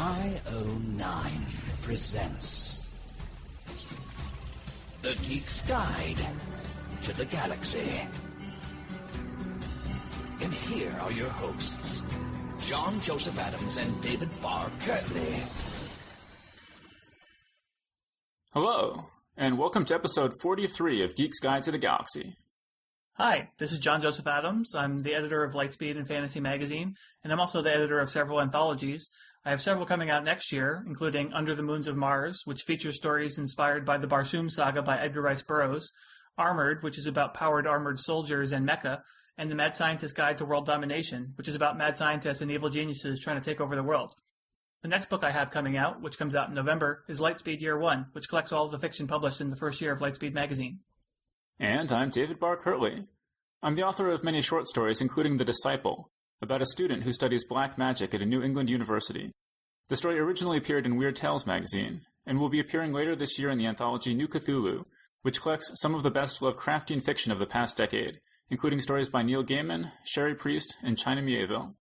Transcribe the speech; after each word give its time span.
IO9 0.00 1.30
presents 1.82 2.86
The 5.02 5.12
Geek's 5.16 5.60
Guide 5.68 6.24
to 7.02 7.12
the 7.12 7.26
Galaxy. 7.26 8.00
And 10.40 10.54
here 10.54 10.96
are 11.02 11.12
your 11.12 11.28
hosts, 11.28 12.02
John 12.62 12.98
Joseph 13.02 13.38
Adams 13.38 13.76
and 13.76 14.00
David 14.00 14.30
Barr 14.40 14.70
Kirtley. 14.86 15.42
Hello, 18.54 19.04
and 19.36 19.58
welcome 19.58 19.84
to 19.84 19.94
episode 19.94 20.32
43 20.40 21.02
of 21.02 21.14
Geek's 21.14 21.40
Guide 21.40 21.62
to 21.64 21.72
the 21.72 21.78
Galaxy. 21.78 22.36
Hi, 23.18 23.50
this 23.58 23.70
is 23.70 23.78
John 23.78 24.00
Joseph 24.00 24.26
Adams. 24.26 24.74
I'm 24.74 25.00
the 25.00 25.14
editor 25.14 25.44
of 25.44 25.52
Lightspeed 25.52 25.98
and 25.98 26.08
Fantasy 26.08 26.40
Magazine, 26.40 26.96
and 27.22 27.30
I'm 27.30 27.38
also 27.38 27.60
the 27.60 27.70
editor 27.70 28.00
of 28.00 28.08
several 28.08 28.40
anthologies. 28.40 29.10
I 29.42 29.50
have 29.50 29.62
several 29.62 29.86
coming 29.86 30.10
out 30.10 30.22
next 30.22 30.52
year, 30.52 30.84
including 30.86 31.32
Under 31.32 31.54
the 31.54 31.62
Moons 31.62 31.86
of 31.86 31.96
Mars, 31.96 32.42
which 32.44 32.62
features 32.62 32.96
stories 32.96 33.38
inspired 33.38 33.86
by 33.86 33.96
the 33.96 34.06
Barsoom 34.06 34.50
saga 34.50 34.82
by 34.82 34.98
Edgar 34.98 35.22
Rice 35.22 35.40
Burroughs, 35.40 35.92
Armored, 36.36 36.82
which 36.82 36.98
is 36.98 37.06
about 37.06 37.32
powered 37.32 37.66
armored 37.66 37.98
soldiers 37.98 38.52
and 38.52 38.68
mecha, 38.68 39.00
and 39.38 39.50
The 39.50 39.54
Mad 39.54 39.74
Scientist 39.74 40.14
Guide 40.14 40.36
to 40.38 40.44
World 40.44 40.66
Domination, 40.66 41.32
which 41.36 41.48
is 41.48 41.54
about 41.54 41.78
mad 41.78 41.96
scientists 41.96 42.42
and 42.42 42.50
evil 42.50 42.68
geniuses 42.68 43.18
trying 43.18 43.40
to 43.40 43.44
take 43.44 43.62
over 43.62 43.74
the 43.74 43.82
world. 43.82 44.14
The 44.82 44.88
next 44.88 45.08
book 45.08 45.24
I 45.24 45.30
have 45.30 45.50
coming 45.50 45.74
out, 45.74 46.02
which 46.02 46.18
comes 46.18 46.34
out 46.34 46.50
in 46.50 46.54
November, 46.54 47.04
is 47.08 47.20
Lightspeed 47.20 47.62
Year 47.62 47.78
One, 47.78 48.08
which 48.12 48.28
collects 48.28 48.52
all 48.52 48.66
of 48.66 48.72
the 48.72 48.78
fiction 48.78 49.06
published 49.06 49.40
in 49.40 49.48
the 49.48 49.56
first 49.56 49.80
year 49.80 49.92
of 49.92 50.00
Lightspeed 50.00 50.34
magazine. 50.34 50.80
And 51.58 51.90
I'm 51.90 52.10
David 52.10 52.38
Barr 52.38 52.56
Kirtley. 52.58 53.06
I'm 53.62 53.74
the 53.74 53.84
author 53.84 54.10
of 54.10 54.22
many 54.22 54.42
short 54.42 54.66
stories, 54.66 55.00
including 55.00 55.38
The 55.38 55.44
Disciple, 55.46 56.10
about 56.42 56.62
a 56.62 56.66
student 56.66 57.02
who 57.02 57.12
studies 57.12 57.44
black 57.44 57.76
magic 57.76 58.14
at 58.14 58.22
a 58.22 58.26
New 58.26 58.42
England 58.42 58.70
university. 58.70 59.32
The 59.88 59.96
story 59.96 60.18
originally 60.18 60.58
appeared 60.58 60.86
in 60.86 60.96
Weird 60.96 61.16
Tales 61.16 61.46
magazine, 61.46 62.02
and 62.26 62.38
will 62.38 62.48
be 62.48 62.60
appearing 62.60 62.92
later 62.92 63.16
this 63.16 63.38
year 63.38 63.50
in 63.50 63.58
the 63.58 63.66
anthology 63.66 64.14
New 64.14 64.28
Cthulhu, 64.28 64.84
which 65.22 65.40
collects 65.42 65.70
some 65.74 65.94
of 65.94 66.02
the 66.02 66.10
best 66.10 66.40
Lovecraftian 66.40 67.02
fiction 67.02 67.32
of 67.32 67.38
the 67.38 67.46
past 67.46 67.76
decade, 67.76 68.20
including 68.48 68.80
stories 68.80 69.08
by 69.08 69.22
Neil 69.22 69.44
Gaiman, 69.44 69.92
Cherie 70.04 70.34
Priest, 70.34 70.76
and 70.82 70.96
China 70.96 71.22
Mieville. 71.22 71.74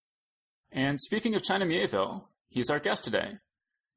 And 0.71 0.99
speaking 0.99 1.35
of 1.35 1.43
China 1.43 1.65
Mieville, 1.65 2.29
he's 2.49 2.69
our 2.69 2.79
guest 2.79 3.03
today. 3.03 3.37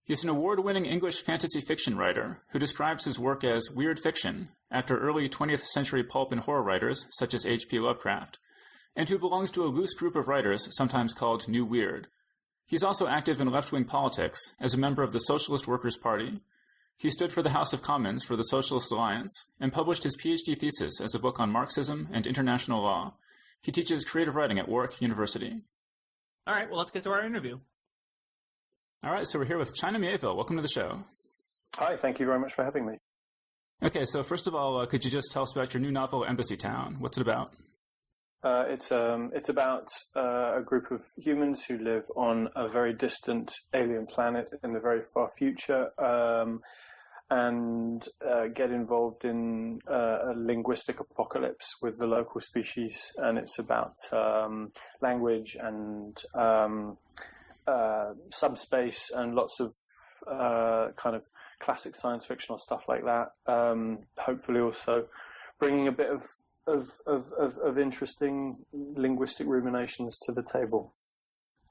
He's 0.05 0.25
an 0.25 0.31
award-winning 0.31 0.85
English 0.85 1.23
fantasy 1.23 1.61
fiction 1.61 1.97
writer 1.97 2.43
who 2.51 2.59
describes 2.59 3.05
his 3.05 3.19
work 3.19 3.45
as 3.45 3.71
weird 3.71 4.01
fiction 4.01 4.49
after 4.71 4.99
early 4.99 5.29
20th 5.29 5.65
century 5.67 6.03
pulp 6.03 6.33
and 6.33 6.41
horror 6.41 6.63
writers 6.63 7.07
such 7.11 7.35
as 7.35 7.47
H.P. 7.47 7.79
Lovecraft, 7.79 8.39
and 8.95 9.09
who 9.09 9.19
belongs 9.19 9.51
to 9.51 9.65
a 9.65 9.67
loose 9.67 9.95
group 9.95 10.17
of 10.17 10.29
writers 10.29 10.69
sometimes 10.77 11.15
called 11.15 11.49
New 11.49 11.65
Weird. 11.65 12.09
He's 12.67 12.83
also 12.83 13.07
active 13.07 13.41
in 13.41 13.51
left-wing 13.51 13.85
politics 13.85 14.55
as 14.61 14.75
a 14.75 14.79
member 14.79 15.03
of 15.03 15.13
the 15.13 15.19
Socialist 15.19 15.67
Workers' 15.67 15.97
Party. 15.97 16.41
He 16.97 17.11
stood 17.11 17.33
for 17.33 17.43
the 17.43 17.51
House 17.51 17.73
of 17.73 17.83
Commons 17.83 18.25
for 18.25 18.37
the 18.37 18.45
Socialist 18.45 18.93
Alliance 18.93 19.47
and 19.61 19.73
published 19.73 20.05
his 20.05 20.17
PhD 20.17 20.57
thesis 20.57 21.01
as 21.01 21.15
a 21.15 21.19
book 21.19 21.41
on 21.41 21.51
Marxism 21.51 22.09
and 22.13 22.27
international 22.27 22.83
law. 22.83 23.15
He 23.61 23.73
teaches 23.73 24.05
creative 24.05 24.35
writing 24.35 24.59
at 24.59 24.69
Warwick 24.69 25.01
University. 25.01 25.63
All 26.47 26.55
right, 26.55 26.69
well, 26.69 26.79
let's 26.79 26.91
get 26.91 27.03
to 27.05 27.11
our 27.11 27.25
interview. 27.25 27.59
All 29.05 29.13
right, 29.13 29.27
so 29.27 29.39
we're 29.39 29.47
here 29.47 29.59
with 29.59 29.75
China 29.75 29.99
Mieville. 29.99 30.37
Welcome 30.37 30.57
to 30.57 30.63
the 30.63 30.69
show. 30.69 31.01
Hi, 31.77 31.97
thank 31.97 32.21
you 32.21 32.27
very 32.27 32.39
much 32.39 32.53
for 32.53 32.65
having 32.65 32.87
me. 32.87 32.99
Okay, 33.83 34.05
so 34.05 34.23
first 34.23 34.47
of 34.47 34.55
all, 34.55 34.79
uh, 34.79 34.87
could 34.87 35.05
you 35.05 35.11
just 35.11 35.33
tell 35.33 35.43
us 35.43 35.55
about 35.55 35.75
your 35.75 35.81
new 35.81 35.91
novel, 35.91 36.25
Embassy 36.25 36.57
Town? 36.57 36.97
What's 37.01 37.17
it 37.17 37.23
about? 37.23 37.51
Uh, 38.43 38.65
it's 38.69 38.91
um, 38.91 39.31
it's 39.33 39.49
about 39.49 39.89
uh, 40.17 40.57
a 40.57 40.63
group 40.63 40.91
of 40.91 41.01
humans 41.17 41.65
who 41.65 41.79
live 41.79 42.05
on 42.17 42.49
a 42.57 42.69
very 42.69 42.93
distant 42.93 43.53
alien 43.73 44.07
planet 44.07 44.51
in 44.65 44.73
the 44.73 44.81
very 44.81 45.01
far 45.01 45.29
future, 45.39 45.91
um, 46.03 46.61
and 47.31 48.09
uh, 48.29 48.49
get 48.49 48.71
involved 48.71 49.25
in 49.25 49.81
uh, 49.89 50.19
a 50.31 50.35
linguistic 50.37 50.99
apocalypse 50.99 51.77
with 51.81 51.99
the 51.99 52.07
local 52.07 52.41
species. 52.41 53.13
And 53.17 53.39
it's 53.39 53.61
about 53.61 53.95
um, 54.13 54.73
language 55.01 55.57
and 55.61 56.21
um, 56.35 56.99
uh, 57.67 58.15
subspace 58.31 59.11
and 59.15 59.37
lots 59.37 59.61
of 59.61 59.73
uh, 60.29 60.89
kind 60.97 61.15
of 61.15 61.23
classic 61.61 61.95
science 61.95 62.27
fictional 62.27 62.59
stuff 62.59 62.89
like 62.89 63.05
that. 63.05 63.29
Um, 63.47 64.01
hopefully, 64.19 64.61
also 64.61 65.07
bringing 65.61 65.87
a 65.87 65.93
bit 65.93 66.11
of 66.11 66.23
of, 66.67 66.89
of, 67.07 67.33
of, 67.39 67.59
of 67.59 67.79
interesting 67.79 68.57
linguistic 68.73 69.47
ruminations 69.47 70.19
to 70.27 70.33
the 70.33 70.43
table. 70.43 70.95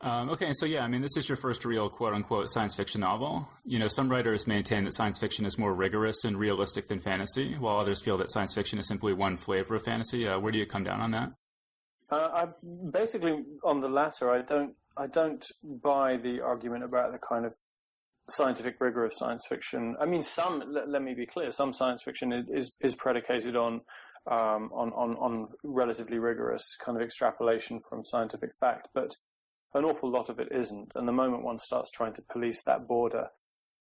Um, 0.03 0.31
okay, 0.31 0.51
so 0.53 0.65
yeah, 0.65 0.83
I 0.83 0.87
mean, 0.87 1.01
this 1.01 1.15
is 1.15 1.29
your 1.29 1.35
first 1.35 1.63
real 1.63 1.87
quote 1.87 2.13
unquote 2.13 2.49
science 2.49 2.75
fiction 2.75 3.01
novel. 3.01 3.47
You 3.63 3.77
know, 3.77 3.87
some 3.87 4.09
writers 4.09 4.47
maintain 4.47 4.83
that 4.85 4.95
science 4.95 5.19
fiction 5.19 5.45
is 5.45 5.59
more 5.59 5.75
rigorous 5.75 6.23
and 6.23 6.37
realistic 6.37 6.87
than 6.87 6.99
fantasy, 6.99 7.53
while 7.53 7.77
others 7.77 8.01
feel 8.01 8.17
that 8.17 8.31
science 8.31 8.55
fiction 8.55 8.79
is 8.79 8.87
simply 8.87 9.13
one 9.13 9.37
flavor 9.37 9.75
of 9.75 9.83
fantasy. 9.83 10.27
Uh, 10.27 10.39
where 10.39 10.51
do 10.51 10.57
you 10.57 10.65
come 10.65 10.83
down 10.83 11.01
on 11.01 11.11
that? 11.11 11.33
Uh, 12.09 12.29
I 12.33 12.47
basically 12.89 13.43
on 13.63 13.79
the 13.79 13.89
latter. 13.89 14.31
I 14.31 14.41
don't. 14.41 14.73
I 14.97 15.07
don't 15.07 15.45
buy 15.63 16.17
the 16.17 16.41
argument 16.41 16.83
about 16.83 17.13
the 17.13 17.19
kind 17.19 17.45
of 17.45 17.55
scientific 18.27 18.75
rigor 18.79 19.05
of 19.05 19.13
science 19.13 19.45
fiction. 19.47 19.95
I 20.01 20.05
mean, 20.05 20.23
some. 20.23 20.63
Let, 20.67 20.89
let 20.89 21.03
me 21.03 21.13
be 21.13 21.27
clear. 21.27 21.51
Some 21.51 21.73
science 21.73 22.01
fiction 22.03 22.33
is 22.51 22.71
is 22.81 22.95
predicated 22.95 23.55
on 23.55 23.81
um, 24.29 24.69
on, 24.73 24.91
on, 24.93 25.15
on 25.17 25.47
relatively 25.63 26.19
rigorous 26.19 26.75
kind 26.83 26.97
of 26.97 27.03
extrapolation 27.03 27.79
from 27.87 28.05
scientific 28.05 28.51
fact, 28.59 28.89
but 28.93 29.15
an 29.73 29.85
awful 29.85 30.11
lot 30.11 30.29
of 30.29 30.39
it 30.39 30.49
isn't. 30.51 30.91
And 30.95 31.07
the 31.07 31.13
moment 31.13 31.43
one 31.43 31.59
starts 31.59 31.89
trying 31.89 32.13
to 32.13 32.21
police 32.21 32.61
that 32.63 32.87
border, 32.87 33.29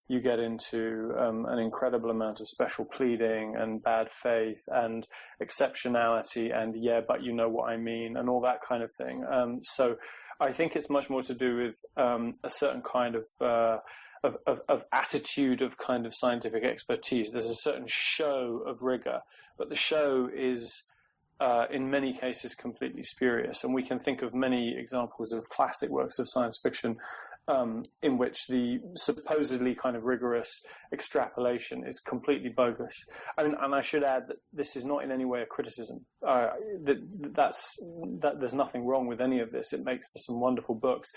you 0.09 0.21
get 0.21 0.41
into 0.41 1.13
um, 1.17 1.47
an 1.47 1.59
incredible 1.59 2.11
amount 2.11 2.41
of 2.41 2.49
special 2.49 2.85
pleading 2.85 3.55
and 3.57 3.83
bad 3.83 4.11
faith 4.11 4.63
and 4.67 5.07
exceptionality 5.41 6.53
and 6.53 6.75
yeah, 6.77 7.01
but 7.07 7.23
you 7.23 7.33
know 7.33 7.49
what 7.49 7.71
I 7.71 7.77
mean 7.77 8.17
and 8.17 8.29
all 8.29 8.41
that 8.41 8.61
kind 8.61 8.83
of 8.83 8.91
thing. 8.93 9.25
Um, 9.31 9.61
so 9.63 9.97
I 10.41 10.51
think 10.51 10.75
it's 10.75 10.91
much 10.91 11.11
more 11.11 11.23
to 11.23 11.35
do 11.35 11.57
with 11.57 11.77
um, 11.97 12.33
a 12.43 12.51
certain 12.51 12.83
kind 12.83 13.15
of, 13.15 13.25
uh, 13.41 13.79
of, 14.25 14.37
of, 14.47 14.61
of 14.69 14.85
attitude 14.93 15.63
of 15.63 15.79
kind 15.79 16.07
of 16.07 16.13
scientific 16.15 16.65
expertise. 16.65 17.31
There's 17.31 17.51
a 17.51 17.55
certain 17.55 17.87
show 17.87 18.65
of 18.67 18.83
rigor, 18.83 19.21
but 19.61 19.69
the 19.69 19.77
show 19.77 20.27
is 20.35 20.85
uh, 21.39 21.67
in 21.71 21.91
many 21.91 22.15
cases 22.15 22.55
completely 22.55 23.03
spurious. 23.03 23.63
And 23.63 23.75
we 23.75 23.83
can 23.83 23.99
think 23.99 24.23
of 24.23 24.33
many 24.33 24.75
examples 24.75 25.33
of 25.33 25.51
classic 25.51 25.91
works 25.91 26.19
of 26.19 26.27
science 26.31 26.59
fiction 26.63 26.97
um, 27.47 27.83
in 28.03 28.17
which 28.17 28.47
the 28.47 28.79
supposedly 28.97 29.75
kind 29.75 29.97
of 29.97 30.05
rigorous 30.05 30.63
extrapolation 30.95 31.85
is 31.87 32.01
completely 32.01 32.49
bogus. 32.49 33.05
I 33.37 33.43
mean, 33.43 33.55
and 33.61 33.75
I 33.75 33.83
should 33.83 34.03
add 34.03 34.29
that 34.29 34.39
this 34.51 34.77
is 34.77 34.85
not 34.87 35.05
in 35.05 35.13
any 35.13 35.27
way 35.27 35.43
a 35.43 35.47
criticism. 35.47 36.07
Uh, 36.27 36.49
that, 36.85 36.97
that's 37.35 37.77
that 38.21 38.41
there's 38.41 38.55
nothing 38.55 38.87
wrong 38.87 39.07
with 39.09 39.21
any 39.21 39.41
of 39.41 39.51
this. 39.51 39.75
It 39.75 39.85
makes 39.85 40.09
for 40.11 40.19
some 40.19 40.41
wonderful 40.41 40.75
books, 40.75 41.11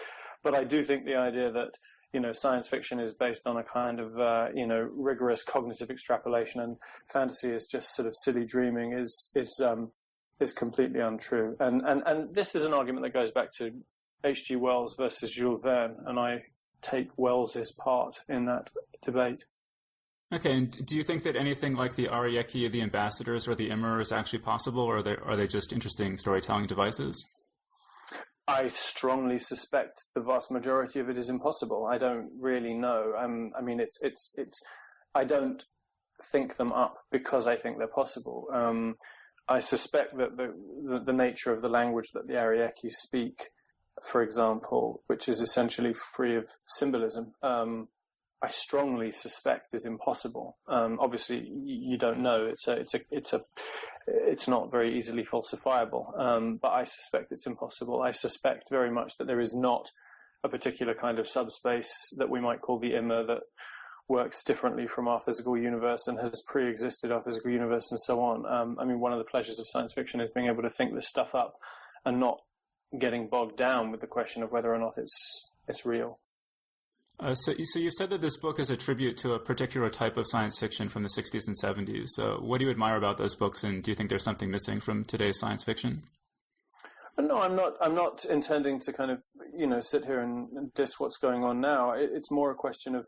but 0.43 0.53
I 0.53 0.65
do 0.65 0.83
think 0.83 1.05
the 1.05 1.15
idea 1.15 1.49
that 1.49 1.77
you 2.13 2.19
know, 2.19 2.31
science 2.31 2.67
fiction 2.67 2.99
is 2.99 3.13
based 3.13 3.47
on 3.47 3.57
a 3.57 3.63
kind 3.63 3.99
of, 3.99 4.19
uh, 4.19 4.47
you 4.53 4.67
know, 4.67 4.89
rigorous 4.93 5.43
cognitive 5.43 5.89
extrapolation, 5.89 6.61
and 6.61 6.77
fantasy 7.11 7.49
is 7.49 7.65
just 7.65 7.95
sort 7.95 8.07
of 8.07 8.15
silly 8.15 8.45
dreaming. 8.45 8.93
Is 8.93 9.31
is 9.35 9.59
um, 9.63 9.91
is 10.39 10.53
completely 10.53 10.99
untrue. 10.99 11.57
And 11.59 11.81
and 11.81 12.03
and 12.05 12.33
this 12.35 12.55
is 12.55 12.65
an 12.65 12.73
argument 12.73 13.03
that 13.03 13.13
goes 13.13 13.31
back 13.31 13.51
to 13.53 13.71
H.G. 14.23 14.55
Wells 14.55 14.95
versus 14.95 15.31
Jules 15.31 15.63
Verne, 15.63 15.97
and 16.05 16.19
I 16.19 16.43
take 16.81 17.09
Wells's 17.17 17.71
part 17.71 18.19
in 18.29 18.45
that 18.45 18.69
debate. 19.01 19.45
Okay, 20.33 20.55
and 20.55 20.85
do 20.85 20.95
you 20.95 21.03
think 21.03 21.23
that 21.23 21.35
anything 21.35 21.75
like 21.75 21.95
the 21.95 22.07
Ariekei, 22.07 22.71
the 22.71 22.81
Ambassadors, 22.81 23.47
or 23.47 23.53
the 23.53 23.69
Immer 23.69 23.99
is 23.99 24.11
actually 24.11 24.39
possible, 24.39 24.81
or 24.81 24.97
are 24.97 25.03
they, 25.03 25.15
are 25.17 25.35
they 25.35 25.47
just 25.47 25.71
interesting 25.71 26.17
storytelling 26.17 26.65
devices? 26.65 27.29
I 28.47 28.67
strongly 28.67 29.37
suspect 29.37 30.01
the 30.13 30.21
vast 30.21 30.51
majority 30.51 30.99
of 30.99 31.09
it 31.09 31.17
is 31.17 31.29
impossible. 31.29 31.85
I 31.85 31.97
don't 31.97 32.29
really 32.37 32.73
know. 32.73 33.13
Um, 33.17 33.51
I 33.57 33.61
mean, 33.61 33.79
it's 33.79 33.97
it's 34.01 34.33
it's. 34.37 34.61
I 35.15 35.23
don't 35.23 35.63
think 36.31 36.57
them 36.57 36.71
up 36.71 36.97
because 37.11 37.47
I 37.47 37.55
think 37.55 37.77
they're 37.77 37.87
possible. 37.87 38.47
Um, 38.53 38.95
I 39.47 39.59
suspect 39.59 40.17
that 40.17 40.37
the, 40.37 40.53
the, 40.83 40.99
the 40.99 41.13
nature 41.13 41.51
of 41.51 41.61
the 41.61 41.69
language 41.69 42.07
that 42.13 42.27
the 42.27 42.35
Ariekei 42.35 42.89
speak, 42.89 43.49
for 44.01 44.21
example, 44.21 45.03
which 45.07 45.27
is 45.27 45.41
essentially 45.41 45.93
free 45.93 46.35
of 46.35 46.47
symbolism, 46.65 47.33
um, 47.41 47.89
I 48.43 48.49
strongly 48.49 49.11
suspect 49.11 49.73
is 49.73 49.85
impossible. 49.85 50.57
Um, 50.67 50.97
obviously, 50.99 51.47
you 51.65 51.97
don't 51.97 52.19
know. 52.19 52.45
It's 52.45 52.67
a, 52.67 52.73
it's 52.73 52.93
a, 52.93 52.99
it's 53.09 53.31
a, 53.31 53.39
it's 54.05 54.49
not 54.49 54.69
very 54.69 54.97
easily 54.97 55.23
falsifiable. 55.23 56.19
Um, 56.19 56.57
but 56.61 56.71
I 56.71 56.83
suspect 56.83 57.31
it's 57.31 57.47
impossible. 57.47 58.01
I 58.01 58.11
suspect 58.11 58.69
very 58.69 58.91
much 58.91 59.17
that 59.17 59.27
there 59.27 59.39
is 59.39 59.53
not 59.53 59.89
a 60.43 60.49
particular 60.49 60.93
kind 60.93 61.19
of 61.19 61.27
subspace 61.27 62.13
that 62.17 62.29
we 62.29 62.41
might 62.41 62.59
call 62.59 62.79
the 62.79 62.95
Immer 62.95 63.23
that 63.23 63.43
works 64.09 64.43
differently 64.43 64.87
from 64.87 65.07
our 65.07 65.21
physical 65.21 65.57
universe 65.57 66.05
and 66.07 66.19
has 66.19 66.43
pre-existed 66.45 67.13
our 67.13 67.23
physical 67.23 67.49
universe 67.49 67.89
and 67.91 67.99
so 68.01 68.19
on. 68.19 68.45
Um, 68.45 68.77
I 68.77 68.83
mean, 68.83 68.99
one 68.99 69.13
of 69.13 69.19
the 69.19 69.23
pleasures 69.23 69.57
of 69.57 69.67
science 69.69 69.93
fiction 69.93 70.19
is 70.19 70.31
being 70.31 70.47
able 70.47 70.63
to 70.63 70.69
think 70.69 70.93
this 70.93 71.07
stuff 71.07 71.33
up 71.33 71.55
and 72.03 72.19
not 72.19 72.41
getting 72.99 73.27
bogged 73.27 73.55
down 73.55 73.89
with 73.89 74.01
the 74.01 74.07
question 74.07 74.43
of 74.43 74.51
whether 74.51 74.73
or 74.73 74.79
not 74.79 74.95
it's 74.97 75.49
it's 75.65 75.85
real. 75.85 76.19
Uh, 77.19 77.35
so, 77.35 77.53
so 77.63 77.79
you've 77.79 77.93
said 77.93 78.09
that 78.09 78.21
this 78.21 78.37
book 78.37 78.59
is 78.59 78.71
a 78.71 78.77
tribute 78.77 79.17
to 79.17 79.33
a 79.33 79.39
particular 79.39 79.89
type 79.89 80.17
of 80.17 80.25
science 80.27 80.59
fiction 80.59 80.89
from 80.89 81.03
the 81.03 81.09
60s 81.09 81.47
and 81.47 81.55
70s. 81.55 82.09
So 82.09 82.39
what 82.41 82.57
do 82.57 82.65
you 82.65 82.71
admire 82.71 82.97
about 82.97 83.17
those 83.17 83.35
books, 83.35 83.63
and 83.63 83.83
do 83.83 83.91
you 83.91 83.95
think 83.95 84.09
there's 84.09 84.23
something 84.23 84.49
missing 84.49 84.79
from 84.79 85.05
today's 85.05 85.39
science 85.39 85.63
fiction? 85.63 86.03
No, 87.17 87.41
I'm 87.41 87.55
not. 87.55 87.75
I'm 87.79 87.93
not 87.93 88.25
intending 88.25 88.79
to 88.81 88.93
kind 88.93 89.11
of 89.11 89.21
you 89.55 89.67
know 89.67 89.79
sit 89.79 90.05
here 90.05 90.19
and 90.19 90.73
diss 90.73 90.99
what's 90.99 91.17
going 91.17 91.43
on 91.43 91.61
now. 91.61 91.91
It's 91.91 92.31
more 92.31 92.49
a 92.49 92.55
question 92.55 92.95
of, 92.95 93.07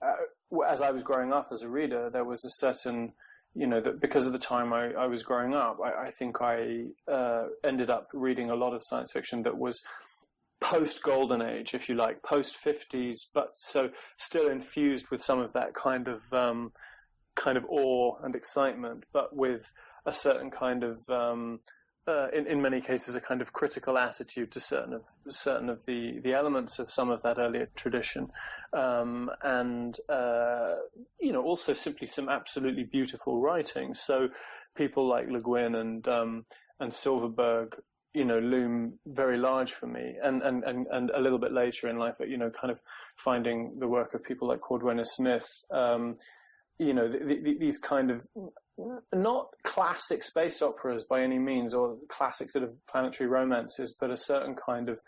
uh, 0.00 0.62
as 0.68 0.80
I 0.80 0.92
was 0.92 1.02
growing 1.02 1.32
up 1.32 1.48
as 1.50 1.62
a 1.62 1.68
reader, 1.68 2.08
there 2.10 2.24
was 2.24 2.44
a 2.44 2.50
certain, 2.50 3.12
you 3.52 3.66
know, 3.66 3.80
that 3.80 4.00
because 4.00 4.26
of 4.26 4.32
the 4.32 4.38
time 4.38 4.72
I, 4.72 4.92
I 4.92 5.06
was 5.06 5.24
growing 5.24 5.52
up, 5.52 5.78
I, 5.84 6.06
I 6.06 6.10
think 6.12 6.40
I 6.40 6.84
uh, 7.10 7.46
ended 7.64 7.90
up 7.90 8.08
reading 8.14 8.50
a 8.50 8.54
lot 8.54 8.72
of 8.72 8.82
science 8.84 9.10
fiction 9.12 9.42
that 9.42 9.58
was 9.58 9.82
post 10.64 11.02
golden 11.02 11.42
age, 11.42 11.74
if 11.74 11.88
you 11.88 11.94
like, 11.94 12.22
post 12.22 12.56
fifties, 12.56 13.26
but 13.34 13.52
so 13.56 13.90
still 14.16 14.48
infused 14.48 15.10
with 15.10 15.20
some 15.20 15.38
of 15.38 15.52
that 15.52 15.74
kind 15.74 16.08
of 16.08 16.20
um, 16.32 16.72
kind 17.34 17.58
of 17.58 17.64
awe 17.68 18.16
and 18.22 18.34
excitement, 18.34 19.04
but 19.12 19.36
with 19.36 19.70
a 20.06 20.12
certain 20.12 20.50
kind 20.50 20.82
of 20.82 20.98
um, 21.10 21.60
uh, 22.06 22.28
in, 22.32 22.46
in 22.46 22.62
many 22.62 22.80
cases, 22.80 23.14
a 23.14 23.20
kind 23.20 23.42
of 23.42 23.52
critical 23.52 23.96
attitude 23.98 24.50
to 24.52 24.60
certain 24.60 24.94
of 24.94 25.02
certain 25.28 25.68
of 25.68 25.84
the, 25.86 26.20
the 26.22 26.32
elements 26.32 26.78
of 26.78 26.90
some 26.90 27.10
of 27.10 27.20
that 27.22 27.38
earlier 27.38 27.68
tradition, 27.76 28.30
um, 28.72 29.30
and 29.42 29.98
uh, 30.08 30.76
you 31.20 31.32
know 31.32 31.42
also 31.42 31.74
simply 31.74 32.06
some 32.06 32.28
absolutely 32.28 32.84
beautiful 32.84 33.38
writing. 33.38 33.94
So 33.94 34.28
people 34.74 35.06
like 35.06 35.28
Le 35.28 35.40
Guin 35.40 35.74
and 35.74 36.08
um, 36.08 36.46
and 36.80 36.92
Silverberg 36.92 37.76
you 38.14 38.24
know, 38.24 38.38
loom 38.38 38.94
very 39.06 39.36
large 39.36 39.72
for 39.72 39.88
me. 39.88 40.14
And, 40.22 40.40
and, 40.42 40.62
and, 40.64 40.86
and 40.92 41.10
a 41.10 41.20
little 41.20 41.38
bit 41.38 41.52
later 41.52 41.88
in 41.88 41.98
life, 41.98 42.16
you 42.20 42.38
know, 42.38 42.50
kind 42.50 42.70
of 42.70 42.80
finding 43.16 43.78
the 43.80 43.88
work 43.88 44.14
of 44.14 44.22
people 44.22 44.46
like 44.48 44.60
Cordwainer 44.60 45.04
Smith, 45.04 45.46
um, 45.72 46.16
you 46.78 46.94
know, 46.94 47.08
the, 47.08 47.18
the, 47.18 47.58
these 47.58 47.78
kind 47.78 48.10
of 48.10 48.26
not 49.12 49.48
classic 49.64 50.22
space 50.22 50.62
operas 50.62 51.04
by 51.04 51.22
any 51.22 51.38
means 51.38 51.74
or 51.74 51.96
classic 52.08 52.50
sort 52.50 52.64
of 52.64 52.72
planetary 52.86 53.28
romances, 53.28 53.96
but 53.98 54.10
a 54.10 54.16
certain 54.16 54.54
kind 54.54 54.88
of 54.88 55.00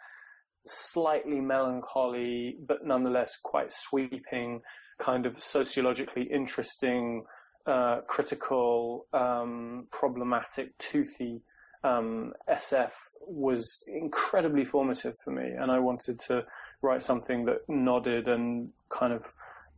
slightly 0.66 1.40
melancholy, 1.40 2.56
but 2.66 2.84
nonetheless 2.84 3.36
quite 3.42 3.72
sweeping, 3.72 4.62
kind 4.98 5.26
of 5.26 5.40
sociologically 5.40 6.24
interesting, 6.24 7.24
uh, 7.66 8.00
critical, 8.08 9.06
um, 9.12 9.86
problematic, 9.92 10.76
toothy 10.78 11.42
um, 11.84 12.32
SF 12.48 12.92
was 13.20 13.82
incredibly 13.86 14.64
formative 14.64 15.16
for 15.24 15.30
me, 15.30 15.50
and 15.50 15.70
I 15.70 15.78
wanted 15.78 16.18
to 16.20 16.44
write 16.82 17.02
something 17.02 17.44
that 17.46 17.68
nodded 17.68 18.28
and 18.28 18.70
kind 18.88 19.12
of 19.12 19.32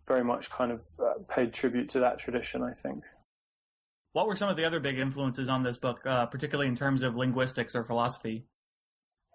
very 0.06 0.25
much 0.25 0.50
kind 0.50 0.73
of 0.73 0.83
uh, 0.99 1.15
paid 1.29 1.53
tribute 1.53 1.89
to 1.91 2.00
that 2.00 2.19
tradition. 2.19 2.62
I 2.62 2.73
think. 2.73 3.05
What 4.12 4.27
were 4.27 4.37
some 4.37 4.49
of 4.49 4.56
the 4.56 4.65
other 4.65 4.81
big 4.81 4.99
influences 4.99 5.49
on 5.49 5.62
this 5.62 5.77
book, 5.77 6.00
uh, 6.05 6.27
particularly 6.27 6.69
in 6.69 6.77
terms 6.77 7.03
of 7.03 7.15
linguistics 7.15 7.75
or 7.77 7.85
philosophy? 7.85 8.47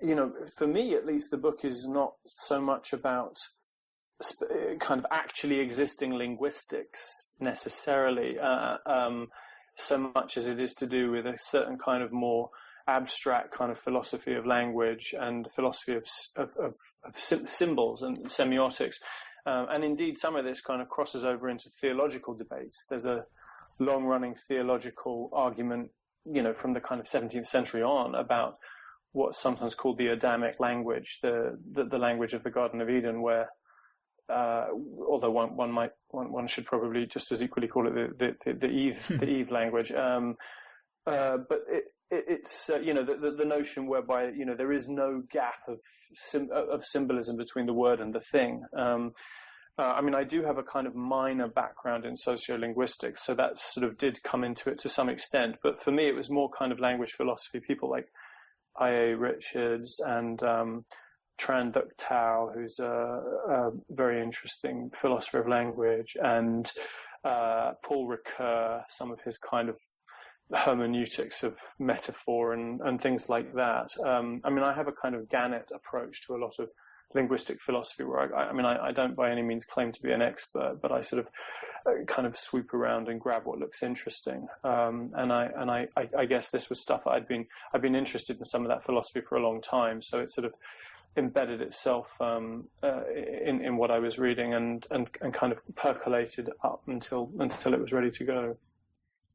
You 0.01 0.15
know, 0.15 0.33
for 0.57 0.67
me 0.67 0.95
at 0.95 1.05
least, 1.05 1.31
the 1.31 1.37
book 1.37 1.63
is 1.63 1.87
not 1.87 2.15
so 2.25 2.59
much 2.59 2.91
about 2.91 3.37
sp- 4.19 4.49
uh, 4.51 4.75
kind 4.79 4.99
of 4.99 5.05
actually 5.11 5.59
existing 5.59 6.15
linguistics 6.15 7.33
necessarily. 7.39 8.37
Uh, 8.39 8.77
um, 8.85 9.27
so 9.75 10.11
much 10.15 10.37
as 10.37 10.47
it 10.47 10.59
is 10.59 10.73
to 10.75 10.87
do 10.87 11.11
with 11.11 11.25
a 11.25 11.37
certain 11.37 11.77
kind 11.77 12.03
of 12.03 12.11
more 12.11 12.49
abstract 12.87 13.51
kind 13.51 13.71
of 13.71 13.79
philosophy 13.79 14.33
of 14.33 14.45
language 14.45 15.15
and 15.17 15.49
philosophy 15.51 15.93
of, 15.93 16.05
of, 16.35 16.55
of, 16.57 16.75
of 17.03 17.15
symbols 17.15 18.01
and 18.01 18.17
semiotics. 18.25 18.95
Um, 19.45 19.67
and 19.71 19.83
indeed, 19.83 20.17
some 20.17 20.35
of 20.35 20.45
this 20.45 20.61
kind 20.61 20.81
of 20.81 20.89
crosses 20.89 21.23
over 21.23 21.49
into 21.49 21.69
theological 21.69 22.33
debates. 22.33 22.85
There's 22.89 23.05
a 23.05 23.25
long 23.79 24.05
running 24.05 24.35
theological 24.35 25.29
argument, 25.33 25.91
you 26.25 26.41
know, 26.41 26.53
from 26.53 26.73
the 26.73 26.81
kind 26.81 27.01
of 27.01 27.07
17th 27.07 27.47
century 27.47 27.83
on 27.83 28.15
about 28.15 28.57
what's 29.11 29.39
sometimes 29.39 29.75
called 29.75 29.97
the 29.97 30.07
Adamic 30.07 30.59
language, 30.59 31.19
the, 31.21 31.57
the, 31.71 31.83
the 31.85 31.97
language 31.97 32.33
of 32.33 32.43
the 32.43 32.49
Garden 32.49 32.81
of 32.81 32.89
Eden, 32.89 33.21
where 33.21 33.49
uh, 34.29 34.67
although 35.07 35.31
one, 35.31 35.55
one 35.55 35.71
might 35.71 35.91
one, 36.09 36.31
one 36.31 36.47
should 36.47 36.65
probably 36.65 37.05
just 37.05 37.31
as 37.31 37.43
equally 37.43 37.67
call 37.67 37.87
it 37.87 37.93
the 37.93 38.35
the, 38.45 38.53
the 38.53 38.67
Eve 38.67 39.07
the 39.19 39.29
Eve 39.29 39.51
language. 39.51 39.91
Um, 39.91 40.35
uh, 41.05 41.37
but 41.49 41.59
it, 41.67 41.83
it, 42.09 42.23
it's 42.27 42.69
uh, 42.69 42.79
you 42.79 42.93
know 42.93 43.03
the, 43.03 43.15
the, 43.15 43.31
the, 43.31 43.45
notion 43.45 43.87
whereby 43.87 44.29
you 44.29 44.45
know 44.45 44.55
there 44.55 44.71
is 44.71 44.87
no 44.87 45.21
gap 45.29 45.59
of 45.67 45.79
sim- 46.13 46.49
of 46.51 46.85
symbolism 46.85 47.35
between 47.35 47.65
the 47.65 47.73
word 47.73 47.99
and 47.99 48.13
the 48.13 48.21
thing. 48.31 48.61
Um, 48.77 49.11
uh, 49.77 49.93
I 49.97 50.01
mean, 50.01 50.13
I 50.13 50.23
do 50.23 50.43
have 50.43 50.59
a 50.59 50.63
kind 50.63 50.85
of 50.85 50.93
minor 50.93 51.47
background 51.47 52.05
in 52.05 52.13
sociolinguistics, 52.13 53.19
so 53.19 53.33
that 53.33 53.57
sort 53.57 53.85
of 53.85 53.97
did 53.97 54.21
come 54.23 54.43
into 54.43 54.69
it 54.69 54.77
to 54.79 54.89
some 54.89 55.09
extent. 55.09 55.55
But 55.63 55.81
for 55.81 55.91
me, 55.91 56.07
it 56.07 56.15
was 56.15 56.29
more 56.29 56.49
kind 56.57 56.71
of 56.71 56.79
language 56.79 57.11
philosophy. 57.17 57.59
People 57.59 57.89
like 57.89 58.05
I.A. 58.79 59.15
Richards 59.15 59.99
and 60.05 60.41
um, 60.43 60.85
Tran 61.39 61.73
Thao, 61.99 62.53
who's 62.53 62.79
a, 62.79 62.85
a, 62.85 63.71
very 63.89 64.21
interesting 64.21 64.89
philosopher 64.93 65.39
of 65.39 65.47
language, 65.47 66.15
and 66.21 66.71
uh, 67.23 67.73
Paul 67.83 68.07
Ricoeur, 68.07 68.83
some 68.89 69.11
of 69.11 69.21
his 69.21 69.37
kind 69.37 69.69
of 69.69 69.77
hermeneutics 70.51 71.43
of 71.43 71.57
metaphor 71.79 72.53
and, 72.53 72.81
and 72.81 73.01
things 73.01 73.29
like 73.29 73.53
that. 73.55 73.89
Um, 74.05 74.41
I 74.43 74.49
mean, 74.49 74.63
I 74.63 74.73
have 74.73 74.87
a 74.87 74.91
kind 74.91 75.15
of 75.15 75.29
gannet 75.29 75.71
approach 75.73 76.25
to 76.27 76.35
a 76.35 76.37
lot 76.37 76.59
of 76.59 76.69
linguistic 77.15 77.59
philosophy 77.61 78.03
where 78.03 78.35
I, 78.35 78.49
I 78.49 78.53
mean, 78.53 78.65
I, 78.65 78.87
I, 78.87 78.91
don't 78.91 79.15
by 79.15 79.31
any 79.31 79.41
means 79.41 79.65
claim 79.65 79.91
to 79.91 80.01
be 80.01 80.11
an 80.11 80.21
expert, 80.21 80.79
but 80.81 80.91
I 80.91 81.01
sort 81.01 81.19
of 81.19 81.29
uh, 81.85 82.03
kind 82.05 82.27
of 82.27 82.35
swoop 82.35 82.73
around 82.73 83.07
and 83.07 83.19
grab 83.19 83.43
what 83.45 83.59
looks 83.59 83.83
interesting. 83.83 84.47
Um, 84.63 85.11
and 85.15 85.31
I, 85.31 85.49
and 85.55 85.69
I, 85.69 85.87
I, 85.95 86.25
guess 86.25 86.49
this 86.49 86.69
was 86.69 86.81
stuff 86.81 87.05
I'd 87.07 87.27
been, 87.27 87.45
I'd 87.73 87.81
been 87.81 87.95
interested 87.95 88.37
in 88.37 88.45
some 88.45 88.63
of 88.63 88.69
that 88.69 88.83
philosophy 88.83 89.21
for 89.21 89.37
a 89.37 89.43
long 89.43 89.61
time. 89.61 90.01
So 90.01 90.19
it 90.19 90.31
sort 90.31 90.45
of 90.45 90.53
embedded 91.15 91.61
itself 91.61 92.19
um, 92.19 92.67
uh, 92.81 93.01
in, 93.45 93.63
in 93.63 93.77
what 93.77 93.91
I 93.91 93.99
was 93.99 94.17
reading 94.17 94.53
and, 94.53 94.85
and, 94.91 95.09
and 95.21 95.33
kind 95.33 95.51
of 95.51 95.61
percolated 95.75 96.49
up 96.63 96.81
until, 96.87 97.31
until 97.39 97.73
it 97.73 97.79
was 97.79 97.93
ready 97.93 98.09
to 98.09 98.23
go. 98.23 98.57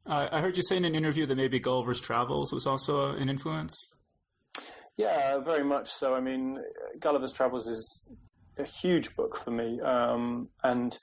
Uh, 0.06 0.28
I 0.32 0.40
heard 0.40 0.56
you 0.56 0.62
say 0.62 0.76
in 0.76 0.84
an 0.84 0.94
interview 0.94 1.26
that 1.26 1.36
maybe 1.36 1.58
Gulliver's 1.58 2.00
Travels 2.00 2.52
was 2.52 2.66
also 2.66 3.14
an 3.16 3.28
influence. 3.28 3.90
Yeah, 4.96 5.38
very 5.38 5.64
much 5.64 5.88
so. 5.88 6.14
I 6.14 6.20
mean, 6.20 6.58
Gulliver's 6.98 7.32
Travels 7.32 7.68
is 7.68 8.08
a 8.58 8.64
huge 8.64 9.14
book 9.14 9.36
for 9.36 9.50
me, 9.52 9.80
um, 9.80 10.48
and 10.64 10.98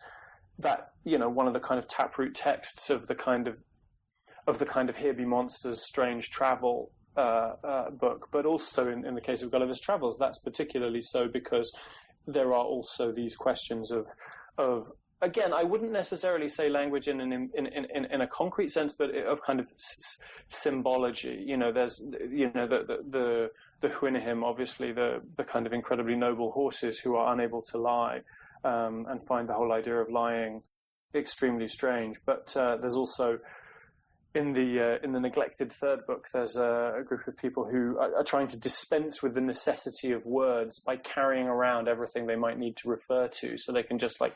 that 0.60 0.90
you 1.06 1.18
know 1.18 1.30
one 1.30 1.48
of 1.48 1.54
the 1.54 1.60
kind 1.60 1.80
of 1.80 1.88
taproot 1.88 2.36
texts 2.36 2.90
of 2.90 3.08
the 3.08 3.16
kind 3.16 3.48
of 3.48 3.62
of 4.48 4.60
the 4.60 4.66
kind 4.66 4.90
of 4.90 4.98
here 4.98 5.14
be 5.14 5.24
monsters, 5.24 5.86
strange 5.86 6.30
travel 6.30 6.92
book, 7.16 8.28
but 8.32 8.46
also 8.46 8.92
in, 8.92 9.06
in 9.06 9.16
the 9.16 9.22
case 9.22 9.42
of 9.42 9.52
Gulliver's 9.52 9.80
Travels, 9.80 10.18
that's 10.18 10.40
particularly 10.40 11.02
so 11.02 11.28
because 11.28 11.72
there 12.28 12.54
are 12.54 12.64
also 12.64 13.12
these 13.12 13.36
questions 13.36 13.92
of 13.92 14.08
of 14.58 14.92
again, 15.22 15.54
I 15.54 15.64
wouldn't 15.64 15.92
necessarily 15.92 16.50
say 16.50 16.70
language 16.70 17.08
in 17.08 17.20
an 17.20 17.32
in, 17.34 17.50
in, 17.54 17.68
in, 17.68 18.06
in 18.06 18.22
a 18.22 18.28
concrete 18.28 18.72
sense, 18.72 18.94
but 18.94 19.14
of 19.16 19.42
kind 19.42 19.60
of 19.60 19.68
s- 19.74 20.22
symbology. 20.50 21.44
You 21.46 21.58
know, 21.58 21.72
there's 21.72 22.02
you 22.30 22.52
know 22.54 22.68
the 22.68 22.84
the, 22.86 22.98
the 23.10 23.52
the 23.82 23.90
Houyhnhnm, 23.90 24.44
obviously 24.44 24.92
the 24.92 25.22
the 25.36 25.44
kind 25.44 25.66
of 25.66 25.74
incredibly 25.74 26.16
noble 26.16 26.52
horses 26.52 27.00
who 27.00 27.16
are 27.16 27.34
unable 27.34 27.62
to 27.72 27.78
lie 27.78 28.22
um, 28.64 29.06
and 29.10 29.26
find 29.28 29.50
the 29.50 29.54
whole 29.54 29.72
idea 29.72 29.96
of 29.96 30.10
lying 30.10 30.62
extremely 31.14 31.68
strange. 31.68 32.18
But 32.26 32.56
uh, 32.56 32.78
there's 32.78 32.96
also 32.96 33.40
in 34.36 34.54
the 34.54 34.80
uh, 34.80 35.04
in 35.04 35.14
the 35.14 35.20
neglected 35.20 35.72
third 35.72 36.06
book, 36.06 36.28
there's 36.34 36.56
a, 36.56 36.96
a 37.00 37.04
group 37.04 37.28
of 37.28 37.38
people 37.38 37.66
who 37.66 37.98
are, 37.98 38.16
are, 38.16 38.24
trying 38.24 38.48
to 38.48 38.60
dispense 38.60 39.22
with 39.22 39.36
the 39.36 39.42
necessity 39.42 40.12
of 40.12 40.26
words 40.26 40.80
by 40.80 40.98
carrying 40.98 41.48
around 41.48 41.88
everything 41.88 42.28
they 42.28 42.36
might 42.36 42.58
need 42.58 42.78
to 42.78 42.90
refer 42.90 43.28
to, 43.28 43.58
so 43.58 43.72
they 43.72 43.84
can 43.84 43.98
just 43.98 44.20
like 44.22 44.34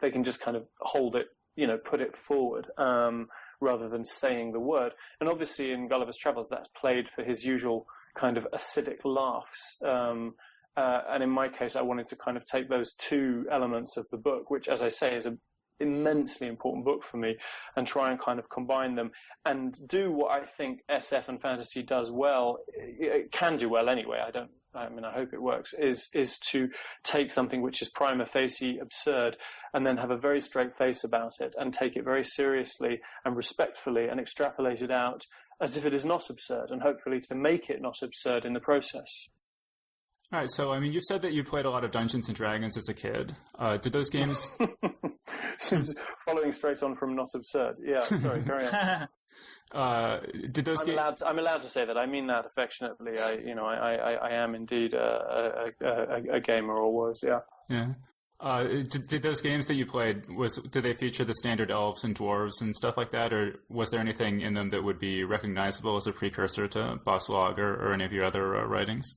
they 0.00 0.10
can 0.10 0.24
just 0.24 0.40
kind 0.40 0.56
of 0.56 0.64
hold 0.80 1.16
it, 1.16 1.26
you 1.56 1.66
know, 1.66 1.78
put 1.78 2.00
it 2.00 2.16
forward. 2.16 2.66
Um, 2.78 3.28
rather 3.62 3.88
than 3.88 4.04
saying 4.04 4.52
the 4.52 4.60
word. 4.60 4.92
And 5.20 5.28
obviously, 5.28 5.70
in 5.70 5.88
Gulliver's 5.88 6.18
Travels, 6.18 6.48
that's 6.50 6.68
played 6.76 7.08
for 7.08 7.22
his 7.22 7.44
usual 7.44 7.86
kind 8.14 8.36
of 8.36 8.46
acidic 8.52 9.04
laughs. 9.04 9.76
Um, 9.84 10.34
uh, 10.76 11.02
and 11.08 11.22
in 11.22 11.30
my 11.30 11.48
case, 11.48 11.76
I 11.76 11.82
wanted 11.82 12.08
to 12.08 12.16
kind 12.16 12.36
of 12.36 12.44
take 12.44 12.68
those 12.68 12.92
two 12.94 13.46
elements 13.50 13.96
of 13.96 14.06
the 14.10 14.16
book, 14.16 14.50
which, 14.50 14.68
as 14.68 14.82
I 14.82 14.88
say, 14.88 15.16
is 15.16 15.26
an 15.26 15.38
immensely 15.82 16.46
important 16.46 16.84
book 16.84 17.02
for 17.02 17.16
me, 17.18 17.36
and 17.76 17.86
try 17.86 18.10
and 18.10 18.20
kind 18.20 18.38
of 18.38 18.48
combine 18.48 18.94
them 18.94 19.10
and 19.44 19.76
do 19.88 20.12
what 20.12 20.30
I 20.30 20.44
think 20.44 20.82
SF 20.90 21.28
and 21.28 21.40
fantasy 21.40 21.82
does 21.82 22.10
well. 22.10 22.58
It 22.74 23.32
can 23.32 23.56
do 23.56 23.68
well 23.68 23.88
anyway. 23.88 24.22
I 24.26 24.30
don't. 24.30 24.50
I 24.74 24.88
mean, 24.88 25.04
I 25.04 25.12
hope 25.12 25.34
it 25.34 25.42
works. 25.42 25.74
Is 25.74 26.08
is 26.14 26.38
to 26.50 26.70
take 27.02 27.30
something 27.30 27.60
which 27.60 27.82
is 27.82 27.90
prima 27.90 28.24
facie 28.24 28.78
absurd 28.78 29.36
and 29.74 29.84
then 29.84 29.98
have 29.98 30.10
a 30.10 30.16
very 30.16 30.40
straight 30.40 30.74
face 30.74 31.04
about 31.04 31.40
it 31.40 31.54
and 31.58 31.74
take 31.74 31.96
it 31.96 32.04
very 32.04 32.24
seriously 32.24 33.00
and 33.24 33.36
respectfully 33.36 34.08
and 34.08 34.18
extrapolate 34.18 34.80
it 34.80 34.90
out 34.90 35.26
as 35.60 35.76
if 35.76 35.84
it 35.84 35.94
is 35.94 36.04
not 36.04 36.28
absurd, 36.28 36.70
and 36.70 36.82
hopefully 36.82 37.20
to 37.20 37.34
make 37.34 37.70
it 37.70 37.80
not 37.80 38.02
absurd 38.02 38.44
in 38.44 38.52
the 38.52 38.60
process. 38.60 39.28
All 40.32 40.38
right, 40.38 40.50
so 40.50 40.72
I 40.72 40.80
mean, 40.80 40.92
you've 40.92 41.04
said 41.04 41.20
that 41.22 41.34
you 41.34 41.44
played 41.44 41.66
a 41.66 41.70
lot 41.70 41.84
of 41.84 41.90
Dungeons 41.90 42.28
and 42.28 42.36
Dragons 42.36 42.78
as 42.78 42.88
a 42.88 42.94
kid. 42.94 43.36
Uh, 43.58 43.76
did 43.76 43.92
those 43.92 44.08
games? 44.08 44.50
following 46.24 46.52
straight 46.52 46.82
on 46.82 46.94
from 46.94 47.14
not 47.14 47.28
absurd. 47.34 47.76
Yeah, 47.84 48.00
sorry, 48.00 48.42
carry 48.46 48.66
on. 48.66 49.08
uh, 49.72 50.20
did 50.50 50.64
those? 50.64 50.80
I'm 50.80 50.86
Ga- 50.86 50.92
allowed. 50.94 51.16
To, 51.18 51.28
I'm 51.28 51.38
allowed 51.38 51.60
to 51.62 51.68
say 51.68 51.84
that. 51.84 51.98
I 51.98 52.06
mean 52.06 52.28
that 52.28 52.46
affectionately. 52.46 53.18
I, 53.18 53.32
you 53.44 53.54
know, 53.54 53.66
I, 53.66 53.94
I, 53.94 54.12
I 54.12 54.30
am 54.42 54.54
indeed 54.54 54.94
a, 54.94 55.70
a, 55.80 55.86
a, 55.86 56.36
a 56.36 56.40
gamer, 56.40 56.76
or 56.76 56.90
was. 56.90 57.20
Yeah. 57.22 57.40
yeah. 57.68 57.88
Uh, 58.40 58.64
did, 58.64 59.06
did 59.08 59.22
those 59.22 59.42
games 59.42 59.66
that 59.66 59.74
you 59.74 59.84
played 59.84 60.28
was 60.30 60.56
did 60.56 60.82
they 60.82 60.94
feature 60.94 61.24
the 61.24 61.34
standard 61.34 61.70
elves 61.70 62.04
and 62.04 62.14
dwarves 62.14 62.62
and 62.62 62.74
stuff 62.74 62.96
like 62.96 63.10
that, 63.10 63.34
or 63.34 63.60
was 63.68 63.90
there 63.90 64.00
anything 64.00 64.40
in 64.40 64.54
them 64.54 64.70
that 64.70 64.82
would 64.82 64.98
be 64.98 65.24
recognizable 65.24 65.96
as 65.96 66.06
a 66.06 66.12
precursor 66.12 66.66
to 66.68 66.98
Bas-Lag 67.04 67.58
or, 67.58 67.74
or 67.74 67.92
any 67.92 68.04
of 68.04 68.12
your 68.12 68.24
other 68.24 68.56
uh, 68.56 68.64
writings? 68.64 69.14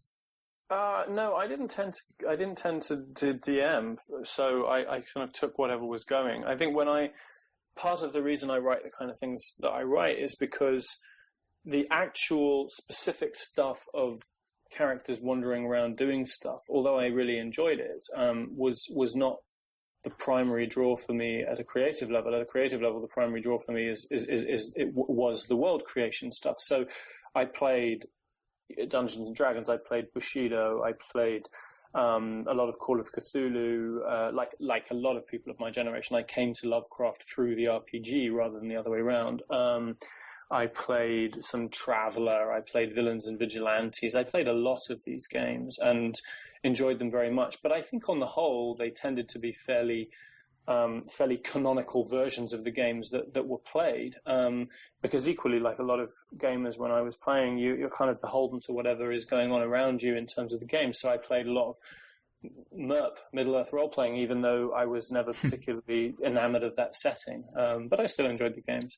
Uh, 0.69 1.03
no, 1.09 1.35
I 1.35 1.47
didn't 1.47 1.69
tend 1.69 1.93
to. 1.93 2.29
I 2.29 2.35
didn't 2.35 2.57
tend 2.57 2.81
to, 2.83 3.05
to 3.17 3.33
DM, 3.35 3.97
so 4.23 4.65
I, 4.65 4.79
I 4.79 5.01
kind 5.13 5.27
of 5.27 5.31
took 5.31 5.59
whatever 5.59 5.85
was 5.85 6.03
going. 6.03 6.43
I 6.43 6.55
think 6.55 6.75
when 6.75 6.87
I 6.87 7.09
part 7.75 8.01
of 8.01 8.13
the 8.13 8.23
reason 8.23 8.49
I 8.49 8.57
write 8.57 8.83
the 8.83 8.89
kind 8.97 9.11
of 9.11 9.19
things 9.19 9.55
that 9.59 9.69
I 9.69 9.83
write 9.83 10.17
is 10.17 10.35
because 10.35 10.87
the 11.63 11.87
actual 11.91 12.67
specific 12.69 13.35
stuff 13.35 13.85
of 13.93 14.21
characters 14.75 15.19
wandering 15.21 15.65
around 15.65 15.97
doing 15.97 16.25
stuff, 16.25 16.61
although 16.69 16.97
I 16.97 17.07
really 17.07 17.37
enjoyed 17.37 17.79
it, 17.79 18.03
um, 18.15 18.49
was 18.55 18.85
was 18.89 19.15
not 19.15 19.37
the 20.03 20.09
primary 20.09 20.65
draw 20.65 20.95
for 20.95 21.13
me 21.13 21.43
at 21.43 21.59
a 21.59 21.63
creative 21.63 22.09
level. 22.09 22.33
At 22.33 22.41
a 22.41 22.45
creative 22.45 22.81
level, 22.81 23.01
the 23.01 23.07
primary 23.07 23.41
draw 23.41 23.59
for 23.59 23.71
me 23.71 23.87
is 23.87 24.07
is 24.09 24.23
is, 24.27 24.43
is 24.43 24.73
it 24.75 24.95
w- 24.95 25.05
was 25.09 25.43
the 25.43 25.55
world 25.55 25.83
creation 25.85 26.31
stuff. 26.31 26.55
So 26.59 26.85
I 27.35 27.45
played 27.45 28.05
Dungeons 28.87 29.27
and 29.27 29.35
Dragons. 29.35 29.69
I 29.69 29.77
played 29.77 30.13
Bushido. 30.13 30.83
I 30.83 30.93
played 31.11 31.47
um, 31.93 32.45
a 32.47 32.53
lot 32.53 32.69
of 32.69 32.77
Call 32.79 32.99
of 32.99 33.11
Cthulhu. 33.11 33.99
Uh, 34.07 34.31
like 34.33 34.51
like 34.59 34.85
a 34.91 34.95
lot 34.95 35.15
of 35.17 35.27
people 35.27 35.51
of 35.51 35.59
my 35.59 35.71
generation, 35.71 36.15
I 36.15 36.23
came 36.23 36.53
to 36.55 36.69
Lovecraft 36.69 37.23
through 37.23 37.55
the 37.55 37.65
RPG 37.65 38.33
rather 38.33 38.59
than 38.59 38.67
the 38.67 38.75
other 38.75 38.91
way 38.91 38.99
around. 38.99 39.43
Um, 39.49 39.97
I 40.51 40.67
played 40.67 41.43
some 41.43 41.69
Traveller. 41.69 42.51
I 42.51 42.61
played 42.61 42.93
Villains 42.93 43.27
and 43.27 43.39
Vigilantes. 43.39 44.15
I 44.15 44.23
played 44.23 44.47
a 44.47 44.53
lot 44.53 44.81
of 44.89 45.03
these 45.03 45.27
games 45.27 45.77
and 45.79 46.15
enjoyed 46.63 46.99
them 46.99 47.09
very 47.09 47.31
much. 47.31 47.63
But 47.63 47.71
I 47.71 47.81
think 47.81 48.09
on 48.09 48.19
the 48.19 48.27
whole, 48.27 48.75
they 48.75 48.91
tended 48.91 49.27
to 49.29 49.39
be 49.39 49.53
fairly 49.53 50.09
um, 50.67 51.03
fairly 51.05 51.37
canonical 51.37 52.05
versions 52.05 52.53
of 52.53 52.63
the 52.63 52.71
games 52.71 53.09
that, 53.11 53.33
that 53.33 53.47
were 53.47 53.59
played. 53.59 54.15
Um, 54.25 54.69
because 55.01 55.29
equally, 55.29 55.59
like 55.59 55.79
a 55.79 55.83
lot 55.83 55.99
of 55.99 56.11
gamers, 56.37 56.77
when 56.77 56.91
I 56.91 57.01
was 57.01 57.15
playing, 57.15 57.57
you, 57.57 57.75
you're 57.75 57.89
kind 57.89 58.09
of 58.09 58.21
beholden 58.21 58.59
to 58.61 58.73
whatever 58.73 59.11
is 59.11 59.25
going 59.25 59.51
on 59.51 59.61
around 59.61 60.01
you 60.01 60.15
in 60.15 60.25
terms 60.25 60.53
of 60.53 60.59
the 60.59 60.65
game. 60.65 60.93
So 60.93 61.09
I 61.09 61.17
played 61.17 61.47
a 61.47 61.51
lot 61.51 61.69
of 61.69 61.75
MERP, 62.75 63.17
Middle 63.33 63.55
Earth 63.55 63.71
role 63.73 63.89
playing, 63.89 64.17
even 64.17 64.41
though 64.41 64.71
I 64.73 64.85
was 64.85 65.11
never 65.11 65.33
particularly 65.41 66.15
enamored 66.23 66.63
of 66.63 66.75
that 66.75 66.95
setting. 66.95 67.45
Um, 67.55 67.87
but 67.87 67.99
I 67.99 68.07
still 68.07 68.27
enjoyed 68.27 68.55
the 68.55 68.61
games. 68.61 68.97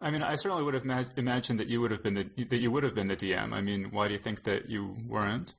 I 0.00 0.10
mean, 0.10 0.22
I 0.22 0.34
certainly 0.36 0.62
would 0.62 0.74
have 0.74 0.84
ma- 0.84 1.04
imagined 1.16 1.58
that 1.58 1.68
you 1.68 1.80
would 1.80 1.90
have 1.90 2.02
been 2.02 2.14
the 2.14 2.44
that 2.50 2.60
you 2.60 2.70
would 2.70 2.82
have 2.82 2.94
been 2.94 3.08
the 3.08 3.16
DM. 3.16 3.54
I 3.54 3.62
mean, 3.62 3.90
why 3.90 4.06
do 4.06 4.12
you 4.12 4.18
think 4.18 4.42
that 4.42 4.68
you 4.68 4.94
weren't? 5.08 5.54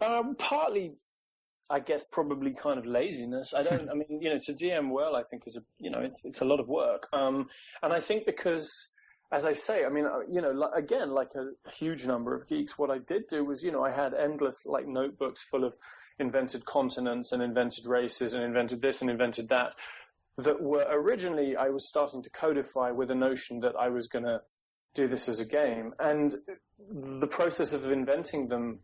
Um, 0.00 0.34
partly 0.34 0.94
I 1.70 1.78
guess 1.78 2.04
probably 2.04 2.52
kind 2.52 2.78
of 2.78 2.84
laziness. 2.84 3.54
I 3.54 3.62
don't. 3.62 3.88
I 3.88 3.94
mean, 3.94 4.20
you 4.20 4.28
know, 4.28 4.38
to 4.42 4.52
DM 4.52 4.90
well, 4.90 5.14
I 5.14 5.22
think 5.22 5.44
is 5.46 5.56
a 5.56 5.62
you 5.78 5.90
know 5.90 6.00
it's 6.00 6.20
it's 6.24 6.40
a 6.40 6.44
lot 6.44 6.60
of 6.60 6.68
work. 6.68 7.08
Um, 7.12 7.48
and 7.82 7.92
I 7.92 8.00
think 8.00 8.26
because, 8.26 8.68
as 9.30 9.44
I 9.44 9.52
say, 9.52 9.84
I 9.84 9.88
mean, 9.88 10.06
uh, 10.06 10.20
you 10.28 10.40
know, 10.40 10.50
like, 10.50 10.72
again, 10.74 11.10
like 11.12 11.30
a 11.36 11.70
huge 11.70 12.06
number 12.06 12.34
of 12.34 12.48
geeks, 12.48 12.76
what 12.76 12.90
I 12.90 12.98
did 12.98 13.28
do 13.28 13.44
was, 13.44 13.62
you 13.62 13.70
know, 13.70 13.84
I 13.84 13.92
had 13.92 14.14
endless 14.14 14.66
like 14.66 14.88
notebooks 14.88 15.44
full 15.44 15.64
of 15.64 15.76
invented 16.18 16.64
continents 16.64 17.32
and 17.32 17.42
invented 17.42 17.86
races 17.86 18.34
and 18.34 18.44
invented 18.44 18.82
this 18.82 19.00
and 19.00 19.10
invented 19.10 19.48
that 19.48 19.74
that 20.36 20.60
were 20.60 20.86
originally 20.90 21.56
I 21.56 21.68
was 21.68 21.88
starting 21.88 22.22
to 22.22 22.30
codify 22.30 22.90
with 22.90 23.10
a 23.10 23.14
notion 23.14 23.60
that 23.60 23.76
I 23.78 23.88
was 23.88 24.08
going 24.08 24.24
to 24.24 24.40
do 24.94 25.06
this 25.06 25.28
as 25.28 25.38
a 25.38 25.46
game, 25.46 25.94
and 26.00 26.34
the 26.90 27.28
process 27.28 27.72
of 27.72 27.90
inventing 27.90 28.48
them 28.48 28.80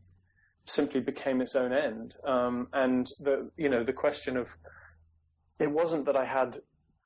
simply 0.66 1.00
became 1.00 1.40
its 1.40 1.56
own 1.56 1.72
end. 1.72 2.14
Um, 2.24 2.68
and 2.72 3.06
the 3.20 3.50
you 3.56 3.68
know 3.68 3.84
the 3.84 3.92
question 3.92 4.36
of 4.36 4.56
it 5.58 5.70
wasn't 5.70 6.06
that 6.06 6.16
I 6.16 6.26
had 6.26 6.58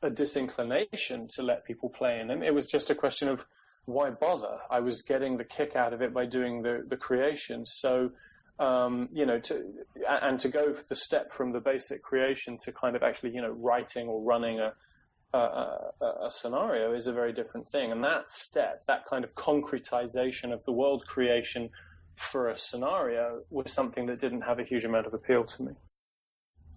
a 0.02 0.10
disinclination 0.10 1.28
to 1.34 1.42
let 1.42 1.64
people 1.64 1.90
play 1.90 2.20
in 2.20 2.28
them. 2.28 2.42
It 2.42 2.54
was 2.54 2.66
just 2.66 2.90
a 2.90 2.94
question 2.94 3.28
of 3.28 3.46
why 3.84 4.10
bother. 4.10 4.58
I 4.70 4.80
was 4.80 5.02
getting 5.02 5.36
the 5.36 5.44
kick 5.44 5.76
out 5.76 5.92
of 5.92 6.02
it 6.02 6.12
by 6.12 6.26
doing 6.26 6.62
the 6.62 6.84
the 6.86 6.96
creation. 6.96 7.64
So. 7.66 8.10
Um, 8.58 9.08
you 9.10 9.24
know, 9.24 9.38
to 9.38 9.72
and 10.06 10.38
to 10.40 10.50
go 10.50 10.74
the 10.74 10.94
step 10.94 11.32
from 11.32 11.52
the 11.52 11.60
basic 11.60 12.02
creation 12.02 12.58
to 12.64 12.72
kind 12.72 12.94
of 12.94 13.02
actually, 13.02 13.30
you 13.30 13.40
know, 13.40 13.52
writing 13.52 14.06
or 14.06 14.20
running 14.20 14.60
a, 14.60 14.74
a, 15.32 15.38
a, 15.38 16.26
a, 16.26 16.30
scenario 16.30 16.92
is 16.92 17.06
a 17.06 17.12
very 17.14 17.32
different 17.32 17.68
thing. 17.68 17.90
And 17.90 18.04
that 18.04 18.30
step, 18.30 18.84
that 18.86 19.06
kind 19.06 19.24
of 19.24 19.34
concretization 19.34 20.52
of 20.52 20.62
the 20.66 20.72
world 20.72 21.06
creation 21.06 21.70
for 22.20 22.48
a 22.48 22.56
scenario 22.56 23.42
was 23.50 23.72
something 23.72 24.06
that 24.06 24.18
didn't 24.18 24.42
have 24.42 24.58
a 24.58 24.64
huge 24.64 24.84
amount 24.84 25.06
of 25.06 25.14
appeal 25.14 25.44
to 25.44 25.62
me. 25.62 25.72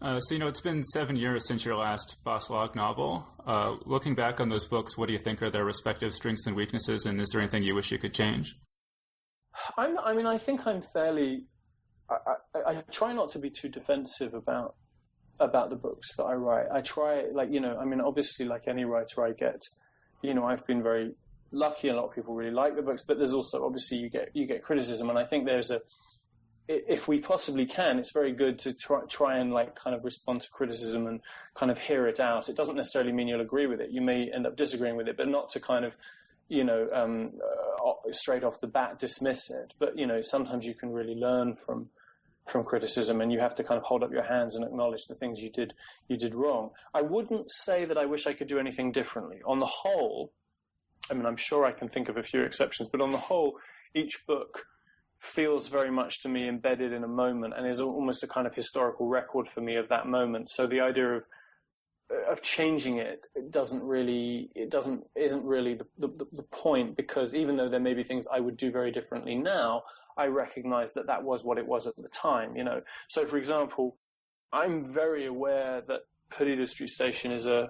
Uh, 0.01 0.19
so, 0.19 0.33
you 0.33 0.39
know, 0.39 0.47
it's 0.47 0.62
been 0.62 0.83
seven 0.83 1.15
years 1.15 1.47
since 1.47 1.65
your 1.65 1.75
last 1.75 2.17
Bas-Lag 2.23 2.75
novel. 2.75 3.27
Uh, 3.45 3.75
looking 3.85 4.15
back 4.15 4.39
on 4.39 4.50
those 4.50 4.67
books, 4.67 4.97
what 4.97 5.07
do 5.07 5.13
you 5.13 5.19
think 5.19 5.41
are 5.41 5.50
their 5.50 5.65
respective 5.65 6.13
strengths 6.13 6.47
and 6.47 6.55
weaknesses, 6.55 7.05
and 7.05 7.21
is 7.21 7.29
there 7.29 7.41
anything 7.41 7.63
you 7.63 7.75
wish 7.75 7.91
you 7.91 7.97
could 7.97 8.13
change? 8.13 8.53
I'm, 9.77 10.00
i 10.00 10.13
mean, 10.13 10.25
I 10.25 10.38
think 10.38 10.65
I'm 10.65 10.81
fairly. 10.81 11.45
I, 12.09 12.15
I, 12.55 12.59
I, 12.71 12.83
try 12.91 13.13
not 13.13 13.29
to 13.31 13.39
be 13.39 13.50
too 13.50 13.69
defensive 13.69 14.33
about 14.33 14.75
about 15.39 15.69
the 15.69 15.75
books 15.75 16.15
that 16.17 16.23
I 16.23 16.33
write. 16.33 16.67
I 16.73 16.81
try, 16.81 17.25
like 17.31 17.51
you 17.51 17.59
know, 17.59 17.77
I 17.77 17.85
mean, 17.85 18.01
obviously, 18.01 18.45
like 18.45 18.67
any 18.67 18.83
writer, 18.83 19.23
I 19.23 19.31
get, 19.31 19.62
you 20.21 20.33
know, 20.33 20.45
I've 20.45 20.65
been 20.65 20.81
very 20.81 21.13
lucky. 21.53 21.89
A 21.89 21.95
lot 21.95 22.05
of 22.05 22.13
people 22.13 22.33
really 22.33 22.51
like 22.51 22.75
the 22.75 22.81
books, 22.81 23.03
but 23.03 23.17
there's 23.17 23.33
also 23.33 23.65
obviously 23.65 23.98
you 23.98 24.10
get 24.10 24.31
you 24.33 24.45
get 24.45 24.63
criticism, 24.63 25.10
and 25.10 25.17
I 25.17 25.25
think 25.25 25.45
there's 25.45 25.72
a 25.72 25.81
if 26.67 27.07
we 27.07 27.19
possibly 27.19 27.65
can, 27.65 28.00
it's 28.00 28.12
very 28.12 28.31
good 28.31 28.57
to 28.60 28.74
try, 28.74 29.01
try 29.10 29.38
and 29.38 29.51
like 29.51 29.75
kind 29.75 29.95
of 29.95 30.05
respond 30.05 30.41
to 30.41 30.50
criticism 30.50 31.07
and 31.07 31.19
kind 31.55 31.72
of 31.72 31.77
hear 31.77 32.07
it 32.07 32.19
out. 32.19 32.48
It 32.48 32.55
doesn't 32.55 32.75
necessarily 32.75 33.12
mean 33.12 33.27
you'll 33.27 33.41
agree 33.41 33.67
with 33.67 33.81
it. 33.81 33.91
You 33.91 34.01
may 34.01 34.31
end 34.31 34.48
up 34.48 34.55
disagreeing 34.55 34.95
with 34.95 35.10
it, 35.10 35.17
but 35.17 35.27
not 35.27 35.50
to 35.51 35.60
kind 35.60 35.83
of, 35.83 35.98
you 36.48 36.63
know, 36.63 36.88
um, 36.93 37.33
uh, 37.86 38.12
straight 38.12 38.45
off 38.45 38.62
the 38.62 38.67
bat 38.67 38.98
dismiss 38.98 39.50
it. 39.50 39.74
But 39.77 39.98
you 39.98 40.07
know, 40.07 40.22
sometimes 40.22 40.65
you 40.65 40.74
can 40.74 40.91
really 40.91 41.15
learn 41.15 41.55
from 41.55 41.89
from 42.48 42.63
criticism, 42.63 43.19
and 43.19 43.31
you 43.31 43.39
have 43.39 43.55
to 43.55 43.63
kind 43.63 43.77
of 43.77 43.83
hold 43.83 44.03
up 44.03 44.12
your 44.12 44.24
hands 44.24 44.55
and 44.55 44.65
acknowledge 44.65 45.07
the 45.07 45.15
things 45.15 45.41
you 45.41 45.50
did 45.50 45.74
you 46.07 46.15
did 46.15 46.33
wrong. 46.33 46.69
I 46.93 47.01
wouldn't 47.01 47.51
say 47.51 47.83
that 47.83 47.98
I 47.98 48.05
wish 48.05 48.25
I 48.25 48.33
could 48.33 48.48
do 48.48 48.60
anything 48.60 48.93
differently. 48.93 49.41
On 49.45 49.60
the 49.60 49.65
whole, 49.65 50.31
I 51.10 51.13
mean, 51.13 51.25
I'm 51.25 51.38
sure 51.38 51.65
I 51.65 51.72
can 51.72 51.89
think 51.89 52.10
of 52.10 52.17
a 52.17 52.24
few 52.24 52.41
exceptions, 52.41 52.89
but 52.89 53.01
on 53.01 53.12
the 53.12 53.17
whole, 53.17 53.57
each 53.93 54.25
book 54.25 54.65
feels 55.19 55.69
very 55.69 55.91
much 55.91 56.22
to 56.22 56.29
me 56.29 56.48
embedded 56.48 56.91
in 56.91 57.03
a 57.03 57.07
moment 57.07 57.53
and 57.55 57.65
is 57.67 57.79
almost 57.79 58.24
a 58.24 58.27
kind 58.27 58.45
of 58.45 58.55
historical 58.55 59.07
record 59.07 59.48
for 59.48 59.62
me 59.62 59.75
of 59.75 59.88
that 59.89 60.05
moment. 60.05 60.50
So 60.50 60.67
the 60.67 60.81
idea 60.81 61.13
of 61.13 61.25
of 62.29 62.41
changing 62.41 62.98
it, 62.98 63.25
it 63.33 63.50
doesn't 63.50 63.83
really 63.83 64.50
it 64.55 64.69
doesn't 64.69 65.05
isn't 65.15 65.45
really 65.45 65.75
the, 65.75 65.88
the, 65.98 66.25
the 66.31 66.43
point 66.43 66.95
because 66.95 67.33
even 67.33 67.55
though 67.55 67.69
there 67.69 67.79
may 67.79 67.93
be 67.93 68.03
things 68.03 68.27
I 68.31 68.39
would 68.39 68.57
do 68.57 68.72
very 68.72 68.91
differently 68.91 69.36
now, 69.36 69.83
I 70.17 70.25
recognize 70.25 70.93
that 70.93 71.07
that 71.07 71.24
was 71.24 71.43
what 71.43 71.57
it 71.57 71.65
was 71.65 71.88
at 71.88 71.95
the 71.95 72.10
time. 72.10 72.55
You 72.55 72.65
know, 72.65 72.81
so 73.07 73.25
for 73.25 73.38
example, 73.38 73.98
I'm 74.51 74.93
very 74.93 75.25
aware 75.25 75.81
that 75.88 76.01
Perdido 76.29 76.65
Street 76.65 76.89
Station 76.89 77.31
is 77.31 77.48
a 77.48 77.69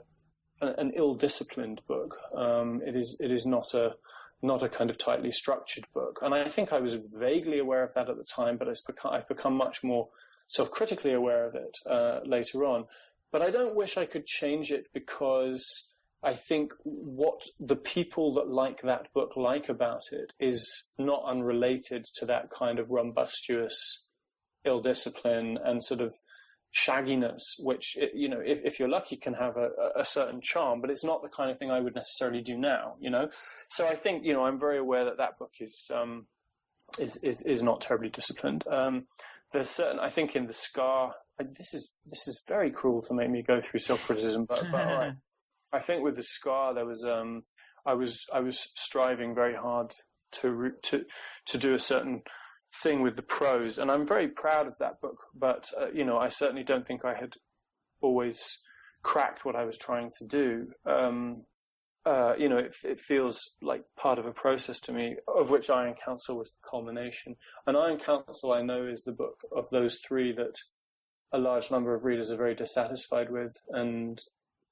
an 0.68 0.92
ill-disciplined 0.96 1.82
book. 1.88 2.18
Um, 2.36 2.82
it 2.86 2.96
is 2.96 3.18
it 3.20 3.32
is 3.32 3.46
not 3.46 3.74
a 3.74 3.96
not 4.42 4.64
a 4.64 4.70
kind 4.70 4.90
of 4.90 4.98
tightly 4.98 5.32
structured 5.32 5.86
book, 5.94 6.20
and 6.22 6.34
I 6.34 6.48
think 6.50 6.74
I 6.74 6.80
was 6.80 6.96
vaguely 6.96 7.60
aware 7.60 7.84
of 7.84 7.94
that 7.94 8.10
at 8.10 8.18
the 8.18 8.26
time, 8.26 8.58
but 8.58 8.68
become, 8.86 9.14
I've 9.14 9.28
become 9.28 9.56
much 9.56 9.84
more 9.84 10.10
self-critically 10.48 11.14
aware 11.14 11.46
of 11.46 11.56
it 11.56 11.78
uh, 11.90 12.20
later 12.26 12.66
on. 12.66 12.86
But 13.32 13.42
I 13.42 13.50
don't 13.50 13.76
wish 13.76 13.98
I 13.98 14.06
could 14.06 14.26
change 14.26 14.72
it 14.72 14.88
because 14.94 15.92
I 16.22 16.34
think 16.34 16.74
what 16.84 17.42
the 17.60 17.76
people 17.76 18.34
that 18.36 18.48
like 18.48 18.82
that 18.82 19.12
book 19.14 19.36
like 19.36 19.70
about 19.70 20.04
it 20.12 20.34
is 20.40 20.92
not 20.98 21.24
unrelated 21.26 22.06
to 22.16 22.26
that 22.28 22.50
kind 22.50 22.80
of 22.80 22.92
rumbustious 22.92 24.08
ill 24.66 24.82
discipline 24.82 25.58
and 25.64 25.84
sort 25.84 26.00
of 26.00 26.14
shagginess, 26.74 27.42
which 27.60 27.98
you 28.14 28.28
know, 28.28 28.42
if, 28.44 28.62
if 28.64 28.80
you're 28.80 28.90
lucky, 28.90 29.16
can 29.16 29.34
have 29.34 29.58
a, 29.58 29.70
a, 29.96 30.06
certain 30.06 30.42
charm, 30.42 30.82
but 30.82 30.90
it's 30.90 31.04
not 31.04 31.22
the 31.22 31.30
kind 31.30 31.52
of 31.52 31.60
thing 31.60 31.70
I 31.70 31.80
would 31.80 31.96
necessarily 31.96 32.42
do 32.42 32.58
now. 32.58 32.96
You 33.00 33.12
know, 33.12 33.30
so 33.70 33.88
I 33.88 33.96
think 33.96 34.26
you 34.26 34.34
know 34.34 34.46
I'm 34.46 34.60
very 34.60 34.80
aware 34.80 35.06
that 35.06 35.18
that 35.18 35.38
book 35.38 35.52
is 35.60 35.90
um, 35.94 36.26
is, 36.98 37.18
is 37.18 37.42
is 37.44 37.62
not 37.62 37.82
terribly 37.82 38.10
disciplined. 38.10 38.64
Um, 38.68 39.06
there's 39.52 39.70
certain 39.70 40.00
I 40.00 40.10
think 40.10 40.36
in 40.36 40.48
the 40.48 40.54
Scar. 40.54 41.14
This 41.40 41.74
is 41.74 41.92
this 42.06 42.28
is 42.28 42.44
very 42.48 42.72
cruel 42.72 43.02
to 43.04 43.14
make 43.14 43.30
me 43.30 43.44
go 43.44 43.62
through 43.62 43.80
self 43.80 44.06
criticism, 44.06 44.46
but, 44.46 44.64
but 44.72 44.88
all 44.88 44.98
right. 44.98 45.14
I 45.74 45.80
think 45.80 46.04
with 46.04 46.16
the 46.16 46.24
Scar 46.24 46.74
there 46.74 46.86
was 46.86 47.04
um, 47.04 47.44
I 47.86 47.94
was 47.94 48.26
I 48.34 48.40
was 48.40 48.70
striving 48.76 49.36
very 49.36 49.56
hard 49.56 49.94
to 50.34 50.72
to 50.84 51.06
to 51.48 51.58
do 51.58 51.74
a 51.76 51.80
certain 51.80 52.24
thing 52.82 53.02
with 53.02 53.16
the 53.16 53.22
prose, 53.22 53.78
and 53.78 53.92
I'm 53.92 54.08
very 54.08 54.28
proud 54.28 54.68
of 54.68 54.78
that 54.80 55.02
book. 55.02 55.18
But 55.36 55.70
uh, 55.80 55.92
you 55.94 56.06
know, 56.06 56.18
I 56.18 56.30
certainly 56.30 56.64
don't 56.64 56.88
think 56.88 57.06
I 57.06 57.14
had 57.14 57.34
always 58.02 58.60
cracked 59.04 59.46
what 59.46 59.56
I 59.56 59.66
was 59.66 59.78
trying 59.78 60.12
to 60.20 60.26
do. 60.26 60.68
Um, 60.86 61.44
uh, 62.06 62.34
you 62.38 62.50
know, 62.50 62.58
it, 62.58 62.76
it, 62.84 63.00
feels 63.00 63.40
like 63.62 63.84
part 63.98 64.20
of 64.20 64.26
a 64.26 64.34
process 64.34 64.80
to 64.82 64.92
me, 64.92 65.16
of 65.28 65.50
which 65.50 65.70
Iron 65.70 65.96
Council 66.04 66.38
was 66.38 66.52
the 66.52 66.70
culmination. 66.70 67.38
And 67.66 67.78
Iron 67.78 67.98
Council, 67.98 68.52
I 68.52 68.62
know, 68.62 68.86
is 68.86 69.04
the 69.04 69.14
book 69.14 69.40
of 69.56 69.70
those 69.70 70.00
three 70.06 70.34
that 70.34 70.56
a 71.32 71.38
large 71.38 71.72
number 71.72 71.96
of 71.96 72.04
readers 72.04 72.30
are 72.30 72.38
very 72.38 72.56
dissatisfied 72.56 73.30
with 73.30 73.56
and 73.70 74.22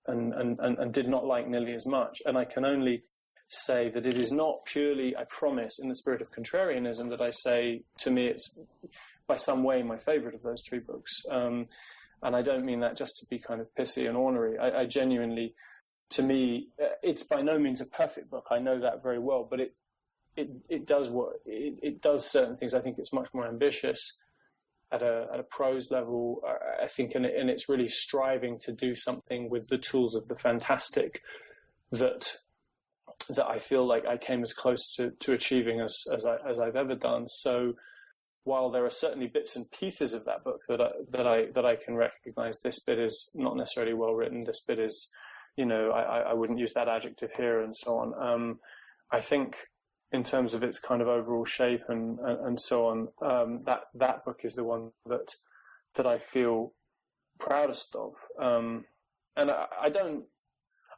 and, 0.08 0.34
and, 0.34 0.60
and, 0.60 0.80
and 0.80 0.94
did 0.94 1.08
not 1.08 1.26
like 1.26 1.48
nearly 1.48 1.74
as 1.74 1.86
much. 1.86 2.22
And 2.26 2.38
I 2.38 2.44
can 2.44 2.66
only 2.66 3.04
say 3.52 3.90
that 3.90 4.06
it 4.06 4.16
is 4.16 4.32
not 4.32 4.66
purely, 4.66 5.16
I 5.16 5.26
promise, 5.26 5.80
in 5.80 5.90
the 5.90 5.96
spirit 5.96 6.22
of 6.22 6.32
contrarianism 6.32 7.10
that 7.10 7.22
I 7.22 7.32
say 7.32 7.84
to 8.00 8.12
me 8.12 8.28
it's 8.28 8.58
by 9.28 9.36
some 9.36 9.64
way 9.64 9.84
my 9.84 9.98
favorite 9.98 10.36
of 10.36 10.44
those 10.44 10.64
three 10.68 10.80
books. 10.80 11.22
Um, 11.30 11.68
and 12.24 12.36
I 12.36 12.42
don't 12.42 12.66
mean 12.66 12.82
that 12.82 12.98
just 12.98 13.18
to 13.18 13.26
be 13.26 13.40
kind 13.40 13.62
of 13.62 13.74
pissy 13.76 14.08
and 14.08 14.16
ornery. 14.16 14.58
I, 14.58 14.82
I 14.82 14.86
genuinely 14.86 15.56
to 16.12 16.24
me, 16.24 16.68
uh, 16.82 16.90
it's 17.02 17.24
by 17.24 17.42
no 17.42 17.58
means 17.58 17.82
a 17.82 17.86
perfect 17.86 18.30
book. 18.30 18.48
I 18.52 18.60
know 18.60 18.80
that 18.80 19.02
very 19.02 19.20
well, 19.20 19.48
but 19.50 19.60
it 19.60 19.76
it 20.36 20.50
it 20.70 20.88
does 20.88 21.10
what 21.10 21.34
it, 21.46 21.80
it 21.82 22.02
does 22.02 22.30
certain 22.30 22.56
things. 22.56 22.74
I 22.74 22.82
think 22.82 22.98
it's 23.00 23.14
much 23.14 23.34
more 23.34 23.48
ambitious 23.48 24.20
at 24.92 25.02
a 25.02 25.28
at 25.34 25.40
a 25.40 25.44
prose 25.44 25.90
level. 25.90 26.42
I 26.82 26.88
think, 26.88 27.16
and, 27.16 27.26
and 27.26 27.50
it's 27.50 27.70
really 27.70 27.88
striving 27.88 28.60
to 28.60 28.72
do 28.72 28.96
something 28.96 29.50
with 29.50 29.70
the 29.70 29.78
tools 29.78 30.16
of 30.16 30.28
the 30.28 30.36
fantastic 30.36 31.22
that 31.92 32.38
that 33.30 33.46
I 33.46 33.60
feel 33.60 33.86
like 33.88 34.06
I 34.06 34.18
came 34.18 34.44
as 34.44 34.54
close 34.54 34.94
to, 34.96 35.12
to 35.12 35.34
achieving 35.34 35.80
as 35.80 36.04
as, 36.14 36.26
I, 36.26 36.38
as 36.48 36.60
I've 36.60 36.76
ever 36.76 36.96
done. 36.96 37.28
So 37.28 37.74
while 38.44 38.72
there 38.72 38.86
are 38.86 38.92
certainly 38.92 39.28
bits 39.28 39.56
and 39.56 39.70
pieces 39.72 40.14
of 40.14 40.26
that 40.26 40.44
book 40.44 40.62
that 40.68 40.82
I, 40.82 40.90
that 41.12 41.28
I 41.28 41.46
that 41.54 41.66
I 41.66 41.76
can 41.76 41.96
recognize, 41.96 42.60
this 42.60 42.80
bit 42.80 43.00
is 43.00 43.32
not 43.36 43.56
necessarily 43.56 43.94
well 43.94 44.14
written. 44.14 44.42
This 44.42 44.62
bit 44.62 44.80
is 44.80 45.12
you 45.58 45.66
know, 45.66 45.92
I, 45.92 46.32
I 46.32 46.34
wouldn't 46.34 46.60
use 46.60 46.74
that 46.74 46.88
adjective 46.88 47.32
here 47.36 47.62
and 47.62 47.76
so 47.76 47.98
on. 47.98 48.14
Um, 48.20 48.60
I 49.12 49.22
think 49.22 49.58
in 50.12 50.24
terms 50.24 50.54
of 50.54 50.64
its 50.64 50.80
kind 50.80 51.02
of 51.02 51.08
overall 51.08 51.46
shape 51.46 51.84
and, 51.90 52.20
and, 52.20 52.48
and 52.48 52.62
so 52.62 52.88
on, 52.88 53.08
um, 53.22 53.62
that, 53.66 53.82
that 53.94 54.26
book 54.26 54.42
is 54.44 54.56
the 54.56 54.64
one 54.64 54.92
that, 55.06 55.34
that 55.96 56.06
I 56.06 56.18
feel 56.18 56.74
proudest 57.40 57.96
of. 57.96 58.14
Um, 58.40 58.86
and 59.36 59.52
I, 59.52 59.66
I, 59.84 59.90
don't, 59.90 60.26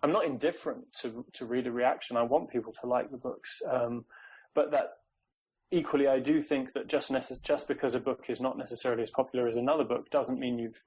I'm 0.03 0.11
not 0.11 0.25
indifferent 0.25 0.91
to, 1.01 1.25
to 1.33 1.45
reader 1.45 1.71
reaction. 1.71 2.17
I 2.17 2.23
want 2.23 2.49
people 2.49 2.73
to 2.81 2.87
like 2.87 3.09
the 3.09 3.17
books. 3.17 3.61
Um, 3.67 4.03
but 4.53 4.69
that 4.71 4.97
equally, 5.71 6.07
I 6.07 6.19
do 6.19 6.41
think 6.41 6.73
that 6.73 6.87
just, 6.87 7.11
necess- 7.11 7.41
just 7.41 7.69
because 7.69 7.95
a 7.95 8.01
book 8.01 8.25
is 8.27 8.41
not 8.41 8.57
necessarily 8.57 9.01
as 9.01 9.11
popular 9.11 9.47
as 9.47 9.55
another 9.55 9.85
book 9.85 10.09
doesn't 10.11 10.39
mean 10.39 10.59
you've 10.59 10.83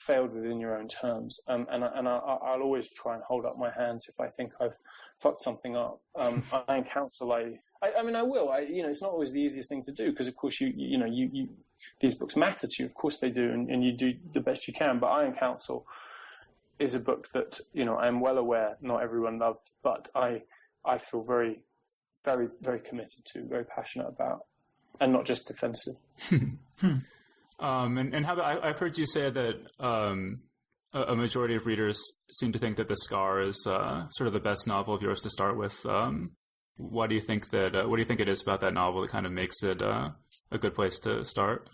failed 0.00 0.32
within 0.32 0.58
your 0.60 0.76
own 0.78 0.88
terms. 0.88 1.40
Um, 1.46 1.66
and 1.70 1.84
and 1.84 2.08
I, 2.08 2.56
will 2.56 2.62
always 2.62 2.88
try 2.92 3.14
and 3.14 3.22
hold 3.22 3.44
up 3.44 3.58
my 3.58 3.70
hands 3.70 4.06
if 4.08 4.18
I 4.18 4.28
think 4.28 4.52
I've 4.60 4.78
fucked 5.18 5.42
something 5.42 5.76
up. 5.76 6.00
Um, 6.16 6.42
Iron 6.68 6.84
Council, 6.84 7.32
I, 7.32 7.58
I, 7.82 7.92
I, 7.98 8.02
mean, 8.02 8.16
I 8.16 8.22
will. 8.22 8.50
I, 8.50 8.60
you 8.60 8.82
know, 8.82 8.88
it's 8.88 9.02
not 9.02 9.10
always 9.10 9.32
the 9.32 9.40
easiest 9.40 9.68
thing 9.68 9.84
to 9.84 9.92
do 9.92 10.10
because, 10.10 10.26
of 10.28 10.36
course, 10.36 10.60
you, 10.60 10.72
you 10.74 10.96
know, 10.96 11.06
you, 11.06 11.28
you, 11.32 11.48
these 12.00 12.14
books 12.14 12.36
matter 12.36 12.66
to 12.66 12.82
you. 12.82 12.86
Of 12.86 12.94
course, 12.94 13.18
they 13.18 13.30
do, 13.30 13.50
and, 13.50 13.68
and 13.68 13.84
you 13.84 13.92
do 13.92 14.14
the 14.32 14.40
best 14.40 14.66
you 14.66 14.74
can. 14.74 14.98
But 14.98 15.08
Iron 15.08 15.34
Council 15.34 15.86
is 16.80 16.94
a 16.94 17.00
book 17.00 17.28
that 17.34 17.60
you 17.72 17.84
know 17.84 17.96
I'm 17.96 18.20
well 18.20 18.38
aware 18.38 18.76
not 18.80 19.02
everyone 19.02 19.38
loved, 19.38 19.70
but 19.82 20.08
I, 20.14 20.42
I 20.84 20.98
feel 20.98 21.22
very, 21.22 21.60
very, 22.24 22.48
very 22.60 22.80
committed 22.80 23.24
to, 23.32 23.46
very 23.46 23.64
passionate 23.64 24.08
about, 24.08 24.46
and 25.00 25.12
not 25.12 25.26
just 25.26 25.46
defensive. 25.46 25.96
Um, 27.60 27.98
and, 27.98 28.14
and 28.14 28.24
how 28.24 28.32
about, 28.32 28.64
I, 28.64 28.68
have 28.68 28.78
heard 28.78 28.96
you 28.96 29.04
say 29.06 29.28
that 29.28 29.56
um, 29.78 30.40
a, 30.94 31.02
a, 31.02 31.16
majority 31.16 31.54
of 31.54 31.66
readers 31.66 32.00
seem 32.32 32.52
to 32.52 32.58
think 32.58 32.76
that 32.78 32.88
The 32.88 32.96
Scar 32.96 33.40
is 33.40 33.66
uh, 33.68 34.08
sort 34.08 34.26
of 34.26 34.32
the 34.32 34.40
best 34.40 34.66
novel 34.66 34.94
of 34.94 35.02
yours 35.02 35.20
to 35.20 35.30
start 35.30 35.58
with. 35.58 35.84
Um, 35.84 36.30
what 36.78 37.10
do 37.10 37.14
you 37.14 37.20
think 37.20 37.50
that? 37.50 37.74
Uh, 37.74 37.84
what 37.84 37.96
do 37.96 38.00
you 38.00 38.06
think 38.06 38.20
it 38.20 38.28
is 38.28 38.40
about 38.40 38.62
that 38.62 38.72
novel 38.72 39.02
that 39.02 39.10
kind 39.10 39.26
of 39.26 39.32
makes 39.32 39.62
it 39.62 39.82
uh, 39.82 40.08
a 40.50 40.56
good 40.56 40.74
place 40.74 40.98
to 41.00 41.22
start? 41.22 41.68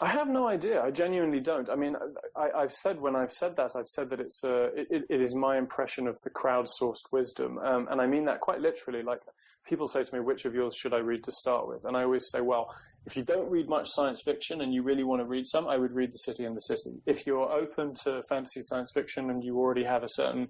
I 0.00 0.08
have 0.08 0.28
no 0.28 0.48
idea. 0.48 0.82
I 0.82 0.90
genuinely 0.90 1.40
don't. 1.40 1.70
I 1.70 1.76
mean, 1.76 1.96
I, 2.34 2.60
have 2.60 2.72
said 2.72 3.00
when 3.00 3.14
I've 3.14 3.32
said 3.32 3.56
that, 3.56 3.76
I've 3.76 3.88
said 3.88 4.10
that 4.10 4.20
it's 4.20 4.42
a, 4.42 4.64
it, 4.74 5.04
it 5.08 5.20
is 5.20 5.34
my 5.34 5.56
impression 5.56 6.08
of 6.08 6.20
the 6.22 6.30
crowdsourced 6.30 7.12
wisdom, 7.12 7.58
um, 7.58 7.86
and 7.90 8.00
I 8.00 8.06
mean 8.06 8.24
that 8.24 8.40
quite 8.40 8.60
literally. 8.60 9.02
Like 9.02 9.20
people 9.68 9.86
say 9.86 10.02
to 10.02 10.14
me, 10.14 10.20
"Which 10.20 10.44
of 10.46 10.54
yours 10.54 10.74
should 10.74 10.94
I 10.94 10.98
read 10.98 11.22
to 11.24 11.32
start 11.32 11.68
with?" 11.68 11.84
And 11.84 11.96
I 11.96 12.02
always 12.02 12.28
say, 12.28 12.40
"Well, 12.40 12.74
if 13.06 13.16
you 13.16 13.22
don't 13.22 13.50
read 13.50 13.68
much 13.68 13.88
science 13.90 14.22
fiction 14.22 14.60
and 14.62 14.72
you 14.72 14.82
really 14.82 15.04
want 15.04 15.20
to 15.20 15.26
read 15.26 15.46
some, 15.46 15.68
I 15.68 15.76
would 15.76 15.92
read 15.92 16.12
The 16.12 16.18
City 16.18 16.44
and 16.44 16.56
the 16.56 16.60
City. 16.60 17.02
If 17.06 17.26
you're 17.26 17.50
open 17.50 17.94
to 18.04 18.22
fantasy 18.22 18.62
science 18.62 18.90
fiction 18.92 19.30
and 19.30 19.44
you 19.44 19.58
already 19.58 19.84
have 19.84 20.02
a 20.02 20.08
certain, 20.08 20.48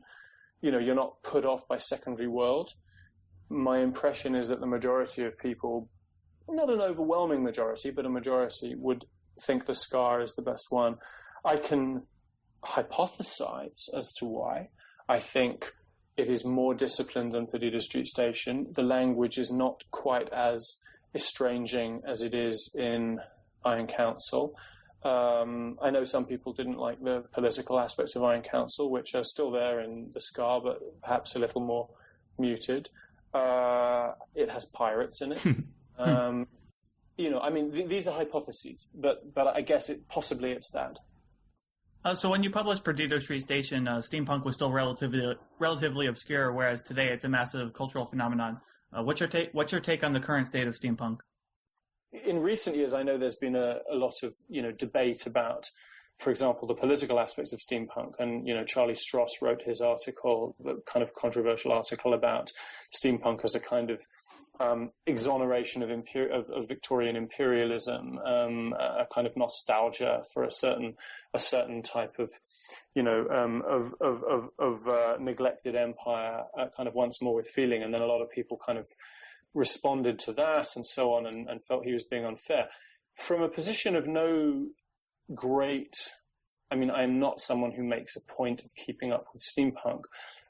you 0.61 0.71
know, 0.71 0.79
you're 0.79 0.95
not 0.95 1.23
put 1.23 1.45
off 1.45 1.67
by 1.67 1.79
secondary 1.79 2.29
world, 2.29 2.71
my 3.49 3.81
impression 3.81 4.35
is 4.37 4.49
that 4.49 4.61
the 4.61 4.67
majority 4.67 5.25
of 5.25 5.37
people, 5.37 5.89
not 6.49 6.71
an 6.71 6.81
overwhelming 6.81 7.43
majority, 7.43 7.91
but 7.91 8.07
a 8.07 8.09
majority 8.09 8.75
would 8.77 9.05
think 9.41 9.67
The 9.67 9.75
Scar 9.75 10.21
is 10.21 10.35
the 10.35 10.43
best 10.43 10.67
one. 10.71 10.97
I 11.45 11.57
can 11.57 12.03
hypothesize 12.65 13.89
as 13.97 14.13
to 14.15 14.27
why. 14.27 14.71
I 15.09 15.21
think 15.21 15.73
it 16.17 16.31
is 16.31 16.45
more 16.45 16.75
disciplined 16.75 17.35
than 17.35 17.47
Perdido 17.47 17.81
Street 17.81 18.07
Station. 18.07 18.69
The 18.73 18.83
language 18.83 19.39
is 19.39 19.51
not 19.51 19.85
quite 19.91 20.31
as 20.33 20.81
estranging 21.15 22.03
as 22.07 22.23
it 22.23 22.35
is 22.35 22.75
in 22.75 23.21
Iron 23.65 23.87
Council. 23.87 24.57
Um, 25.03 25.79
I 25.83 25.91
know 25.91 26.05
some 26.05 26.25
people 26.25 26.53
didn't 26.53 26.79
like 26.79 27.03
the 27.03 27.25
political 27.33 27.79
aspects 27.79 28.17
of 28.17 28.25
Iron 28.25 28.43
Council, 28.43 28.91
which 28.91 29.15
are 29.15 29.25
still 29.25 29.51
there 29.51 29.81
in 29.81 30.11
the 30.15 30.21
Scar, 30.21 30.61
but 30.61 30.81
perhaps 31.03 31.37
a 31.37 31.39
little 31.39 31.61
more 31.61 31.89
muted. 32.39 32.89
Uh, 33.35 34.13
it 34.35 34.49
has 34.49 34.65
pirates 34.65 35.21
in 35.21 35.33
it. 35.33 35.47
um, 35.99 36.47
you 37.17 37.31
know, 37.31 37.41
I 37.41 37.51
mean, 37.51 37.73
th- 37.73 37.89
these 37.89 38.09
are 38.09 38.17
hypotheses, 38.17 38.89
but 38.95 39.35
but 39.35 39.47
I 39.49 39.61
guess 39.61 39.89
it 39.89 40.09
possibly 40.09 40.53
it's 40.53 40.71
that. 40.73 40.99
Uh, 42.05 42.15
so 42.15 42.29
when 42.31 42.43
you 42.43 42.51
published 42.51 42.85
Perdido 42.85 43.19
Street 43.19 43.43
Station, 43.43 43.89
uh, 43.89 43.99
steampunk 43.99 44.45
was 44.45 44.55
still 44.55 44.73
relatively 44.73 45.35
relatively 45.59 46.07
obscure, 46.07 46.53
whereas 46.53 46.83
today 46.83 47.09
it's 47.09 47.25
a 47.25 47.29
massive 47.29 47.73
cultural 47.73 48.05
phenomenon. 48.05 48.61
Uh, 48.93 49.03
what's 49.03 49.21
your 49.21 49.29
take? 49.29 49.51
What's 49.53 49.73
your 49.73 49.81
take 49.81 50.05
on 50.05 50.13
the 50.13 50.21
current 50.21 50.47
state 50.47 50.67
of 50.67 50.75
steampunk? 50.75 51.21
In 52.13 52.41
recent 52.41 52.77
years, 52.77 52.93
I 52.93 53.03
know 53.03 53.19
there's 53.19 53.37
been 53.37 53.57
a, 53.57 53.79
a 53.91 53.97
lot 53.97 54.23
of 54.23 54.35
you 54.49 54.61
know 54.61 54.73
debate 54.73 55.27
about, 55.27 55.71
for 56.19 56.31
example, 56.31 56.69
the 56.69 56.75
political 56.75 57.19
aspects 57.19 57.53
of 57.53 57.61
steampunk, 57.61 58.15
and 58.19 58.47
you 58.47 58.55
know 58.55 58.65
Charlie 58.65 58.95
Stross 58.95 59.41
wrote 59.41 59.63
his 59.63 59.81
article, 59.81 60.57
the 60.63 60.83
kind 60.87 61.03
of 61.03 61.15
controversial 61.15 61.73
article 61.73 62.13
about 62.13 62.51
steampunk 62.93 63.45
as 63.45 63.55
a 63.55 63.61
kind 63.61 63.91
of 63.91 64.07
um, 64.61 64.91
exoneration 65.07 65.83
of, 65.83 65.91
of, 65.91 66.51
of, 66.51 66.69
Victorian 66.69 67.17
imperialism, 67.17 68.19
um, 68.19 68.73
a 68.79 69.07
kind 69.13 69.27
of 69.27 69.37
nostalgia 69.37 70.23
for 70.33 70.45
a 70.45 70.51
certain 70.51 70.95
a 71.35 71.41
certain 71.41 71.83
type 71.83 72.21
of, 72.21 72.31
you 72.95 73.03
know, 73.03 73.27
um, 73.31 73.63
of 73.69 73.95
of 74.01 74.23
of, 74.23 74.49
of 74.59 74.89
uh, 74.89 75.17
neglected 75.19 75.75
empire, 75.75 76.43
uh, 76.59 76.67
kind 76.77 76.89
of 76.89 76.95
once 76.95 77.21
more 77.21 77.35
with 77.35 77.49
feeling, 77.49 77.83
and 77.83 77.93
then 77.93 78.01
a 78.01 78.07
lot 78.07 78.23
of 78.23 78.31
people 78.31 78.59
kind 78.65 78.79
of 78.79 78.87
responded 79.55 80.19
to 80.21 80.33
that 80.33 80.69
and 80.77 80.87
so 80.87 81.13
on, 81.15 81.27
and, 81.27 81.49
and 81.49 81.65
felt 81.65 81.85
he 81.85 81.93
was 81.93 82.05
being 82.05 82.25
unfair 82.25 82.69
from 83.15 83.43
a 83.43 83.49
position 83.49 83.97
of 83.97 84.07
no 84.07 84.67
great. 85.35 86.13
I 86.71 86.77
mean, 86.77 86.91
I 86.91 87.03
am 87.03 87.19
not 87.19 87.41
someone 87.41 87.73
who 87.73 87.85
makes 87.85 88.17
a 88.17 88.21
point 88.21 88.65
of 88.65 88.75
keeping 88.75 89.13
up 89.13 89.27
with 89.33 89.43
steampunk, 89.43 90.05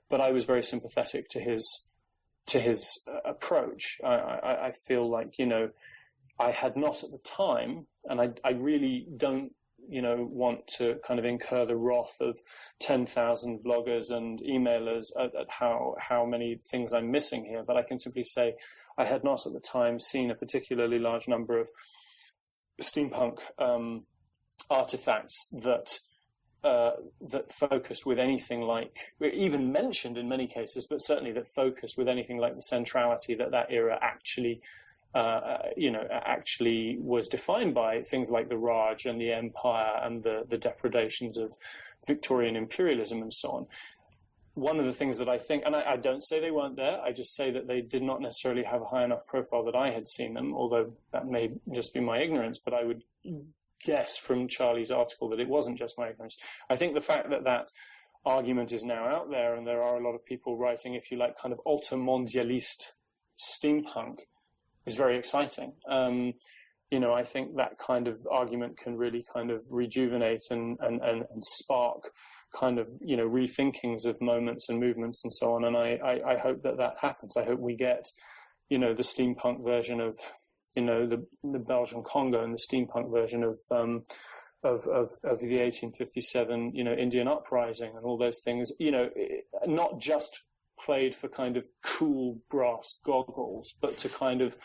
but 0.08 0.20
I 0.20 0.30
was 0.30 0.44
very 0.44 0.62
sympathetic 0.62 1.28
to 1.30 1.40
his 1.40 1.88
to 2.46 2.60
his 2.60 3.00
uh, 3.08 3.28
approach. 3.28 4.00
I, 4.04 4.14
I, 4.14 4.66
I, 4.66 4.70
feel 4.70 5.08
like 5.08 5.38
you 5.38 5.46
know 5.46 5.70
I 6.38 6.50
had 6.50 6.76
not 6.76 7.02
at 7.02 7.10
the 7.10 7.18
time, 7.18 7.86
and 8.04 8.20
I, 8.20 8.30
I 8.44 8.52
really 8.52 9.06
don't 9.16 9.52
you 9.88 10.02
know 10.02 10.28
want 10.30 10.66
to 10.78 10.96
kind 11.06 11.18
of 11.18 11.26
incur 11.26 11.64
the 11.64 11.76
wrath 11.76 12.16
of 12.20 12.38
ten 12.80 13.06
thousand 13.06 13.60
bloggers 13.64 14.10
and 14.10 14.40
emailers 14.40 15.06
at, 15.18 15.34
at, 15.34 15.46
how 15.48 15.94
how 15.98 16.24
many 16.24 16.60
things 16.70 16.92
I'm 16.92 17.10
missing 17.10 17.44
here. 17.44 17.64
But 17.66 17.76
I 17.76 17.82
can 17.82 17.98
simply 17.98 18.24
say 18.24 18.54
I 18.98 19.04
had 19.04 19.24
not 19.24 19.46
at 19.46 19.52
the 19.52 19.60
time 19.60 19.98
seen 19.98 20.30
a 20.30 20.34
particularly 20.34 20.98
large 20.98 21.28
number 21.28 21.58
of 21.58 21.68
steampunk 22.80 23.40
um, 23.58 24.04
artifacts 24.70 25.48
that 25.62 25.98
uh, 26.64 26.92
that 27.30 27.52
focused 27.52 28.06
with 28.06 28.18
anything 28.18 28.62
like, 28.62 28.96
even 29.20 29.70
mentioned 29.70 30.16
in 30.16 30.28
many 30.28 30.46
cases, 30.46 30.86
but 30.86 30.98
certainly 30.98 31.32
that 31.32 31.46
focused 31.46 31.98
with 31.98 32.08
anything 32.08 32.38
like 32.38 32.54
the 32.54 32.62
centrality 32.62 33.34
that 33.34 33.50
that 33.50 33.66
era 33.70 33.98
actually, 34.00 34.62
uh, 35.14 35.58
you 35.76 35.90
know, 35.90 36.06
actually 36.10 36.96
was 36.98 37.28
defined 37.28 37.74
by 37.74 38.00
things 38.00 38.30
like 38.30 38.48
the 38.48 38.56
Raj 38.56 39.04
and 39.04 39.20
the 39.20 39.30
Empire 39.32 40.00
and 40.02 40.22
the 40.22 40.44
the 40.48 40.58
depredations 40.58 41.36
of 41.36 41.52
Victorian 42.06 42.56
imperialism 42.56 43.20
and 43.22 43.32
so 43.32 43.50
on. 43.50 43.66
one 44.54 44.78
of 44.78 44.86
the 44.86 44.92
things 44.92 45.18
that 45.18 45.28
I 45.28 45.36
think, 45.38 45.64
and 45.66 45.74
I, 45.74 45.94
I, 45.94 45.96
don't 45.96 46.22
say 46.22 46.38
they 46.40 46.52
weren't 46.52 46.76
there, 46.76 47.00
I 47.00 47.10
just 47.10 47.34
say 47.34 47.50
that 47.50 47.66
they 47.66 47.80
did 47.80 48.02
not 48.02 48.20
necessarily 48.20 48.62
have 48.62 48.82
a 48.82 48.84
high 48.84 49.04
enough 49.04 49.26
profile 49.26 49.64
that 49.64 49.74
I 49.74 49.90
had 49.90 50.06
seen 50.06 50.32
them, 50.34 50.54
although 50.54 50.92
that 51.10 51.26
may 51.26 51.50
just 51.72 51.92
be 51.92 52.00
my 52.00 52.20
ignorance, 52.20 52.60
but 52.64 52.72
I 52.72 52.84
would 52.84 53.02
guess 53.84 54.16
from 54.16 54.48
Charlie's 54.48 54.90
article 54.90 55.28
that 55.30 55.40
it 55.40 55.48
wasn't 55.48 55.78
just 55.78 55.98
my 55.98 56.08
ignorance. 56.08 56.36
I 56.70 56.76
think 56.76 56.94
the 56.94 57.00
fact 57.00 57.30
that 57.30 57.44
that 57.44 57.68
argument 58.24 58.72
is 58.72 58.84
now 58.84 59.06
out 59.06 59.30
there 59.30 59.54
and 59.54 59.66
there 59.66 59.82
are 59.82 59.96
a 59.96 60.04
lot 60.04 60.14
of 60.14 60.24
people 60.24 60.56
writing, 60.56 60.94
if 60.94 61.10
you 61.10 61.18
like, 61.18 61.36
kind 61.36 61.52
of 61.52 61.60
altermondialist 61.66 62.92
steampunk 63.38 64.20
is 64.86 64.96
very 64.96 65.18
exciting. 65.18 65.72
Um, 65.88 66.34
you 66.90 67.00
know, 67.00 67.12
I 67.12 67.24
think 67.24 67.56
that 67.56 67.78
kind 67.78 68.06
of 68.06 68.18
argument 68.30 68.76
can 68.76 68.96
really 68.96 69.24
kind 69.32 69.50
of 69.50 69.64
rejuvenate 69.70 70.42
and, 70.50 70.78
and, 70.80 71.00
and, 71.02 71.24
and 71.30 71.44
spark 71.44 72.10
kind 72.54 72.78
of 72.78 72.88
you 73.00 73.16
know 73.16 73.28
rethinkings 73.28 74.06
of 74.06 74.20
moments 74.20 74.68
and 74.68 74.78
movements 74.78 75.22
and 75.24 75.32
so 75.32 75.54
on. 75.54 75.64
And 75.64 75.76
I, 75.76 75.98
I, 76.04 76.34
I 76.34 76.38
hope 76.38 76.62
that 76.62 76.76
that 76.78 76.94
happens. 77.00 77.36
I 77.36 77.44
hope 77.44 77.58
we 77.58 77.74
get 77.74 78.06
you 78.68 78.78
know 78.78 78.94
the 78.94 79.02
steampunk 79.02 79.64
version 79.64 80.00
of 80.00 80.16
you 80.74 80.82
know 80.82 81.06
the 81.06 81.26
the 81.42 81.58
Belgian 81.58 82.02
Congo 82.02 82.42
and 82.42 82.54
the 82.54 82.58
steampunk 82.58 83.10
version 83.10 83.42
of 83.42 83.58
um, 83.70 84.04
of, 84.62 84.86
of, 84.86 85.08
of 85.22 85.40
the 85.40 85.60
1857 85.60 86.72
you 86.74 86.84
know 86.84 86.94
Indian 86.94 87.28
uprising 87.28 87.92
and 87.96 88.04
all 88.04 88.18
those 88.18 88.40
things. 88.44 88.72
You 88.78 88.90
know, 88.90 89.10
not 89.66 90.00
just 90.00 90.42
played 90.78 91.14
for 91.14 91.28
kind 91.28 91.56
of 91.56 91.66
cool 91.82 92.40
brass 92.50 92.98
goggles, 93.04 93.74
but 93.80 93.96
to 93.98 94.08
kind 94.08 94.42
of 94.42 94.56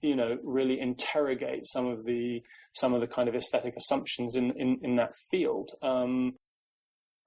you 0.00 0.16
know 0.16 0.38
really 0.42 0.80
interrogate 0.80 1.66
some 1.66 1.86
of 1.86 2.04
the 2.04 2.42
some 2.72 2.94
of 2.94 3.00
the 3.00 3.06
kind 3.06 3.28
of 3.28 3.34
aesthetic 3.34 3.76
assumptions 3.76 4.36
in 4.36 4.52
in, 4.52 4.78
in 4.82 4.96
that 4.96 5.14
field. 5.30 5.72
Um, 5.82 6.34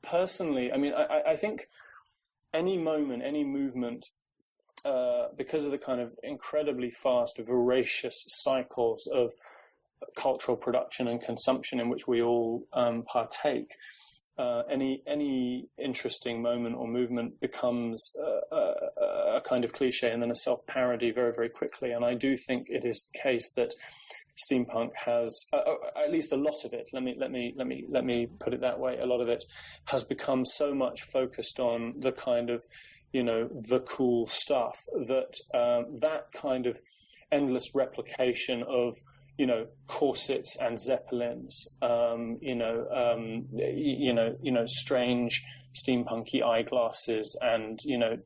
personally, 0.02 0.71
I 0.71 0.78
mean, 0.78 0.93
I, 0.93 1.32
I 1.32 1.36
think 1.36 1.67
any 2.54 2.78
moment, 2.78 3.23
any 3.26 3.43
movement, 3.43 4.06
uh, 4.86 5.28
because 5.38 5.65
of 5.65 5.72
the 5.72 5.78
kind 5.78 6.02
of 6.02 6.13
incredibly 6.24 6.91
fast, 6.91 7.39
voracious 7.39 8.24
cycles 8.28 9.08
of 9.08 9.34
cultural 10.15 10.58
production 10.58 11.08
and 11.08 11.22
consumption 11.22 11.80
in 11.80 11.89
which 11.89 12.08
we 12.08 12.22
all 12.22 12.65
um, 12.74 13.04
partake, 13.04 13.76
uh, 14.38 14.63
any 14.69 15.04
any 15.06 15.67
interesting 15.78 16.41
moment 16.41 16.76
or 16.76 16.88
movement 16.88 17.39
becomes 17.39 18.12
a, 18.19 18.56
a, 18.56 19.36
a, 19.36 19.41
kind 19.41 19.63
of 19.63 19.72
cliche 19.74 20.12
and 20.12 20.24
then 20.24 20.32
a 20.32 20.36
self 20.36 20.65
parody 20.65 21.12
very 21.12 21.32
very 21.32 21.50
quickly. 21.50 21.91
And 21.91 22.04
I 22.04 22.15
do 22.15 22.36
think 22.36 22.67
it 22.69 22.84
is 22.84 23.06
the 23.13 23.19
case 23.19 23.52
that 23.56 23.76
steampunk 24.36 24.91
has, 24.96 25.46
uh, 25.54 25.58
uh, 25.58 25.76
at 26.04 26.12
least 26.12 26.32
a 26.32 26.38
lot 26.38 26.65
of 26.65 26.74
it. 26.74 26.88
Let 26.91 27.04
me 27.04 27.15
let 27.17 27.32
me 27.32 27.54
let 27.56 27.67
me 27.67 27.86
let 27.88 28.04
me 28.04 28.28
put 28.39 28.54
it 28.54 28.62
that 28.62 28.80
way. 28.80 28.98
A 29.00 29.06
lot 29.06 29.22
of 29.22 29.30
it 29.30 29.46
has 29.86 30.04
become 30.04 30.46
so 30.46 30.74
much 30.74 31.04
focused 31.04 31.60
on 31.60 31.96
the 32.00 32.12
kind 32.12 32.50
of, 32.50 32.63
you 33.13 33.23
know, 33.23 33.47
the 33.47 33.80
cool 33.82 34.28
stuff 34.28 34.84
that 35.08 35.36
um, 35.54 35.99
that 35.99 36.32
kind 36.34 36.65
of 36.65 36.80
endless 37.32 37.73
replication 37.73 38.63
of 38.63 38.95
you 39.38 39.47
know 39.47 39.67
corsets 39.88 40.58
and 40.60 40.80
zeppelins, 40.80 41.65
um, 41.82 42.38
you 42.41 42.56
know, 42.56 42.86
um, 42.91 43.47
you 43.54 44.13
know, 44.13 44.36
you 44.41 44.52
know, 44.52 44.65
strange 44.67 45.41
steampunky 45.73 46.43
eyeglasses 46.43 47.38
and 47.41 47.80
you 47.84 47.97
know 47.97 48.17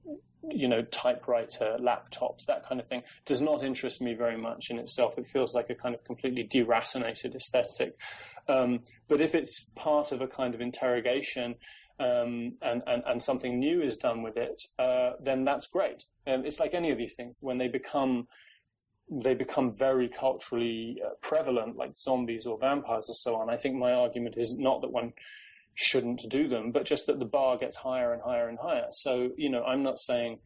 you 0.50 0.68
know, 0.68 0.82
typewriter, 0.84 1.78
laptops, 1.80 2.46
that 2.48 2.66
kind 2.68 2.80
of 2.80 2.88
thing, 2.88 3.04
does 3.26 3.42
not 3.42 3.64
interest 3.64 4.02
me 4.02 4.14
very 4.14 4.38
much 4.38 4.70
in 4.70 4.80
itself. 4.80 5.18
It 5.18 5.28
feels 5.28 5.54
like 5.54 5.70
a 5.70 5.76
kind 5.76 5.94
of 5.94 6.04
completely 6.04 6.48
deracinated 6.48 7.36
aesthetic. 7.36 8.00
Um, 8.48 8.80
but 9.08 9.20
if 9.20 9.36
it's 9.36 9.70
part 9.76 10.12
of 10.12 10.22
a 10.22 10.28
kind 10.28 10.56
of 10.56 10.62
interrogation 10.62 11.56
um, 12.00 12.54
and, 12.62 12.84
and, 12.86 13.04
and 13.06 13.24
something 13.24 13.60
new 13.60 13.82
is 13.82 13.98
done 13.98 14.22
with 14.22 14.38
it, 14.38 14.62
uh, 14.78 15.12
then 15.22 15.44
that's 15.44 15.68
great. 15.68 16.06
And 16.26 16.46
it's 16.46 16.60
like 16.60 16.74
any 16.74 16.92
of 16.92 16.98
these 16.98 17.16
things 17.16 17.38
when 17.42 17.58
they 17.58 17.68
become 17.68 18.28
they 19.10 19.34
become 19.34 19.72
very 19.72 20.10
culturally 20.10 21.02
uh, 21.06 21.12
prevalent, 21.22 21.78
like 21.78 21.98
zombies 21.98 22.46
or 22.46 22.58
vampires 22.60 23.06
or 23.08 23.16
so 23.16 23.38
on. 23.38 23.50
I 23.50 23.56
think 23.56 23.76
my 23.76 23.94
argument 23.94 24.36
is 24.38 24.58
not 24.58 24.82
that 24.82 24.92
one 24.92 25.14
shouldn't 25.76 26.26
do 26.30 26.50
them, 26.50 26.72
but 26.72 26.86
just 26.86 27.08
that 27.08 27.20
the 27.20 27.26
bar 27.26 27.58
gets 27.58 27.78
higher 27.78 28.12
and 28.12 28.22
higher 28.22 28.50
and 28.50 28.60
higher. 28.60 28.88
So, 28.92 29.32
you 29.38 29.50
know, 29.50 29.64
I'm 29.64 29.82
not 29.82 30.00
saying 30.00 30.40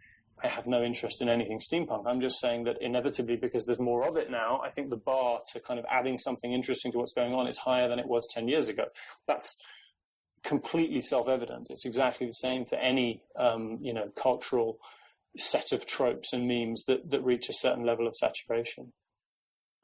I 0.43 0.47
have 0.47 0.67
no 0.67 0.83
interest 0.83 1.21
in 1.21 1.29
anything 1.29 1.59
steampunk. 1.59 2.05
I'm 2.05 2.19
just 2.19 2.39
saying 2.39 2.65
that 2.65 2.81
inevitably, 2.81 3.35
because 3.35 3.65
there's 3.65 3.79
more 3.79 4.07
of 4.07 4.15
it 4.15 4.29
now, 4.29 4.61
I 4.63 4.69
think 4.69 4.89
the 4.89 4.97
bar 4.97 5.39
to 5.53 5.59
kind 5.59 5.79
of 5.79 5.85
adding 5.89 6.17
something 6.17 6.51
interesting 6.51 6.91
to 6.91 6.97
what's 6.97 7.13
going 7.13 7.33
on 7.33 7.47
is 7.47 7.57
higher 7.57 7.87
than 7.87 7.99
it 7.99 8.07
was 8.07 8.27
10 8.33 8.47
years 8.47 8.67
ago. 8.67 8.85
That's 9.27 9.55
completely 10.43 11.01
self-evident. 11.01 11.67
It's 11.69 11.86
exactly 11.86 12.27
the 12.27 12.34
same 12.34 12.65
for 12.65 12.75
any, 12.75 13.23
um, 13.38 13.80
you 13.82 13.93
know, 13.93 14.10
cultural 14.15 14.80
set 15.38 15.71
of 15.71 15.86
tropes 15.86 16.34
and 16.34 16.47
memes 16.47 16.84
that, 16.86 17.10
that 17.12 17.23
reach 17.23 17.49
a 17.49 17.54
certain 17.54 17.86
level 17.86 18.08
of 18.08 18.15
saturation. 18.15 18.91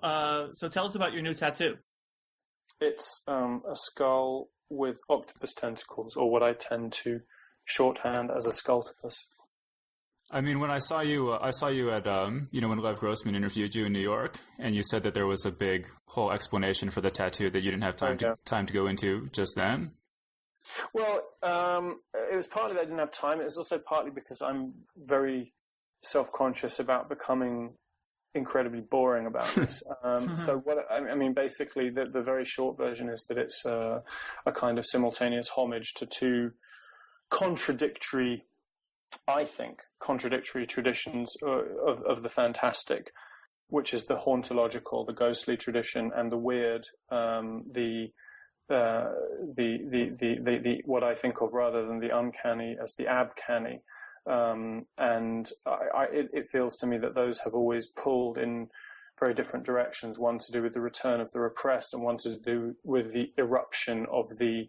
Uh, 0.02 0.48
so 0.54 0.68
tell 0.70 0.88
us 0.88 0.96
about 0.96 1.14
your 1.14 1.22
new 1.22 1.34
tattoo. 1.34 1.78
It's 2.80 3.24
um, 3.28 3.64
a 3.70 3.76
skull 3.76 4.50
with 4.70 5.00
octopus 5.10 5.54
tentacles, 5.54 6.16
or 6.16 6.30
what 6.30 6.44
I 6.44 6.54
tend 6.54 6.94
to 7.04 7.22
shorthand 7.64 8.30
as 8.30 8.46
a 8.46 8.52
skulltopus. 8.52 9.16
I 10.30 10.42
mean, 10.42 10.60
when 10.60 10.70
I 10.70 10.80
saw 10.80 11.00
you, 11.00 11.32
uh, 11.32 11.40
I 11.42 11.52
saw 11.52 11.70
you 11.70 11.90
at, 11.90 12.06
um, 12.06 12.50
you 12.52 12.60
know, 12.60 12.68
when 12.68 12.80
Lev 12.80 13.00
Grossman 13.00 13.36
interviewed 13.36 13.74
you 13.74 13.86
in 13.86 13.94
New 13.94 14.02
York, 14.02 14.38
and 14.60 14.76
you 14.76 14.84
said 14.84 15.04
that 15.04 15.14
there 15.14 15.26
was 15.26 15.46
a 15.46 15.52
big 15.52 15.88
whole 16.06 16.32
explanation 16.32 16.90
for 16.90 17.00
the 17.00 17.10
tattoo 17.10 17.50
that 17.50 17.64
you 17.64 17.72
didn't 17.72 17.84
have 17.84 17.96
time 17.96 18.16
okay. 18.16 18.28
to 18.28 18.36
time 18.44 18.66
to 18.66 18.74
go 18.74 18.88
into 18.88 19.30
just 19.32 19.56
then. 19.56 19.94
Well, 20.94 21.24
um, 21.44 22.00
it 22.14 22.36
was 22.36 22.48
partly 22.48 22.76
that 22.76 22.82
I 22.82 22.86
didn't 22.86 23.00
have 23.00 23.12
time. 23.12 23.40
It 23.40 23.46
was 23.46 23.58
also 23.58 23.78
partly 23.78 24.12
because 24.12 24.42
I'm 24.42 24.74
very 24.96 25.54
self 26.02 26.32
conscious 26.32 26.80
about 26.80 27.10
becoming 27.10 27.74
incredibly 28.34 28.82
boring 28.82 29.26
about 29.26 29.48
this. 29.56 29.84
Um, 30.04 30.38
so 30.38 30.58
what 30.60 30.86
I 30.90 31.16
mean, 31.16 31.34
basically, 31.34 31.90
the, 31.90 32.06
the 32.06 32.22
very 32.22 32.46
short 32.46 32.78
version 32.78 33.10
is 33.10 33.26
that 33.30 33.38
it's 33.38 33.66
a, 33.66 34.04
a 34.46 34.52
kind 34.52 34.78
of 34.78 34.86
simultaneous 34.86 35.50
homage 35.50 35.94
to 35.96 36.06
two 36.06 36.52
contradictory, 37.30 38.46
I 39.28 39.44
think, 39.44 39.82
contradictory 40.00 40.66
traditions 40.66 41.34
uh, 41.44 41.64
of, 41.86 42.02
of 42.04 42.24
the 42.24 42.30
fantastic, 42.30 43.12
which 43.70 43.94
is 43.94 44.06
the 44.06 44.18
hauntological, 44.18 45.06
the 45.06 45.14
ghostly 45.14 45.58
tradition, 45.58 46.12
and 46.16 46.32
the 46.32 46.38
weird, 46.38 46.86
um, 47.10 47.64
the 47.70 48.12
uh, 48.70 49.12
the, 49.56 49.78
the, 49.90 50.10
the, 50.20 50.38
the, 50.42 50.58
the, 50.60 50.82
what 50.86 51.04
I 51.04 51.16
think 51.16 51.42
of 51.42 51.54
rather 51.54 51.86
than 51.86 52.00
the 52.00 52.18
uncanny 52.18 52.76
as 52.84 52.96
the 52.96 53.06
abcanny. 53.06 53.80
Um, 54.30 54.86
and 54.98 55.50
I, 55.66 55.78
I, 55.96 56.04
it, 56.12 56.30
it, 56.34 56.48
feels 56.48 56.76
to 56.78 56.88
me 56.88 56.98
that 56.98 57.16
those 57.16 57.40
have 57.40 57.54
always 57.54 57.88
pulled 57.88 58.38
in 58.38 58.68
very 59.18 59.34
different 59.34 59.66
directions. 59.66 60.20
One 60.20 60.38
to 60.40 60.52
do 60.52 60.62
with 60.62 60.74
the 60.74 60.82
return 60.82 61.22
of 61.22 61.32
the 61.32 61.40
repressed, 61.40 61.94
and 61.94 62.04
one 62.04 62.18
to 62.18 62.38
do 62.38 62.76
with 62.84 63.14
the 63.14 63.32
eruption 63.38 64.06
of 64.12 64.38
the 64.38 64.68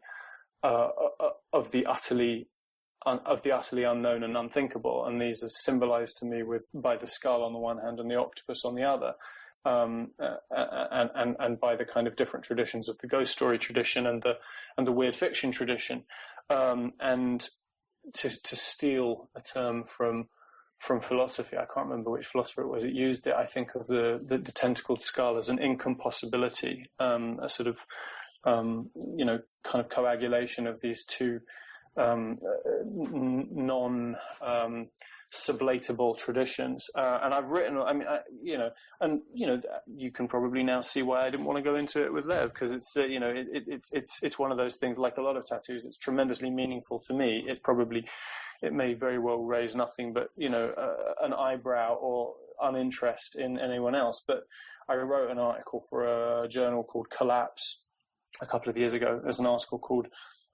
uh, 0.62 0.88
uh 1.20 1.30
of 1.52 1.72
the 1.72 1.87
utterly 1.87 2.48
of 3.04 3.42
the 3.42 3.52
utterly 3.52 3.82
unknown 3.82 4.22
and 4.22 4.37
unthinkable. 4.37 5.06
And 5.06 5.18
these 5.18 5.42
are 5.42 5.48
symbolized 5.48 6.18
to 6.18 6.24
me 6.24 6.42
with 6.42 6.68
by 6.72 6.96
the 6.96 7.06
skull 7.06 7.42
on 7.42 7.52
the 7.52 7.58
one 7.58 7.78
hand 7.78 7.98
and 7.98 8.11
the 8.11 8.16
octopus 8.16 8.64
on 8.64 8.74
the 8.74 8.84
other. 8.84 9.14
Um, 9.68 10.12
uh, 10.20 10.54
uh 10.54 11.09
and, 11.14 11.37
and 11.38 11.61
by 11.61 11.76
the 11.76 11.85
kind 11.85 12.07
of 12.07 12.16
different 12.16 12.44
traditions 12.44 12.88
of 12.88 12.96
the 12.98 13.07
ghost 13.07 13.33
story 13.33 13.59
tradition 13.59 14.07
and 14.07 14.22
the 14.22 14.35
and 14.76 14.87
the 14.87 14.92
weird 14.92 15.16
fiction 15.16 15.50
tradition, 15.52 16.04
um, 16.48 16.92
and 17.00 17.46
to 18.14 18.31
to 18.42 18.57
steal 18.57 19.28
a 19.37 19.40
term 19.40 19.85
from 19.85 20.28
from 20.78 21.00
philosophy. 21.00 21.57
I 21.57 21.66
can't 21.72 21.88
remember 21.88 22.11
which 22.11 22.26
philosopher 22.26 22.62
it 22.62 22.68
was. 22.68 22.85
It 22.85 22.94
used 22.94 23.26
it. 23.26 23.35
I 23.35 23.44
think 23.44 23.74
of 23.74 23.87
the 23.87 24.20
the, 24.24 24.38
the 24.38 24.52
tentacled 24.52 25.02
skull 25.02 25.37
as 25.37 25.48
an 25.48 25.59
incompossibility, 25.59 26.90
um, 26.98 27.35
a 27.42 27.48
sort 27.48 27.66
of 27.66 27.78
um, 28.44 28.90
you 29.16 29.24
know 29.24 29.40
kind 29.64 29.85
of 29.85 29.90
coagulation 29.90 30.66
of 30.66 30.81
these 30.81 31.04
two 31.04 31.40
um, 31.96 32.38
non 32.87 34.16
um, 34.40 34.88
sublatable 35.32 36.16
traditions. 36.16 36.86
Uh, 36.94 37.20
and 37.22 37.34
I've 37.34 37.48
written, 37.48 37.78
I 37.78 37.92
mean, 37.92 38.08
I, 38.08 38.20
you 38.42 38.56
know, 38.56 38.70
and 39.00 39.20
you 39.34 39.46
know, 39.46 39.60
you 39.86 40.10
can 40.10 40.26
probably 40.26 40.62
now 40.62 40.80
see 40.80 41.02
why 41.02 41.26
I 41.26 41.30
didn't 41.30 41.44
want 41.44 41.58
to 41.58 41.62
go 41.62 41.74
into 41.74 42.02
it 42.02 42.12
with 42.12 42.26
Lev 42.26 42.52
because 42.52 42.72
it's, 42.72 42.96
uh, 42.96 43.04
you 43.04 43.20
know, 43.20 43.28
it, 43.28 43.46
it, 43.52 43.88
it's 43.92 44.22
it's 44.22 44.38
one 44.38 44.50
of 44.50 44.56
those 44.56 44.76
things. 44.76 44.98
Like 44.98 45.18
a 45.18 45.22
lot 45.22 45.36
of 45.36 45.44
tattoos, 45.44 45.84
it's 45.84 45.98
tremendously 45.98 46.50
meaningful 46.50 47.00
to 47.06 47.14
me. 47.14 47.44
It 47.46 47.62
probably, 47.62 48.06
it 48.62 48.72
may 48.72 48.94
very 48.94 49.18
well 49.18 49.38
raise 49.38 49.76
nothing 49.76 50.12
but 50.12 50.28
you 50.36 50.48
know 50.48 50.68
uh, 50.70 51.24
an 51.24 51.32
eyebrow 51.32 51.94
or 51.94 52.34
uninterest 52.62 53.38
in 53.38 53.58
anyone 53.58 53.94
else. 53.94 54.22
But 54.26 54.44
I 54.88 54.94
wrote 54.94 55.30
an 55.30 55.38
article 55.38 55.84
for 55.90 56.44
a 56.44 56.48
journal 56.48 56.82
called 56.82 57.10
Collapse 57.10 57.84
a 58.40 58.46
couple 58.46 58.70
of 58.70 58.78
years 58.78 58.94
ago. 58.94 59.20
There's 59.22 59.40
an 59.40 59.46
article 59.46 59.78
called 59.78 60.06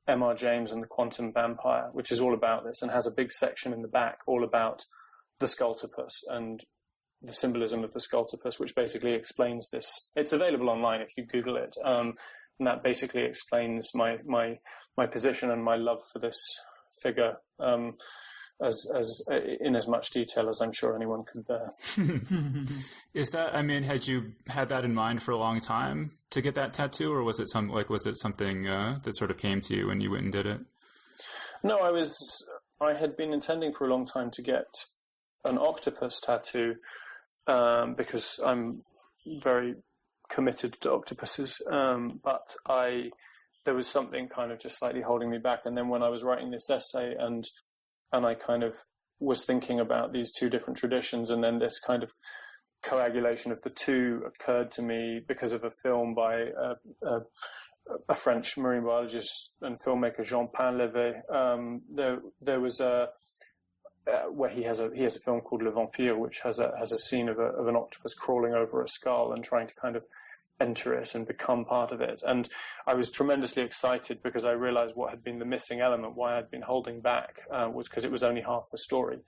M.R. 0.06 0.34
James 0.34 0.72
and 0.72 0.82
the 0.82 0.88
Quantum 0.88 1.32
Vampire, 1.32 1.88
which 1.92 2.10
is 2.10 2.20
all 2.20 2.34
about 2.34 2.64
this 2.64 2.82
and 2.82 2.90
has 2.90 3.06
a 3.06 3.14
big 3.14 3.32
section 3.32 3.72
in 3.72 3.82
the 3.82 3.88
back 3.88 4.18
all 4.26 4.44
about 4.44 4.84
the 5.40 5.46
Skulltopus 5.46 6.12
and 6.28 6.60
the 7.22 7.32
symbolism 7.32 7.82
of 7.82 7.92
the 7.92 8.00
Skulltopus, 8.00 8.60
which 8.60 8.74
basically 8.74 9.12
explains 9.12 9.70
this. 9.70 10.10
It's 10.14 10.32
available 10.32 10.68
online 10.68 11.00
if 11.00 11.16
you 11.16 11.24
Google 11.24 11.56
it. 11.56 11.76
Um, 11.82 12.14
and 12.58 12.68
that 12.68 12.84
basically 12.84 13.22
explains 13.22 13.90
my, 13.94 14.18
my, 14.24 14.58
my 14.96 15.06
position 15.06 15.50
and 15.50 15.64
my 15.64 15.76
love 15.76 16.00
for 16.12 16.18
this, 16.18 16.38
figure 17.02 17.36
um, 17.60 17.94
as 18.62 18.86
as 18.94 19.22
in 19.60 19.74
as 19.76 19.88
much 19.88 20.10
detail 20.10 20.48
as 20.48 20.60
I'm 20.60 20.72
sure 20.72 20.94
anyone 20.94 21.24
can 21.24 21.42
bear. 21.42 21.72
Is 23.14 23.30
that? 23.30 23.54
I 23.54 23.62
mean, 23.62 23.82
had 23.82 24.06
you 24.06 24.32
had 24.48 24.68
that 24.68 24.84
in 24.84 24.94
mind 24.94 25.22
for 25.22 25.32
a 25.32 25.36
long 25.36 25.60
time 25.60 26.12
to 26.30 26.40
get 26.40 26.54
that 26.54 26.72
tattoo, 26.72 27.12
or 27.12 27.22
was 27.22 27.40
it 27.40 27.48
some 27.48 27.68
like 27.68 27.90
was 27.90 28.06
it 28.06 28.18
something 28.18 28.68
uh, 28.68 29.00
that 29.02 29.16
sort 29.16 29.30
of 29.30 29.38
came 29.38 29.60
to 29.62 29.74
you 29.74 29.88
when 29.88 30.00
you 30.00 30.10
went 30.10 30.24
and 30.24 30.32
did 30.32 30.46
it? 30.46 30.60
No, 31.62 31.78
I 31.78 31.90
was. 31.90 32.14
I 32.80 32.94
had 32.94 33.16
been 33.16 33.32
intending 33.32 33.72
for 33.72 33.86
a 33.86 33.90
long 33.90 34.06
time 34.06 34.30
to 34.32 34.42
get 34.42 34.66
an 35.44 35.58
octopus 35.58 36.20
tattoo 36.20 36.76
um, 37.46 37.94
because 37.94 38.38
I'm 38.44 38.82
very 39.42 39.76
committed 40.28 40.74
to 40.80 40.92
octopuses. 40.92 41.60
Um, 41.70 42.20
but 42.22 42.54
I 42.66 43.10
there 43.64 43.74
was 43.74 43.88
something 43.88 44.28
kind 44.28 44.52
of 44.52 44.60
just 44.60 44.78
slightly 44.78 45.00
holding 45.00 45.30
me 45.30 45.38
back. 45.38 45.60
And 45.64 45.74
then 45.74 45.88
when 45.88 46.02
I 46.02 46.08
was 46.08 46.22
writing 46.22 46.50
this 46.50 46.68
essay 46.70 47.14
and 47.18 47.44
and 48.14 48.24
I 48.24 48.34
kind 48.34 48.62
of 48.62 48.74
was 49.20 49.44
thinking 49.44 49.80
about 49.80 50.12
these 50.12 50.30
two 50.30 50.48
different 50.48 50.78
traditions, 50.78 51.30
and 51.30 51.42
then 51.42 51.58
this 51.58 51.80
kind 51.80 52.02
of 52.02 52.12
coagulation 52.82 53.50
of 53.50 53.62
the 53.62 53.70
two 53.70 54.22
occurred 54.26 54.70
to 54.72 54.82
me 54.82 55.20
because 55.26 55.52
of 55.52 55.64
a 55.64 55.70
film 55.82 56.14
by 56.14 56.34
a, 56.34 57.06
a, 57.06 57.20
a 58.08 58.14
French 58.14 58.56
marine 58.56 58.84
biologist 58.84 59.56
and 59.62 59.80
filmmaker 59.80 60.24
Jean 60.24 60.48
Painlevé. 60.48 61.08
Um, 61.34 61.82
there, 61.90 62.20
there 62.40 62.60
was 62.60 62.80
a 62.80 63.08
uh, 64.06 64.30
where 64.30 64.50
he 64.50 64.62
has 64.64 64.80
a 64.80 64.90
he 64.94 65.02
has 65.02 65.16
a 65.16 65.20
film 65.20 65.40
called 65.40 65.62
Le 65.62 65.72
Vampire, 65.72 66.16
which 66.16 66.40
has 66.40 66.58
a 66.58 66.74
has 66.78 66.92
a 66.92 66.98
scene 66.98 67.28
of, 67.28 67.38
a, 67.38 67.48
of 67.60 67.66
an 67.68 67.76
octopus 67.76 68.14
crawling 68.14 68.52
over 68.52 68.82
a 68.82 68.88
skull 68.88 69.32
and 69.32 69.42
trying 69.42 69.66
to 69.66 69.74
kind 69.74 69.96
of 69.96 70.04
enter 70.60 70.94
it 70.94 71.14
and 71.14 71.26
become 71.26 71.64
part 71.64 71.92
of 71.92 72.00
it. 72.00 72.22
And 72.26 72.48
I 72.86 72.94
was 72.94 73.10
tremendously 73.10 73.62
excited 73.62 74.22
because 74.22 74.44
I 74.44 74.52
realized 74.52 74.94
what 74.94 75.10
had 75.10 75.24
been 75.24 75.38
the 75.38 75.44
missing 75.44 75.80
element, 75.80 76.16
why 76.16 76.38
I'd 76.38 76.50
been 76.50 76.62
holding 76.62 77.00
back, 77.00 77.40
uh, 77.52 77.68
was 77.72 77.88
because 77.88 78.04
it 78.04 78.12
was 78.12 78.22
only 78.22 78.42
half 78.42 78.68
the 78.70 78.78
story. 78.78 79.18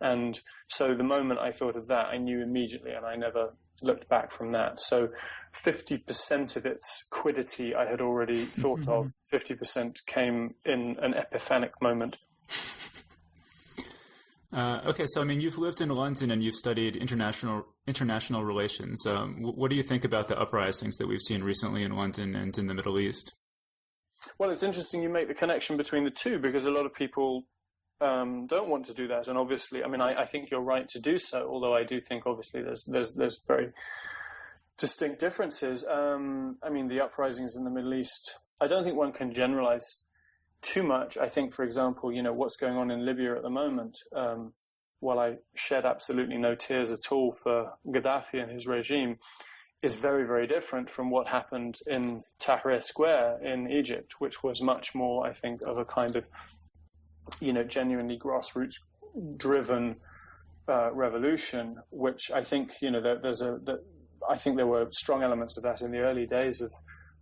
And 0.00 0.40
so 0.68 0.94
the 0.94 1.04
moment 1.04 1.38
I 1.38 1.52
thought 1.52 1.76
of 1.76 1.86
that, 1.86 2.06
I 2.06 2.18
knew 2.18 2.42
immediately, 2.42 2.90
and 2.90 3.06
I 3.06 3.14
never 3.14 3.54
looked 3.82 4.08
back 4.08 4.32
from 4.32 4.50
that. 4.52 4.80
So 4.80 5.10
50% 5.54 6.56
of 6.56 6.66
its 6.66 7.04
quiddity 7.10 7.74
I 7.74 7.88
had 7.88 8.00
already 8.00 8.44
thought 8.44 8.88
of, 8.88 9.12
50% 9.32 10.04
came 10.06 10.54
in 10.64 10.96
an 11.00 11.14
epiphanic 11.14 11.80
moment. 11.80 12.16
Uh, 14.52 14.80
okay, 14.84 15.06
so 15.06 15.22
I 15.22 15.24
mean, 15.24 15.40
you've 15.40 15.56
lived 15.56 15.80
in 15.80 15.88
London 15.88 16.30
and 16.30 16.42
you've 16.42 16.54
studied 16.54 16.96
international 16.96 17.66
international 17.86 18.44
relations. 18.44 19.06
Um, 19.06 19.38
what 19.40 19.70
do 19.70 19.76
you 19.76 19.82
think 19.82 20.04
about 20.04 20.28
the 20.28 20.38
uprisings 20.38 20.98
that 20.98 21.08
we've 21.08 21.22
seen 21.22 21.42
recently 21.42 21.82
in 21.82 21.96
London 21.96 22.34
and 22.34 22.56
in 22.58 22.66
the 22.66 22.74
Middle 22.74 22.98
East? 22.98 23.34
Well, 24.38 24.50
it's 24.50 24.62
interesting 24.62 25.02
you 25.02 25.08
make 25.08 25.28
the 25.28 25.34
connection 25.34 25.76
between 25.76 26.04
the 26.04 26.10
two 26.10 26.38
because 26.38 26.66
a 26.66 26.70
lot 26.70 26.84
of 26.84 26.94
people 26.94 27.44
um, 28.00 28.46
don't 28.46 28.68
want 28.68 28.84
to 28.86 28.94
do 28.94 29.08
that, 29.08 29.28
and 29.28 29.38
obviously, 29.38 29.82
I 29.82 29.88
mean, 29.88 30.00
I, 30.00 30.22
I, 30.22 30.26
think 30.26 30.50
you're 30.50 30.60
right 30.60 30.88
to 30.88 30.98
do 30.98 31.18
so. 31.18 31.48
Although 31.48 31.74
I 31.74 31.84
do 31.84 32.00
think, 32.00 32.26
obviously, 32.26 32.60
there's 32.62 32.84
there's 32.84 33.14
there's 33.14 33.40
very 33.46 33.68
distinct 34.76 35.20
differences. 35.20 35.86
Um, 35.86 36.58
I 36.62 36.68
mean, 36.68 36.88
the 36.88 37.00
uprisings 37.00 37.56
in 37.56 37.64
the 37.64 37.70
Middle 37.70 37.94
East. 37.94 38.34
I 38.60 38.66
don't 38.66 38.84
think 38.84 38.96
one 38.96 39.12
can 39.12 39.32
generalize 39.32 40.02
too 40.62 40.82
much. 40.82 41.18
I 41.18 41.28
think, 41.28 41.52
for 41.52 41.64
example, 41.64 42.12
you 42.12 42.22
know, 42.22 42.32
what's 42.32 42.56
going 42.56 42.76
on 42.76 42.90
in 42.90 43.04
Libya 43.04 43.36
at 43.36 43.42
the 43.42 43.50
moment, 43.50 43.98
um, 44.14 44.52
while 45.00 45.18
I 45.18 45.38
shed 45.54 45.84
absolutely 45.84 46.38
no 46.38 46.54
tears 46.54 46.90
at 46.90 47.10
all 47.10 47.32
for 47.42 47.72
Gaddafi 47.86 48.42
and 48.42 48.50
his 48.50 48.66
regime, 48.66 49.18
is 49.82 49.96
very, 49.96 50.24
very 50.24 50.46
different 50.46 50.88
from 50.88 51.10
what 51.10 51.26
happened 51.26 51.80
in 51.88 52.22
Tahrir 52.40 52.82
Square 52.82 53.40
in 53.44 53.68
Egypt, 53.70 54.14
which 54.20 54.42
was 54.42 54.62
much 54.62 54.94
more, 54.94 55.26
I 55.26 55.32
think, 55.32 55.60
of 55.62 55.76
a 55.76 55.84
kind 55.84 56.14
of, 56.14 56.28
you 57.40 57.52
know, 57.52 57.64
genuinely 57.64 58.16
grassroots 58.16 58.74
driven 59.36 59.96
uh, 60.68 60.92
revolution, 60.92 61.78
which 61.90 62.30
I 62.30 62.44
think, 62.44 62.70
you 62.80 62.92
know, 62.92 63.00
there, 63.00 63.18
there's 63.20 63.42
a, 63.42 63.58
there, 63.60 63.80
I 64.30 64.36
think 64.36 64.56
there 64.56 64.68
were 64.68 64.86
strong 64.92 65.24
elements 65.24 65.56
of 65.56 65.64
that 65.64 65.82
in 65.82 65.90
the 65.90 65.98
early 65.98 66.26
days 66.26 66.60
of 66.60 66.72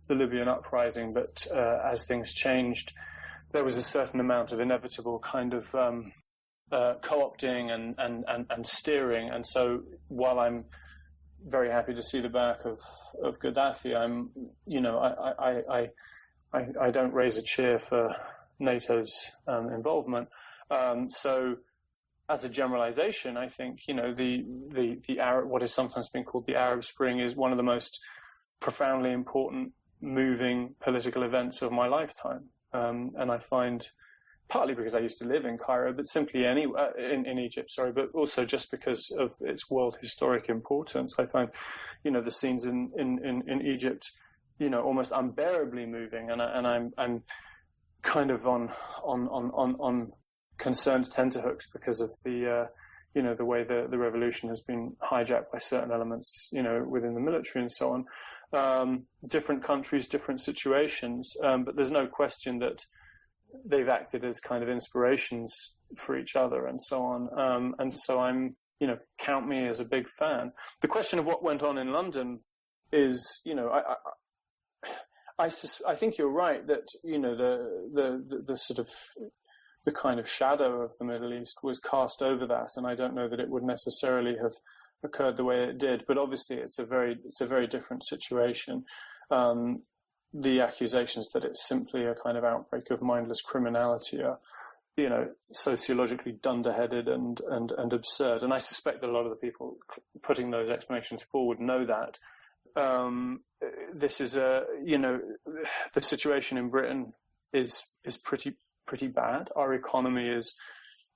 the 0.07 0.13
Libyan 0.13 0.47
uprising, 0.47 1.13
but 1.13 1.45
uh, 1.51 1.79
as 1.91 2.05
things 2.05 2.31
changed, 2.33 2.91
there 3.51 3.63
was 3.63 3.77
a 3.77 3.83
certain 3.83 4.19
amount 4.19 4.51
of 4.51 4.59
inevitable 4.59 5.19
kind 5.19 5.53
of 5.53 5.73
um, 5.75 6.13
uh, 6.71 6.95
co-opting 7.01 7.71
and, 7.71 7.95
and, 7.97 8.23
and, 8.27 8.45
and 8.49 8.65
steering. 8.65 9.29
And 9.29 9.45
so 9.45 9.83
while 10.07 10.39
I'm 10.39 10.65
very 11.45 11.69
happy 11.69 11.93
to 11.93 12.01
see 12.01 12.19
the 12.19 12.29
back 12.29 12.65
of, 12.65 12.79
of 13.21 13.39
Gaddafi, 13.39 13.95
I'm, 13.95 14.29
you 14.65 14.79
know, 14.79 14.99
I, 14.99 15.51
I, 15.51 15.89
I, 16.53 16.65
I, 16.79 16.91
don't 16.91 17.13
raise 17.13 17.37
a 17.37 17.41
cheer 17.41 17.79
for 17.79 18.15
NATO's 18.59 19.31
um, 19.47 19.69
involvement. 19.69 20.29
Um, 20.69 21.09
so 21.09 21.57
as 22.29 22.43
a 22.43 22.49
generalization, 22.49 23.37
I 23.37 23.49
think, 23.49 23.81
you 23.87 23.93
know, 23.93 24.13
the, 24.13 24.45
the, 24.69 24.99
the 25.07 25.19
Arab, 25.19 25.49
what 25.49 25.63
is 25.63 25.73
sometimes 25.73 26.09
been 26.09 26.23
called 26.23 26.45
the 26.45 26.55
Arab 26.55 26.85
Spring 26.85 27.19
is 27.19 27.35
one 27.35 27.51
of 27.51 27.57
the 27.57 27.63
most 27.63 27.99
profoundly 28.59 29.11
important 29.11 29.73
moving 29.99 30.75
political 30.79 31.23
events 31.23 31.61
of 31.61 31.71
my 31.71 31.87
lifetime. 31.87 32.49
Um, 32.73 33.11
and 33.15 33.31
I 33.31 33.37
find 33.37 33.87
partly 34.47 34.73
because 34.73 34.95
I 34.95 34.99
used 34.99 35.19
to 35.19 35.25
live 35.25 35.45
in 35.45 35.57
Cairo, 35.57 35.93
but 35.93 36.07
simply 36.07 36.45
any 36.45 36.65
uh, 36.65 36.91
in, 36.97 37.25
in 37.25 37.39
Egypt, 37.39 37.71
sorry, 37.71 37.93
but 37.93 38.09
also 38.13 38.45
just 38.45 38.69
because 38.69 39.09
of 39.17 39.33
its 39.39 39.69
world 39.69 39.97
historic 40.01 40.49
importance. 40.49 41.15
I 41.17 41.25
find, 41.25 41.49
you 42.03 42.11
know, 42.11 42.21
the 42.21 42.31
scenes 42.31 42.65
in, 42.65 42.91
in, 42.97 43.25
in, 43.25 43.49
in 43.49 43.65
Egypt, 43.65 44.11
you 44.59 44.69
know, 44.69 44.81
almost 44.81 45.11
unbearably 45.11 45.85
moving, 45.85 46.29
and, 46.29 46.41
I, 46.41 46.57
and 46.57 46.67
I'm 46.67 46.91
I'm 46.97 47.23
kind 48.01 48.29
of 48.29 48.45
on 48.45 48.69
on 49.03 49.27
on 49.29 49.51
on, 49.51 49.75
on 49.79 50.11
concerned 50.57 51.09
tenterhooks 51.09 51.71
because 51.71 52.01
of 52.01 52.11
the. 52.23 52.51
Uh, 52.51 52.65
you 53.13 53.21
know 53.21 53.35
the 53.35 53.45
way 53.45 53.63
the, 53.63 53.87
the 53.89 53.97
revolution 53.97 54.49
has 54.49 54.61
been 54.61 54.95
hijacked 55.03 55.51
by 55.51 55.57
certain 55.57 55.91
elements, 55.91 56.49
you 56.51 56.63
know, 56.63 56.85
within 56.87 57.13
the 57.13 57.19
military 57.19 57.61
and 57.61 57.71
so 57.71 57.93
on 57.93 58.05
um, 58.53 59.05
different 59.29 59.63
countries, 59.63 60.07
different 60.07 60.41
situations, 60.41 61.35
um, 61.43 61.63
but 61.63 61.75
there's 61.75 61.91
no 61.91 62.07
question 62.07 62.59
that 62.59 62.83
they've 63.65 63.89
acted 63.89 64.23
as 64.23 64.39
kind 64.39 64.63
of 64.63 64.69
inspirations 64.69 65.75
for 65.95 66.17
each 66.17 66.35
other 66.35 66.65
and 66.65 66.81
so 66.81 67.03
on. 67.03 67.29
Um, 67.37 67.75
and 67.79 67.93
so 67.93 68.19
I'm, 68.19 68.55
you 68.79 68.87
know, 68.87 68.97
count 69.17 69.47
me 69.47 69.67
as 69.67 69.79
a 69.79 69.85
big 69.85 70.07
fan. 70.07 70.51
The 70.81 70.87
question 70.87 71.19
of 71.19 71.25
what 71.25 71.43
went 71.43 71.61
on 71.61 71.77
in 71.77 71.91
London 71.91 72.39
is, 72.91 73.41
you 73.45 73.55
know, 73.55 73.69
I, 73.69 73.79
I, 73.79 75.45
I, 75.45 75.49
I 75.87 75.95
think 75.95 76.17
you're 76.17 76.31
right 76.31 76.65
that 76.67 76.87
you 77.03 77.17
know 77.17 77.35
the, 77.35 77.89
the 77.93 78.23
the 78.27 78.43
the 78.43 78.57
sort 78.57 78.77
of 78.77 78.87
the 79.83 79.91
kind 79.91 80.19
of 80.19 80.29
shadow 80.29 80.81
of 80.81 80.97
the 80.97 81.05
Middle 81.05 81.33
East 81.33 81.59
was 81.63 81.79
cast 81.79 82.21
over 82.21 82.45
that, 82.47 82.71
and 82.75 82.85
I 82.85 82.95
don't 82.95 83.15
know 83.15 83.27
that 83.27 83.39
it 83.39 83.49
would 83.49 83.63
necessarily 83.63 84.37
have 84.41 84.53
occurred 85.03 85.37
the 85.37 85.43
way 85.43 85.63
it 85.63 85.77
did. 85.77 86.05
But 86.07 86.17
obviously, 86.17 86.57
it's 86.57 86.79
a 86.79 86.85
very 86.85 87.17
it's 87.25 87.41
a 87.41 87.47
very 87.47 87.67
different 87.67 88.03
situation. 88.03 88.85
Um, 89.29 89.81
the 90.33 90.61
accusations 90.61 91.29
that 91.29 91.43
it's 91.43 91.67
simply 91.67 92.05
a 92.05 92.15
kind 92.15 92.37
of 92.37 92.43
outbreak 92.43 92.89
of 92.89 93.01
mindless 93.01 93.41
criminality 93.41 94.21
are, 94.21 94.39
you 94.95 95.09
know, 95.09 95.29
sociologically 95.51 96.33
dunderheaded 96.33 97.07
and 97.07 97.41
and 97.49 97.71
and 97.71 97.91
absurd. 97.91 98.43
And 98.43 98.53
I 98.53 98.59
suspect 98.59 99.01
that 99.01 99.09
a 99.09 99.13
lot 99.13 99.25
of 99.25 99.31
the 99.31 99.35
people 99.35 99.77
putting 100.21 100.51
those 100.51 100.69
explanations 100.69 101.23
forward 101.23 101.59
know 101.59 101.85
that. 101.85 102.19
Um, 102.75 103.41
this 103.93 104.21
is 104.21 104.35
a 104.35 104.63
you 104.83 104.97
know 104.97 105.19
the 105.93 106.01
situation 106.01 106.57
in 106.57 106.69
Britain 106.69 107.13
is 107.51 107.83
is 108.05 108.17
pretty 108.17 108.55
pretty 108.85 109.07
bad. 109.07 109.49
Our 109.55 109.73
economy 109.73 110.27
is 110.27 110.55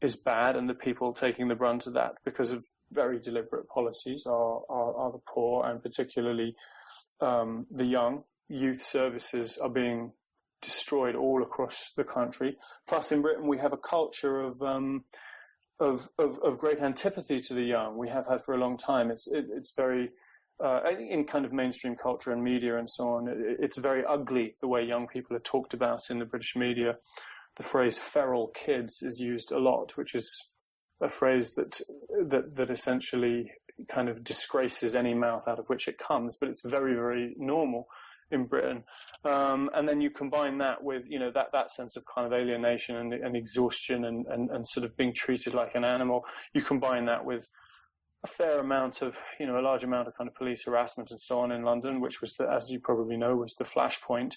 is 0.02 0.16
bad, 0.16 0.56
and 0.56 0.70
the 0.70 0.74
people 0.74 1.14
taking 1.14 1.48
the 1.48 1.56
brunt 1.56 1.88
of 1.88 1.94
that 1.94 2.14
because 2.24 2.52
of 2.52 2.64
very 2.92 3.20
deliberate 3.20 3.68
policies 3.68 4.26
are, 4.28 4.62
are, 4.70 4.96
are 4.96 5.12
the 5.12 5.22
poor 5.28 5.66
and 5.66 5.82
particularly 5.82 6.56
um, 7.22 7.66
the 7.72 7.86
young. 7.86 8.24
Youth 8.48 8.82
services 8.82 9.58
are 9.58 9.70
being 9.70 10.12
destroyed 10.62 11.16
all 11.16 11.42
across 11.42 11.92
the 11.96 12.04
country. 12.04 12.58
Plus, 12.88 13.12
in 13.12 13.22
Britain, 13.22 13.48
we 13.48 13.58
have 13.58 13.74
a 13.74 13.78
culture 13.78 14.40
of 14.42 14.62
um, 14.62 15.06
of, 15.80 16.08
of, 16.18 16.40
of 16.40 16.58
great 16.58 16.80
antipathy 16.80 17.40
to 17.42 17.54
the 17.54 17.64
young. 17.64 17.98
We 17.98 18.10
have 18.10 18.28
had 18.28 18.42
for 18.46 18.54
a 18.54 18.58
long 18.58 18.78
time. 18.78 19.12
It's 19.12 19.28
it, 19.28 19.46
it's 19.52 19.74
very 19.76 20.12
uh, 20.64 20.82
I 20.86 20.96
think 20.96 21.12
in 21.12 21.26
kind 21.26 21.46
of 21.46 21.52
mainstream 21.52 21.96
culture 21.96 22.32
and 22.32 22.44
media 22.44 22.78
and 22.78 22.90
so 22.90 23.10
on. 23.10 23.28
It, 23.28 23.58
it's 23.60 23.78
very 23.78 24.04
ugly 24.06 24.56
the 24.62 24.68
way 24.68 24.84
young 24.84 25.08
people 25.08 25.36
are 25.36 25.42
talked 25.42 25.74
about 25.74 26.10
in 26.10 26.20
the 26.20 26.26
British 26.26 26.56
media. 26.56 26.98
The 27.58 27.64
phrase 27.64 28.00
"feral 28.00 28.48
kids" 28.48 29.02
is 29.02 29.20
used 29.20 29.52
a 29.52 29.60
lot, 29.60 29.98
which 29.98 30.14
is 30.14 30.52
a 31.02 31.10
phrase 31.10 31.56
that 31.56 31.80
that 32.28 32.56
that 32.56 32.70
essentially 32.70 33.52
kind 33.88 34.10
of 34.10 34.24
disgraces 34.24 34.96
any 34.96 35.14
mouth 35.14 35.48
out 35.48 35.60
of 35.60 35.68
which 35.68 35.88
it 35.88 35.98
comes, 35.98 36.38
but 36.38 36.50
it's 36.50 36.66
very 36.66 36.96
very 36.96 37.34
normal 37.38 37.88
in 38.32 38.46
Britain. 38.46 38.84
Um, 39.24 39.70
and 39.76 39.88
then 39.88 40.02
you 40.02 40.10
combine 40.10 40.58
that 40.58 40.84
with 40.84 41.04
you 41.08 41.20
know 41.20 41.32
that 41.32 41.52
that 41.54 41.72
sense 41.72 41.96
of 41.96 42.04
kind 42.14 42.26
of 42.26 42.34
alienation 42.34 42.96
and, 42.96 43.14
and 43.14 43.36
exhaustion 43.36 44.06
and, 44.06 44.26
and 44.28 44.50
and 44.50 44.68
sort 44.68 44.86
of 44.86 44.98
being 44.98 45.14
treated 45.14 45.54
like 45.54 45.76
an 45.76 45.86
animal. 45.86 46.26
You 46.54 46.62
combine 46.62 47.06
that 47.06 47.26
with 47.26 47.50
a 48.26 48.28
fair 48.28 48.60
amount 48.60 49.04
of, 49.04 49.16
you 49.40 49.46
know, 49.46 49.60
a 49.60 49.62
large 49.62 49.84
amount 49.84 50.08
of 50.08 50.18
kind 50.18 50.28
of 50.28 50.34
police 50.34 50.66
harassment 50.66 51.12
and 51.12 51.22
so 51.22 51.40
on 51.42 51.52
in 51.52 51.62
London, 51.62 52.02
which 52.02 52.22
was, 52.22 52.34
the, 52.34 52.50
as 52.52 52.72
you 52.72 52.80
probably 52.80 53.16
know, 53.16 53.36
was 53.36 53.54
the 53.60 53.64
flashpoint. 53.64 54.34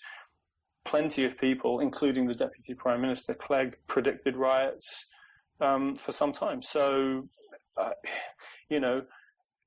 Plenty 0.85 1.25
of 1.25 1.39
people, 1.39 1.81
including 1.81 2.27
the 2.27 2.35
Deputy 2.35 2.75
Prime 2.75 3.01
Minister 3.01 3.35
Clegg, 3.35 3.77
predicted 3.87 4.37
riots 4.37 5.07
um, 5.61 5.97
for 5.97 6.13
some 6.13 6.33
time. 6.33 6.63
So, 6.63 7.25
uh, 7.77 7.91
you 8.69 8.81
know, 8.81 9.03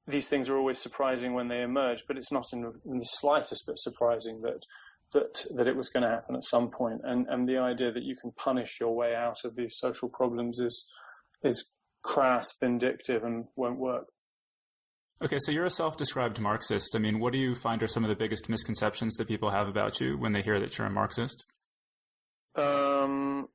these 0.07 0.29
things 0.29 0.49
are 0.49 0.57
always 0.57 0.79
surprising 0.79 1.33
when 1.33 1.47
they 1.47 1.61
emerge, 1.61 2.03
but 2.07 2.17
it's 2.17 2.31
not 2.31 2.47
in, 2.53 2.71
in 2.85 2.99
the 2.99 3.05
slightest 3.05 3.67
bit 3.67 3.77
surprising 3.77 4.41
that 4.41 4.65
that 5.13 5.45
that 5.55 5.67
it 5.67 5.75
was 5.75 5.89
going 5.89 6.03
to 6.03 6.09
happen 6.09 6.35
at 6.35 6.45
some 6.45 6.69
point. 6.69 7.01
And 7.03 7.27
and 7.27 7.47
the 7.47 7.57
idea 7.57 7.91
that 7.91 8.03
you 8.03 8.15
can 8.15 8.31
punish 8.31 8.79
your 8.79 8.95
way 8.95 9.15
out 9.15 9.43
of 9.43 9.55
these 9.55 9.77
social 9.77 10.09
problems 10.09 10.59
is 10.59 10.89
is 11.43 11.71
crass, 12.01 12.55
vindictive, 12.59 13.23
and 13.23 13.45
won't 13.55 13.77
work. 13.77 14.07
Okay, 15.23 15.37
so 15.37 15.51
you're 15.51 15.65
a 15.65 15.69
self-described 15.69 16.39
Marxist. 16.39 16.95
I 16.95 16.99
mean, 16.99 17.19
what 17.19 17.31
do 17.31 17.37
you 17.37 17.53
find 17.53 17.83
are 17.83 17.87
some 17.87 18.03
of 18.03 18.09
the 18.09 18.15
biggest 18.15 18.49
misconceptions 18.49 19.13
that 19.17 19.27
people 19.27 19.51
have 19.51 19.67
about 19.67 20.01
you 20.01 20.17
when 20.17 20.33
they 20.33 20.41
hear 20.41 20.59
that 20.59 20.75
you're 20.75 20.87
a 20.87 20.89
Marxist? 20.89 21.45
Um, 22.55 23.47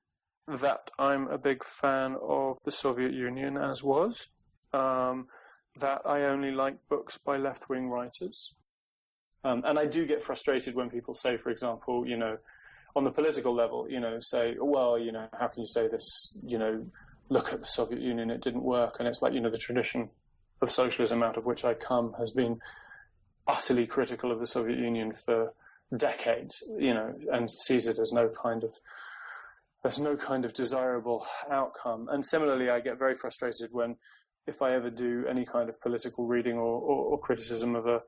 that 0.46 0.92
I'm 0.96 1.26
a 1.26 1.38
big 1.38 1.64
fan 1.64 2.16
of 2.22 2.58
the 2.64 2.70
Soviet 2.70 3.12
Union 3.12 3.56
as 3.56 3.82
was. 3.82 4.28
Um, 4.72 5.26
that 5.80 6.02
I 6.06 6.22
only 6.22 6.52
like 6.52 6.76
books 6.88 7.18
by 7.18 7.36
left-wing 7.36 7.88
writers. 7.88 8.54
Um, 9.42 9.64
and 9.66 9.76
I 9.76 9.86
do 9.86 10.06
get 10.06 10.22
frustrated 10.22 10.76
when 10.76 10.88
people 10.88 11.14
say, 11.14 11.36
for 11.36 11.50
example, 11.50 12.06
you 12.06 12.16
know, 12.16 12.38
on 12.94 13.02
the 13.02 13.10
political 13.10 13.52
level, 13.52 13.90
you 13.90 13.98
know, 13.98 14.18
say, 14.20 14.54
well, 14.60 14.96
you 14.96 15.10
know, 15.10 15.26
how 15.36 15.48
can 15.48 15.62
you 15.62 15.66
say 15.66 15.88
this? 15.88 16.38
You 16.46 16.58
know, 16.58 16.86
look 17.28 17.52
at 17.52 17.58
the 17.58 17.66
Soviet 17.66 18.00
Union, 18.00 18.30
it 18.30 18.40
didn't 18.40 18.62
work. 18.62 19.00
And 19.00 19.08
it's 19.08 19.20
like, 19.20 19.32
you 19.32 19.40
know, 19.40 19.50
the 19.50 19.58
tradition 19.58 20.10
of 20.60 20.72
socialism 20.72 21.22
out 21.22 21.36
of 21.36 21.44
which 21.44 21.64
I 21.64 21.74
come 21.74 22.14
has 22.18 22.30
been 22.30 22.60
utterly 23.46 23.86
critical 23.86 24.32
of 24.32 24.40
the 24.40 24.46
Soviet 24.46 24.78
Union 24.78 25.12
for 25.12 25.52
decades, 25.96 26.62
you 26.78 26.92
know, 26.94 27.14
and 27.32 27.50
sees 27.50 27.86
it 27.86 27.98
as 27.98 28.12
no 28.12 28.28
kind 28.28 28.64
of 28.64 28.74
there's 29.82 30.00
no 30.00 30.16
kind 30.16 30.44
of 30.44 30.52
desirable 30.52 31.24
outcome. 31.48 32.08
And 32.10 32.26
similarly, 32.26 32.68
I 32.68 32.80
get 32.80 32.98
very 32.98 33.14
frustrated 33.14 33.72
when 33.72 33.96
if 34.46 34.62
I 34.62 34.74
ever 34.74 34.90
do 34.90 35.24
any 35.28 35.44
kind 35.44 35.68
of 35.68 35.80
political 35.80 36.26
reading 36.26 36.56
or, 36.56 36.80
or, 36.80 37.04
or 37.06 37.18
criticism 37.18 37.74
of 37.74 37.86
a 37.86 38.00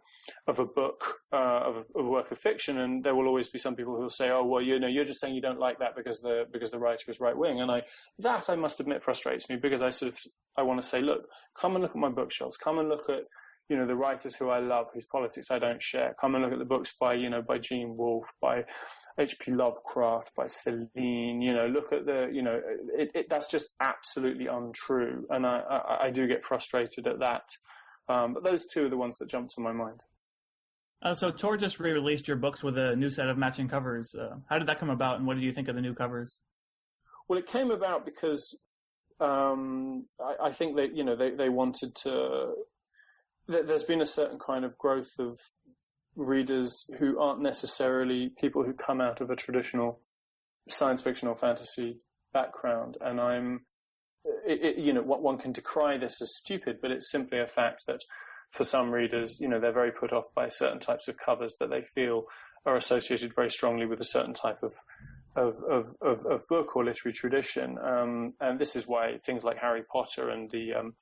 of 0.46 0.58
a 0.58 0.66
book 0.66 1.14
uh, 1.32 1.36
of, 1.36 1.76
a, 1.76 1.98
of, 1.98 2.06
a, 2.06 2.08
work 2.08 2.30
of 2.30 2.38
fiction, 2.38 2.78
and 2.78 3.02
there 3.02 3.14
will 3.14 3.26
always 3.26 3.48
be 3.48 3.58
some 3.58 3.74
people 3.74 3.96
who 3.96 4.02
will 4.02 4.10
say, 4.10 4.30
"Oh, 4.30 4.44
well, 4.44 4.62
you 4.62 4.78
know, 4.78 4.86
you're 4.86 5.04
just 5.04 5.20
saying 5.20 5.34
you 5.34 5.40
don't 5.40 5.58
like 5.58 5.78
that 5.78 5.96
because 5.96 6.20
the 6.20 6.44
because 6.52 6.70
the 6.70 6.78
writer 6.78 7.10
is 7.10 7.20
right 7.20 7.36
wing," 7.36 7.60
and 7.60 7.70
I 7.70 7.82
that 8.18 8.48
I 8.48 8.56
must 8.56 8.80
admit 8.80 9.02
frustrates 9.02 9.48
me 9.48 9.56
because 9.56 9.82
I 9.82 9.90
sort 9.90 10.12
of 10.12 10.18
I 10.56 10.62
want 10.62 10.82
to 10.82 10.86
say, 10.86 11.00
look, 11.00 11.22
come 11.58 11.74
and 11.74 11.82
look 11.82 11.92
at 11.92 11.96
my 11.96 12.10
bookshelves, 12.10 12.56
come 12.56 12.78
and 12.78 12.88
look 12.88 13.08
at 13.08 13.22
you 13.68 13.76
know 13.76 13.86
the 13.86 13.96
writers 13.96 14.34
who 14.36 14.48
I 14.50 14.60
love, 14.60 14.86
whose 14.92 15.06
politics 15.06 15.50
I 15.50 15.58
don't 15.58 15.82
share. 15.82 16.14
Come 16.20 16.34
and 16.34 16.44
look 16.44 16.52
at 16.52 16.58
the 16.58 16.64
books 16.64 16.94
by 16.98 17.14
you 17.14 17.30
know 17.30 17.42
by 17.42 17.58
Gene 17.58 17.96
Wolfe, 17.96 18.30
by 18.40 18.64
H.P. 19.18 19.52
Lovecraft, 19.52 20.34
by 20.36 20.46
Celine. 20.46 21.40
You 21.42 21.52
know, 21.52 21.66
look 21.66 21.92
at 21.92 22.06
the 22.06 22.28
you 22.32 22.42
know 22.42 22.60
it, 22.96 23.10
it, 23.14 23.26
that's 23.28 23.50
just 23.50 23.74
absolutely 23.80 24.46
untrue, 24.46 25.26
and 25.30 25.46
I, 25.46 25.58
I, 25.58 26.04
I 26.06 26.10
do 26.10 26.26
get 26.26 26.44
frustrated 26.44 27.06
at 27.06 27.18
that. 27.18 27.48
Um, 28.08 28.34
but 28.34 28.44
those 28.44 28.64
two 28.66 28.86
are 28.86 28.88
the 28.88 28.96
ones 28.96 29.18
that 29.18 29.28
jump 29.28 29.48
to 29.56 29.60
my 29.60 29.72
mind. 29.72 30.00
Uh, 31.00 31.14
so 31.14 31.30
Tor 31.30 31.56
just 31.56 31.78
re-released 31.78 32.26
your 32.26 32.36
books 32.36 32.64
with 32.64 32.76
a 32.76 32.96
new 32.96 33.10
set 33.10 33.28
of 33.28 33.38
matching 33.38 33.68
covers. 33.68 34.14
Uh, 34.14 34.36
how 34.48 34.58
did 34.58 34.66
that 34.68 34.78
come 34.78 34.90
about, 34.90 35.18
and 35.18 35.26
what 35.26 35.34
did 35.34 35.44
you 35.44 35.52
think 35.52 35.68
of 35.68 35.74
the 35.74 35.82
new 35.82 35.94
covers? 35.94 36.38
Well, 37.28 37.38
it 37.38 37.46
came 37.46 37.70
about 37.70 38.04
because 38.04 38.56
um, 39.20 40.06
I, 40.20 40.46
I, 40.46 40.50
think 40.50 40.76
that 40.76 40.96
you 40.96 41.04
know 41.04 41.16
they, 41.16 41.30
they 41.30 41.48
wanted 41.48 41.94
to 42.02 42.54
there's 43.48 43.84
been 43.84 44.00
a 44.00 44.06
certain 44.06 44.38
kind 44.38 44.64
of 44.64 44.76
growth 44.76 45.18
of 45.18 45.38
readers 46.18 46.84
who 46.98 47.18
aren't 47.18 47.40
necessarily 47.40 48.32
people 48.38 48.64
who 48.64 48.72
come 48.72 49.00
out 49.00 49.20
of 49.20 49.30
a 49.30 49.36
traditional 49.36 50.00
science 50.68 51.00
fiction 51.00 51.28
or 51.28 51.36
fantasy 51.36 52.00
background, 52.32 52.98
and 53.00 53.20
I'm, 53.20 53.60
it, 54.46 54.62
it, 54.62 54.78
you 54.78 54.92
know, 54.92 55.02
what 55.02 55.22
one 55.22 55.38
can 55.38 55.52
decry 55.52 55.96
this 55.96 56.20
as 56.20 56.36
stupid, 56.36 56.78
but 56.82 56.90
it's 56.90 57.10
simply 57.10 57.38
a 57.38 57.46
fact 57.46 57.84
that 57.86 58.02
for 58.50 58.64
some 58.64 58.90
readers, 58.90 59.38
you 59.40 59.48
know, 59.48 59.60
they're 59.60 59.72
very 59.72 59.92
put 59.92 60.12
off 60.12 60.24
by 60.34 60.48
certain 60.48 60.80
types 60.80 61.06
of 61.08 61.16
covers 61.16 61.56
that 61.60 61.70
they 61.70 61.82
feel 61.82 62.24
are 62.66 62.76
associated 62.76 63.34
very 63.34 63.50
strongly 63.50 63.86
with 63.86 64.00
a 64.00 64.04
certain 64.04 64.34
type 64.34 64.62
of 64.62 64.72
of, 65.36 65.54
of, 65.70 66.26
of, 66.26 66.48
book 66.48 66.74
or 66.74 66.84
literary 66.84 67.12
tradition. 67.12 67.78
Um, 67.78 68.34
and 68.40 68.58
this 68.58 68.74
is 68.74 68.88
why 68.88 69.18
things 69.24 69.44
like 69.44 69.58
Harry 69.58 69.84
Potter 69.92 70.30
and 70.30 70.50
the 70.50 70.74
um, 70.74 70.94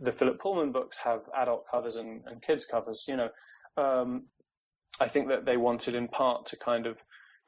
the 0.00 0.10
Philip 0.10 0.40
Pullman 0.40 0.72
books 0.72 0.98
have 1.04 1.20
adult 1.36 1.66
covers 1.70 1.94
and, 1.94 2.22
and 2.26 2.42
kids 2.42 2.64
covers. 2.64 3.04
You 3.06 3.16
know, 3.16 3.28
um, 3.76 4.24
I 5.00 5.08
think 5.08 5.28
that 5.28 5.44
they 5.44 5.56
wanted 5.56 5.94
in 5.94 6.08
part 6.08 6.46
to 6.46 6.56
kind 6.56 6.86
of 6.86 6.98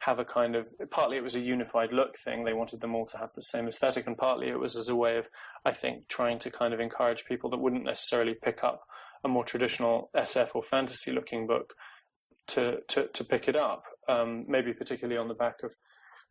have 0.01 0.19
a 0.19 0.25
kind 0.25 0.55
of 0.55 0.67
partly 0.91 1.17
it 1.17 1.23
was 1.23 1.35
a 1.35 1.41
unified 1.41 1.93
look 1.93 2.17
thing. 2.19 2.45
They 2.45 2.53
wanted 2.53 2.81
them 2.81 2.95
all 2.95 3.07
to 3.07 3.19
have 3.19 3.33
the 3.35 3.43
same 3.43 3.67
aesthetic, 3.69 4.07
and 4.07 4.17
partly 4.17 4.49
it 4.49 4.59
was 4.59 4.77
as 4.77 4.89
a 4.89 4.97
way 4.97 5.17
of 5.17 5.29
I 5.65 5.73
think 5.73 6.09
trying 6.09 6.39
to 6.41 6.51
kind 6.51 6.75
of 6.75 6.81
encourage 6.81 7.25
people 7.25 7.51
that 7.51 7.59
wouldn't 7.59 7.85
necessarily 7.85 8.35
pick 8.35 8.63
up 8.63 8.81
a 9.25 9.29
more 9.29 9.45
traditional 9.45 10.11
SF 10.15 10.51
or 10.55 10.63
fantasy 10.63 11.13
looking 11.13 11.47
book 11.47 11.75
to 12.49 12.79
to, 12.89 13.09
to 13.09 13.25
pick 13.25 13.49
it 13.49 13.57
up. 13.57 13.85
Um, 14.09 14.45
maybe 14.47 14.73
particularly 14.73 15.19
on 15.19 15.29
the 15.29 15.35
back 15.35 15.63
of 15.65 15.73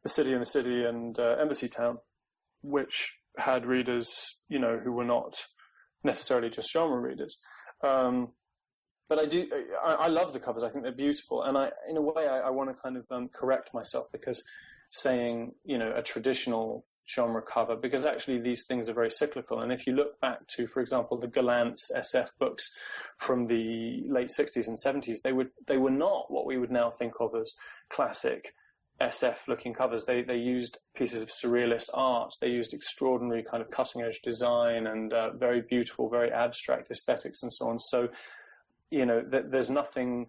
the 0.04 0.10
city 0.10 0.32
and 0.32 0.42
the 0.42 0.46
city 0.46 0.86
and 0.86 1.18
uh, 1.20 1.36
Embassytown, 1.38 1.98
which 2.62 3.18
had 3.38 3.66
readers, 3.66 4.42
you 4.48 4.60
know, 4.60 4.80
who 4.82 4.92
were 4.92 5.04
not 5.04 5.36
necessarily 6.04 6.50
just 6.50 6.72
genre 6.72 7.02
readers. 7.02 7.40
Um, 7.84 8.30
but 9.08 9.20
I 9.20 9.26
do, 9.26 9.48
I, 9.84 9.94
I, 9.94 10.08
love 10.08 10.34
the 10.34 10.40
covers. 10.40 10.64
I 10.64 10.70
think 10.70 10.84
they're 10.84 10.92
beautiful, 10.92 11.44
and 11.44 11.58
I, 11.58 11.72
in 11.90 11.98
a 11.98 12.02
way, 12.02 12.28
I, 12.28 12.40
I 12.42 12.50
want 12.50 12.76
to 12.76 12.82
kind 12.82 12.98
of 12.98 13.06
um, 13.12 13.30
correct 13.30 13.74
myself 13.74 14.12
because 14.12 14.44
saying, 14.92 15.54
you 15.64 15.78
know, 15.78 15.94
a 15.96 16.02
traditional 16.02 16.86
genre 17.08 17.42
cover, 17.42 17.76
because 17.76 18.06
actually 18.06 18.40
these 18.40 18.66
things 18.66 18.90
are 18.90 18.94
very 18.94 19.12
cyclical. 19.12 19.60
And 19.62 19.72
if 19.72 19.86
you 19.86 19.94
look 19.94 20.20
back 20.20 20.48
to, 20.56 20.68
for 20.68 20.82
example, 20.82 21.18
the 21.18 21.28
Gollancz 21.28 21.92
SF 21.96 22.30
books 22.40 22.72
from 23.18 23.48
the 23.48 24.04
late 24.08 24.30
'60s 24.30 24.68
and 24.68 24.78
'70s, 24.78 25.22
they 25.24 25.34
were 25.34 25.52
they 25.68 25.78
were 25.78 25.92
not 25.92 26.32
what 26.32 26.46
we 26.46 26.58
would 26.58 26.72
now 26.72 26.90
think 26.90 27.14
of 27.20 27.36
as 27.36 27.54
classic 27.90 28.54
SF 29.02 29.48
looking 29.48 29.74
covers. 29.74 30.06
They 30.06 30.22
they 30.24 30.38
used 30.38 30.80
pieces 30.96 31.22
of 31.22 31.30
surrealist 31.30 31.90
art. 31.94 32.34
They 32.40 32.50
used 32.50 32.74
extraordinary 32.74 33.44
kind 33.44 33.62
of 33.62 33.70
cutting 33.70 34.02
edge 34.02 34.22
design 34.24 34.88
and 34.88 35.14
uh, 35.14 35.32
very 35.32 35.62
beautiful, 35.62 36.10
very 36.10 36.32
abstract 36.32 36.90
aesthetics 36.90 37.44
and 37.44 37.52
so 37.52 37.70
on. 37.70 37.80
So, 37.80 38.10
you 38.96 39.06
know, 39.06 39.22
th- 39.22 39.46
there's 39.50 39.70
nothing. 39.70 40.28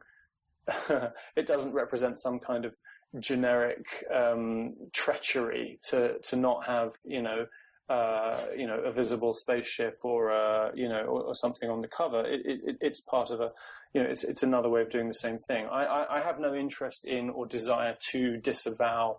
it 1.36 1.46
doesn't 1.46 1.72
represent 1.72 2.18
some 2.18 2.40
kind 2.40 2.64
of 2.64 2.74
generic 3.20 4.04
um, 4.12 4.72
treachery 4.92 5.78
to 5.90 6.18
to 6.24 6.36
not 6.36 6.66
have 6.66 6.92
you 7.04 7.22
know 7.22 7.46
uh, 7.88 8.36
you 8.56 8.66
know, 8.66 8.80
a 8.80 8.90
visible 8.90 9.32
spaceship 9.32 10.00
or, 10.02 10.32
uh, 10.32 10.70
you 10.74 10.88
know, 10.88 11.02
or, 11.02 11.22
or, 11.22 11.34
something 11.36 11.70
on 11.70 11.80
the 11.80 11.86
cover. 11.86 12.26
It, 12.26 12.40
it, 12.44 12.76
it's 12.80 13.00
part 13.00 13.30
of 13.30 13.40
a, 13.40 13.52
you 13.94 14.02
know, 14.02 14.08
it's, 14.08 14.24
it's 14.24 14.42
another 14.42 14.68
way 14.68 14.82
of 14.82 14.90
doing 14.90 15.06
the 15.06 15.14
same 15.14 15.38
thing. 15.38 15.66
I, 15.70 15.84
I, 15.84 16.16
I 16.16 16.20
have 16.20 16.40
no 16.40 16.52
interest 16.52 17.04
in 17.04 17.30
or 17.30 17.46
desire 17.46 17.96
to 18.10 18.38
disavow 18.38 19.18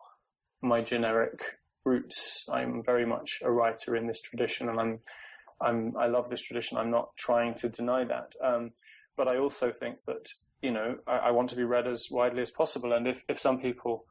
my 0.61 0.81
generic 0.81 1.59
roots. 1.85 2.43
I'm 2.51 2.83
very 2.83 3.05
much 3.05 3.39
a 3.41 3.49
writer 3.49 3.95
in 3.95 4.05
this 4.05 4.19
tradition 4.19 4.67
and 4.67 4.81
I'm, 4.81 4.99
I'm, 5.61 5.95
I 5.97 6.07
love 6.07 6.29
this 6.29 6.41
tradition. 6.41 6.77
I'm 6.77 6.91
not 6.91 7.15
trying 7.15 7.53
to 7.55 7.69
deny 7.69 8.03
that. 8.03 8.33
Um, 8.43 8.71
but 9.17 9.27
I 9.27 9.37
also 9.37 9.71
think 9.71 9.97
that, 10.05 10.29
you 10.61 10.71
know, 10.71 10.97
I, 11.07 11.17
I 11.17 11.31
want 11.31 11.49
to 11.49 11.55
be 11.55 11.63
read 11.63 11.87
as 11.87 12.07
widely 12.09 12.41
as 12.41 12.51
possible. 12.51 12.93
And 12.93 13.07
if, 13.07 13.23
if 13.27 13.39
some 13.39 13.59
people, 13.59 14.05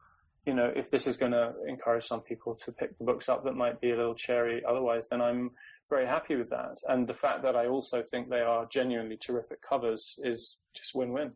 you 0.44 0.52
know, 0.52 0.70
if 0.74 0.90
this 0.90 1.06
is 1.06 1.16
going 1.16 1.32
to 1.32 1.54
encourage 1.66 2.04
some 2.04 2.20
people 2.20 2.54
to 2.56 2.72
pick 2.72 2.98
the 2.98 3.04
books 3.04 3.28
up 3.28 3.44
that 3.44 3.54
might 3.54 3.80
be 3.80 3.92
a 3.92 3.96
little 3.96 4.14
cherry 4.14 4.62
otherwise, 4.68 5.08
then 5.08 5.22
I'm 5.22 5.52
very 5.88 6.06
happy 6.06 6.34
with 6.34 6.50
that. 6.50 6.76
And 6.88 7.06
the 7.06 7.14
fact 7.14 7.42
that 7.42 7.56
I 7.56 7.66
also 7.66 8.02
think 8.02 8.28
they 8.28 8.40
are 8.40 8.66
genuinely 8.66 9.16
terrific 9.16 9.62
covers 9.62 10.18
is 10.22 10.58
just 10.74 10.94
win-win. 10.94 11.32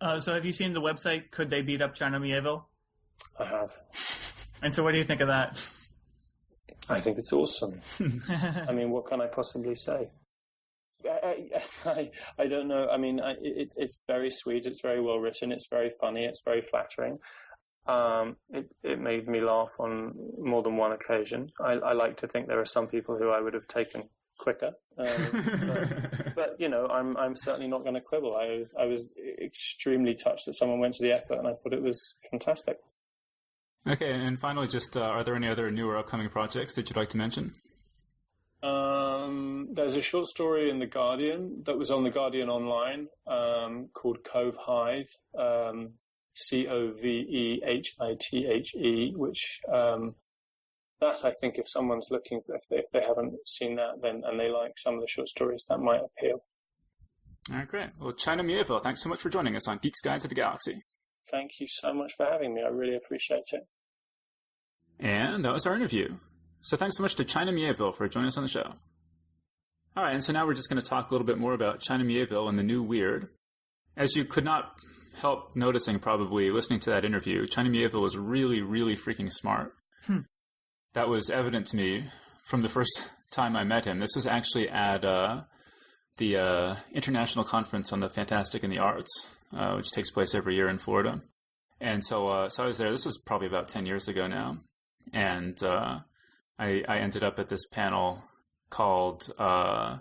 Uh, 0.00 0.20
so 0.20 0.34
have 0.34 0.44
you 0.44 0.52
seen 0.52 0.74
the 0.74 0.82
website 0.82 1.30
Could 1.30 1.48
They 1.48 1.62
Beat 1.62 1.80
Up 1.80 1.94
China 1.94 2.20
Miéville? 2.20 2.64
I 3.38 3.44
have. 3.46 3.72
And 4.62 4.74
so 4.74 4.82
what 4.82 4.92
do 4.92 4.98
you 4.98 5.04
think 5.04 5.20
of 5.20 5.28
that? 5.28 5.62
I 6.88 7.00
think 7.00 7.18
it's 7.18 7.32
awesome. 7.32 7.78
I 8.66 8.72
mean, 8.72 8.90
what 8.90 9.06
can 9.06 9.20
I 9.20 9.26
possibly 9.26 9.74
say? 9.74 10.08
I, 11.84 12.10
I, 12.38 12.46
don't 12.46 12.68
know. 12.68 12.88
I 12.88 12.96
mean, 12.96 13.20
I, 13.20 13.32
it, 13.40 13.74
it's 13.76 14.02
very 14.06 14.30
sweet. 14.30 14.66
It's 14.66 14.80
very 14.80 15.00
well 15.00 15.18
written. 15.18 15.52
It's 15.52 15.68
very 15.68 15.90
funny. 16.00 16.24
It's 16.24 16.42
very 16.44 16.60
flattering. 16.60 17.18
Um, 17.86 18.36
it, 18.50 18.68
it 18.82 19.00
made 19.00 19.28
me 19.28 19.40
laugh 19.40 19.70
on 19.78 20.14
more 20.38 20.62
than 20.62 20.76
one 20.76 20.92
occasion. 20.92 21.50
I, 21.60 21.72
I, 21.74 21.92
like 21.92 22.16
to 22.18 22.26
think 22.26 22.48
there 22.48 22.60
are 22.60 22.64
some 22.64 22.88
people 22.88 23.16
who 23.16 23.30
I 23.30 23.40
would 23.40 23.54
have 23.54 23.68
taken 23.68 24.08
quicker, 24.38 24.72
um, 24.98 25.06
but, 25.68 26.34
but, 26.34 26.56
you 26.58 26.68
know, 26.68 26.88
I'm 26.88 27.16
I'm 27.16 27.36
certainly 27.36 27.68
not 27.68 27.82
going 27.82 27.94
to 27.94 28.00
quibble. 28.00 28.34
I 28.34 28.58
was 28.58 28.74
I 28.76 28.86
was 28.86 29.08
extremely 29.40 30.14
touched 30.14 30.46
that 30.46 30.54
someone 30.54 30.80
went 30.80 30.94
to 30.94 31.04
the 31.04 31.12
effort, 31.12 31.38
and 31.38 31.46
I 31.46 31.52
thought 31.52 31.72
it 31.72 31.82
was 31.82 32.14
fantastic. 32.28 32.78
Okay, 33.86 34.10
and 34.12 34.36
finally, 34.36 34.66
just 34.66 34.96
uh, 34.96 35.02
are 35.02 35.22
there 35.22 35.36
any 35.36 35.46
other 35.46 35.70
new 35.70 35.88
or 35.88 35.96
upcoming 35.96 36.28
projects 36.28 36.74
that 36.74 36.90
you'd 36.90 36.96
like 36.96 37.10
to 37.10 37.18
mention? 37.18 37.54
Um, 39.26 39.68
there's 39.72 39.96
a 39.96 40.02
short 40.02 40.26
story 40.26 40.70
in 40.70 40.78
the 40.78 40.86
Guardian 40.86 41.62
that 41.66 41.76
was 41.76 41.90
on 41.90 42.04
the 42.04 42.10
Guardian 42.10 42.48
online 42.48 43.08
um, 43.26 43.88
called 43.92 44.22
Covehithe. 44.22 45.10
Um, 45.38 45.94
C 46.36 46.68
O 46.68 46.92
V 46.92 47.08
E 47.08 47.62
H 47.64 47.94
I 47.98 48.14
T 48.20 48.46
H 48.46 48.74
E, 48.74 49.12
which 49.16 49.60
um, 49.72 50.14
that 51.00 51.24
I 51.24 51.32
think 51.32 51.56
if 51.56 51.68
someone's 51.68 52.08
looking, 52.10 52.40
if 52.48 52.68
they, 52.68 52.76
if 52.76 52.90
they 52.92 53.00
haven't 53.00 53.34
seen 53.46 53.76
that, 53.76 54.02
then 54.02 54.22
and 54.24 54.38
they 54.38 54.48
like 54.48 54.72
some 54.76 54.94
of 54.94 55.00
the 55.00 55.06
short 55.08 55.28
stories, 55.28 55.64
that 55.68 55.78
might 55.78 56.00
appeal. 56.00 56.44
All 57.50 57.56
right, 57.56 57.68
great. 57.68 57.90
Well, 57.98 58.12
China 58.12 58.42
Mieville, 58.42 58.80
thanks 58.80 59.02
so 59.02 59.08
much 59.08 59.20
for 59.20 59.30
joining 59.30 59.56
us 59.56 59.66
on 59.66 59.78
Geek's 59.78 60.00
Guide 60.02 60.20
to 60.20 60.28
the 60.28 60.34
Galaxy. 60.34 60.82
Thank 61.30 61.52
you 61.58 61.66
so 61.68 61.94
much 61.94 62.12
for 62.16 62.26
having 62.26 62.54
me. 62.54 62.62
I 62.62 62.68
really 62.68 62.96
appreciate 62.96 63.44
it. 63.52 63.66
And 65.00 65.44
that 65.44 65.52
was 65.52 65.66
our 65.66 65.74
interview. 65.74 66.16
So 66.60 66.76
thanks 66.76 66.96
so 66.96 67.02
much 67.02 67.14
to 67.16 67.24
China 67.24 67.52
Mieville 67.52 67.94
for 67.94 68.08
joining 68.08 68.28
us 68.28 68.36
on 68.36 68.42
the 68.42 68.48
show. 68.48 68.74
All 69.96 70.02
right, 70.02 70.12
and 70.12 70.22
so 70.22 70.34
now 70.34 70.46
we're 70.46 70.52
just 70.52 70.68
going 70.68 70.80
to 70.80 70.86
talk 70.86 71.10
a 71.10 71.14
little 71.14 71.26
bit 71.26 71.38
more 71.38 71.54
about 71.54 71.80
China 71.80 72.04
Mieville 72.04 72.50
and 72.50 72.58
the 72.58 72.62
new 72.62 72.82
weird. 72.82 73.30
As 73.96 74.14
you 74.14 74.26
could 74.26 74.44
not 74.44 74.78
help 75.22 75.56
noticing, 75.56 75.98
probably 76.00 76.50
listening 76.50 76.80
to 76.80 76.90
that 76.90 77.02
interview, 77.02 77.46
China 77.46 77.70
Mieville 77.70 78.02
was 78.02 78.18
really, 78.18 78.60
really 78.60 78.94
freaking 78.94 79.32
smart. 79.32 79.72
Hmm. 80.04 80.20
That 80.92 81.08
was 81.08 81.30
evident 81.30 81.68
to 81.68 81.78
me 81.78 82.04
from 82.44 82.60
the 82.60 82.68
first 82.68 83.10
time 83.30 83.56
I 83.56 83.64
met 83.64 83.86
him. 83.86 83.98
This 83.98 84.14
was 84.14 84.26
actually 84.26 84.68
at 84.68 85.02
uh, 85.02 85.44
the 86.18 86.36
uh, 86.36 86.74
International 86.92 87.44
Conference 87.44 87.90
on 87.90 88.00
the 88.00 88.10
Fantastic 88.10 88.62
and 88.64 88.72
the 88.72 88.78
Arts, 88.78 89.30
uh, 89.56 89.76
which 89.76 89.90
takes 89.92 90.10
place 90.10 90.34
every 90.34 90.56
year 90.56 90.68
in 90.68 90.76
Florida. 90.76 91.22
And 91.80 92.04
so, 92.04 92.28
uh, 92.28 92.48
so 92.50 92.64
I 92.64 92.66
was 92.66 92.76
there. 92.76 92.90
This 92.90 93.06
was 93.06 93.16
probably 93.16 93.46
about 93.46 93.70
ten 93.70 93.86
years 93.86 94.08
ago 94.08 94.26
now, 94.26 94.58
and 95.14 95.56
uh, 95.62 96.00
I, 96.58 96.84
I 96.86 96.98
ended 96.98 97.24
up 97.24 97.38
at 97.38 97.48
this 97.48 97.66
panel 97.66 98.22
called 98.70 99.32
uh, 99.38 99.98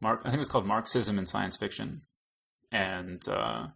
Mark. 0.00 0.20
I 0.20 0.24
think 0.24 0.36
it 0.36 0.38
was 0.38 0.48
called 0.48 0.66
Marxism 0.66 1.18
in 1.18 1.26
Science 1.26 1.56
Fiction, 1.56 2.02
and 2.72 3.22
uh, 3.28 3.68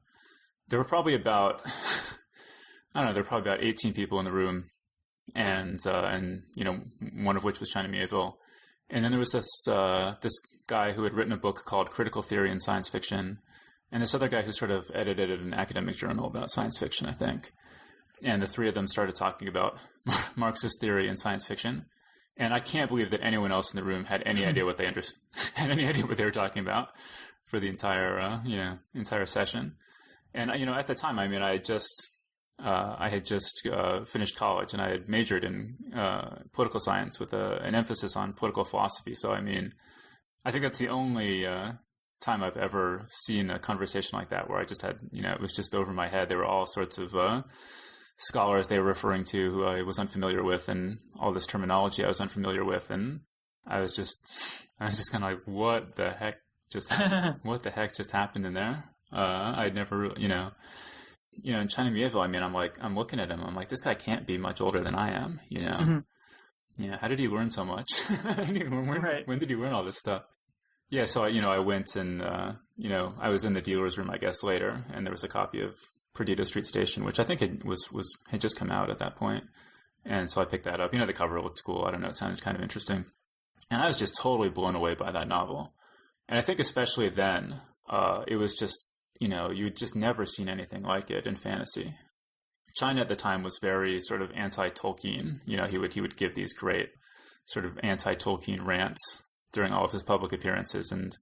there 0.69 0.79
were 0.79 0.85
probably 0.85 1.15
about 1.15 1.63
I 2.95 3.01
don't 3.01 3.07
know. 3.07 3.13
There 3.15 3.23
were 3.23 3.29
probably 3.29 3.51
about 3.51 3.65
eighteen 3.65 3.93
people 3.93 4.19
in 4.19 4.25
the 4.25 4.33
room, 4.33 4.65
and 5.35 5.79
uh, 5.87 6.09
and 6.11 6.43
you 6.55 6.65
know 6.65 6.81
one 7.15 7.37
of 7.37 7.45
which 7.45 7.61
was 7.61 7.71
China 7.71 7.89
Mieville. 7.89 8.39
And 8.91 9.03
then 9.05 9.13
there 9.13 9.21
was 9.21 9.33
this 9.33 9.69
uh, 9.69 10.15
this 10.21 10.35
guy 10.67 10.93
who 10.93 11.03
had 11.05 11.15
written 11.15 11.33
a 11.33 11.39
book 11.39 11.65
called 11.65 11.91
Critical 11.91 12.23
Theory 12.23 12.51
in 12.51 12.61
Science 12.61 12.89
Fiction, 12.89 13.39
and 13.91 14.03
this 14.03 14.15
other 14.15 14.29
guy 14.29 14.43
who 14.43 14.53
sort 14.53 14.71
of 14.71 14.91
edited 14.95 15.41
an 15.41 15.55
academic 15.55 15.97
journal 15.97 16.27
about 16.27 16.51
science 16.51 16.79
fiction, 16.79 17.07
I 17.07 17.13
think. 17.13 17.53
And 18.23 18.43
the 18.43 18.47
three 18.47 18.69
of 18.69 18.75
them 18.75 18.89
started 18.89 19.15
talking 19.15 19.49
about 19.49 19.79
Marxist 20.37 20.81
theory 20.81 21.09
in 21.09 21.17
science 21.17 21.47
fiction. 21.47 21.87
And 22.37 22.53
I 22.53 22.59
can't 22.59 22.89
believe 22.89 23.11
that 23.11 23.23
anyone 23.23 23.53
else 23.53 23.73
in 23.73 23.77
the 23.77 23.85
room 23.85 24.05
had 24.05 24.23
any 24.27 24.45
idea 24.45 24.65
what 24.65 24.77
they 24.77 24.87
under- 24.87 25.03
had 25.55 25.71
any 25.71 25.87
idea 25.87 26.05
what 26.07 26.17
they 26.17 26.25
were 26.25 26.31
talking 26.31 26.63
about 26.63 26.91
for 27.45 27.61
the 27.61 27.69
entire 27.69 28.19
uh, 28.19 28.41
you 28.45 28.57
know 28.57 28.79
entire 28.95 29.27
session. 29.27 29.77
And 30.35 30.51
you 30.59 30.67
know, 30.67 30.75
at 30.75 30.89
the 30.89 30.95
time, 30.95 31.19
I 31.19 31.29
mean, 31.29 31.43
I 31.43 31.53
had 31.53 31.65
just 31.65 32.11
uh, 32.63 32.97
I 32.99 33.09
had 33.09 33.25
just 33.25 33.67
uh, 33.67 34.05
finished 34.05 34.37
college 34.37 34.73
and 34.73 34.83
I 34.83 34.91
had 34.91 35.09
majored 35.09 35.45
in 35.45 35.77
uh, 35.95 36.37
political 36.53 36.81
science 36.81 37.19
with 37.19 37.33
a, 37.33 37.61
an 37.63 37.75
emphasis 37.75 38.17
on 38.17 38.33
political 38.33 38.65
philosophy. 38.65 39.15
So, 39.15 39.33
I 39.33 39.41
mean, 39.41 39.73
I 40.45 40.51
think 40.51 40.63
that's 40.63 40.79
the 40.79 40.89
only 40.89 41.47
uh, 41.47 41.73
time 42.21 42.43
I've 42.43 42.57
ever 42.57 43.07
seen 43.09 43.51
a 43.51 43.59
conversation 43.59 44.19
like 44.19 44.29
that 44.31 44.49
where 44.49 44.59
I 44.59 44.65
just 44.65 44.83
had, 44.83 44.99
you 45.11 45.23
know, 45.23 45.31
it 45.31 45.41
was 45.41 45.53
just 45.53 45.75
over 45.75 45.93
my 45.93 46.09
head. 46.09 46.29
There 46.29 46.39
were 46.39 46.45
all 46.45 46.67
sorts 46.67 46.99
of 46.99 47.15
uh, 47.15 47.43
scholars 48.17 48.69
they 48.69 48.79
were 48.79 48.85
referring 48.87 49.25
to 49.25 49.51
who 49.51 49.65
I 49.65 49.83
was 49.83 49.99
unfamiliar 49.99 50.43
with 50.43 50.69
and 50.69 50.99
all 51.19 51.33
this 51.33 51.47
terminology 51.47 52.05
I 52.05 52.09
was 52.09 52.21
unfamiliar 52.21 52.65
with. 52.65 52.91
And 52.91 53.21
I 53.67 53.81
was 53.81 53.95
just, 53.95 54.67
I 54.81 54.87
was 54.87 54.97
just 54.99 55.13
kind 55.13 55.25
of 55.25 55.31
like, 55.31 55.43
what 55.47 55.97
the 55.97 56.11
heck 56.11 56.37
just, 56.71 56.93
what 57.43 57.63
the 57.63 57.71
heck 57.71 57.95
just 57.95 58.11
happened 58.11 58.47
in 58.47 58.55
there? 58.55 58.85
Uh, 59.13 59.55
I'd 59.57 59.75
never, 59.75 60.13
you 60.17 60.29
know, 60.29 60.51
you 61.43 61.53
know, 61.53 61.61
in 61.61 61.69
China 61.69 61.91
Mieville, 61.91 62.21
I 62.21 62.27
mean, 62.29 62.43
I'm 62.43 62.55
like, 62.55 62.77
I'm 62.81 62.95
looking 62.97 63.19
at 63.21 63.29
him. 63.31 63.41
I'm 63.45 63.55
like, 63.57 63.69
this 63.69 63.81
guy 63.83 63.95
can't 63.95 64.27
be 64.27 64.39
much 64.39 64.61
older 64.61 64.81
than 64.81 64.95
I 64.95 65.11
am, 65.13 65.41
you 65.49 65.63
know? 65.65 65.77
Mhm. 65.77 66.05
Yeah. 66.77 66.99
How 67.01 67.09
did 67.09 67.19
he 67.21 67.29
learn 67.29 67.51
so 67.51 67.65
much? 67.65 67.89
when, 68.23 68.87
when, 68.89 69.01
Right. 69.03 69.27
when 69.27 69.39
did 69.39 69.51
he 69.51 69.57
learn 69.57 69.73
all 69.73 69.85
this 69.85 69.99
stuff? 69.99 70.23
Yeah. 70.91 71.05
So, 71.07 71.25
I, 71.25 71.29
you 71.29 71.41
know, 71.41 71.51
I 71.51 71.59
went 71.59 71.95
and, 71.97 72.23
uh, 72.23 72.53
you 72.77 72.89
know, 72.89 73.15
I 73.21 73.29
was 73.29 73.45
in 73.45 73.53
the 73.53 73.61
dealer's 73.61 73.99
room, 73.99 74.11
I 74.11 74.19
guess, 74.19 74.43
later, 74.43 74.85
and 74.93 75.05
there 75.07 75.13
was 75.13 75.25
a 75.25 75.29
copy 75.29 75.61
of 75.61 75.77
Perdido 76.15 76.45
Street 76.45 76.67
Station, 76.67 77.05
which 77.05 77.19
I 77.19 77.25
think 77.25 77.43
it 77.43 77.65
was, 77.65 77.91
was, 77.93 78.17
had 78.31 78.41
just 78.41 78.59
come 78.59 78.71
out 78.71 78.91
at 78.91 78.99
that 78.99 79.17
point. 79.17 79.45
And 80.05 80.31
so 80.31 80.41
I 80.41 80.45
picked 80.45 80.65
that 80.65 80.81
up. 80.81 80.93
You 80.93 81.01
know, 81.01 81.07
the 81.07 81.13
cover 81.13 81.41
looked 81.41 81.65
cool. 81.65 81.85
I 81.87 81.91
don't 81.91 82.01
know. 82.01 82.09
It 82.09 82.17
sounded 82.17 82.43
kind 82.43 82.57
of 82.57 82.63
interesting. 82.63 83.07
And 83.71 83.83
I 83.83 83.87
was 83.87 83.97
just 83.97 84.19
totally 84.21 84.51
blown 84.51 84.77
away 84.77 84.95
by 84.95 85.11
that 85.13 85.29
novel. 85.29 85.75
And 86.29 86.39
I 86.39 86.43
think 86.43 86.61
especially 86.61 87.09
then, 87.09 87.61
uh, 87.89 88.25
it 88.29 88.37
was 88.37 88.55
just, 88.55 88.89
you 89.19 89.29
know, 89.29 89.51
you'd 89.51 89.77
just 89.77 89.97
never 89.97 90.27
seen 90.27 90.49
anything 90.49 90.83
like 90.83 91.11
it 91.11 91.27
in 91.27 91.35
fantasy. 91.35 91.95
China 92.77 93.01
at 93.01 93.09
the 93.09 93.17
time 93.17 93.43
was 93.43 93.59
very 93.63 94.01
sort 94.01 94.21
of 94.21 94.33
anti-Tolkien. 94.33 95.41
You 95.47 95.57
know, 95.57 95.67
he 95.67 95.79
would 95.79 95.95
he 95.95 96.01
would 96.01 96.17
give 96.17 96.35
these 96.35 96.53
great 96.53 96.89
sort 97.47 97.65
of 97.65 97.79
anti-Tolkien 97.83 98.67
rants 98.67 99.23
during 99.53 99.73
all 99.73 99.85
of 99.85 99.93
his 99.93 100.03
public 100.03 100.33
appearances, 100.33 100.91
and 100.91 101.17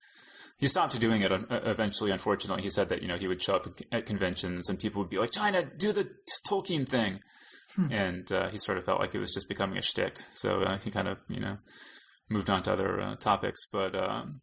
he 0.58 0.66
stopped 0.66 0.98
doing 1.00 1.22
it 1.22 1.32
uh, 1.32 1.38
eventually. 1.50 2.10
Unfortunately, 2.10 2.62
he 2.62 2.70
said 2.70 2.88
that 2.88 3.02
you 3.02 3.08
know 3.08 3.16
he 3.16 3.28
would 3.28 3.42
show 3.42 3.56
up 3.56 3.66
at 3.90 4.06
conventions 4.06 4.68
and 4.68 4.78
people 4.78 5.02
would 5.02 5.10
be 5.10 5.18
like, 5.18 5.30
"China, 5.30 5.64
do 5.64 5.92
the 5.92 6.04
t- 6.04 6.12
Tolkien 6.48 6.88
thing," 6.88 7.20
and 7.90 8.30
uh, 8.32 8.48
he 8.48 8.58
sort 8.58 8.78
of 8.78 8.84
felt 8.84 9.00
like 9.00 9.14
it 9.14 9.18
was 9.18 9.32
just 9.32 9.48
becoming 9.48 9.78
a 9.78 9.82
shtick. 9.82 10.18
So 10.34 10.62
uh, 10.62 10.78
he 10.78 10.90
kind 10.90 11.08
of 11.08 11.18
you 11.28 11.40
know 11.40 11.58
moved 12.30 12.50
on 12.50 12.62
to 12.64 12.72
other 12.72 13.00
uh, 13.00 13.16
topics, 13.16 13.66
but 13.70 13.94
um, 13.94 14.40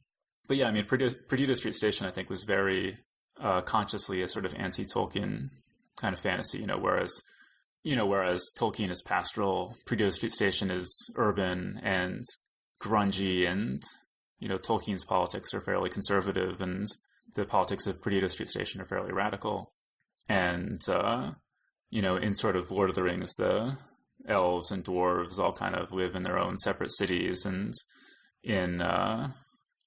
but 0.48 0.58
yeah, 0.58 0.68
I 0.68 0.72
mean, 0.72 0.86
Perdido 0.86 1.54
Street 1.54 1.76
Station, 1.76 2.08
I 2.08 2.12
think, 2.12 2.30
was 2.30 2.44
very 2.44 2.98
uh, 3.40 3.62
consciously 3.62 4.22
a 4.22 4.28
sort 4.28 4.46
of 4.46 4.54
anti-Tolkien 4.56 5.50
kind 5.96 6.14
of 6.14 6.20
fantasy, 6.20 6.60
you 6.60 6.66
know, 6.66 6.78
whereas 6.78 7.22
you 7.84 7.96
know, 7.96 8.06
whereas 8.06 8.52
Tolkien 8.58 8.90
is 8.90 9.02
pastoral, 9.02 9.78
Perdido 9.86 10.10
Street 10.10 10.34
Station 10.34 10.70
is 10.70 11.12
urban 11.16 11.80
and 11.84 12.26
grungy, 12.82 13.48
and 13.48 13.82
you 14.40 14.48
know, 14.50 14.58
Tolkien's 14.58 15.06
politics 15.06 15.54
are 15.54 15.62
fairly 15.62 15.90
conservative, 15.90 16.62
and 16.62 16.88
the 17.36 17.46
politics 17.46 17.88
of 17.88 18.02
Perdido 18.02 18.28
Street 18.28 18.50
Station 18.50 18.82
are 18.82 18.86
fairly 18.86 19.14
radical. 19.14 19.74
And 20.28 20.82
uh, 20.88 21.32
you 21.90 22.02
know, 22.02 22.16
in 22.16 22.36
sort 22.36 22.56
of 22.56 22.72
Lord 22.72 22.90
of 22.90 22.96
the 22.96 23.04
Rings, 23.04 23.34
the 23.36 23.78
elves 24.28 24.72
and 24.72 24.84
dwarves 24.84 25.40
all 25.40 25.54
kind 25.54 25.76
of 25.76 25.92
live 25.92 26.16
in 26.16 26.24
their 26.24 26.38
own 26.38 26.58
separate 26.58 26.92
cities, 26.92 27.46
and 27.46 27.74
in 28.44 28.82
uh, 28.82 29.32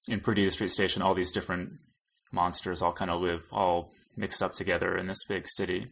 in 0.08 0.20
Perdido 0.20 0.50
Street 0.50 0.70
Station, 0.70 1.02
all 1.02 1.14
these 1.14 1.32
different 1.32 1.70
monsters 2.32 2.80
all 2.82 2.92
kind 2.92 3.10
of 3.10 3.20
live 3.20 3.42
all 3.52 3.90
mixed 4.16 4.42
up 4.42 4.52
together 4.52 4.96
in 4.96 5.06
this 5.06 5.24
big 5.28 5.46
city, 5.46 5.86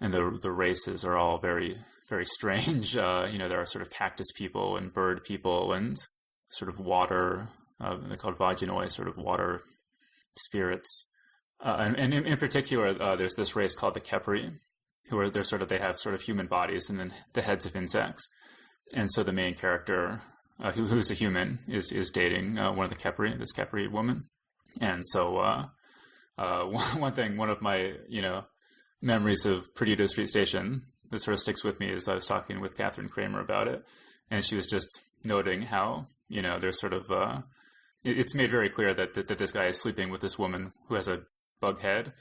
and 0.00 0.14
the 0.14 0.38
the 0.42 0.52
races 0.52 1.04
are 1.04 1.16
all 1.16 1.38
very 1.38 1.76
very 2.08 2.26
strange. 2.26 2.96
Uh, 3.00 3.26
you 3.30 3.38
know, 3.38 3.48
there 3.48 3.60
are 3.60 3.66
sort 3.66 3.82
of 3.82 3.90
cactus 3.90 4.30
people 4.32 4.76
and 4.76 4.92
bird 4.92 5.24
people 5.24 5.72
and 5.72 5.96
sort 6.50 6.68
of 6.68 6.80
water. 6.80 7.48
Uh, 7.80 7.96
they're 8.08 8.18
called 8.18 8.38
vodyanoi, 8.38 8.90
sort 8.90 9.08
of 9.08 9.16
water 9.16 9.62
spirits. 10.36 11.06
Uh, 11.62 11.76
and, 11.80 11.98
and 11.98 12.14
in, 12.14 12.26
in 12.26 12.36
particular, 12.36 13.00
uh, 13.00 13.16
there's 13.16 13.34
this 13.34 13.56
race 13.56 13.74
called 13.74 13.94
the 13.94 14.00
Khepri, 14.00 14.52
who 15.08 15.18
are 15.18 15.28
they're 15.28 15.44
sort 15.44 15.62
of 15.62 15.68
they 15.68 15.78
have 15.78 15.98
sort 15.98 16.14
of 16.14 16.22
human 16.22 16.46
bodies 16.46 16.88
and 16.88 16.98
then 16.98 17.12
the 17.32 17.42
heads 17.42 17.66
of 17.66 17.76
insects. 17.76 18.28
And 18.94 19.10
so 19.12 19.22
the 19.22 19.32
main 19.32 19.54
character, 19.54 20.22
uh, 20.60 20.72
who, 20.72 20.86
who's 20.86 21.10
a 21.10 21.14
human, 21.14 21.60
is 21.68 21.92
is 21.92 22.10
dating 22.10 22.60
uh, 22.60 22.72
one 22.72 22.84
of 22.84 22.90
the 22.90 22.96
Khepri, 22.96 23.38
this 23.38 23.52
Khepri 23.52 23.90
woman. 23.90 24.24
And 24.80 25.06
so, 25.06 25.38
uh, 25.38 25.66
one, 26.96 27.12
thing, 27.12 27.36
one 27.36 27.50
of 27.50 27.60
my, 27.60 27.94
you 28.08 28.22
know, 28.22 28.44
memories 29.02 29.44
of 29.44 29.74
Perdido 29.74 30.06
Street 30.06 30.28
Station 30.28 30.82
that 31.10 31.20
sort 31.20 31.34
of 31.34 31.40
sticks 31.40 31.64
with 31.64 31.80
me 31.80 31.88
is 31.88 32.08
I 32.08 32.14
was 32.14 32.26
talking 32.26 32.60
with 32.60 32.76
Kathryn 32.76 33.10
Cramer 33.10 33.40
about 33.40 33.68
it, 33.68 33.84
and 34.30 34.44
she 34.44 34.56
was 34.56 34.66
just 34.66 35.02
noting 35.24 35.62
how, 35.62 36.06
you 36.28 36.40
know, 36.40 36.58
there's 36.58 36.80
sort 36.80 36.92
of, 36.92 37.10
it's 38.04 38.34
made 38.34 38.50
very 38.50 38.68
clear 38.68 38.94
that, 38.94 39.14
that 39.14 39.28
that 39.28 39.38
this 39.38 39.52
guy 39.52 39.66
is 39.66 39.80
sleeping 39.80 40.10
with 40.10 40.20
this 40.20 40.38
woman 40.38 40.72
who 40.88 40.94
has 40.94 41.08
a 41.08 41.22
bug 41.60 41.80
head, 41.80 42.12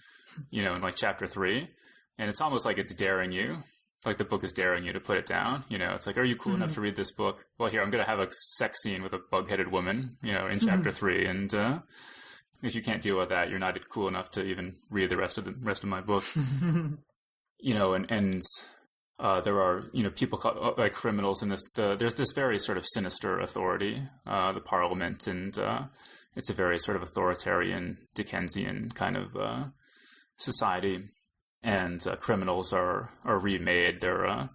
you 0.49 0.63
know, 0.63 0.73
in 0.73 0.81
like 0.81 0.95
chapter 0.95 1.27
three, 1.27 1.69
and 2.17 2.29
it's 2.29 2.41
almost 2.41 2.65
like 2.65 2.77
it's 2.77 2.93
daring 2.93 3.31
you. 3.31 3.57
Like 4.05 4.17
the 4.17 4.23
book 4.23 4.45
is 4.45 4.53
daring 4.53 4.85
you 4.85 4.93
to 4.93 4.99
put 4.99 5.17
it 5.17 5.25
down. 5.25 5.65
You 5.67 5.77
know, 5.77 5.91
it's 5.93 6.07
like, 6.07 6.17
are 6.17 6.23
you 6.23 6.37
cool 6.37 6.55
enough 6.55 6.73
to 6.75 6.81
read 6.81 6.95
this 6.95 7.11
book? 7.11 7.45
Well, 7.57 7.69
here 7.69 7.81
I'm 7.81 7.91
going 7.91 8.03
to 8.03 8.09
have 8.09 8.19
a 8.19 8.31
sex 8.31 8.81
scene 8.81 9.03
with 9.03 9.13
a 9.13 9.19
bug-headed 9.29 9.69
woman. 9.69 10.15
You 10.23 10.33
know, 10.33 10.47
in 10.47 10.59
chapter 10.59 10.89
three, 10.91 11.25
and 11.25 11.53
uh, 11.53 11.79
if 12.63 12.75
you 12.75 12.81
can't 12.81 13.01
deal 13.01 13.17
with 13.17 13.29
that, 13.29 13.49
you're 13.49 13.59
not 13.59 13.77
cool 13.89 14.07
enough 14.07 14.31
to 14.31 14.43
even 14.43 14.75
read 14.89 15.09
the 15.09 15.17
rest 15.17 15.37
of 15.37 15.45
the 15.45 15.55
rest 15.61 15.83
of 15.83 15.89
my 15.89 15.99
book. 15.99 16.23
you 17.59 17.73
know, 17.73 17.93
and 17.93 18.09
and 18.09 18.41
uh, 19.19 19.41
there 19.41 19.61
are 19.61 19.83
you 19.93 20.03
know 20.03 20.09
people 20.09 20.37
called, 20.37 20.77
like 20.77 20.93
criminals 20.93 21.41
and 21.41 21.51
this. 21.51 21.61
The, 21.75 21.95
there's 21.95 22.15
this 22.15 22.31
very 22.33 22.59
sort 22.59 22.77
of 22.77 22.85
sinister 22.85 23.39
authority, 23.39 24.01
uh, 24.25 24.51
the 24.51 24.61
Parliament, 24.61 25.27
and 25.27 25.57
uh, 25.57 25.83
it's 26.35 26.49
a 26.49 26.53
very 26.53 26.79
sort 26.79 26.97
of 26.97 27.03
authoritarian 27.03 27.97
Dickensian 28.15 28.91
kind 28.91 29.17
of 29.17 29.35
uh, 29.35 29.63
society. 30.37 30.99
And 31.61 32.05
uh, 32.07 32.15
criminals 32.15 32.71
are 32.71 33.09
are 33.25 33.39
remade. 33.39 33.99
They're 33.99 34.25
uh, 34.25 34.47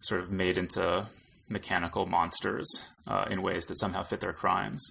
sort 0.00 0.20
of 0.20 0.30
made 0.30 0.58
into 0.58 1.08
mechanical 1.48 2.06
monsters 2.06 2.66
uh, 3.08 3.26
in 3.30 3.42
ways 3.42 3.64
that 3.66 3.78
somehow 3.78 4.02
fit 4.02 4.20
their 4.20 4.32
crimes 4.32 4.88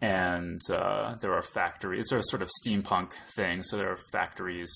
and 0.00 0.60
uh, 0.70 1.16
there 1.16 1.34
are 1.34 1.42
factories. 1.42 2.00
It's 2.00 2.12
a 2.12 2.22
sort 2.22 2.42
of 2.42 2.50
steampunk 2.62 3.12
thing. 3.12 3.62
So 3.62 3.76
there 3.76 3.90
are 3.90 3.96
factories 3.96 4.70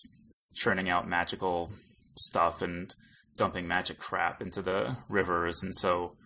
churning 0.54 0.88
out 0.88 1.08
magical 1.08 1.70
stuff 2.16 2.62
and 2.62 2.94
dumping 3.36 3.66
magic 3.66 3.98
crap 3.98 4.42
into 4.42 4.62
the 4.62 4.96
rivers. 5.08 5.62
And 5.62 5.74
so, 5.74 6.16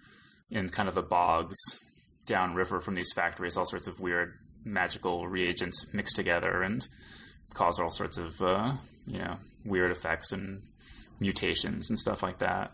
in 0.50 0.68
kind 0.68 0.88
of 0.88 0.94
the 0.94 1.02
bogs 1.02 1.57
downriver 2.26 2.80
from 2.80 2.94
these 2.94 3.12
factories, 3.14 3.57
all 3.57 3.66
sorts 3.66 3.86
of 3.86 4.00
weird 4.00 4.34
magical 4.64 5.28
reagents 5.28 5.92
mix 5.94 6.12
together 6.12 6.62
and 6.62 6.88
cause 7.54 7.78
all 7.78 7.90
sorts 7.90 8.18
of, 8.18 8.40
uh, 8.40 8.72
you 9.07 9.18
know, 9.18 9.36
weird 9.64 9.90
effects 9.90 10.32
and 10.32 10.62
mutations 11.20 11.88
and 11.88 11.98
stuff 11.98 12.22
like 12.22 12.38
that. 12.38 12.72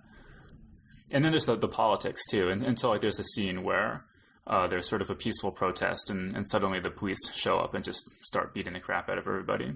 And 1.11 1.24
then 1.24 1.33
there's 1.33 1.47
the, 1.47 1.57
the 1.57 1.68
politics 1.68 2.22
too. 2.30 2.49
And, 2.49 2.64
and 2.64 2.78
so, 2.78 2.91
like, 2.91 3.01
there's 3.03 3.20
a 3.20 3.24
scene 3.24 3.62
where 3.62 4.05
uh, 4.47 4.66
there's 4.66 4.89
sort 4.89 5.03
of 5.03 5.11
a 5.11 5.14
peaceful 5.14 5.53
protest, 5.53 6.11
and, 6.11 6.35
and 6.35 6.49
suddenly 6.49 6.80
the 6.80 6.91
police 6.91 7.33
show 7.35 7.59
up 7.59 7.74
and 7.74 7.85
just 7.85 8.11
start 8.24 8.55
beating 8.55 8.72
the 8.72 8.80
crap 8.80 9.09
out 9.09 9.18
of 9.18 9.26
everybody. 9.26 9.72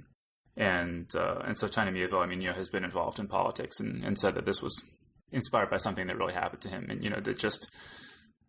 And 0.57 1.15
uh, 1.15 1.43
and 1.45 1.59
so 1.59 1.69
China 1.69 1.93
Miéville, 1.93 2.23
I 2.23 2.27
mean, 2.27 2.41
you 2.41 2.49
know, 2.49 2.55
has 2.55 2.71
been 2.71 2.85
involved 2.85 3.19
in 3.19 3.29
politics 3.29 3.79
and, 3.79 4.05
and 4.05 4.19
said 4.19 4.35
that 4.35 4.47
this 4.47 4.63
was 4.63 4.83
inspired 5.31 5.71
by 5.71 5.77
something 5.77 6.07
that 6.07 6.17
really 6.17 6.33
happened 6.33 6.63
to 6.63 6.71
him, 6.71 6.87
and 6.89 7.05
you 7.05 7.11
know, 7.11 7.21
that 7.21 7.39
just 7.39 7.71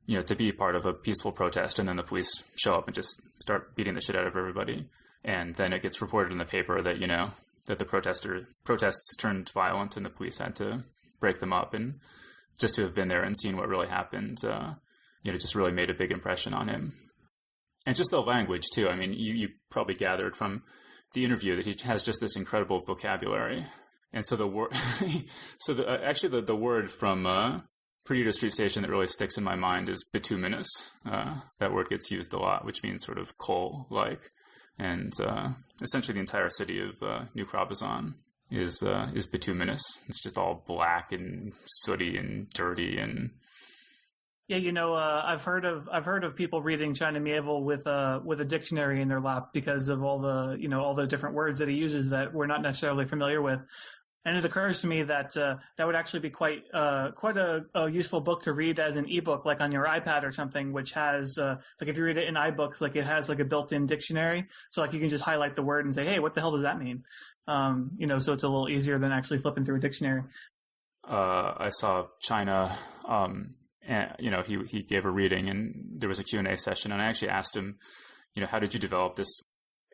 you 0.05 0.15
know 0.15 0.21
to 0.21 0.35
be 0.35 0.51
part 0.51 0.75
of 0.75 0.85
a 0.85 0.93
peaceful 0.93 1.33
protest, 1.33 1.79
and 1.79 1.89
then 1.89 1.97
the 1.97 2.03
police 2.03 2.43
show 2.55 2.75
up 2.75 2.87
and 2.87 2.95
just 2.95 3.21
start 3.41 3.75
beating 3.75 3.95
the 3.95 4.01
shit 4.01 4.15
out 4.15 4.25
of 4.25 4.37
everybody, 4.37 4.87
and 5.25 5.55
then 5.55 5.73
it 5.73 5.81
gets 5.81 6.01
reported 6.01 6.31
in 6.31 6.37
the 6.37 6.45
paper 6.45 6.81
that 6.81 6.99
you 6.99 7.07
know 7.07 7.31
that 7.65 7.79
the 7.79 7.85
protester 7.85 8.43
protests 8.63 9.15
turned 9.17 9.49
violent 9.49 9.97
and 9.97 10.05
the 10.05 10.09
police 10.09 10.37
had 10.37 10.55
to 10.55 10.83
break 11.19 11.39
them 11.39 11.51
up, 11.51 11.73
and 11.73 11.99
just 12.57 12.75
to 12.75 12.83
have 12.83 12.95
been 12.95 13.09
there 13.09 13.21
and 13.21 13.37
seen 13.37 13.57
what 13.57 13.67
really 13.67 13.87
happened, 13.87 14.43
uh, 14.45 14.73
you 15.23 15.31
know, 15.31 15.37
just 15.37 15.55
really 15.55 15.71
made 15.71 15.89
a 15.89 15.93
big 15.93 16.11
impression 16.11 16.53
on 16.53 16.67
him. 16.67 16.93
And 17.85 17.95
just 17.95 18.11
the 18.11 18.21
language 18.21 18.63
too. 18.73 18.89
I 18.89 18.95
mean, 18.95 19.13
you, 19.13 19.33
you 19.33 19.49
probably 19.69 19.93
gathered 19.93 20.35
from 20.35 20.63
the 21.13 21.23
interview 21.23 21.55
that 21.55 21.65
he 21.65 21.75
has 21.87 22.03
just 22.03 22.21
this 22.21 22.35
incredible 22.35 22.81
vocabulary. 22.85 23.65
And 24.13 24.25
so 24.25 24.35
the 24.35 24.47
word, 24.47 24.73
so 25.59 25.73
the, 25.73 25.87
uh, 25.87 25.99
actually 26.03 26.29
the, 26.29 26.41
the 26.41 26.55
word 26.55 26.89
from 26.89 27.25
uh, 27.25 27.61
Perdido 28.05 28.31
Street 28.31 28.53
Station 28.53 28.83
that 28.83 28.91
really 28.91 29.07
sticks 29.07 29.37
in 29.37 29.43
my 29.43 29.55
mind 29.55 29.89
is 29.89 30.05
bituminous. 30.11 30.67
Uh, 31.05 31.35
that 31.59 31.73
word 31.73 31.89
gets 31.89 32.09
used 32.09 32.33
a 32.33 32.39
lot, 32.39 32.65
which 32.65 32.83
means 32.83 33.05
sort 33.05 33.17
of 33.17 33.37
coal-like. 33.37 34.31
And 34.79 35.11
uh, 35.21 35.49
essentially, 35.81 36.13
the 36.13 36.21
entire 36.21 36.49
city 36.49 36.79
of 36.79 37.01
uh, 37.01 37.25
New 37.33 37.45
Crobuzon 37.45 38.13
is 38.49 38.81
uh, 38.83 39.09
is 39.13 39.25
bituminous. 39.27 39.81
It's 40.07 40.21
just 40.21 40.37
all 40.37 40.63
black 40.67 41.11
and 41.11 41.53
sooty 41.65 42.15
and 42.15 42.49
dirty 42.51 42.97
and 42.97 43.31
yeah, 44.47 44.57
you 44.57 44.71
know, 44.71 44.93
uh, 44.93 45.23
I've 45.25 45.43
heard 45.43 45.65
of 45.65 45.89
I've 45.91 46.05
heard 46.05 46.23
of 46.23 46.35
people 46.35 46.61
reading 46.61 46.93
China 46.93 47.19
Miéville 47.19 47.63
with 47.63 47.85
a 47.85 48.21
with 48.23 48.39
a 48.39 48.45
dictionary 48.45 49.01
in 49.01 49.09
their 49.09 49.19
lap 49.19 49.49
because 49.51 49.89
of 49.89 50.03
all 50.03 50.19
the 50.19 50.55
you 50.57 50.69
know 50.69 50.81
all 50.81 50.93
the 50.93 51.05
different 51.05 51.35
words 51.35 51.59
that 51.59 51.67
he 51.67 51.75
uses 51.75 52.09
that 52.09 52.33
we're 52.33 52.47
not 52.47 52.61
necessarily 52.61 53.05
familiar 53.05 53.41
with. 53.41 53.59
And 54.23 54.37
it 54.37 54.45
occurs 54.45 54.81
to 54.81 54.87
me 54.87 55.03
that 55.03 55.35
uh, 55.35 55.57
that 55.77 55.85
would 55.85 55.95
actually 55.95 56.21
be 56.21 56.29
quite 56.29 56.63
uh, 56.73 57.11
quite 57.11 57.35
a, 57.35 57.65
a, 57.75 57.91
useful 57.91 58.21
book 58.21 58.43
to 58.43 58.53
read 58.53 58.79
as 58.79 58.95
an 58.95 59.05
ebook, 59.09 59.43
like 59.43 59.59
on 59.59 59.73
your 59.73 59.85
iPad 59.85 60.23
or 60.23 60.31
something, 60.31 60.71
which 60.71 60.93
has 60.93 61.37
uh, 61.37 61.57
like 61.81 61.89
if 61.89 61.97
you 61.97 62.05
read 62.05 62.17
it 62.17 62.29
in 62.29 62.35
iBooks, 62.35 62.79
like 62.79 62.95
it 62.95 63.05
has 63.05 63.27
like 63.27 63.39
a 63.39 63.45
built-in 63.45 63.85
dictionary, 63.85 64.47
so 64.69 64.81
like 64.81 64.93
you 64.93 64.99
can 64.99 65.09
just 65.09 65.23
highlight 65.23 65.55
the 65.55 65.63
word 65.63 65.83
and 65.83 65.93
say, 65.93 66.05
hey, 66.05 66.19
what 66.19 66.33
the 66.33 66.41
hell 66.41 66.51
does 66.51 66.63
that 66.63 66.79
mean? 66.79 67.03
Um, 67.47 67.91
you 67.97 68.07
know, 68.07 68.19
so 68.19 68.31
it's 68.31 68.43
a 68.43 68.49
little 68.49 68.69
easier 68.69 68.97
than 68.97 69.11
actually 69.11 69.39
flipping 69.39 69.65
through 69.65 69.77
a 69.77 69.81
dictionary. 69.81 70.23
Uh, 71.05 71.53
I 71.57 71.69
saw 71.69 72.07
China. 72.21 72.73
Um 73.05 73.56
and, 73.87 74.13
you 74.19 74.29
know, 74.29 74.41
he 74.41 74.57
he 74.67 74.83
gave 74.83 75.05
a 75.05 75.11
reading, 75.11 75.49
and 75.49 75.99
there 75.99 76.09
was 76.09 76.19
a 76.19 76.23
Q 76.23 76.39
and 76.39 76.47
A 76.47 76.57
session, 76.57 76.91
and 76.91 77.01
I 77.01 77.05
actually 77.05 77.29
asked 77.29 77.55
him, 77.55 77.77
you 78.35 78.41
know, 78.41 78.47
how 78.47 78.59
did 78.59 78.73
you 78.73 78.79
develop 78.79 79.15
this 79.15 79.41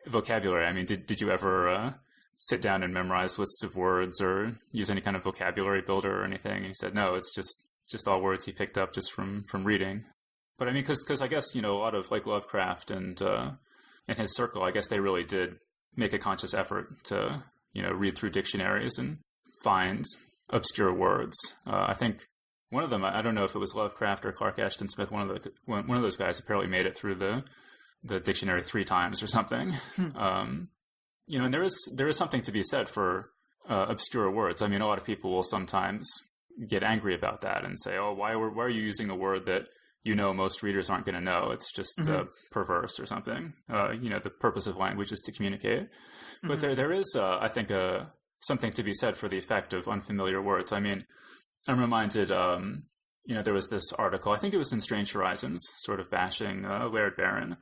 vocabulary? 0.06 0.66
I 0.66 0.72
mean, 0.72 0.84
did 0.84 1.06
did 1.06 1.20
you 1.20 1.30
ever 1.30 1.68
uh, 1.68 1.92
sit 2.38 2.60
down 2.60 2.82
and 2.82 2.92
memorize 2.92 3.38
lists 3.38 3.62
of 3.62 3.76
words 3.76 4.20
or 4.20 4.52
use 4.72 4.90
any 4.90 5.00
kind 5.00 5.16
of 5.16 5.24
vocabulary 5.24 5.82
builder 5.82 6.20
or 6.20 6.24
anything? 6.24 6.58
And 6.58 6.66
he 6.66 6.74
said, 6.74 6.94
no, 6.94 7.14
it's 7.14 7.34
just 7.34 7.56
just 7.90 8.08
all 8.08 8.20
words 8.20 8.44
he 8.44 8.52
picked 8.52 8.78
up 8.78 8.92
just 8.92 9.12
from 9.12 9.44
from 9.50 9.64
reading. 9.64 10.04
But 10.58 10.68
I 10.68 10.72
mean, 10.72 10.82
because 10.82 11.04
because 11.04 11.22
I 11.22 11.28
guess 11.28 11.54
you 11.54 11.62
know 11.62 11.76
a 11.76 11.78
lot 11.78 11.94
of 11.94 12.10
like 12.10 12.26
Lovecraft 12.26 12.90
and 12.90 13.20
uh, 13.22 13.52
and 14.08 14.18
his 14.18 14.34
circle, 14.36 14.62
I 14.62 14.70
guess 14.70 14.88
they 14.88 15.00
really 15.00 15.24
did 15.24 15.56
make 15.96 16.12
a 16.12 16.18
conscious 16.18 16.54
effort 16.54 16.88
to 17.04 17.42
you 17.72 17.82
know 17.82 17.92
read 17.92 18.16
through 18.16 18.30
dictionaries 18.30 18.98
and 18.98 19.18
find 19.62 20.04
obscure 20.50 20.92
words. 20.92 21.36
Uh, 21.66 21.86
I 21.88 21.94
think 21.94 22.26
one 22.74 22.82
of 22.82 22.90
them, 22.90 23.04
I 23.04 23.22
don't 23.22 23.36
know 23.36 23.44
if 23.44 23.54
it 23.54 23.60
was 23.60 23.72
Lovecraft 23.72 24.26
or 24.26 24.32
Clark 24.32 24.58
Ashton 24.58 24.88
Smith. 24.88 25.12
One 25.12 25.22
of 25.22 25.28
the 25.28 25.52
one, 25.64 25.88
of 25.88 26.02
those 26.02 26.16
guys 26.16 26.40
apparently 26.40 26.68
made 26.68 26.86
it 26.86 26.96
through 26.96 27.14
the 27.14 27.44
the 28.02 28.18
dictionary 28.18 28.62
three 28.62 28.84
times 28.84 29.22
or 29.22 29.28
something. 29.28 29.72
Hmm. 29.94 30.16
Um, 30.16 30.68
you 31.26 31.38
know, 31.38 31.44
and 31.44 31.54
there 31.54 31.62
is 31.62 31.76
there 31.94 32.08
is 32.08 32.16
something 32.16 32.40
to 32.40 32.50
be 32.50 32.64
said 32.64 32.88
for 32.88 33.30
uh, 33.70 33.86
obscure 33.88 34.28
words. 34.28 34.60
I 34.60 34.66
mean, 34.66 34.80
a 34.80 34.88
lot 34.88 34.98
of 34.98 35.04
people 35.04 35.32
will 35.32 35.44
sometimes 35.44 36.10
get 36.68 36.82
angry 36.82 37.14
about 37.14 37.42
that 37.42 37.64
and 37.64 37.78
say, 37.80 37.96
"Oh, 37.96 38.12
why 38.12 38.34
why 38.34 38.64
are 38.64 38.68
you 38.68 38.82
using 38.82 39.08
a 39.08 39.14
word 39.16 39.46
that 39.46 39.68
you 40.02 40.16
know 40.16 40.34
most 40.34 40.64
readers 40.64 40.90
aren't 40.90 41.06
going 41.06 41.14
to 41.14 41.20
know? 41.20 41.52
It's 41.52 41.72
just 41.72 41.96
mm-hmm. 41.98 42.12
uh, 42.12 42.24
perverse 42.50 42.98
or 42.98 43.06
something." 43.06 43.52
Uh, 43.72 43.92
you 43.92 44.10
know, 44.10 44.18
the 44.18 44.30
purpose 44.30 44.66
of 44.66 44.76
language 44.76 45.12
is 45.12 45.20
to 45.20 45.32
communicate. 45.32 45.82
Mm-hmm. 45.82 46.48
But 46.48 46.60
there 46.60 46.74
there 46.74 46.92
is, 46.92 47.14
uh, 47.16 47.38
I 47.40 47.46
think, 47.46 47.70
a 47.70 48.12
something 48.40 48.72
to 48.72 48.82
be 48.82 48.94
said 48.94 49.16
for 49.16 49.28
the 49.28 49.38
effect 49.38 49.72
of 49.72 49.86
unfamiliar 49.86 50.42
words. 50.42 50.72
I 50.72 50.80
mean, 50.80 51.06
I'm 51.66 51.80
reminded, 51.80 52.30
um, 52.30 52.84
you 53.24 53.34
know, 53.34 53.42
there 53.42 53.54
was 53.54 53.68
this 53.68 53.92
article, 53.92 54.32
I 54.32 54.36
think 54.36 54.54
it 54.54 54.58
was 54.58 54.72
in 54.72 54.80
Strange 54.80 55.12
Horizons, 55.12 55.66
sort 55.76 56.00
of 56.00 56.10
bashing 56.10 56.64
uh, 56.64 56.88
Laird 56.88 57.16
Barron 57.16 57.56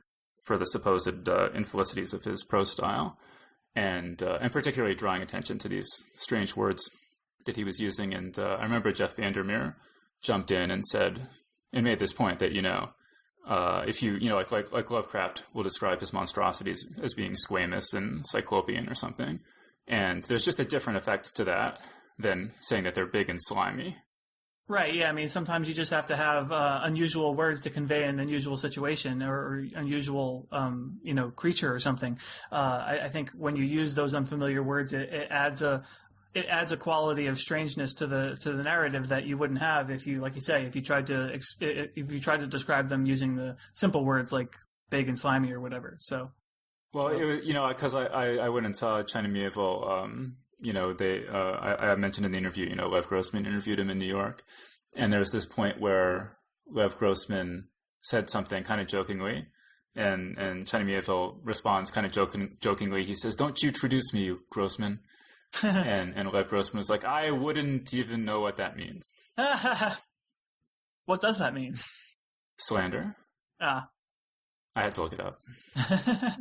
for 0.45 0.57
the 0.57 0.65
supposed 0.65 1.29
uh, 1.29 1.49
infelicities 1.53 2.13
of 2.13 2.23
his 2.23 2.43
prose 2.43 2.71
style, 2.71 3.17
and 3.75 4.21
uh, 4.21 4.39
and 4.41 4.51
particularly 4.51 4.95
drawing 4.95 5.21
attention 5.21 5.57
to 5.59 5.69
these 5.69 5.87
strange 6.15 6.55
words 6.55 6.83
that 7.45 7.55
he 7.55 7.63
was 7.63 7.79
using. 7.79 8.13
And 8.13 8.37
uh, 8.37 8.57
I 8.59 8.63
remember 8.63 8.91
Jeff 8.91 9.15
Vandermeer 9.15 9.77
jumped 10.21 10.51
in 10.51 10.69
and 10.69 10.85
said, 10.85 11.27
and 11.71 11.85
made 11.85 11.99
this 11.99 12.13
point 12.13 12.39
that 12.39 12.51
you 12.51 12.61
know, 12.61 12.89
uh, 13.47 13.83
if 13.87 14.03
you 14.03 14.15
you 14.15 14.29
know 14.29 14.35
like 14.35 14.51
like 14.51 14.71
like 14.71 14.91
Lovecraft 14.91 15.43
will 15.53 15.63
describe 15.63 16.01
his 16.01 16.13
monstrosities 16.13 16.85
as 17.01 17.13
being 17.13 17.33
squamous 17.33 17.93
and 17.93 18.25
cyclopean 18.27 18.89
or 18.89 18.95
something, 18.95 19.39
and 19.87 20.23
there's 20.25 20.45
just 20.45 20.59
a 20.59 20.65
different 20.65 20.97
effect 20.97 21.35
to 21.35 21.45
that 21.45 21.79
than 22.17 22.51
saying 22.59 22.83
that 22.83 22.95
they're 22.95 23.05
big 23.05 23.29
and 23.29 23.39
slimy. 23.41 23.97
Right. 24.67 24.93
Yeah. 24.93 25.09
I 25.09 25.11
mean, 25.11 25.27
sometimes 25.27 25.67
you 25.67 25.73
just 25.73 25.91
have 25.91 26.07
to 26.07 26.15
have 26.15 26.51
uh, 26.51 26.79
unusual 26.83 27.35
words 27.35 27.63
to 27.63 27.69
convey 27.69 28.05
an 28.05 28.19
unusual 28.19 28.55
situation 28.55 29.21
or, 29.21 29.35
or 29.35 29.65
unusual, 29.75 30.47
um, 30.51 30.99
you 31.03 31.13
know, 31.13 31.31
creature 31.31 31.73
or 31.73 31.79
something. 31.79 32.17
Uh, 32.49 32.83
I, 32.87 32.99
I, 33.03 33.09
think 33.09 33.31
when 33.31 33.57
you 33.57 33.65
use 33.65 33.93
those 33.93 34.15
unfamiliar 34.15 34.63
words, 34.63 34.93
it, 34.93 35.09
it, 35.13 35.27
adds 35.29 35.61
a 35.61 35.83
it 36.33 36.45
adds 36.47 36.71
a 36.71 36.77
quality 36.77 37.27
of 37.27 37.37
strangeness 37.37 37.93
to 37.95 38.07
the 38.07 38.37
to 38.41 38.53
the 38.53 38.63
narrative 38.63 39.09
that 39.09 39.25
you 39.25 39.37
wouldn't 39.37 39.59
have 39.59 39.91
if 39.91 40.07
you, 40.07 40.21
like 40.21 40.35
you 40.35 40.41
say, 40.41 40.63
if 40.65 40.77
you 40.77 40.81
tried 40.81 41.07
to 41.07 41.37
if 41.59 42.11
you 42.11 42.19
tried 42.19 42.39
to 42.39 42.47
describe 42.47 42.87
them 42.87 43.05
using 43.05 43.35
the 43.35 43.57
simple 43.73 44.05
words 44.05 44.31
like 44.31 44.55
big 44.89 45.09
and 45.09 45.19
slimy 45.19 45.51
or 45.51 45.59
whatever. 45.59 45.97
So. 45.99 46.31
Well, 46.93 47.07
it, 47.07 47.43
you 47.43 47.53
know, 47.53 47.67
because 47.67 47.95
I, 47.95 48.05
I, 48.05 48.35
I 48.35 48.49
went 48.49 48.67
and 48.67 48.77
saw 48.77 49.01
China 49.01 49.27
Miéville 49.27 49.89
um, 49.89 50.37
you 50.63 50.73
know, 50.73 50.93
they, 50.93 51.27
uh, 51.27 51.37
I, 51.37 51.91
I, 51.91 51.95
mentioned 51.95 52.25
in 52.25 52.31
the 52.31 52.37
interview, 52.37 52.67
you 52.67 52.75
know, 52.75 52.87
Lev 52.87 53.07
Grossman 53.07 53.45
interviewed 53.45 53.79
him 53.79 53.89
in 53.89 53.99
New 53.99 54.07
York. 54.07 54.43
And 54.95 55.11
there 55.11 55.19
was 55.19 55.31
this 55.31 55.45
point 55.45 55.79
where 55.79 56.37
Lev 56.67 56.97
Grossman 56.97 57.67
said 58.01 58.29
something 58.29 58.63
kind 58.63 58.79
of 58.79 58.87
jokingly. 58.87 59.47
And, 59.95 60.37
and 60.37 60.65
China 60.65 60.85
Miéville 60.85 61.37
responds 61.43 61.91
kind 61.91 62.05
of 62.05 62.11
joking, 62.11 62.57
jokingly. 62.59 63.03
He 63.03 63.13
says, 63.13 63.35
don't 63.35 63.61
you 63.61 63.71
traduce 63.71 64.13
me, 64.13 64.35
Grossman. 64.49 65.01
and, 65.63 66.13
and 66.15 66.31
Lev 66.31 66.49
Grossman 66.49 66.79
was 66.79 66.89
like, 66.89 67.03
I 67.03 67.31
wouldn't 67.31 67.93
even 67.93 68.25
know 68.25 68.39
what 68.39 68.55
that 68.55 68.77
means. 68.77 69.13
what 71.05 71.21
does 71.21 71.37
that 71.39 71.53
mean? 71.53 71.75
Slander. 72.57 73.15
Ah. 73.61 73.89
I 74.75 74.83
had 74.83 74.95
to 74.95 75.03
look 75.03 75.13
it 75.13 75.19
up. 75.19 75.39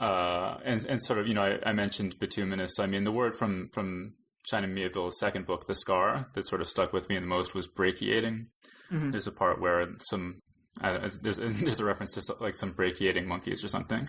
uh, 0.00 0.58
and 0.64 0.84
and 0.86 1.02
sort 1.02 1.18
of 1.18 1.26
you 1.26 1.34
know 1.34 1.42
I, 1.42 1.70
I, 1.70 1.72
mentioned 1.72 2.18
bituminous. 2.18 2.78
I 2.78 2.86
mean 2.86 3.04
the 3.04 3.12
word 3.12 3.34
from 3.34 3.68
from 3.72 4.14
China 4.44 4.68
Miéville's 4.68 5.18
second 5.18 5.46
book, 5.46 5.66
The 5.66 5.74
Scar, 5.74 6.28
that 6.34 6.46
sort 6.46 6.60
of 6.60 6.68
stuck 6.68 6.92
with 6.92 7.08
me 7.08 7.16
the 7.16 7.26
most 7.26 7.54
was 7.54 7.66
brachiating. 7.66 8.46
Mm-hmm. 8.92 9.10
There's 9.10 9.26
a 9.26 9.32
part 9.32 9.60
where 9.60 9.86
some 10.08 10.36
there's 10.80 11.18
there's 11.38 11.80
a 11.80 11.84
reference 11.84 12.14
to 12.14 12.34
like 12.40 12.54
some 12.54 12.72
brachiating 12.72 13.26
monkeys 13.26 13.64
or 13.64 13.68
something. 13.68 14.08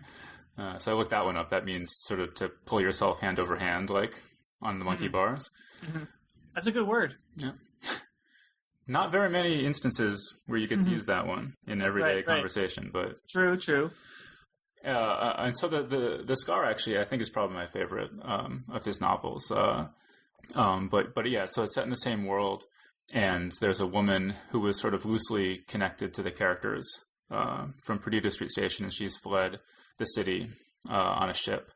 Uh, 0.57 0.77
so 0.77 0.91
I 0.91 0.95
looked 0.95 1.11
that 1.11 1.25
one 1.25 1.37
up. 1.37 1.49
That 1.49 1.65
means 1.65 1.89
sort 2.01 2.19
of 2.19 2.33
to 2.35 2.49
pull 2.65 2.81
yourself 2.81 3.21
hand 3.21 3.39
over 3.39 3.55
hand, 3.55 3.89
like 3.89 4.13
on 4.61 4.79
the 4.79 4.85
monkey 4.85 5.05
mm-hmm. 5.05 5.13
bars. 5.13 5.49
Mm-hmm. 5.85 6.03
That's 6.53 6.67
a 6.67 6.71
good 6.71 6.87
word. 6.87 7.15
Yeah. 7.37 7.51
Not 8.87 9.11
very 9.11 9.29
many 9.29 9.63
instances 9.65 10.41
where 10.47 10.59
you 10.59 10.67
get 10.67 10.79
to 10.79 10.81
mm-hmm. 10.81 10.93
use 10.93 11.05
that 11.05 11.27
one 11.27 11.53
in 11.67 11.81
everyday 11.81 12.15
right, 12.15 12.25
conversation, 12.25 12.85
right. 12.85 13.07
but 13.07 13.15
true, 13.29 13.55
true. 13.55 13.91
Uh, 14.85 15.33
and 15.39 15.57
so 15.57 15.67
the, 15.67 15.83
the 15.83 16.23
the 16.25 16.37
scar 16.37 16.63
actually 16.63 16.97
I 16.97 17.03
think 17.03 17.21
is 17.21 17.29
probably 17.29 17.55
my 17.55 17.65
favorite 17.65 18.11
um, 18.21 18.63
of 18.71 18.85
his 18.85 19.01
novels. 19.01 19.51
Uh, 19.51 19.87
um, 20.55 20.87
but 20.87 21.13
but 21.13 21.29
yeah, 21.29 21.45
so 21.45 21.63
it's 21.63 21.75
set 21.75 21.83
in 21.83 21.89
the 21.89 21.97
same 21.97 22.25
world, 22.25 22.63
and 23.13 23.51
there's 23.59 23.81
a 23.81 23.87
woman 23.87 24.35
who 24.51 24.59
was 24.59 24.79
sort 24.79 24.93
of 24.93 25.05
loosely 25.05 25.63
connected 25.67 26.13
to 26.13 26.23
the 26.23 26.31
characters 26.31 26.87
uh, 27.29 27.67
from 27.85 27.99
Perdido 27.99 28.29
Street 28.29 28.51
Station, 28.51 28.85
and 28.85 28.93
she's 28.93 29.17
fled 29.17 29.59
the 29.97 30.05
city 30.05 30.47
uh, 30.89 30.93
on 30.93 31.29
a 31.29 31.33
ship, 31.33 31.71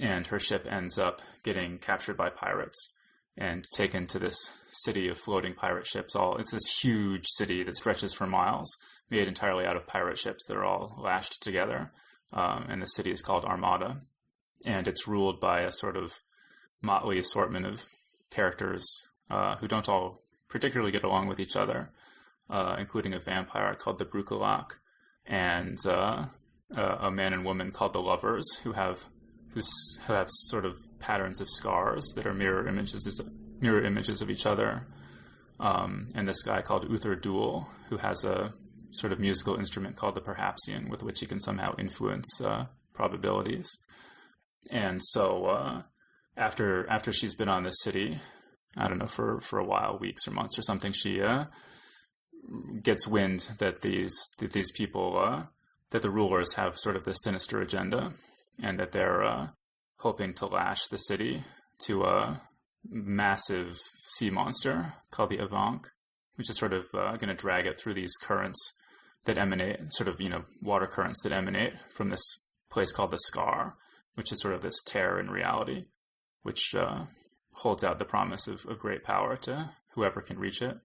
and 0.00 0.26
her 0.28 0.38
ship 0.38 0.66
ends 0.68 0.98
up 0.98 1.20
getting 1.42 1.76
captured 1.76 2.16
by 2.16 2.30
pirates, 2.30 2.92
and 3.36 3.64
taken 3.74 4.06
to 4.06 4.18
this 4.18 4.50
city 4.70 5.08
of 5.08 5.18
floating 5.18 5.52
pirate 5.52 5.86
ships. 5.86 6.16
All 6.16 6.36
it's 6.38 6.52
this 6.52 6.78
huge 6.82 7.26
city 7.26 7.62
that 7.64 7.76
stretches 7.76 8.14
for 8.14 8.26
miles, 8.26 8.74
made 9.10 9.28
entirely 9.28 9.66
out 9.66 9.76
of 9.76 9.86
pirate 9.86 10.18
ships 10.18 10.46
that 10.46 10.56
are 10.56 10.64
all 10.64 10.98
lashed 10.98 11.42
together. 11.42 11.92
Um, 12.32 12.66
and 12.68 12.82
the 12.82 12.86
city 12.86 13.10
is 13.10 13.22
called 13.22 13.44
Armada, 13.44 14.00
and 14.66 14.88
it's 14.88 15.06
ruled 15.06 15.40
by 15.40 15.60
a 15.60 15.72
sort 15.72 15.96
of 15.96 16.20
motley 16.82 17.18
assortment 17.18 17.66
of 17.66 17.84
characters 18.30 18.84
uh, 19.30 19.56
who 19.56 19.68
don't 19.68 19.88
all 19.88 20.22
particularly 20.48 20.92
get 20.92 21.04
along 21.04 21.28
with 21.28 21.40
each 21.40 21.56
other, 21.56 21.90
uh, 22.50 22.76
including 22.78 23.14
a 23.14 23.18
vampire 23.18 23.74
called 23.74 23.98
the 23.98 24.04
Brucolac 24.04 24.72
and 25.26 25.78
uh, 25.86 26.26
a 26.76 27.10
man 27.10 27.32
and 27.32 27.44
woman 27.44 27.70
called 27.70 27.92
the 27.92 28.00
Lovers, 28.00 28.56
who 28.62 28.72
have 28.72 29.04
who 29.54 30.12
have 30.12 30.26
sort 30.28 30.66
of 30.66 30.74
patterns 30.98 31.40
of 31.40 31.48
scars 31.48 32.12
that 32.14 32.26
are 32.26 32.34
mirror 32.34 32.68
images 32.68 33.22
mirror 33.60 33.82
images 33.82 34.20
of 34.20 34.30
each 34.30 34.46
other. 34.46 34.86
Um, 35.58 36.08
and 36.14 36.28
this 36.28 36.42
guy 36.42 36.60
called 36.60 36.90
Uther 36.90 37.16
Doul, 37.16 37.66
who 37.88 37.96
has 37.96 38.24
a 38.24 38.52
sort 38.92 39.12
of 39.12 39.20
musical 39.20 39.56
instrument 39.56 39.96
called 39.96 40.14
the 40.14 40.20
Perhapsian, 40.20 40.88
with 40.88 41.02
which 41.02 41.20
he 41.20 41.26
can 41.26 41.40
somehow 41.40 41.74
influence 41.78 42.40
uh, 42.40 42.66
probabilities. 42.92 43.68
And 44.70 45.00
so, 45.02 45.46
uh, 45.46 45.82
after 46.36 46.88
after 46.88 47.12
she's 47.12 47.34
been 47.34 47.48
on 47.48 47.64
this 47.64 47.80
city, 47.82 48.18
I 48.76 48.88
don't 48.88 48.98
know 48.98 49.06
for 49.06 49.40
for 49.40 49.58
a 49.58 49.64
while, 49.64 49.98
weeks 49.98 50.26
or 50.26 50.32
months 50.32 50.58
or 50.58 50.62
something, 50.62 50.92
she 50.92 51.20
uh, 51.20 51.46
gets 52.82 53.06
wind 53.06 53.48
that 53.58 53.82
these 53.82 54.14
that 54.38 54.52
these 54.52 54.70
people 54.72 55.18
uh, 55.18 55.44
that 55.90 56.02
the 56.02 56.10
rulers 56.10 56.54
have 56.54 56.76
sort 56.76 56.96
of 56.96 57.04
this 57.04 57.22
sinister 57.22 57.60
agenda, 57.60 58.12
and 58.62 58.78
that 58.78 58.92
they're 58.92 59.24
uh, 59.24 59.48
hoping 59.98 60.34
to 60.34 60.46
lash 60.46 60.86
the 60.86 60.98
city 60.98 61.42
to 61.78 62.04
a 62.04 62.42
massive 62.88 63.76
sea 64.04 64.30
monster 64.30 64.94
called 65.10 65.30
the 65.30 65.38
Avank, 65.38 65.86
which 66.36 66.50
is 66.50 66.56
sort 66.56 66.72
of 66.72 66.86
uh, 66.94 67.16
going 67.16 67.28
to 67.28 67.34
drag 67.34 67.66
it 67.66 67.78
through 67.78 67.94
these 67.94 68.14
currents 68.22 68.72
that 69.24 69.38
emanate, 69.38 69.80
sort 69.92 70.08
of 70.08 70.16
you 70.20 70.28
know 70.28 70.44
water 70.62 70.86
currents 70.86 71.22
that 71.22 71.32
emanate 71.32 71.74
from 71.92 72.08
this 72.08 72.22
place 72.70 72.92
called 72.92 73.10
the 73.10 73.18
Scar, 73.18 73.74
which 74.14 74.32
is 74.32 74.40
sort 74.40 74.54
of 74.54 74.62
this 74.62 74.80
tear 74.86 75.18
in 75.18 75.30
reality, 75.30 75.84
which 76.42 76.74
uh, 76.74 77.04
holds 77.52 77.84
out 77.84 77.98
the 77.98 78.04
promise 78.04 78.46
of, 78.46 78.64
of 78.66 78.78
great 78.78 79.04
power 79.04 79.36
to 79.36 79.70
whoever 79.94 80.20
can 80.20 80.38
reach 80.38 80.62
it. 80.62 80.78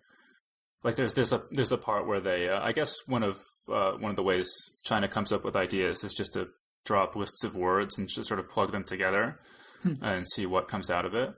Like 0.83 0.95
there's 0.95 1.13
there's 1.13 1.33
a 1.33 1.43
there's 1.51 1.71
a 1.71 1.77
part 1.77 2.07
where 2.07 2.19
they 2.19 2.49
uh, 2.49 2.59
I 2.61 2.71
guess 2.71 2.95
one 3.07 3.23
of 3.23 3.39
uh, 3.71 3.91
one 3.93 4.09
of 4.09 4.15
the 4.15 4.23
ways 4.23 4.49
China 4.83 5.07
comes 5.07 5.31
up 5.31 5.43
with 5.43 5.55
ideas 5.55 6.03
is 6.03 6.13
just 6.13 6.33
to 6.33 6.49
draw 6.85 7.03
up 7.03 7.15
lists 7.15 7.43
of 7.43 7.55
words 7.55 7.99
and 7.99 8.09
just 8.09 8.27
sort 8.27 8.39
of 8.39 8.49
plug 8.49 8.71
them 8.71 8.83
together 8.83 9.39
hmm. 9.83 9.93
and 10.01 10.27
see 10.27 10.47
what 10.47 10.67
comes 10.67 10.89
out 10.89 11.05
of 11.05 11.13
it. 11.13 11.29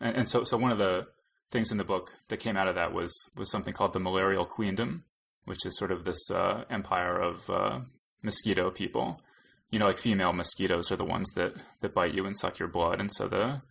And, 0.00 0.16
and, 0.16 0.30
so 0.30 0.44
so 0.44 0.56
one 0.56 0.70
of 0.70 0.78
the 0.78 1.06
things 1.54 1.70
in 1.70 1.78
the 1.78 1.84
book 1.84 2.12
that 2.28 2.38
came 2.38 2.56
out 2.56 2.66
of 2.66 2.74
that 2.74 2.92
was 2.92 3.14
was 3.36 3.50
something 3.50 3.72
called 3.72 3.92
the 3.92 4.00
malarial 4.00 4.44
queendom, 4.44 5.04
which 5.44 5.64
is 5.64 5.78
sort 5.78 5.92
of 5.92 6.04
this 6.04 6.30
uh, 6.30 6.64
empire 6.68 7.16
of 7.16 7.48
uh, 7.48 7.78
mosquito 8.22 8.70
people. 8.70 9.22
You 9.70 9.78
know, 9.78 9.86
like 9.86 9.96
female 9.96 10.32
mosquitoes 10.32 10.90
are 10.90 10.96
the 10.96 11.04
ones 11.04 11.30
that 11.36 11.54
that 11.80 11.94
bite 11.94 12.14
you 12.14 12.26
and 12.26 12.36
suck 12.36 12.58
your 12.58 12.68
blood, 12.68 13.00
and 13.00 13.10
so 13.10 13.28
the 13.28 13.62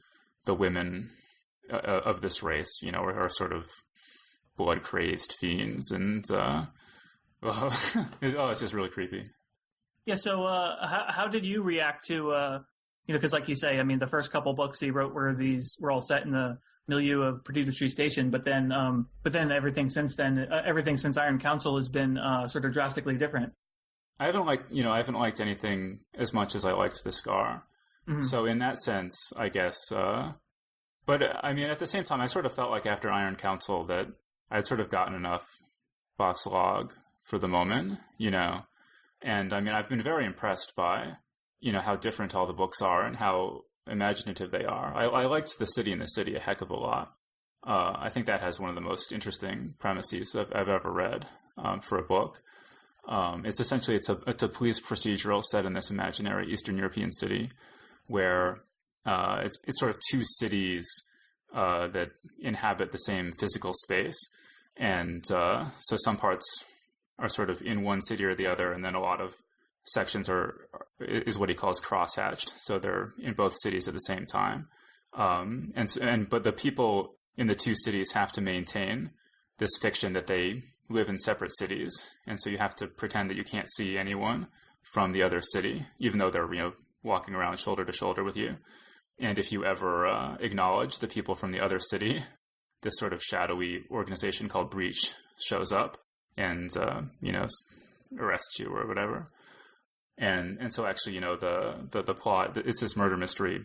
the 0.46 0.56
women 0.56 1.10
uh, 1.70 1.76
uh, 1.76 2.02
of 2.06 2.22
this 2.22 2.42
race, 2.42 2.82
you 2.82 2.92
know, 2.92 3.04
are, 3.04 3.20
are 3.20 3.30
sort 3.30 3.52
of 3.52 3.68
blood 4.56 4.82
crazed 4.82 5.36
fiends, 5.40 5.92
and 5.92 6.24
uh, 6.32 6.66
oh, 7.44 7.70
it's 8.22 8.62
just 8.62 8.74
really 8.74 8.90
creepy. 8.90 9.26
Yeah. 10.06 10.16
So, 10.16 10.44
uh, 10.44 10.88
how 10.88 11.06
how 11.10 11.28
did 11.28 11.46
you 11.46 11.62
react 11.64 12.06
to 12.08 12.64
you 13.06 13.14
know, 13.14 13.20
because 13.20 13.34
like 13.34 13.50
you 13.50 13.56
say, 13.58 13.80
I 13.80 13.84
mean, 13.84 14.00
the 14.00 14.08
first 14.08 14.32
couple 14.32 14.54
books 14.54 14.80
he 14.80 14.90
wrote 14.90 15.14
were 15.14 15.34
these 15.34 15.76
were 15.82 15.92
all 15.92 16.00
set 16.00 16.24
in 16.24 16.32
the 16.32 16.58
milieu 16.88 17.22
of 17.22 17.44
Perdido 17.44 17.72
Street 17.72 17.92
Station, 17.92 18.30
but 18.30 18.44
then 18.44 18.72
um, 18.72 19.08
but 19.24 19.34
then 19.34 19.52
everything 19.52 19.90
since 19.90 20.16
then, 20.16 20.40
uh, 20.40 20.62
everything 20.66 20.98
since 20.98 21.18
Iron 21.18 21.40
Council 21.40 21.78
has 21.78 21.90
been 21.90 22.18
uh, 22.18 22.48
sort 22.48 22.66
of 22.66 22.74
drastically 22.74 23.16
different. 23.18 23.54
I 24.20 24.28
haven't 24.28 24.46
liked 24.46 24.72
you 24.72 24.84
know 24.84 24.92
I 24.92 24.98
haven't 24.98 25.16
liked 25.16 25.40
anything 25.40 26.00
as 26.16 26.34
much 26.34 26.56
as 26.56 26.66
I 26.66 26.74
liked 26.74 27.04
the 27.04 27.12
Scar. 27.12 27.64
Mm-hmm. 28.08 28.24
So 28.24 28.46
in 28.46 28.60
that 28.60 28.78
sense, 28.80 29.32
I 29.38 29.50
guess. 29.50 29.92
Uh, 29.92 30.34
but 31.06 31.44
I 31.44 31.54
mean, 31.54 31.70
at 31.70 31.80
the 31.80 31.88
same 31.88 32.04
time, 32.04 32.22
I 32.22 32.28
sort 32.28 32.46
of 32.46 32.54
felt 32.54 32.72
like 32.72 32.86
after 32.86 33.12
Iron 33.12 33.36
Council 33.36 33.86
that 33.86 34.08
I'd 34.50 34.68
sort 34.68 34.80
of 34.80 34.90
gotten 34.90 35.16
enough 35.16 35.46
Bas-Lag 36.18 36.94
for 37.22 37.40
the 37.40 37.48
moment, 37.48 38.00
you 38.18 38.32
know. 38.32 38.62
And 39.22 39.54
I 39.54 39.60
mean, 39.60 39.74
I've 39.74 39.90
been 39.90 40.02
very 40.02 40.26
impressed 40.26 40.76
by, 40.76 41.14
you 41.60 41.72
know, 41.72 41.80
how 41.80 41.96
different 41.96 42.36
all 42.36 42.46
the 42.46 42.54
books 42.54 42.82
are 42.82 43.06
and 43.06 43.16
how 43.16 43.62
imaginative 43.88 44.52
they 44.52 44.66
are. 44.66 44.94
I, 44.96 45.06
I 45.06 45.26
liked 45.26 45.58
The 45.60 45.66
City 45.66 45.92
in 45.92 46.00
the 46.00 46.08
City 46.08 46.36
a 46.36 46.40
heck 46.40 46.62
of 46.62 46.70
a 46.70 46.76
lot. 46.76 47.14
Uh, 47.66 47.94
I 47.98 48.10
think 48.10 48.26
that 48.26 48.42
has 48.42 48.60
one 48.60 48.70
of 48.70 48.76
the 48.76 48.82
most 48.82 49.12
interesting 49.12 49.76
premises 49.80 50.36
I've, 50.36 50.52
I've 50.54 50.70
ever 50.70 50.92
read 50.92 51.26
um, 51.58 51.80
for 51.80 51.98
a 51.98 52.04
book. 52.04 52.42
Um, 53.08 53.46
it's 53.46 53.60
essentially 53.60 53.96
it's 53.96 54.10
a 54.10 54.18
it's 54.28 54.44
a 54.44 54.48
police 54.48 54.80
procedural 54.80 55.44
set 55.44 55.66
in 55.66 55.74
this 55.74 55.92
imaginary 55.92 56.52
Eastern 56.52 56.78
European 56.78 57.12
city, 57.12 57.50
where 58.08 58.60
uh, 59.06 59.42
it's 59.44 59.58
it's 59.66 59.80
sort 59.80 59.92
of 59.92 60.00
two 60.10 60.24
cities 60.24 60.88
uh, 61.54 61.88
that 61.88 62.12
inhabit 62.42 62.92
the 62.92 62.98
same 62.98 63.34
physical 63.34 63.74
space, 63.74 64.18
and 64.78 65.30
uh, 65.32 65.66
so 65.80 65.98
some 65.98 66.16
parts 66.16 66.46
are 67.20 67.30
sort 67.30 67.50
of 67.50 67.62
in 67.62 67.84
one 67.84 68.02
city 68.02 68.24
or 68.24 68.36
the 68.36 68.48
other, 68.48 68.72
and 68.72 68.84
then 68.84 68.96
a 68.96 69.02
lot 69.02 69.20
of 69.20 69.36
sections 69.86 70.30
are 70.30 70.68
is 71.00 71.38
what 71.38 71.50
he 71.50 71.56
calls 71.56 71.82
crosshatched, 71.82 72.54
so 72.60 72.80
they're 72.80 73.10
in 73.20 73.34
both 73.34 73.58
cities 73.60 73.88
at 73.88 73.94
the 73.94 74.00
same 74.00 74.26
time. 74.26 74.68
Um, 75.14 75.72
and 75.76 75.96
and 76.02 76.30
but 76.30 76.44
the 76.44 76.52
people 76.52 77.16
in 77.38 77.48
the 77.48 77.56
two 77.56 77.76
cities 77.76 78.12
have 78.14 78.32
to 78.34 78.42
maintain 78.42 79.12
this 79.58 79.78
fiction 79.82 80.14
that 80.14 80.28
they 80.28 80.64
live 80.90 81.10
in 81.10 81.20
separate 81.20 81.56
cities, 81.58 81.92
and 82.26 82.40
so 82.40 82.50
you 82.50 82.58
have 82.58 82.76
to 82.78 82.88
pretend 82.88 83.30
that 83.30 83.38
you 83.38 83.44
can't 83.44 83.72
see 83.72 83.98
anyone 83.98 84.48
from 84.94 85.12
the 85.12 85.24
other 85.24 85.42
city, 85.42 85.86
even 86.00 86.20
though 86.20 86.30
they're 86.30 86.52
you 86.54 86.62
know 86.62 86.74
walking 87.04 87.36
around 87.36 87.60
shoulder 87.60 87.86
to 87.86 87.92
shoulder 87.92 88.24
with 88.24 88.38
you. 88.38 88.56
And 89.20 89.38
if 89.38 89.52
you 89.52 89.64
ever 89.66 90.08
uh, 90.08 90.38
acknowledge 90.40 91.00
the 91.00 91.08
people 91.08 91.36
from 91.36 91.52
the 91.52 91.64
other 91.64 91.80
city, 91.80 92.24
this 92.82 92.98
sort 92.98 93.14
of 93.14 93.22
shadowy 93.22 93.84
organization 93.92 94.50
called 94.50 94.72
Breach 94.72 95.14
shows 95.38 95.72
up 95.72 95.98
and 96.38 96.76
uh, 96.78 97.02
you 97.22 97.32
know 97.32 97.48
arrests 98.20 98.60
you 98.60 98.68
or 98.68 98.88
whatever. 98.88 99.28
And 100.18 100.58
and 100.60 100.74
so 100.74 100.86
actually, 100.86 101.16
you 101.16 101.22
know, 101.22 101.36
the 101.36 101.88
the, 101.92 102.04
the 102.04 102.14
plot 102.14 102.58
it's 102.58 102.82
this 102.82 102.96
murder 102.96 103.18
mystery 103.18 103.64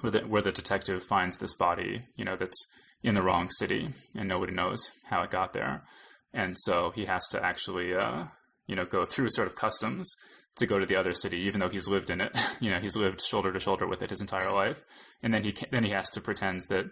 where 0.00 0.10
the, 0.10 0.20
where 0.20 0.42
the 0.42 0.52
detective 0.52 1.02
finds 1.02 1.38
this 1.38 1.54
body, 1.54 2.02
you 2.16 2.24
know, 2.24 2.36
that's 2.36 2.66
in 3.02 3.14
the 3.14 3.22
wrong 3.22 3.48
city 3.48 3.88
and 4.14 4.28
nobody 4.28 4.52
knows 4.52 4.90
how 5.08 5.22
it 5.22 5.30
got 5.30 5.52
there. 5.52 5.84
And 6.32 6.56
so 6.58 6.90
he 6.90 7.06
has 7.06 7.26
to 7.28 7.42
actually, 7.42 7.94
uh, 7.94 8.24
you 8.66 8.76
know, 8.76 8.84
go 8.84 9.04
through 9.04 9.30
sort 9.30 9.46
of 9.46 9.54
customs 9.54 10.14
to 10.56 10.66
go 10.66 10.78
to 10.78 10.86
the 10.86 10.96
other 10.96 11.12
city, 11.12 11.38
even 11.38 11.60
though 11.60 11.68
he's 11.68 11.88
lived 11.88 12.10
in 12.10 12.20
it. 12.20 12.36
you 12.60 12.70
know, 12.70 12.78
he's 12.78 12.96
lived 12.96 13.20
shoulder 13.20 13.52
to 13.52 13.60
shoulder 13.60 13.86
with 13.86 14.02
it 14.02 14.10
his 14.10 14.20
entire 14.20 14.52
life, 14.52 14.84
and 15.22 15.32
then 15.32 15.44
he 15.44 15.52
can, 15.52 15.68
then 15.70 15.84
he 15.84 15.90
has 15.90 16.10
to 16.10 16.20
pretend 16.20 16.62
that 16.68 16.86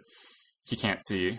he 0.64 0.76
can't 0.76 1.04
see, 1.04 1.38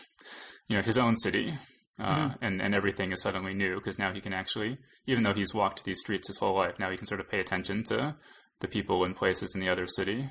you 0.68 0.76
know, 0.76 0.82
his 0.82 0.98
own 0.98 1.16
city, 1.16 1.52
uh, 2.00 2.28
mm-hmm. 2.28 2.44
and 2.44 2.60
and 2.60 2.74
everything 2.74 3.12
is 3.12 3.22
suddenly 3.22 3.54
new 3.54 3.76
because 3.76 3.98
now 3.98 4.12
he 4.12 4.20
can 4.20 4.32
actually, 4.32 4.78
even 5.06 5.22
though 5.22 5.34
he's 5.34 5.54
walked 5.54 5.84
these 5.84 6.00
streets 6.00 6.28
his 6.28 6.38
whole 6.38 6.56
life, 6.56 6.78
now 6.78 6.90
he 6.90 6.96
can 6.96 7.06
sort 7.06 7.20
of 7.20 7.28
pay 7.28 7.40
attention 7.40 7.84
to 7.84 8.16
the 8.60 8.68
people 8.68 9.04
and 9.04 9.16
places 9.16 9.54
in 9.54 9.60
the 9.60 9.68
other 9.68 9.86
city. 9.86 10.28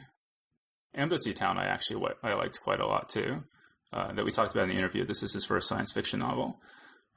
Embassytown, 0.97 1.57
I 1.57 1.65
actually 1.65 2.05
I 2.21 2.33
liked 2.33 2.61
quite 2.61 2.79
a 2.79 2.87
lot 2.87 3.09
too. 3.09 3.43
Uh, 3.91 4.11
that 4.13 4.25
we 4.25 4.31
talked 4.31 4.51
about 4.51 4.63
in 4.63 4.69
the 4.69 4.75
interview. 4.75 5.05
This 5.05 5.21
is 5.21 5.33
his 5.33 5.45
first 5.45 5.69
science 5.69 5.93
fiction 5.93 6.19
novel. 6.19 6.59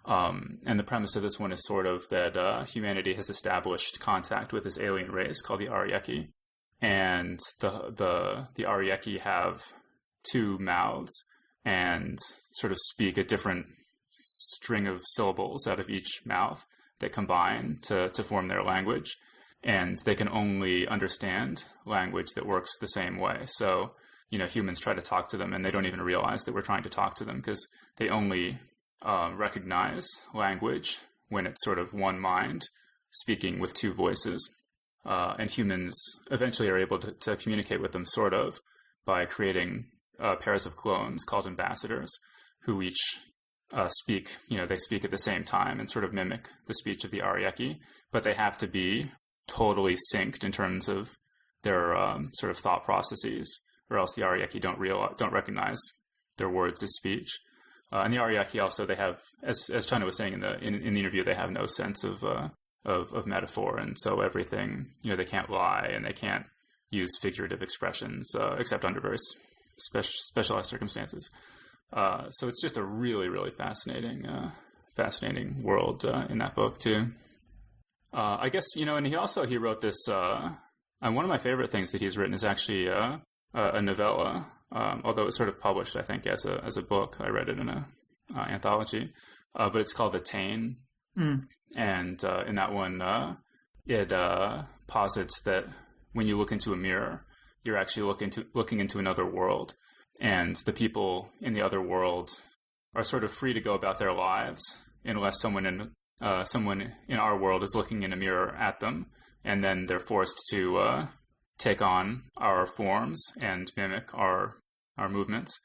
Um, 0.04 0.58
and 0.66 0.78
the 0.78 0.84
premise 0.84 1.16
of 1.16 1.22
this 1.22 1.40
one 1.40 1.50
is 1.50 1.64
sort 1.66 1.86
of 1.86 2.06
that 2.10 2.36
uh, 2.36 2.64
humanity 2.64 3.14
has 3.14 3.28
established 3.28 3.98
contact 3.98 4.52
with 4.52 4.64
this 4.64 4.78
alien 4.78 5.10
race 5.10 5.42
called 5.42 5.60
the 5.60 5.66
Ariekei, 5.66 6.28
and 6.80 7.40
the 7.60 7.70
the 7.90 8.48
the 8.54 8.62
Ariekei 8.64 9.18
have 9.20 9.62
two 10.30 10.58
mouths 10.58 11.24
and 11.64 12.18
sort 12.52 12.72
of 12.72 12.78
speak 12.78 13.18
a 13.18 13.24
different 13.24 13.66
string 14.16 14.86
of 14.86 15.02
syllables 15.04 15.66
out 15.66 15.80
of 15.80 15.90
each 15.90 16.22
mouth 16.24 16.66
that 17.00 17.12
combine 17.12 17.78
to 17.82 18.08
to 18.08 18.22
form 18.22 18.48
their 18.48 18.60
language, 18.60 19.16
and 19.62 19.96
they 20.04 20.14
can 20.14 20.28
only 20.28 20.86
understand 20.86 21.64
language 21.84 22.32
that 22.34 22.46
works 22.46 22.76
the 22.78 22.88
same 22.88 23.18
way. 23.18 23.42
So 23.46 23.90
you 24.30 24.38
know 24.38 24.46
humans 24.46 24.80
try 24.80 24.94
to 24.94 25.02
talk 25.02 25.28
to 25.28 25.36
them 25.36 25.52
and 25.52 25.64
they 25.64 25.70
don't 25.70 25.86
even 25.86 26.02
realize 26.02 26.44
that 26.44 26.54
we're 26.54 26.60
trying 26.60 26.82
to 26.82 26.88
talk 26.88 27.14
to 27.16 27.24
them 27.24 27.36
because 27.36 27.66
they 27.96 28.08
only 28.08 28.58
uh, 29.02 29.30
recognize 29.36 30.08
language 30.34 30.98
when 31.28 31.46
it's 31.46 31.64
sort 31.64 31.78
of 31.78 31.94
one 31.94 32.18
mind 32.18 32.68
speaking 33.10 33.58
with 33.58 33.74
two 33.74 33.92
voices. 33.92 34.54
Uh, 35.04 35.34
and 35.38 35.50
humans 35.50 35.96
eventually 36.30 36.68
are 36.68 36.78
able 36.78 36.98
to, 36.98 37.12
to, 37.12 37.36
communicate 37.36 37.80
with 37.80 37.92
them, 37.92 38.04
sort 38.04 38.34
of, 38.34 38.58
by 39.04 39.24
creating 39.24 39.86
uh, 40.18 40.34
pairs 40.34 40.66
of 40.66 40.76
clones 40.76 41.22
called 41.24 41.46
ambassadors, 41.46 42.10
who 42.62 42.82
each 42.82 42.98
uh, 43.72 43.88
speak, 43.88 44.36
you 44.48 44.56
know, 44.56 44.66
they 44.66 44.76
speak 44.76 45.04
at 45.04 45.10
the 45.10 45.18
same 45.18 45.44
time 45.44 45.80
and 45.80 45.90
sort 45.90 46.04
of 46.04 46.12
mimic 46.12 46.48
the 46.66 46.74
speech 46.74 47.04
of 47.04 47.10
the 47.10 47.20
Ariekei, 47.20 47.78
but 48.12 48.22
they 48.22 48.34
have 48.34 48.56
to 48.58 48.66
be 48.66 49.10
totally 49.46 49.96
synced 50.12 50.44
in 50.44 50.52
terms 50.52 50.88
of 50.88 51.16
their 51.62 51.96
um, 51.96 52.30
sort 52.34 52.50
of 52.50 52.58
thought 52.58 52.84
processes, 52.84 53.60
or 53.90 53.98
else 53.98 54.14
the 54.14 54.22
Ariekei 54.22 54.60
don't 54.60 54.78
real 54.78 55.08
don't 55.16 55.32
recognize 55.32 55.78
their 56.38 56.48
words 56.48 56.82
as 56.82 56.94
speech. 56.94 57.38
Uh, 57.92 58.00
and 58.00 58.12
the 58.12 58.18
Ariekei 58.18 58.60
also 58.60 58.84
they 58.84 58.94
have, 58.94 59.20
as 59.42 59.70
as 59.72 59.86
China 59.86 60.04
was 60.04 60.16
saying 60.16 60.34
in 60.34 60.40
the 60.40 60.58
in, 60.58 60.74
in 60.74 60.94
the 60.94 61.00
interview, 61.00 61.24
they 61.24 61.34
have 61.34 61.50
no 61.50 61.66
sense 61.66 62.04
of 62.04 62.22
uh, 62.24 62.48
of 62.84 63.12
of 63.12 63.26
metaphor, 63.26 63.78
and 63.78 63.96
so 63.98 64.20
everything 64.20 64.86
you 65.02 65.10
know 65.10 65.16
they 65.16 65.24
can't 65.24 65.50
lie 65.50 65.90
and 65.92 66.04
they 66.04 66.12
can't 66.12 66.46
use 66.90 67.18
figurative 67.20 67.62
expressions 67.62 68.34
uh, 68.34 68.56
except 68.58 68.84
under 68.84 69.00
very 69.00 69.18
special 69.78 70.12
specialized 70.16 70.68
circumstances. 70.68 71.28
Uh, 71.92 72.30
so 72.30 72.48
it's 72.48 72.60
just 72.60 72.76
a 72.76 72.82
really 72.82 73.28
really 73.28 73.50
fascinating 73.50 74.26
uh, 74.26 74.50
fascinating 74.96 75.62
world 75.62 76.04
uh, 76.04 76.26
in 76.28 76.38
that 76.38 76.54
book 76.54 76.78
too. 76.78 77.06
I 78.12 78.48
guess 78.48 78.64
you 78.76 78.86
know, 78.86 78.96
and 78.96 79.06
he 79.06 79.14
also 79.14 79.44
he 79.44 79.58
wrote 79.58 79.82
this. 79.82 80.08
and 80.08 81.14
one 81.14 81.24
of 81.24 81.28
my 81.28 81.38
favorite 81.38 81.70
things 81.70 81.90
that 81.90 82.00
he's 82.00 82.16
written 82.16 82.34
is 82.34 82.44
actually 82.44 82.86
a 82.86 83.20
novella 83.54 84.46
um, 84.72 85.02
although 85.04 85.26
it's 85.26 85.36
sort 85.36 85.48
of 85.48 85.60
published, 85.60 85.96
I 85.96 86.02
think, 86.02 86.26
as 86.26 86.44
a 86.44 86.62
as 86.64 86.76
a 86.76 86.82
book. 86.82 87.16
I 87.20 87.28
read 87.28 87.48
it 87.48 87.58
in 87.58 87.68
a 87.68 87.86
uh, 88.34 88.40
anthology, 88.40 89.12
uh, 89.54 89.70
but 89.70 89.80
it's 89.80 89.92
called 89.92 90.12
The 90.12 90.20
Tain, 90.20 90.78
mm. 91.16 91.44
and 91.76 92.24
uh, 92.24 92.44
in 92.46 92.54
that 92.54 92.72
one, 92.72 93.00
uh, 93.00 93.36
it 93.86 94.12
uh, 94.12 94.62
posits 94.88 95.40
that 95.42 95.66
when 96.12 96.26
you 96.26 96.36
look 96.36 96.52
into 96.52 96.72
a 96.72 96.76
mirror, 96.76 97.24
you're 97.62 97.76
actually 97.76 98.04
looking 98.04 98.30
to 98.30 98.46
looking 98.54 98.80
into 98.80 98.98
another 98.98 99.24
world, 99.24 99.74
and 100.20 100.56
the 100.56 100.72
people 100.72 101.30
in 101.40 101.54
the 101.54 101.64
other 101.64 101.80
world 101.80 102.30
are 102.94 103.04
sort 103.04 103.24
of 103.24 103.32
free 103.32 103.52
to 103.52 103.60
go 103.60 103.74
about 103.74 103.98
their 103.98 104.12
lives 104.12 104.62
unless 105.04 105.40
someone 105.40 105.66
in 105.66 105.90
uh, 106.20 106.44
someone 106.44 106.92
in 107.08 107.18
our 107.18 107.36
world 107.36 107.62
is 107.62 107.74
looking 107.74 108.02
in 108.02 108.12
a 108.12 108.16
mirror 108.16 108.54
at 108.56 108.80
them, 108.80 109.06
and 109.44 109.62
then 109.62 109.86
they're 109.86 109.98
forced 109.98 110.46
to 110.50 111.06
take 111.58 111.82
on 111.82 112.22
our 112.36 112.66
forms 112.66 113.22
and 113.40 113.72
mimic 113.76 114.14
our 114.14 114.54
our 114.98 115.08
movements. 115.08 115.58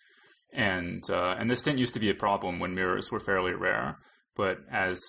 And 0.53 1.03
uh, 1.09 1.35
and 1.39 1.49
this 1.49 1.61
didn't 1.61 1.79
used 1.79 1.93
to 1.93 1.99
be 1.99 2.09
a 2.09 2.15
problem 2.15 2.59
when 2.59 2.75
mirrors 2.75 3.11
were 3.11 3.19
fairly 3.19 3.53
rare, 3.53 3.99
but 4.35 4.59
as 4.69 4.99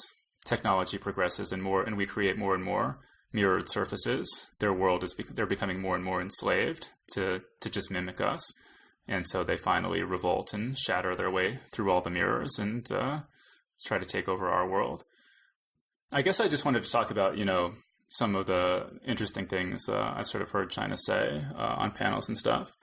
technology 0.44 0.98
progresses 0.98 1.52
and 1.52 1.62
more 1.62 1.82
and 1.82 1.96
we 1.96 2.06
create 2.06 2.38
more 2.38 2.54
and 2.54 2.64
more 2.64 2.98
mirrored 3.32 3.68
surfaces, 3.68 4.46
their 4.60 4.72
world 4.72 5.02
is 5.02 5.14
they're 5.32 5.46
becoming 5.46 5.80
more 5.80 5.96
and 5.96 6.04
more 6.04 6.20
enslaved 6.20 6.88
to 7.14 7.40
to 7.60 7.70
just 7.70 7.90
mimic 7.90 8.20
us, 8.20 8.52
and 9.08 9.26
so 9.26 9.42
they 9.42 9.56
finally 9.56 10.02
revolt 10.02 10.54
and 10.54 10.78
shatter 10.78 11.14
their 11.14 11.30
way 11.30 11.58
through 11.72 11.90
all 11.90 12.00
the 12.00 12.10
mirrors 12.10 12.58
and 12.58 12.90
uh, 12.92 13.20
try 13.84 13.98
to 13.98 14.06
take 14.06 14.28
over 14.28 14.48
our 14.48 14.68
world. 14.68 15.04
I 16.12 16.22
guess 16.22 16.40
I 16.40 16.48
just 16.48 16.64
wanted 16.64 16.84
to 16.84 16.90
talk 16.90 17.10
about 17.10 17.36
you 17.36 17.44
know 17.44 17.72
some 18.08 18.36
of 18.36 18.46
the 18.46 18.86
interesting 19.06 19.46
things 19.46 19.88
uh, 19.88 20.14
I've 20.16 20.26
sort 20.28 20.42
of 20.42 20.50
heard 20.50 20.70
China 20.70 20.96
say 20.98 21.42
uh, 21.56 21.74
on 21.78 21.92
panels 21.92 22.28
and 22.28 22.36
stuff. 22.36 22.76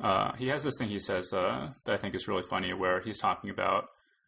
Uh, 0.00 0.32
he 0.38 0.48
has 0.48 0.62
this 0.62 0.74
thing 0.78 0.88
he 0.88 1.00
says 1.00 1.32
uh, 1.32 1.70
that 1.84 1.94
I 1.94 1.96
think 1.96 2.14
is 2.14 2.28
really 2.28 2.42
funny, 2.42 2.72
where 2.72 3.00
he's 3.00 3.18
talking 3.18 3.50
about, 3.50 3.86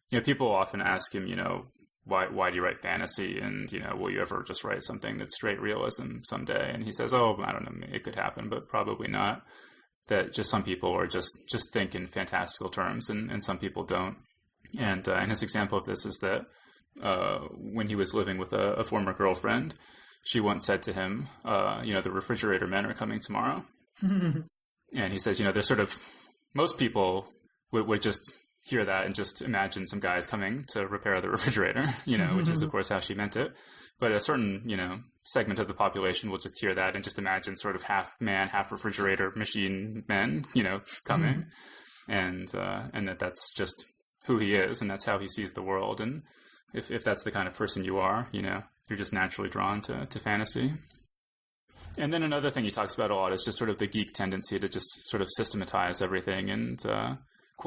you 0.09 0.17
know, 0.17 0.23
people 0.23 0.51
often 0.51 0.81
ask 0.81 1.13
him, 1.15 1.27
you 1.27 1.35
know, 1.35 1.67
why 2.03 2.25
why 2.25 2.49
do 2.49 2.55
you 2.55 2.63
write 2.63 2.81
fantasy, 2.81 3.39
and 3.39 3.71
you 3.71 3.79
know, 3.79 3.95
will 3.95 4.11
you 4.11 4.19
ever 4.19 4.43
just 4.43 4.63
write 4.63 4.83
something 4.83 5.17
that's 5.17 5.35
straight 5.35 5.61
realism 5.61 6.17
someday? 6.23 6.71
And 6.73 6.83
he 6.83 6.91
says, 6.91 7.13
oh, 7.13 7.37
I 7.43 7.51
don't 7.51 7.63
know, 7.63 7.87
it 7.93 8.03
could 8.03 8.15
happen, 8.15 8.49
but 8.49 8.67
probably 8.67 9.07
not. 9.07 9.43
That 10.07 10.33
just 10.33 10.49
some 10.49 10.63
people 10.63 10.91
are 10.91 11.07
just 11.07 11.37
just 11.49 11.71
think 11.71 11.95
in 11.95 12.07
fantastical 12.07 12.69
terms, 12.69 13.09
and, 13.09 13.31
and 13.31 13.43
some 13.43 13.57
people 13.57 13.83
don't. 13.83 14.17
And 14.77 15.07
uh, 15.07 15.13
and 15.13 15.29
his 15.29 15.43
example 15.43 15.77
of 15.77 15.85
this 15.85 16.05
is 16.05 16.17
that 16.21 16.45
uh, 17.01 17.39
when 17.51 17.87
he 17.87 17.95
was 17.95 18.13
living 18.13 18.37
with 18.37 18.53
a, 18.53 18.73
a 18.73 18.83
former 18.83 19.13
girlfriend, 19.13 19.75
she 20.23 20.39
once 20.39 20.65
said 20.65 20.83
to 20.83 20.93
him, 20.93 21.27
uh, 21.45 21.81
you 21.83 21.93
know, 21.93 22.01
the 22.01 22.11
refrigerator 22.11 22.67
men 22.67 22.85
are 22.85 22.93
coming 22.93 23.19
tomorrow. 23.19 23.63
and 24.01 24.45
he 25.13 25.19
says, 25.19 25.39
you 25.39 25.45
know, 25.45 25.51
there's 25.51 25.67
sort 25.67 25.79
of, 25.79 25.97
most 26.53 26.77
people 26.77 27.27
would, 27.71 27.87
would 27.87 28.01
just 28.01 28.21
hear 28.63 28.85
that 28.85 29.05
and 29.05 29.15
just 29.15 29.41
imagine 29.41 29.87
some 29.87 29.99
guys 29.99 30.27
coming 30.27 30.63
to 30.69 30.87
repair 30.87 31.19
the 31.21 31.29
refrigerator, 31.37 31.85
you 32.05 32.17
know, 32.17 32.35
which 32.35 32.49
is 32.49 32.61
of 32.61 32.71
course 32.71 32.89
how 32.89 32.99
she 32.99 33.13
meant 33.13 33.35
it. 33.35 33.53
But 33.99 34.11
a 34.11 34.19
certain, 34.19 34.63
you 34.65 34.77
know, 34.77 34.99
segment 35.23 35.59
of 35.59 35.67
the 35.67 35.73
population 35.73 36.31
will 36.31 36.39
just 36.39 36.59
hear 36.59 36.73
that 36.73 36.95
and 36.95 37.03
just 37.03 37.19
imagine 37.19 37.57
sort 37.57 37.75
of 37.75 37.83
half 37.83 38.13
man, 38.19 38.47
half 38.47 38.71
refrigerator 38.71 39.31
machine 39.35 40.03
men, 40.07 40.45
you 40.53 40.63
know, 40.63 40.81
coming. 41.05 41.45
and, 42.07 42.53
uh, 42.55 42.83
and 42.93 43.07
that 43.07 43.19
that's 43.19 43.53
just 43.53 43.85
who 44.25 44.37
he 44.39 44.55
is 44.55 44.81
and 44.81 44.89
that's 44.89 45.05
how 45.05 45.19
he 45.19 45.27
sees 45.27 45.53
the 45.53 45.61
world. 45.61 46.01
And 46.01 46.23
if, 46.73 46.89
if 46.89 47.03
that's 47.03 47.23
the 47.23 47.31
kind 47.31 47.47
of 47.47 47.55
person 47.55 47.83
you 47.83 47.97
are, 47.99 48.27
you 48.31 48.41
know, 48.41 48.63
you're 48.89 48.97
just 48.97 49.13
naturally 49.13 49.49
drawn 49.49 49.81
to, 49.81 50.05
to 50.05 50.19
fantasy. 50.19 50.73
And 51.97 52.13
then 52.13 52.23
another 52.23 52.49
thing 52.49 52.63
he 52.63 52.71
talks 52.71 52.95
about 52.95 53.11
a 53.11 53.15
lot 53.15 53.33
is 53.33 53.43
just 53.43 53.57
sort 53.57 53.69
of 53.69 53.77
the 53.77 53.87
geek 53.87 54.13
tendency 54.13 54.57
to 54.59 54.69
just 54.69 54.87
sort 55.07 55.21
of 55.21 55.27
systematize 55.35 56.01
everything 56.01 56.49
and 56.49 56.83
uh, 56.85 57.15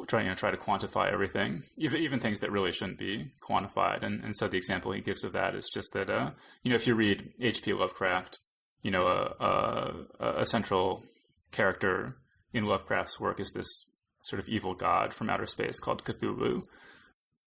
try 0.06 0.22
you 0.22 0.28
know 0.28 0.34
try 0.34 0.50
to 0.50 0.56
quantify 0.56 1.12
everything, 1.12 1.62
even 1.76 2.00
even 2.00 2.20
things 2.20 2.40
that 2.40 2.52
really 2.52 2.72
shouldn't 2.72 2.98
be 2.98 3.30
quantified. 3.40 4.02
And 4.02 4.22
and 4.24 4.36
so 4.36 4.48
the 4.48 4.56
example 4.56 4.92
he 4.92 5.00
gives 5.00 5.24
of 5.24 5.32
that 5.32 5.54
is 5.54 5.70
just 5.72 5.92
that 5.92 6.10
uh, 6.10 6.30
you 6.62 6.70
know 6.70 6.76
if 6.76 6.86
you 6.86 6.94
read 6.94 7.32
H.P. 7.40 7.72
Lovecraft, 7.72 8.38
you 8.82 8.90
know 8.90 9.06
a, 9.06 10.14
a, 10.20 10.40
a 10.40 10.46
central 10.46 11.02
character 11.52 12.12
in 12.52 12.64
Lovecraft's 12.64 13.20
work 13.20 13.40
is 13.40 13.52
this 13.52 13.86
sort 14.22 14.40
of 14.40 14.48
evil 14.48 14.74
god 14.74 15.12
from 15.12 15.28
outer 15.30 15.46
space 15.46 15.78
called 15.80 16.04
Cthulhu. 16.04 16.62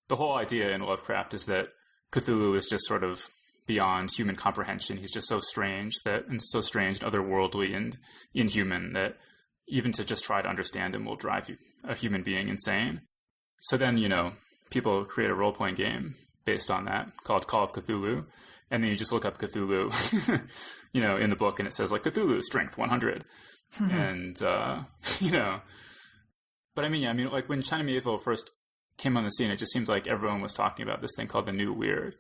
The 0.07 0.15
whole 0.15 0.35
idea 0.35 0.71
in 0.71 0.81
Lovecraft 0.81 1.33
is 1.33 1.45
that 1.47 1.69
Cthulhu 2.11 2.55
is 2.55 2.67
just 2.67 2.85
sort 2.85 3.03
of 3.03 3.27
beyond 3.65 4.11
human 4.11 4.35
comprehension. 4.35 4.97
He's 4.97 5.11
just 5.11 5.27
so 5.27 5.39
strange 5.39 5.93
that 6.05 6.27
and 6.27 6.41
so 6.41 6.61
strange 6.61 7.03
and 7.03 7.11
otherworldly 7.11 7.75
and 7.75 7.97
inhuman 8.33 8.93
that 8.93 9.17
even 9.67 9.91
to 9.93 10.03
just 10.03 10.23
try 10.23 10.41
to 10.41 10.49
understand 10.49 10.95
him 10.95 11.05
will 11.05 11.15
drive 11.15 11.49
you, 11.49 11.57
a 11.83 11.95
human 11.95 12.23
being 12.23 12.47
insane. 12.47 13.01
So 13.61 13.77
then, 13.77 13.97
you 13.97 14.07
know, 14.07 14.33
people 14.69 15.05
create 15.05 15.29
a 15.29 15.35
role 15.35 15.51
playing 15.51 15.75
game 15.75 16.15
based 16.45 16.71
on 16.71 16.85
that 16.85 17.11
called 17.23 17.47
Call 17.47 17.63
of 17.63 17.73
Cthulhu. 17.73 18.25
And 18.69 18.83
then 18.83 18.91
you 18.91 18.97
just 18.97 19.11
look 19.11 19.25
up 19.25 19.37
Cthulhu, 19.37 19.91
you 20.93 21.01
know, 21.01 21.17
in 21.17 21.29
the 21.29 21.35
book 21.35 21.59
and 21.59 21.67
it 21.67 21.73
says 21.73 21.91
like 21.91 22.03
Cthulhu 22.03 22.41
strength 22.41 22.77
100. 22.77 23.25
and, 23.79 24.41
uh, 24.41 24.83
you 25.19 25.31
know, 25.31 25.61
but 26.75 26.85
I 26.85 26.89
mean, 26.89 27.01
yeah, 27.01 27.09
I 27.09 27.13
mean, 27.13 27.31
like 27.31 27.49
when 27.49 27.63
China 27.63 27.83
Miéville 27.83 28.21
first 28.21 28.51
came 28.97 29.17
on 29.17 29.23
the 29.23 29.31
scene, 29.31 29.49
it 29.49 29.57
just 29.57 29.73
seems 29.73 29.89
like 29.89 30.07
everyone 30.07 30.41
was 30.41 30.53
talking 30.53 30.83
about 30.83 31.01
this 31.01 31.11
thing 31.17 31.27
called 31.27 31.47
the 31.47 31.51
New 31.51 31.73
Weird, 31.73 32.15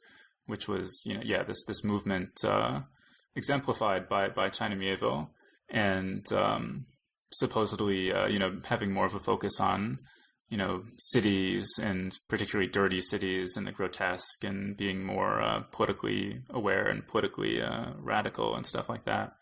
which 0.47 0.67
was 0.67 1.03
you 1.05 1.13
know 1.13 1.21
yeah 1.23 1.43
this 1.43 1.63
this 1.65 1.83
movement 1.83 2.43
uh, 2.43 2.81
exemplified 3.35 4.09
by 4.09 4.29
by 4.29 4.49
China 4.49 4.75
Miéville 4.75 5.29
and 5.69 6.25
um, 6.33 6.85
supposedly 7.31 8.11
uh, 8.11 8.27
you 8.27 8.39
know 8.39 8.59
having 8.67 8.91
more 8.91 9.05
of 9.05 9.15
a 9.15 9.19
focus 9.19 9.59
on 9.59 9.99
you 10.49 10.57
know 10.57 10.83
cities 10.97 11.69
and 11.81 12.17
particularly 12.29 12.69
dirty 12.69 13.01
cities 13.01 13.57
and 13.57 13.67
the 13.67 13.71
grotesque 13.71 14.43
and 14.43 14.77
being 14.77 15.03
more 15.03 15.41
uh, 15.41 15.61
politically 15.71 16.41
aware 16.49 16.87
and 16.87 17.07
politically 17.07 17.61
uh, 17.61 17.91
radical 17.97 18.55
and 18.55 18.65
stuff 18.65 18.89
like 18.89 19.05
that. 19.05 19.33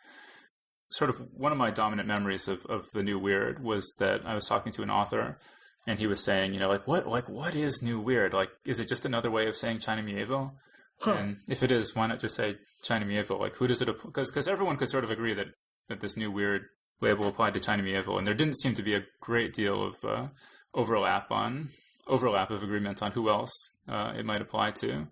Sort 0.89 1.09
of 1.09 1.17
one 1.33 1.51
of 1.51 1.57
my 1.57 1.71
dominant 1.71 2.07
memories 2.07 2.47
of, 2.47 2.65
of 2.67 2.86
the 2.93 3.03
new 3.03 3.19
weird 3.19 3.63
was 3.63 3.93
that 3.99 4.25
I 4.25 4.36
was 4.36 4.45
talking 4.45 4.71
to 4.73 4.83
an 4.83 4.89
author 4.89 5.39
and 5.88 5.99
he 5.99 6.07
was 6.07 6.23
saying, 6.23 6.53
you 6.53 6.59
know, 6.59 6.69
like 6.69 6.88
what 6.88 7.07
like 7.07 7.29
what 7.29 7.55
is 7.55 7.81
new 7.81 7.99
weird? 7.99 8.33
Like 8.33 8.49
is 8.65 8.79
it 8.79 8.88
just 8.88 9.05
another 9.05 9.29
way 9.29 9.47
of 9.47 9.55
saying 9.55 9.79
China 9.79 10.01
Miéville? 10.01 10.53
Huh. 11.01 11.13
And 11.13 11.38
if 11.47 11.61
it 11.61 11.71
is, 11.71 11.95
why 11.95 12.07
not 12.07 12.19
just 12.19 12.36
say 12.36 12.55
China 12.83 13.05
Miéville? 13.05 13.39
Like, 13.39 13.55
who 13.55 13.67
does 13.67 13.81
it? 13.81 13.88
Because 14.03 14.31
because 14.31 14.47
everyone 14.47 14.77
could 14.77 14.89
sort 14.89 15.03
of 15.03 15.11
agree 15.11 15.33
that 15.33 15.47
that 15.89 15.99
this 15.99 16.17
new 16.17 16.31
weird 16.31 16.65
label 17.02 17.28
applied 17.28 17.54
to 17.54 17.60
China 17.60 17.84
Miéville, 17.84 18.18
and 18.18 18.26
there 18.28 18.34
didn't 18.34 18.60
seem 18.60 18.74
to 18.76 18.84
be 18.84 18.93
a 18.93 19.06
great 19.20 19.54
deal 19.54 19.84
of 19.84 20.04
uh, 20.04 20.28
overlap 20.74 21.32
on 21.32 21.70
overlap 22.08 22.52
of 22.52 22.64
agreement 22.64 23.02
on 23.02 23.12
who 23.12 23.30
else 23.30 23.72
uh, 23.89 24.14
it 24.18 24.26
might 24.26 24.41
apply 24.41 24.72
to. 24.72 25.08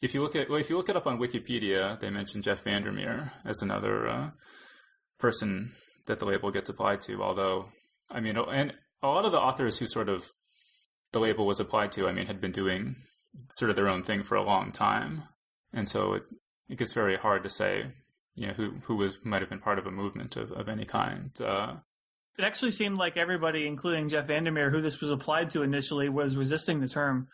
If 0.00 0.14
you 0.14 0.22
look 0.22 0.36
at 0.36 0.48
well, 0.48 0.60
if 0.60 0.70
you 0.70 0.76
look 0.76 0.88
it 0.88 0.96
up 0.96 1.06
on 1.06 1.18
Wikipedia, 1.18 1.98
they 1.98 2.10
mention 2.10 2.42
Jeff 2.42 2.62
Vandermeer 2.62 3.32
as 3.44 3.62
another 3.62 4.06
uh, 4.06 4.30
person 5.18 5.72
that 6.06 6.18
the 6.18 6.26
label 6.26 6.50
gets 6.50 6.68
applied 6.68 7.00
to. 7.02 7.22
Although, 7.22 7.66
I 8.10 8.20
mean, 8.20 8.36
and 8.36 8.72
a 9.02 9.08
lot 9.08 9.24
of 9.24 9.32
the 9.32 9.40
authors 9.40 9.78
who 9.78 9.86
sort 9.86 10.08
of 10.08 10.28
the 11.12 11.20
label 11.20 11.46
was 11.46 11.58
applied 11.58 11.92
to, 11.92 12.06
I 12.06 12.12
mean, 12.12 12.26
had 12.26 12.40
been 12.40 12.52
doing 12.52 12.96
sort 13.50 13.70
of 13.70 13.76
their 13.76 13.88
own 13.88 14.02
thing 14.04 14.22
for 14.22 14.36
a 14.36 14.42
long 14.42 14.70
time, 14.70 15.24
and 15.72 15.88
so 15.88 16.14
it 16.14 16.22
it 16.68 16.78
gets 16.78 16.92
very 16.92 17.16
hard 17.16 17.42
to 17.42 17.50
say, 17.50 17.86
you 18.38 18.46
know, 18.46 18.52
who 18.54 18.70
who 18.84 18.96
was 18.96 19.24
might 19.24 19.40
have 19.40 19.50
been 19.50 19.60
part 19.60 19.78
of 19.78 19.86
a 19.86 19.90
movement 19.90 20.36
of, 20.36 20.52
of 20.52 20.68
any 20.68 20.84
kind. 20.84 21.30
Uh, 21.40 21.74
it 22.38 22.44
actually 22.44 22.70
seemed 22.70 22.98
like 22.98 23.16
everybody, 23.16 23.66
including 23.66 24.08
Jeff 24.08 24.26
Vandermeer, 24.26 24.70
who 24.70 24.80
this 24.80 25.00
was 25.00 25.10
applied 25.10 25.50
to 25.50 25.62
initially, 25.62 26.08
was 26.08 26.36
resisting 26.36 26.80
the 26.80 26.88
term, 26.88 27.26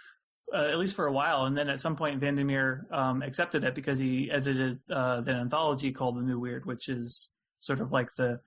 uh, 0.52 0.68
at 0.70 0.78
least 0.78 0.96
for 0.96 1.06
a 1.06 1.12
while. 1.12 1.44
And 1.44 1.56
then 1.56 1.68
at 1.68 1.78
some 1.78 1.94
point, 1.94 2.20
Vandermeer 2.20 2.86
um, 2.90 3.20
accepted 3.20 3.64
it 3.64 3.74
because 3.74 3.98
he 3.98 4.30
edited 4.30 4.80
uh, 4.90 5.20
the 5.20 5.32
anthology 5.32 5.92
called 5.92 6.16
The 6.16 6.22
New 6.22 6.38
Weird, 6.38 6.64
which 6.64 6.88
is 6.88 7.30
sort 7.58 7.80
of 7.80 7.92
like 7.92 8.14
the 8.16 8.40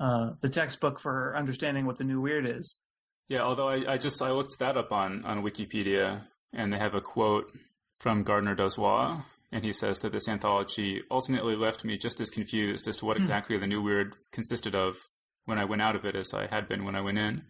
uh, 0.00 0.30
the 0.40 0.48
textbook 0.48 0.98
for 1.00 1.36
understanding 1.36 1.84
what 1.84 1.98
the 1.98 2.04
new 2.04 2.20
weird 2.20 2.46
is. 2.46 2.78
Yeah, 3.28 3.42
although 3.42 3.68
I, 3.68 3.94
I 3.94 3.98
just 3.98 4.22
I 4.22 4.30
looked 4.30 4.58
that 4.60 4.76
up 4.76 4.92
on 4.92 5.24
on 5.24 5.42
Wikipedia, 5.42 6.22
and 6.52 6.72
they 6.72 6.78
have 6.78 6.94
a 6.94 7.00
quote 7.00 7.50
from 7.98 8.22
Gardner 8.22 8.54
Dozois, 8.54 9.22
and 9.50 9.64
he 9.64 9.72
says 9.72 9.98
that 10.00 10.12
this 10.12 10.28
anthology 10.28 11.02
ultimately 11.10 11.56
left 11.56 11.84
me 11.84 11.96
just 11.96 12.20
as 12.20 12.30
confused 12.30 12.86
as 12.86 12.96
to 12.96 13.06
what 13.06 13.16
hmm. 13.16 13.22
exactly 13.22 13.56
the 13.56 13.66
new 13.66 13.82
weird 13.82 14.16
consisted 14.32 14.74
of 14.76 14.96
when 15.44 15.58
I 15.58 15.64
went 15.64 15.82
out 15.82 15.96
of 15.96 16.04
it 16.04 16.14
as 16.14 16.34
I 16.34 16.46
had 16.46 16.68
been 16.68 16.84
when 16.84 16.94
I 16.94 17.00
went 17.00 17.18
in. 17.18 17.44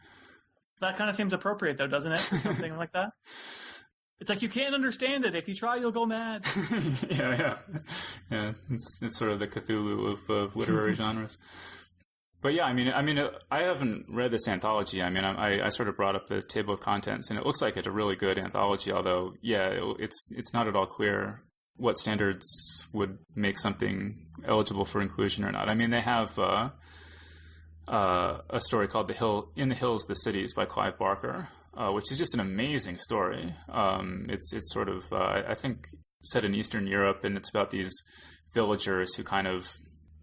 That 0.80 0.96
kind 0.96 1.11
of 1.11 1.16
seems 1.16 1.32
appropriate, 1.32 1.76
though, 1.76 1.88
doesn't 1.88 2.12
it? 2.12 2.18
Something 2.20 2.76
like 2.76 2.92
that. 2.92 3.12
It's 4.20 4.30
like 4.30 4.42
you 4.42 4.49
can't 4.49 4.74
understand 4.74 5.24
it. 5.24 5.34
If 5.34 5.49
you 5.49 5.55
try, 5.55 5.76
you'll 5.76 5.92
go 5.92 6.07
mad. 6.07 6.44
yeah, 7.11 7.36
yeah, 7.36 7.57
yeah. 8.30 8.53
It's 8.70 9.01
it's 9.01 9.16
sort 9.16 9.30
of 9.30 9.38
the 9.38 9.46
Cthulhu 9.46 10.12
of, 10.12 10.30
of 10.30 10.57
literary 10.57 10.94
genres. 10.96 11.38
But 12.40 12.55
yeah, 12.55 12.64
I 12.64 12.72
mean, 12.72 12.92
I 12.92 13.03
mean, 13.03 13.20
I 13.51 13.62
haven't 13.62 14.07
read 14.09 14.30
this 14.30 14.46
anthology. 14.46 15.03
I 15.03 15.11
mean, 15.11 15.24
I, 15.24 15.66
I 15.66 15.68
sort 15.70 15.88
of 15.88 15.96
brought 15.96 16.14
up 16.14 16.28
the 16.28 16.40
table 16.40 16.72
of 16.72 16.80
contents, 16.80 17.30
and 17.30 17.38
it 17.38 17.44
looks 17.44 17.61
like 17.61 17.76
it's 17.76 17.86
a 17.86 17.92
really 17.92 18.14
good 18.14 18.38
anthology. 18.38 18.92
Although, 18.92 19.34
yeah, 19.40 19.68
it, 19.68 19.96
it's 19.99 20.26
it's 20.30 20.53
not 20.53 20.68
at 20.68 20.76
all 20.76 20.86
clear 20.86 21.42
what 21.78 21.98
standards 21.98 22.46
would 22.92 23.18
make 23.34 23.58
something 23.58 24.26
eligible 24.44 24.84
for 24.84 25.00
inclusion 25.00 25.44
or 25.44 25.52
not. 25.52 25.68
I 25.68 25.74
mean, 25.74 25.90
they 25.90 26.00
have 26.00 26.38
uh, 26.38 26.70
uh, 27.86 28.38
a 28.50 28.60
story 28.60 28.88
called 28.88 29.08
"The 29.08 29.14
Hill 29.14 29.50
in 29.56 29.70
the 29.70 29.74
Hills, 29.74 30.04
the 30.04 30.14
Cities" 30.14 30.52
by 30.54 30.66
Clive 30.66 30.98
Barker, 30.98 31.48
uh, 31.74 31.90
which 31.90 32.12
is 32.12 32.18
just 32.18 32.34
an 32.34 32.40
amazing 32.40 32.98
story. 32.98 33.54
Um, 33.68 34.26
it's 34.28 34.52
it's 34.52 34.72
sort 34.72 34.88
of 34.88 35.12
uh, 35.12 35.42
I 35.48 35.54
think 35.54 35.86
set 36.24 36.44
in 36.44 36.54
Eastern 36.54 36.86
Europe, 36.86 37.24
and 37.24 37.36
it's 37.36 37.50
about 37.50 37.70
these 37.70 37.92
villagers 38.52 39.14
who 39.14 39.24
kind 39.24 39.46
of 39.46 39.76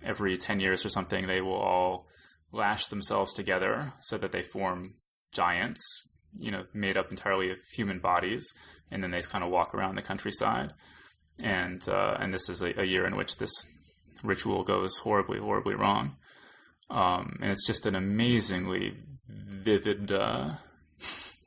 every 0.03 0.37
10 0.37 0.59
years 0.59 0.85
or 0.85 0.89
something, 0.89 1.27
they 1.27 1.41
will 1.41 1.53
all 1.53 2.07
lash 2.51 2.87
themselves 2.87 3.33
together 3.33 3.93
so 4.01 4.17
that 4.17 4.31
they 4.31 4.41
form 4.41 4.95
giants, 5.31 5.81
you 6.37 6.51
know, 6.51 6.65
made 6.73 6.97
up 6.97 7.09
entirely 7.09 7.51
of 7.51 7.57
human 7.73 7.99
bodies. 7.99 8.45
And 8.91 9.03
then 9.03 9.11
they 9.11 9.21
kind 9.21 9.43
of 9.43 9.49
walk 9.49 9.73
around 9.73 9.95
the 9.95 10.01
countryside. 10.01 10.73
And, 11.43 11.87
uh, 11.89 12.17
and 12.19 12.33
this 12.33 12.49
is 12.49 12.61
a, 12.61 12.79
a, 12.79 12.85
year 12.85 13.05
in 13.05 13.17
which 13.17 13.37
this 13.37 13.51
ritual 14.23 14.63
goes 14.63 14.97
horribly, 14.99 15.39
horribly 15.39 15.75
wrong. 15.75 16.15
Um, 16.89 17.37
and 17.41 17.51
it's 17.51 17.67
just 17.67 17.85
an 17.85 17.95
amazingly 17.95 18.95
vivid, 19.27 20.11
uh, 20.11 20.51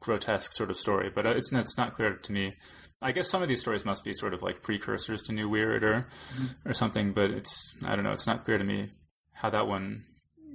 grotesque 0.00 0.52
sort 0.52 0.70
of 0.70 0.76
story. 0.76 1.10
But 1.14 1.24
it's, 1.24 1.52
it's 1.52 1.78
not 1.78 1.94
clear 1.94 2.14
to 2.14 2.32
me 2.32 2.52
I 3.00 3.12
guess 3.12 3.30
some 3.30 3.42
of 3.42 3.48
these 3.48 3.60
stories 3.60 3.84
must 3.84 4.04
be 4.04 4.12
sort 4.12 4.34
of 4.34 4.42
like 4.42 4.62
precursors 4.62 5.22
to 5.24 5.32
New 5.32 5.48
Weird 5.48 5.84
or 5.84 6.06
mm-hmm. 6.34 6.68
or 6.68 6.72
something, 6.72 7.12
but 7.12 7.30
it's 7.30 7.74
I 7.84 7.94
don't 7.94 8.04
know. 8.04 8.12
It's 8.12 8.26
not 8.26 8.44
clear 8.44 8.58
to 8.58 8.64
me 8.64 8.90
how 9.32 9.50
that 9.50 9.68
one 9.68 10.04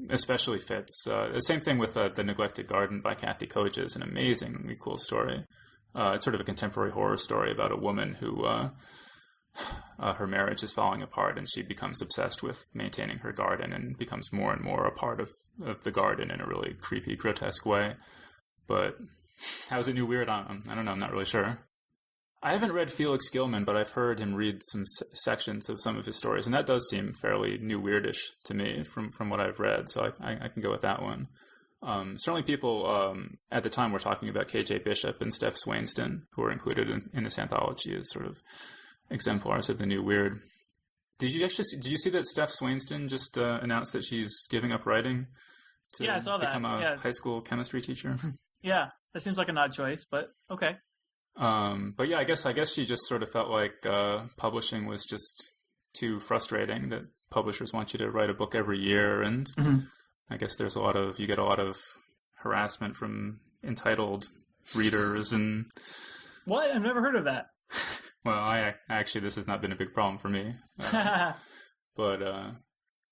especially 0.09 0.59
fits. 0.59 1.07
Uh, 1.07 1.29
the 1.33 1.39
same 1.39 1.61
thing 1.61 1.77
with 1.77 1.95
uh, 1.95 2.09
the 2.09 2.23
Neglected 2.23 2.67
Garden 2.67 2.99
by 2.99 3.15
Kathe 3.15 3.43
Koja 3.43 3.85
is 3.85 3.95
an 3.95 4.03
amazingly 4.03 4.75
cool 4.77 4.97
story. 4.97 5.45
Uh, 5.95 6.13
it's 6.15 6.25
sort 6.25 6.35
of 6.35 6.41
a 6.41 6.43
contemporary 6.43 6.91
horror 6.91 7.17
story 7.17 7.51
about 7.51 7.71
a 7.71 7.77
woman 7.77 8.15
who 8.15 8.43
uh, 9.99 10.13
her 10.13 10.27
marriage 10.27 10.63
is 10.63 10.73
falling 10.73 11.01
apart 11.01 11.37
and 11.37 11.47
she 11.49 11.61
becomes 11.61 12.01
obsessed 12.01 12.43
with 12.43 12.67
maintaining 12.73 13.19
her 13.19 13.31
garden 13.31 13.73
and 13.73 13.97
becomes 13.97 14.33
more 14.33 14.53
and 14.53 14.61
more 14.61 14.85
a 14.85 14.91
part 14.91 15.19
of, 15.19 15.31
of 15.63 15.83
the 15.83 15.91
garden 15.91 16.31
in 16.31 16.41
a 16.41 16.47
really 16.47 16.73
creepy, 16.81 17.15
grotesque 17.15 17.65
way. 17.65 17.95
But 18.67 18.97
how's 19.69 19.87
it 19.87 19.93
new 19.93 20.05
weird 20.05 20.29
on? 20.29 20.63
I 20.69 20.75
don't 20.75 20.85
know. 20.85 20.91
I'm 20.91 20.99
not 20.99 21.11
really 21.11 21.25
sure. 21.25 21.59
I 22.45 22.51
haven't 22.51 22.73
read 22.73 22.91
Felix 22.91 23.29
Gilman, 23.29 23.63
but 23.63 23.77
I've 23.77 23.91
heard 23.91 24.19
him 24.19 24.35
read 24.35 24.61
some 24.63 24.81
s- 24.81 25.03
sections 25.13 25.69
of 25.69 25.79
some 25.79 25.97
of 25.97 26.05
his 26.05 26.17
stories, 26.17 26.45
and 26.45 26.53
that 26.53 26.65
does 26.65 26.89
seem 26.89 27.13
fairly 27.13 27.57
new 27.57 27.81
weirdish 27.81 28.19
to 28.43 28.53
me 28.53 28.83
from 28.83 29.13
from 29.13 29.29
what 29.29 29.39
I've 29.39 29.61
read. 29.61 29.87
So 29.87 30.11
I, 30.19 30.31
I, 30.31 30.37
I 30.41 30.47
can 30.49 30.61
go 30.61 30.69
with 30.69 30.81
that 30.81 31.01
one. 31.01 31.29
Um, 31.81 32.17
certainly, 32.17 32.43
people 32.43 32.85
um, 32.85 33.37
at 33.49 33.63
the 33.63 33.69
time 33.69 33.93
were 33.93 33.99
talking 33.99 34.27
about 34.27 34.49
K.J. 34.49 34.79
Bishop 34.79 35.21
and 35.21 35.33
Steph 35.33 35.55
Swainston, 35.55 36.27
who 36.31 36.41
were 36.41 36.51
included 36.51 36.89
in, 36.89 37.09
in, 37.13 37.23
this 37.23 37.39
anthology 37.39 37.95
as 37.95 38.09
sort 38.09 38.25
of 38.25 38.41
exemplars 39.09 39.69
of 39.69 39.77
the 39.77 39.85
new 39.85 40.01
weird. 40.01 40.39
Did 41.19 41.33
you 41.33 41.45
actually 41.45 41.65
see, 41.65 41.77
did 41.77 41.91
you 41.91 41.97
see 41.97 42.09
that 42.11 42.25
Steph 42.25 42.49
Swainston 42.49 43.07
just 43.07 43.37
uh, 43.37 43.59
announced 43.61 43.93
that 43.93 44.03
she's 44.03 44.47
giving 44.49 44.71
up 44.71 44.85
writing 44.85 45.27
to 45.95 46.05
yeah, 46.05 46.17
I 46.17 46.19
saw 46.19 46.37
that. 46.37 46.47
become 46.47 46.65
a 46.65 46.79
yeah. 46.79 46.95
high 46.97 47.11
school 47.11 47.41
chemistry 47.41 47.81
teacher? 47.81 48.17
yeah, 48.61 48.89
that 49.13 49.21
seems 49.21 49.37
like 49.37 49.49
an 49.49 49.57
odd 49.57 49.73
choice, 49.73 50.05
but 50.09 50.29
okay. 50.49 50.77
Um, 51.35 51.93
but 51.95 52.07
yeah, 52.07 52.17
I 52.17 52.23
guess 52.23 52.45
I 52.45 52.53
guess 52.53 52.73
she 52.73 52.85
just 52.85 53.07
sort 53.07 53.23
of 53.23 53.31
felt 53.31 53.49
like 53.49 53.85
uh, 53.85 54.23
publishing 54.37 54.85
was 54.85 55.05
just 55.05 55.53
too 55.93 56.19
frustrating. 56.19 56.89
That 56.89 57.03
publishers 57.29 57.73
want 57.73 57.93
you 57.93 57.99
to 57.99 58.11
write 58.11 58.29
a 58.29 58.35
book 58.35 58.55
every 58.55 58.79
year, 58.79 59.21
and 59.21 59.47
mm-hmm. 59.57 59.79
I 60.29 60.37
guess 60.37 60.55
there's 60.55 60.75
a 60.75 60.81
lot 60.81 60.95
of 60.95 61.19
you 61.19 61.27
get 61.27 61.39
a 61.39 61.43
lot 61.43 61.59
of 61.59 61.77
harassment 62.35 62.95
from 62.95 63.39
entitled 63.63 64.25
readers 64.75 65.31
and 65.31 65.65
what 66.45 66.69
I've 66.69 66.81
never 66.81 67.01
heard 67.01 67.15
of 67.15 67.25
that. 67.25 67.47
Well, 68.25 68.39
I 68.39 68.75
actually 68.89 69.21
this 69.21 69.35
has 69.35 69.47
not 69.47 69.61
been 69.61 69.71
a 69.71 69.75
big 69.75 69.93
problem 69.93 70.17
for 70.17 70.29
me, 70.29 70.53
uh, 70.79 71.33
but 71.95 72.21
uh, 72.21 72.51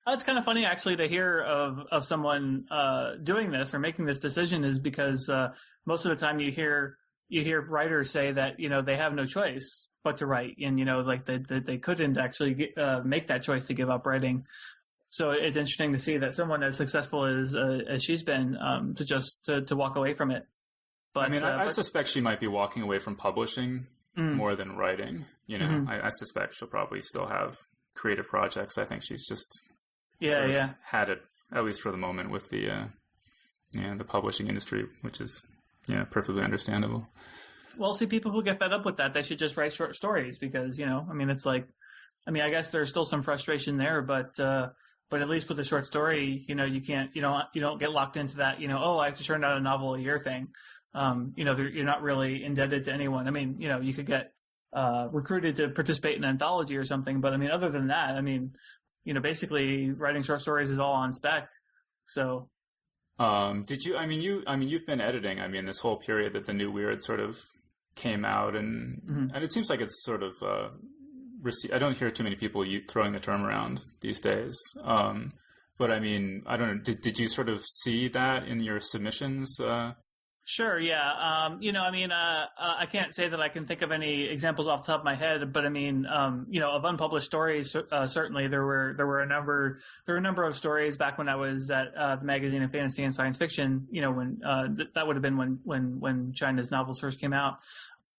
it's 0.08 0.24
kind 0.24 0.38
of 0.38 0.46
funny 0.46 0.66
actually 0.66 0.96
to 0.98 1.08
hear 1.08 1.40
of 1.42 1.80
of 1.92 2.06
someone 2.06 2.66
uh, 2.72 3.16
doing 3.22 3.52
this 3.52 3.74
or 3.74 3.80
making 3.80 4.06
this 4.06 4.20
decision 4.20 4.64
is 4.64 4.80
because 4.80 5.30
uh, 5.30 5.50
most 5.86 6.06
of 6.06 6.10
the 6.10 6.18
time 6.18 6.40
you 6.40 6.52
hear 6.52 6.98
you 7.28 7.42
hear 7.42 7.62
writers 7.62 8.12
say 8.12 8.32
that 8.32 8.60
you 8.60 8.70
know 8.70 8.82
they 8.82 8.98
have 8.98 9.14
no 9.14 9.26
choice 9.26 9.88
but 10.04 10.18
to 10.18 10.26
write, 10.26 10.58
and 10.62 10.80
you 10.80 10.86
know 10.86 11.02
like 11.02 11.26
that 11.26 11.48
they, 11.48 11.60
they, 11.60 11.78
couldn't 11.78 12.18
actually 12.18 12.54
get, 12.56 12.78
uh, 12.78 13.02
make 13.04 13.28
that 13.28 13.44
choice 13.44 13.66
to 13.66 13.74
give 13.74 13.90
up 13.90 14.06
writing. 14.06 14.46
So 15.10 15.32
it's 15.32 15.58
interesting 15.58 15.94
to 15.94 16.00
see 16.00 16.18
that 16.18 16.34
someone 16.34 16.64
as 16.64 16.78
successful 16.78 17.26
as 17.26 17.56
uh, 17.56 17.82
as 17.88 18.04
she's 18.04 18.24
been 18.24 18.58
um, 18.58 18.96
to 18.96 19.06
just 19.06 19.46
to, 19.46 19.62
to 19.64 19.76
walk 19.76 19.96
away 19.96 20.14
from 20.14 20.32
it. 20.32 20.48
But 21.14 21.26
I 21.26 21.30
mean, 21.30 21.44
I, 21.44 21.52
uh, 21.52 21.56
I 21.58 21.64
but, 21.66 21.74
suspect 21.74 22.08
she 22.08 22.22
might 22.22 22.40
be 22.40 22.48
walking 22.48 22.82
away 22.82 23.00
from 23.00 23.16
publishing 23.16 23.86
mm. 24.18 24.36
more 24.36 24.56
than 24.56 24.76
writing. 24.76 25.26
You 25.48 25.60
know, 25.60 25.68
mm-hmm. 25.68 25.90
I, 25.90 26.08
I, 26.08 26.10
suspect 26.10 26.56
she'll 26.56 26.68
probably 26.68 27.02
still 27.02 27.28
have 27.28 27.58
creative 27.96 28.28
projects. 28.28 28.78
I 28.78 28.86
think 28.86 29.04
she's 29.04 29.26
just 29.28 29.70
yeah, 30.20 30.46
yeah, 30.46 30.74
had 30.90 31.10
it 31.10 31.22
at 31.52 31.66
least 31.66 31.82
for 31.82 31.92
the 31.92 31.98
moment 31.98 32.32
with 32.32 32.50
the 32.50 32.70
uh, 32.70 32.86
yeah 33.74 33.96
the 33.96 34.04
publishing 34.04 34.48
industry, 34.48 34.86
which 35.02 35.20
is 35.20 35.46
yeah, 35.88 36.04
perfectly 36.06 36.44
understandable. 36.44 37.08
Well, 37.78 37.94
see, 37.94 38.06
people 38.06 38.32
who 38.32 38.44
get 38.44 38.60
fed 38.60 38.74
up 38.74 38.86
with 38.86 38.98
that, 38.98 39.14
they 39.14 39.24
should 39.24 39.40
just 39.40 39.58
write 39.58 39.74
short 39.74 39.96
stories 39.96 40.38
because 40.38 40.78
you 40.78 40.86
know, 40.86 41.06
I 41.10 41.14
mean, 41.14 41.30
it's 41.30 41.46
like, 41.46 41.68
I 42.28 42.32
mean, 42.32 42.44
I 42.44 42.50
guess 42.50 42.70
there's 42.70 42.90
still 42.90 43.06
some 43.06 43.22
frustration 43.22 43.78
there, 43.78 44.02
but 44.02 44.40
uh, 44.40 44.70
but 45.12 45.22
at 45.22 45.30
least 45.30 45.50
with 45.50 45.60
a 45.60 45.64
short 45.64 45.86
story, 45.86 46.44
you 46.48 46.56
know, 46.56 46.64
you 46.64 46.82
can't, 46.82 47.14
you 47.14 47.22
know, 47.22 47.42
you 47.54 47.62
don't 47.62 47.80
get 47.80 47.92
locked 47.92 48.18
into 48.18 48.38
that, 48.38 48.62
you 48.62 48.68
know, 48.68 48.80
oh, 48.82 48.98
I 48.98 49.08
have 49.08 49.18
to 49.18 49.24
turn 49.24 49.44
out 49.44 49.58
a 49.58 49.60
novel 49.60 49.94
a 49.94 50.00
year 50.00 50.18
thing. 50.18 50.48
Um, 50.96 51.34
you 51.36 51.44
know, 51.44 51.56
you're 51.56 51.86
not 51.86 52.02
really 52.02 52.44
indebted 52.44 52.86
to 52.86 52.94
anyone. 52.94 53.28
I 53.28 53.32
mean, 53.32 53.58
you 53.60 53.68
know, 53.68 53.82
you 53.82 53.94
could 53.94 54.06
get 54.06 54.34
uh, 54.74 55.10
recruited 55.12 55.58
to 55.58 55.70
participate 55.70 56.16
in 56.16 56.24
an 56.24 56.30
anthology 56.30 56.78
or 56.78 56.86
something, 56.86 57.22
but 57.22 57.34
I 57.34 57.38
mean, 57.38 57.52
other 57.52 57.70
than 57.70 57.88
that, 57.88 58.12
I 58.12 58.22
mean, 58.22 58.54
you 59.04 59.14
know, 59.14 59.22
basically 59.22 59.92
writing 59.92 60.24
short 60.24 60.42
stories 60.42 60.70
is 60.70 60.80
all 60.80 60.94
on 60.94 61.14
spec. 61.14 61.50
So 62.06 62.50
um, 63.20 63.64
did 63.66 63.84
you? 63.84 63.98
I 63.98 64.08
mean, 64.08 64.22
you. 64.22 64.44
I 64.48 64.56
mean, 64.56 64.70
you've 64.70 64.86
been 64.86 65.02
editing. 65.02 65.40
I 65.40 65.48
mean, 65.48 65.66
this 65.66 65.80
whole 65.80 65.98
period 65.98 66.34
that 66.34 66.48
the 66.48 66.54
new 66.54 66.72
weird 66.72 67.04
sort 67.04 67.20
of 67.20 67.38
came 67.96 68.26
out, 68.26 68.56
and 68.56 69.02
mm-hmm. 69.04 69.28
and 69.36 69.44
it 69.44 69.54
seems 69.54 69.70
like 69.70 69.82
it's 69.82 70.04
sort 70.04 70.24
of. 70.24 70.34
Uh, 70.42 70.70
I 71.74 71.78
don't 71.78 71.98
hear 71.98 72.12
too 72.12 72.24
many 72.24 72.36
people 72.36 72.66
throwing 72.88 73.14
the 73.14 73.20
term 73.20 73.44
around 73.44 73.86
these 74.02 74.20
days. 74.20 74.58
Um, 74.84 75.34
but 75.78 75.92
I 75.92 76.00
mean, 76.00 76.44
I 76.46 76.58
don't 76.58 76.68
know. 76.68 76.82
Did 76.84 77.02
did 77.02 77.20
you 77.20 77.28
sort 77.28 77.50
of 77.50 77.64
see 77.66 78.08
that 78.10 78.48
in 78.48 78.62
your 78.62 78.80
submissions? 78.80 79.60
Uh, 79.60 79.94
Sure. 80.44 80.78
Yeah. 80.80 81.12
Um, 81.14 81.62
you 81.62 81.72
know, 81.72 81.84
I 81.84 81.92
mean, 81.92 82.12
uh, 82.12 82.48
uh, 82.58 82.76
I 82.80 82.88
can't 82.88 83.14
say 83.14 83.30
that 83.30 83.40
I 83.40 83.48
can 83.48 83.68
think 83.68 83.84
of 83.84 83.92
any 83.92 84.24
examples 84.24 84.68
off 84.68 84.86
the 84.86 84.92
top 84.92 85.02
of 85.02 85.06
my 85.06 85.16
head, 85.16 85.54
but 85.54 85.66
I 85.66 85.70
mean, 85.70 86.08
um, 86.08 86.48
you 86.50 86.60
know, 86.60 86.72
of 86.72 86.84
unpublished 86.84 87.28
stories, 87.28 87.76
uh, 87.76 88.08
certainly 88.08 88.48
there 88.48 88.66
were 88.66 88.96
there 88.98 89.06
were 89.06 89.20
a 89.20 89.28
number 89.28 89.80
there 90.06 90.16
were 90.16 90.20
a 90.20 90.22
number 90.22 90.44
of 90.44 90.56
stories 90.56 90.98
back 90.98 91.20
when 91.20 91.30
I 91.30 91.36
was 91.36 91.70
at 91.70 91.96
uh, 91.96 92.16
the 92.16 92.26
magazine 92.26 92.64
of 92.64 92.72
fantasy 92.72 93.04
and 93.04 93.14
science 93.14 93.38
fiction. 93.38 93.88
You 93.92 94.02
know, 94.02 94.12
when 94.12 94.42
uh, 94.44 94.68
th- 94.76 94.90
that 94.96 95.06
would 95.06 95.16
have 95.16 95.24
been 95.24 95.38
when 95.38 95.60
when 95.64 96.00
when 96.00 96.34
China's 96.34 96.72
novels 96.72 97.00
first 97.00 97.20
came 97.20 97.34
out. 97.34 97.60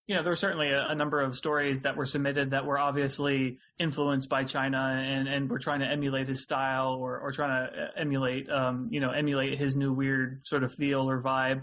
You 0.07 0.17
know, 0.17 0.23
there 0.23 0.33
were 0.33 0.37
certainly 0.37 0.71
a, 0.71 0.89
a, 0.89 0.95
number 0.97 1.21
of 1.21 1.37
stories 1.37 1.83
that 1.83 1.97
were 1.97 2.07
submitted 2.07 2.51
that 2.51 2.67
were 2.67 2.79
obviously 2.79 3.59
influenced 3.79 4.29
by 4.29 4.43
China 4.43 4.79
and, 4.79 5.29
and 5.29 5.49
were 5.49 5.61
trying 5.61 5.81
to 5.81 5.87
emulate 5.87 6.27
his 6.27 6.43
style 6.43 6.95
or, 6.95 7.21
or 7.21 7.31
trying 7.31 7.69
to 7.69 7.83
uh, 7.83 7.87
emulate, 7.97 8.51
um, 8.51 8.89
you 8.91 8.99
know, 8.99 9.11
emulate 9.11 9.57
his 9.59 9.77
new 9.77 9.93
weird 9.93 10.45
sort 10.45 10.65
of 10.65 10.73
feel 10.75 11.09
or 11.09 11.23
vibe. 11.23 11.63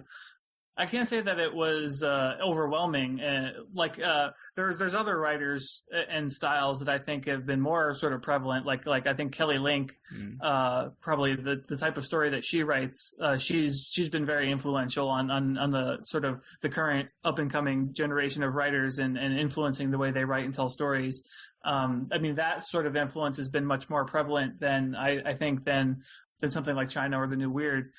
I 0.80 0.86
can't 0.86 1.10
say 1.10 1.20
that 1.20 1.40
it 1.40 1.54
was 1.54 2.04
uh, 2.04 2.38
overwhelming. 2.42 3.20
Uh, 3.20 3.52
like 3.74 4.02
uh, 4.02 4.30
there's 4.56 4.78
there's 4.78 4.96
other 4.96 5.20
writers 5.20 5.82
uh, 5.94 6.04
and 6.10 6.32
styles 6.32 6.80
that 6.80 6.88
I 6.88 6.98
think 7.00 7.28
have 7.28 7.46
been 7.46 7.60
more 7.60 7.94
sort 7.96 8.14
of 8.14 8.22
prevalent. 8.22 8.66
Like 8.66 8.86
like 8.86 9.06
I 9.06 9.14
think 9.14 9.34
Kelly 9.34 9.58
Link, 9.58 10.00
mm. 10.16 10.92
probably 11.02 11.36
the, 11.36 11.62
the 11.68 11.76
type 11.76 11.98
of 11.98 12.06
story 12.06 12.30
that 12.30 12.46
she 12.46 12.64
writes, 12.64 13.14
uh, 13.20 13.38
she's 13.38 13.86
she's 13.92 14.08
been 14.08 14.26
very 14.26 14.50
influential 14.50 15.10
on, 15.10 15.30
on 15.30 15.58
on 15.58 15.70
the 15.70 16.00
sort 16.04 16.24
of 16.24 16.40
the 16.62 16.70
current 16.70 17.10
up 17.26 17.40
and 17.40 17.52
coming 17.52 17.94
generation 17.94 18.42
of 18.42 18.54
writers 18.54 19.00
and, 19.00 19.18
and 19.18 19.38
influencing 19.38 19.92
the 19.92 19.98
way 19.98 20.12
they 20.12 20.24
write 20.24 20.46
and 20.46 20.54
tell 20.54 20.70
stories. 20.70 21.24
Um, 21.66 22.08
I 22.10 22.20
mean 22.20 22.36
that 22.36 22.64
sort 22.64 22.86
of 22.86 22.96
influence 22.96 23.36
has 23.36 23.50
been 23.50 23.66
much 23.66 23.90
more 23.90 24.06
prevalent 24.06 24.62
than 24.62 24.96
I, 24.96 25.20
I 25.26 25.34
think 25.34 25.66
than 25.66 26.04
than 26.40 26.52
something 26.52 26.76
like 26.76 26.90
China 26.90 27.22
or 27.22 27.28
the 27.28 27.36
New 27.36 27.50
Weird 27.50 27.92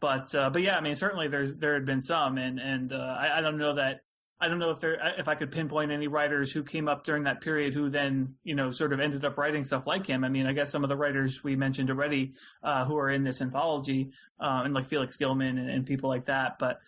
but 0.00 0.34
uh, 0.34 0.50
but 0.50 0.62
yeah, 0.62 0.76
I 0.76 0.80
mean, 0.80 0.96
certainly 0.96 1.28
there 1.28 1.50
there 1.50 1.74
had 1.74 1.84
been 1.84 2.02
some, 2.02 2.38
and 2.38 2.58
and 2.58 2.92
uh, 2.92 3.16
I, 3.18 3.38
I 3.38 3.40
don't 3.40 3.58
know 3.58 3.74
that 3.74 4.00
I 4.38 4.48
don't 4.48 4.58
know 4.58 4.70
if 4.70 4.80
there 4.80 4.98
if 5.18 5.28
I 5.28 5.34
could 5.34 5.50
pinpoint 5.50 5.90
any 5.90 6.08
writers 6.08 6.52
who 6.52 6.62
came 6.62 6.88
up 6.88 7.04
during 7.04 7.24
that 7.24 7.40
period 7.40 7.72
who 7.72 7.88
then 7.88 8.34
you 8.44 8.54
know 8.54 8.70
sort 8.70 8.92
of 8.92 9.00
ended 9.00 9.24
up 9.24 9.38
writing 9.38 9.64
stuff 9.64 9.86
like 9.86 10.06
him. 10.06 10.24
I 10.24 10.28
mean, 10.28 10.46
I 10.46 10.52
guess 10.52 10.70
some 10.70 10.82
of 10.82 10.90
the 10.90 10.96
writers 10.96 11.42
we 11.42 11.56
mentioned 11.56 11.88
already 11.88 12.34
uh, 12.62 12.84
who 12.84 12.98
are 12.98 13.10
in 13.10 13.22
this 13.22 13.40
anthology, 13.40 14.10
uh, 14.38 14.62
and 14.64 14.74
like 14.74 14.86
Felix 14.86 15.16
Gilman 15.16 15.56
and, 15.56 15.70
and, 15.70 15.86
people 15.86 16.10
like 16.10 16.26
that. 16.26 16.58
But 16.58 16.80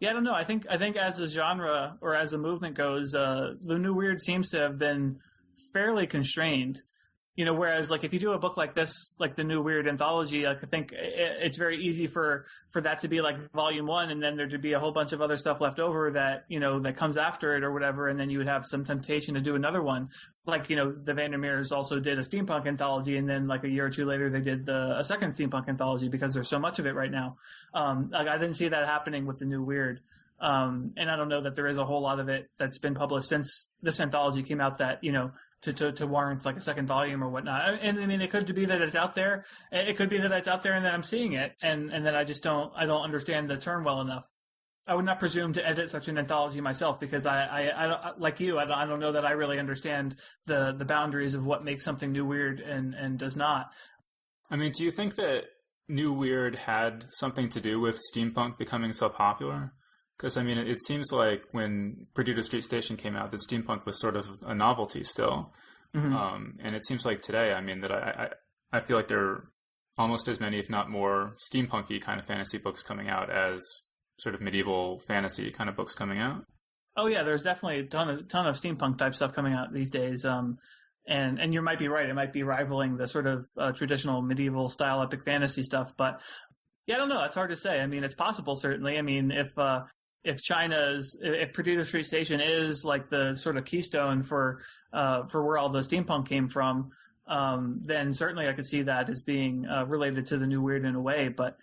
Yeah, 0.00 0.10
I 0.10 0.12
don't 0.12 0.24
know. 0.24 0.34
I 0.34 0.44
think 0.44 0.66
I 0.68 0.76
think 0.76 0.96
as 0.96 1.18
a 1.18 1.28
genre 1.28 1.96
or 2.02 2.14
as 2.14 2.34
a 2.34 2.38
movement 2.38 2.76
goes, 2.76 3.14
uh, 3.14 3.54
the 3.60 3.78
new 3.78 3.94
weird 3.94 4.20
seems 4.20 4.50
to 4.50 4.58
have 4.58 4.78
been 4.78 5.18
fairly 5.72 6.06
constrained. 6.06 6.82
You 7.34 7.46
know, 7.46 7.54
whereas 7.54 7.90
like 7.90 8.04
if 8.04 8.12
you 8.12 8.20
do 8.20 8.32
a 8.32 8.38
book 8.38 8.58
like 8.58 8.74
this, 8.74 9.14
like 9.18 9.36
the 9.36 9.44
new 9.44 9.62
weird 9.62 9.88
anthology, 9.88 10.44
like 10.44 10.62
I 10.62 10.66
think 10.66 10.92
it's 10.92 11.56
very 11.56 11.78
easy 11.78 12.06
for 12.06 12.44
for 12.72 12.82
that 12.82 13.00
to 13.00 13.08
be 13.08 13.22
like 13.22 13.50
volume 13.52 13.86
one, 13.86 14.10
and 14.10 14.22
then 14.22 14.36
there 14.36 14.46
to 14.46 14.58
be 14.58 14.74
a 14.74 14.78
whole 14.78 14.92
bunch 14.92 15.12
of 15.12 15.22
other 15.22 15.38
stuff 15.38 15.58
left 15.58 15.80
over 15.80 16.10
that 16.10 16.44
you 16.48 16.60
know 16.60 16.78
that 16.80 16.98
comes 16.98 17.16
after 17.16 17.56
it 17.56 17.64
or 17.64 17.72
whatever, 17.72 18.08
and 18.08 18.20
then 18.20 18.28
you 18.28 18.36
would 18.36 18.48
have 18.48 18.66
some 18.66 18.84
temptation 18.84 19.32
to 19.34 19.40
do 19.40 19.54
another 19.54 19.82
one. 19.82 20.10
Like 20.44 20.68
you 20.68 20.76
know, 20.76 20.92
the 20.92 21.14
Vandermeers 21.14 21.72
also 21.72 22.00
did 22.00 22.18
a 22.18 22.22
steampunk 22.22 22.66
anthology, 22.66 23.16
and 23.16 23.26
then 23.26 23.46
like 23.46 23.64
a 23.64 23.68
year 23.68 23.86
or 23.86 23.90
two 23.90 24.04
later, 24.04 24.28
they 24.28 24.42
did 24.42 24.66
the 24.66 24.96
a 24.98 25.02
second 25.02 25.32
steampunk 25.32 25.68
anthology 25.68 26.08
because 26.08 26.34
there's 26.34 26.50
so 26.50 26.58
much 26.58 26.80
of 26.80 26.86
it 26.86 26.94
right 26.94 27.10
now. 27.10 27.38
Um, 27.72 28.10
like 28.12 28.28
I 28.28 28.36
didn't 28.36 28.56
see 28.56 28.68
that 28.68 28.86
happening 28.86 29.24
with 29.24 29.38
the 29.38 29.46
new 29.46 29.62
weird. 29.62 30.00
Um, 30.38 30.92
and 30.96 31.08
I 31.08 31.14
don't 31.14 31.28
know 31.28 31.40
that 31.40 31.54
there 31.54 31.68
is 31.68 31.78
a 31.78 31.84
whole 31.84 32.02
lot 32.02 32.18
of 32.18 32.28
it 32.28 32.50
that's 32.58 32.78
been 32.78 32.94
published 32.94 33.28
since 33.28 33.68
this 33.80 34.00
anthology 34.00 34.42
came 34.42 34.60
out 34.60 34.78
that, 34.78 35.04
you 35.04 35.12
know, 35.12 35.30
to, 35.62 35.72
to, 35.72 35.92
to 35.92 36.06
warrant 36.06 36.44
like 36.44 36.56
a 36.56 36.60
second 36.60 36.86
volume 36.86 37.22
or 37.22 37.28
whatnot. 37.28 37.78
And 37.80 37.98
I 37.98 38.06
mean, 38.06 38.20
it 38.20 38.30
could 38.30 38.52
be 38.54 38.64
that 38.66 38.80
it's 38.80 38.96
out 38.96 39.14
there. 39.14 39.44
It 39.70 39.96
could 39.96 40.08
be 40.08 40.18
that 40.18 40.32
it's 40.32 40.48
out 40.48 40.62
there 40.62 40.74
and 40.74 40.84
that 40.84 40.94
I'm 40.94 41.02
seeing 41.02 41.32
it 41.32 41.54
and, 41.62 41.90
and 41.92 42.06
that 42.06 42.16
I 42.16 42.24
just 42.24 42.42
don't, 42.42 42.72
I 42.76 42.86
don't 42.86 43.02
understand 43.02 43.48
the 43.48 43.56
term 43.56 43.84
well 43.84 44.00
enough. 44.00 44.26
I 44.86 44.96
would 44.96 45.04
not 45.04 45.20
presume 45.20 45.52
to 45.52 45.66
edit 45.66 45.90
such 45.90 46.08
an 46.08 46.18
anthology 46.18 46.60
myself 46.60 46.98
because 46.98 47.24
I, 47.24 47.44
I, 47.46 47.86
I 47.86 48.12
like 48.18 48.40
you, 48.40 48.58
I 48.58 48.64
don't, 48.64 48.76
I 48.76 48.84
don't 48.84 48.98
know 48.98 49.12
that 49.12 49.24
I 49.24 49.30
really 49.32 49.60
understand 49.60 50.16
the, 50.46 50.72
the 50.72 50.84
boundaries 50.84 51.34
of 51.34 51.46
what 51.46 51.64
makes 51.64 51.84
something 51.84 52.10
new 52.10 52.24
weird 52.24 52.58
and, 52.58 52.92
and 52.94 53.16
does 53.16 53.36
not. 53.36 53.70
I 54.50 54.56
mean, 54.56 54.72
do 54.72 54.84
you 54.84 54.90
think 54.90 55.14
that 55.14 55.44
new 55.88 56.12
weird 56.12 56.56
had 56.56 57.06
something 57.10 57.48
to 57.50 57.60
do 57.60 57.78
with 57.78 58.00
steampunk 58.12 58.58
becoming 58.58 58.92
so 58.92 59.08
popular? 59.08 59.72
Because 60.22 60.36
I 60.36 60.44
mean, 60.44 60.56
it, 60.56 60.68
it, 60.68 60.80
seems 60.80 61.10
like 61.10 61.48
when 61.50 62.06
Perdido 62.14 62.42
Street 62.42 62.62
Station 62.62 62.96
came 62.96 63.16
out, 63.16 63.32
that 63.32 63.40
steampunk 63.40 63.84
was 63.84 64.00
sort 64.00 64.14
of 64.14 64.30
a 64.46 64.54
novelty 64.54 65.02
still, 65.02 65.52
mm-hmm. 65.92 66.14
um, 66.14 66.58
and 66.62 66.76
it 66.76 66.86
seems 66.86 67.04
like 67.04 67.20
today, 67.20 67.52
I 67.52 67.60
mean, 67.60 67.80
that 67.80 67.90
I, 67.90 68.28
I, 68.72 68.76
I 68.76 68.80
feel 68.80 68.96
like 68.96 69.08
there 69.08 69.18
are 69.18 69.48
almost 69.98 70.28
as 70.28 70.38
many, 70.38 70.60
if 70.60 70.70
not 70.70 70.88
more, 70.88 71.34
steampunky 71.52 72.00
kind 72.00 72.20
of 72.20 72.24
fantasy 72.24 72.56
books 72.56 72.84
coming 72.84 73.08
out 73.08 73.30
as 73.30 73.60
sort 74.20 74.36
of 74.36 74.40
medieval 74.40 75.00
fantasy 75.00 75.50
kind 75.50 75.68
of 75.68 75.74
books 75.74 75.96
coming 75.96 76.20
out. 76.20 76.44
Oh 76.96 77.06
yeah, 77.06 77.24
there's 77.24 77.42
definitely 77.42 77.80
a 77.80 77.86
ton 77.86 78.08
of 78.08 78.28
ton 78.28 78.46
of 78.46 78.54
steampunk 78.54 78.98
type 78.98 79.16
stuff 79.16 79.32
coming 79.32 79.54
out 79.54 79.72
these 79.72 79.90
days. 79.90 80.24
Um, 80.24 80.58
and 81.04 81.40
and 81.40 81.52
you 81.52 81.62
might 81.62 81.80
be 81.80 81.88
right; 81.88 82.08
it 82.08 82.14
might 82.14 82.32
be 82.32 82.44
rivaling 82.44 82.96
the 82.96 83.08
sort 83.08 83.26
of 83.26 83.48
uh, 83.58 83.72
traditional 83.72 84.22
medieval 84.22 84.68
style 84.68 85.02
epic 85.02 85.24
fantasy 85.24 85.64
stuff. 85.64 85.94
But 85.96 86.20
yeah, 86.86 86.94
I 86.94 86.98
don't 86.98 87.08
know. 87.08 87.24
It's 87.24 87.34
hard 87.34 87.50
to 87.50 87.56
say. 87.56 87.80
I 87.80 87.88
mean, 87.88 88.04
it's 88.04 88.14
possible 88.14 88.54
certainly. 88.54 88.98
I 88.98 89.02
mean, 89.02 89.32
if 89.32 89.58
uh, 89.58 89.82
if 90.24 90.42
China's 90.42 91.16
if 91.20 91.52
Perdido 91.52 91.82
Street 91.82 92.06
Station 92.06 92.40
is 92.40 92.84
like 92.84 93.10
the 93.10 93.34
sort 93.34 93.56
of 93.56 93.64
keystone 93.64 94.22
for 94.22 94.62
uh, 94.92 95.24
for 95.24 95.44
where 95.44 95.58
all 95.58 95.68
the 95.68 95.80
steampunk 95.80 96.28
came 96.28 96.48
from, 96.48 96.92
um, 97.26 97.80
then 97.82 98.14
certainly 98.14 98.48
I 98.48 98.52
could 98.52 98.66
see 98.66 98.82
that 98.82 99.08
as 99.08 99.22
being 99.22 99.66
uh, 99.68 99.84
related 99.86 100.26
to 100.26 100.38
the 100.38 100.46
new 100.46 100.62
weird 100.62 100.84
in 100.84 100.94
a 100.94 101.00
way. 101.00 101.28
But 101.28 101.58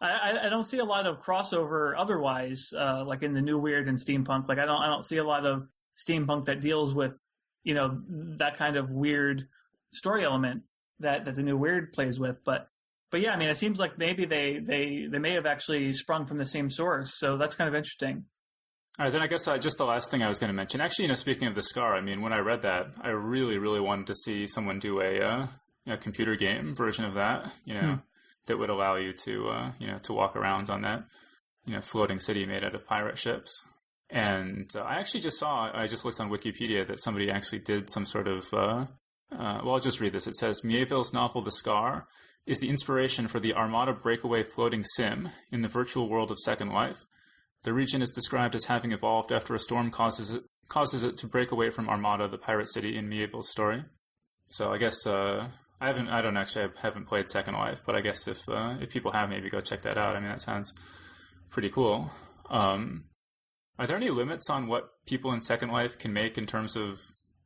I, 0.00 0.38
I 0.44 0.48
don't 0.48 0.64
see 0.64 0.78
a 0.78 0.84
lot 0.84 1.06
of 1.06 1.22
crossover 1.22 1.94
otherwise, 1.96 2.72
uh, 2.76 3.02
like 3.04 3.22
in 3.22 3.32
the 3.32 3.40
new 3.40 3.58
weird 3.58 3.88
and 3.88 3.98
steampunk. 3.98 4.48
Like 4.48 4.58
I 4.58 4.66
don't 4.66 4.82
I 4.82 4.86
don't 4.86 5.06
see 5.06 5.16
a 5.16 5.24
lot 5.24 5.46
of 5.46 5.66
steampunk 5.96 6.44
that 6.46 6.60
deals 6.60 6.94
with 6.94 7.20
you 7.64 7.74
know 7.74 8.02
that 8.36 8.56
kind 8.56 8.76
of 8.76 8.92
weird 8.92 9.48
story 9.92 10.22
element 10.22 10.62
that 11.00 11.24
that 11.24 11.34
the 11.34 11.42
new 11.42 11.56
weird 11.56 11.92
plays 11.92 12.20
with. 12.20 12.44
But 12.44 12.68
but 13.10 13.20
yeah, 13.20 13.32
I 13.32 13.36
mean, 13.36 13.48
it 13.48 13.56
seems 13.56 13.78
like 13.78 13.98
maybe 13.98 14.24
they 14.24 14.58
they 14.58 15.06
they 15.10 15.18
may 15.18 15.32
have 15.32 15.46
actually 15.46 15.92
sprung 15.92 16.26
from 16.26 16.38
the 16.38 16.46
same 16.46 16.70
source. 16.70 17.18
So 17.18 17.36
that's 17.36 17.54
kind 17.54 17.68
of 17.68 17.74
interesting. 17.74 18.24
All 18.98 19.04
right, 19.04 19.12
then 19.12 19.22
I 19.22 19.26
guess 19.26 19.46
uh, 19.46 19.58
just 19.58 19.76
the 19.76 19.84
last 19.84 20.10
thing 20.10 20.22
I 20.22 20.28
was 20.28 20.38
going 20.38 20.48
to 20.48 20.56
mention. 20.56 20.80
Actually, 20.80 21.04
you 21.04 21.08
know, 21.10 21.16
speaking 21.16 21.48
of 21.48 21.54
the 21.54 21.62
scar, 21.62 21.94
I 21.94 22.00
mean, 22.00 22.22
when 22.22 22.32
I 22.32 22.38
read 22.38 22.62
that, 22.62 22.86
I 23.02 23.10
really, 23.10 23.58
really 23.58 23.80
wanted 23.80 24.06
to 24.06 24.14
see 24.14 24.46
someone 24.46 24.78
do 24.78 25.02
a, 25.02 25.20
uh, 25.20 25.46
a 25.86 25.98
computer 25.98 26.34
game 26.34 26.74
version 26.74 27.04
of 27.04 27.12
that. 27.12 27.52
You 27.66 27.74
know, 27.74 27.80
hmm. 27.80 27.94
that 28.46 28.58
would 28.58 28.70
allow 28.70 28.96
you 28.96 29.12
to, 29.24 29.48
uh, 29.50 29.72
you 29.78 29.86
know, 29.88 29.98
to 29.98 30.14
walk 30.14 30.34
around 30.34 30.70
on 30.70 30.80
that, 30.82 31.04
you 31.66 31.74
know, 31.74 31.82
floating 31.82 32.18
city 32.18 32.46
made 32.46 32.64
out 32.64 32.74
of 32.74 32.86
pirate 32.86 33.18
ships. 33.18 33.62
And 34.08 34.70
uh, 34.74 34.80
I 34.80 34.94
actually 34.94 35.20
just 35.20 35.38
saw, 35.38 35.70
I 35.74 35.86
just 35.88 36.06
looked 36.06 36.18
on 36.18 36.30
Wikipedia 36.30 36.86
that 36.86 37.02
somebody 37.02 37.30
actually 37.30 37.58
did 37.58 37.90
some 37.90 38.06
sort 38.06 38.28
of. 38.28 38.46
Uh, 38.52 38.86
uh, 39.30 39.60
well, 39.62 39.74
I'll 39.74 39.80
just 39.80 40.00
read 40.00 40.12
this. 40.12 40.26
It 40.26 40.36
says 40.36 40.62
Miéville's 40.62 41.12
novel 41.12 41.42
*The 41.42 41.50
Scar* 41.50 42.06
is 42.46 42.60
the 42.60 42.68
inspiration 42.68 43.26
for 43.26 43.40
the 43.40 43.54
Armada 43.54 43.92
breakaway 43.92 44.42
floating 44.42 44.84
sim 44.84 45.30
in 45.50 45.62
the 45.62 45.68
virtual 45.68 46.08
world 46.08 46.30
of 46.30 46.38
Second 46.38 46.70
Life. 46.70 47.04
The 47.64 47.74
region 47.74 48.00
is 48.00 48.10
described 48.10 48.54
as 48.54 48.66
having 48.66 48.92
evolved 48.92 49.32
after 49.32 49.54
a 49.54 49.58
storm 49.58 49.90
causes 49.90 50.30
it, 50.30 50.44
causes 50.68 51.02
it 51.02 51.16
to 51.18 51.26
break 51.26 51.50
away 51.50 51.70
from 51.70 51.88
Armada, 51.88 52.28
the 52.28 52.38
pirate 52.38 52.72
city 52.72 52.96
in 52.96 53.08
Miéville's 53.08 53.50
story. 53.50 53.84
So 54.48 54.70
I 54.70 54.78
guess 54.78 55.06
uh, 55.06 55.48
I 55.80 55.86
haven't, 55.88 56.08
I 56.08 56.22
don't 56.22 56.36
actually 56.36 56.66
I 56.66 56.80
haven't 56.80 57.06
played 57.06 57.28
Second 57.28 57.54
Life, 57.54 57.82
but 57.84 57.96
I 57.96 58.00
guess 58.00 58.28
if 58.28 58.48
uh, 58.48 58.76
if 58.80 58.90
people 58.90 59.10
have, 59.10 59.28
maybe 59.28 59.50
go 59.50 59.60
check 59.60 59.82
that 59.82 59.98
out. 59.98 60.14
I 60.14 60.20
mean, 60.20 60.28
that 60.28 60.40
sounds 60.40 60.72
pretty 61.50 61.68
cool. 61.68 62.10
Um, 62.48 63.06
are 63.78 63.86
there 63.86 63.96
any 63.96 64.10
limits 64.10 64.48
on 64.48 64.68
what 64.68 64.90
people 65.06 65.32
in 65.32 65.40
Second 65.40 65.70
Life 65.70 65.98
can 65.98 66.12
make 66.12 66.38
in 66.38 66.46
terms 66.46 66.76
of 66.76 67.00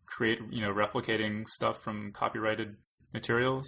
create, 0.04 0.40
you 0.50 0.62
know, 0.62 0.72
replicating 0.72 1.46
stuff 1.46 1.82
from 1.82 2.12
copyrighted 2.12 2.76
materials? 3.14 3.66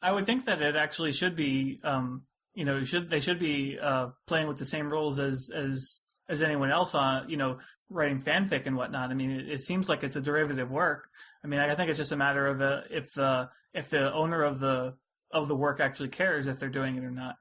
I 0.00 0.12
would 0.12 0.26
think 0.26 0.44
that 0.44 0.62
it 0.62 0.76
actually 0.76 1.12
should 1.12 1.36
be, 1.36 1.80
um, 1.82 2.22
you 2.54 2.64
know, 2.64 2.82
should 2.84 3.10
they 3.10 3.20
should 3.20 3.38
be 3.38 3.78
uh, 3.80 4.08
playing 4.26 4.48
with 4.48 4.58
the 4.58 4.64
same 4.64 4.90
rules 4.90 5.18
as 5.18 5.50
as 5.54 6.02
as 6.28 6.42
anyone 6.42 6.70
else 6.70 6.94
on, 6.94 7.28
you 7.28 7.36
know, 7.36 7.58
writing 7.88 8.20
fanfic 8.20 8.66
and 8.66 8.76
whatnot. 8.76 9.10
I 9.10 9.14
mean, 9.14 9.30
it, 9.30 9.48
it 9.48 9.60
seems 9.60 9.88
like 9.88 10.04
it's 10.04 10.16
a 10.16 10.20
derivative 10.20 10.70
work. 10.70 11.08
I 11.42 11.48
mean, 11.48 11.60
I 11.60 11.74
think 11.74 11.88
it's 11.88 11.98
just 11.98 12.12
a 12.12 12.16
matter 12.16 12.46
of 12.46 12.60
uh, 12.60 12.80
if 12.90 13.12
the 13.14 13.48
if 13.74 13.90
the 13.90 14.12
owner 14.12 14.42
of 14.42 14.60
the 14.60 14.94
of 15.30 15.48
the 15.48 15.56
work 15.56 15.80
actually 15.80 16.08
cares 16.08 16.46
if 16.46 16.58
they're 16.58 16.68
doing 16.68 16.96
it 16.96 17.04
or 17.04 17.10
not. 17.10 17.36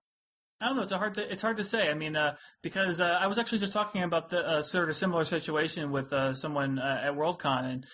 I 0.60 0.68
don't 0.68 0.78
know. 0.78 0.84
It's 0.84 0.91
hard 0.91 1.14
to 1.16 1.32
it's 1.32 1.41
hard 1.41 1.58
to 1.58 1.64
say. 1.64 1.89
I 1.89 1.93
mean, 1.93 2.16
uh, 2.16 2.36
because 2.64 2.99
uh, 2.99 3.20
I 3.22 3.28
was 3.28 3.38
actually 3.38 3.60
just 3.60 3.74
talking 3.74 4.01
about 4.01 4.30
the 4.30 4.47
uh, 4.47 4.62
sort 4.64 4.89
of 4.89 4.95
similar 4.95 5.26
situation 5.26 5.91
with 5.91 6.12
uh, 6.12 6.34
someone 6.34 6.80
uh, 6.80 7.01
at 7.03 7.14
Worldcon, 7.14 7.66
and 7.66 7.86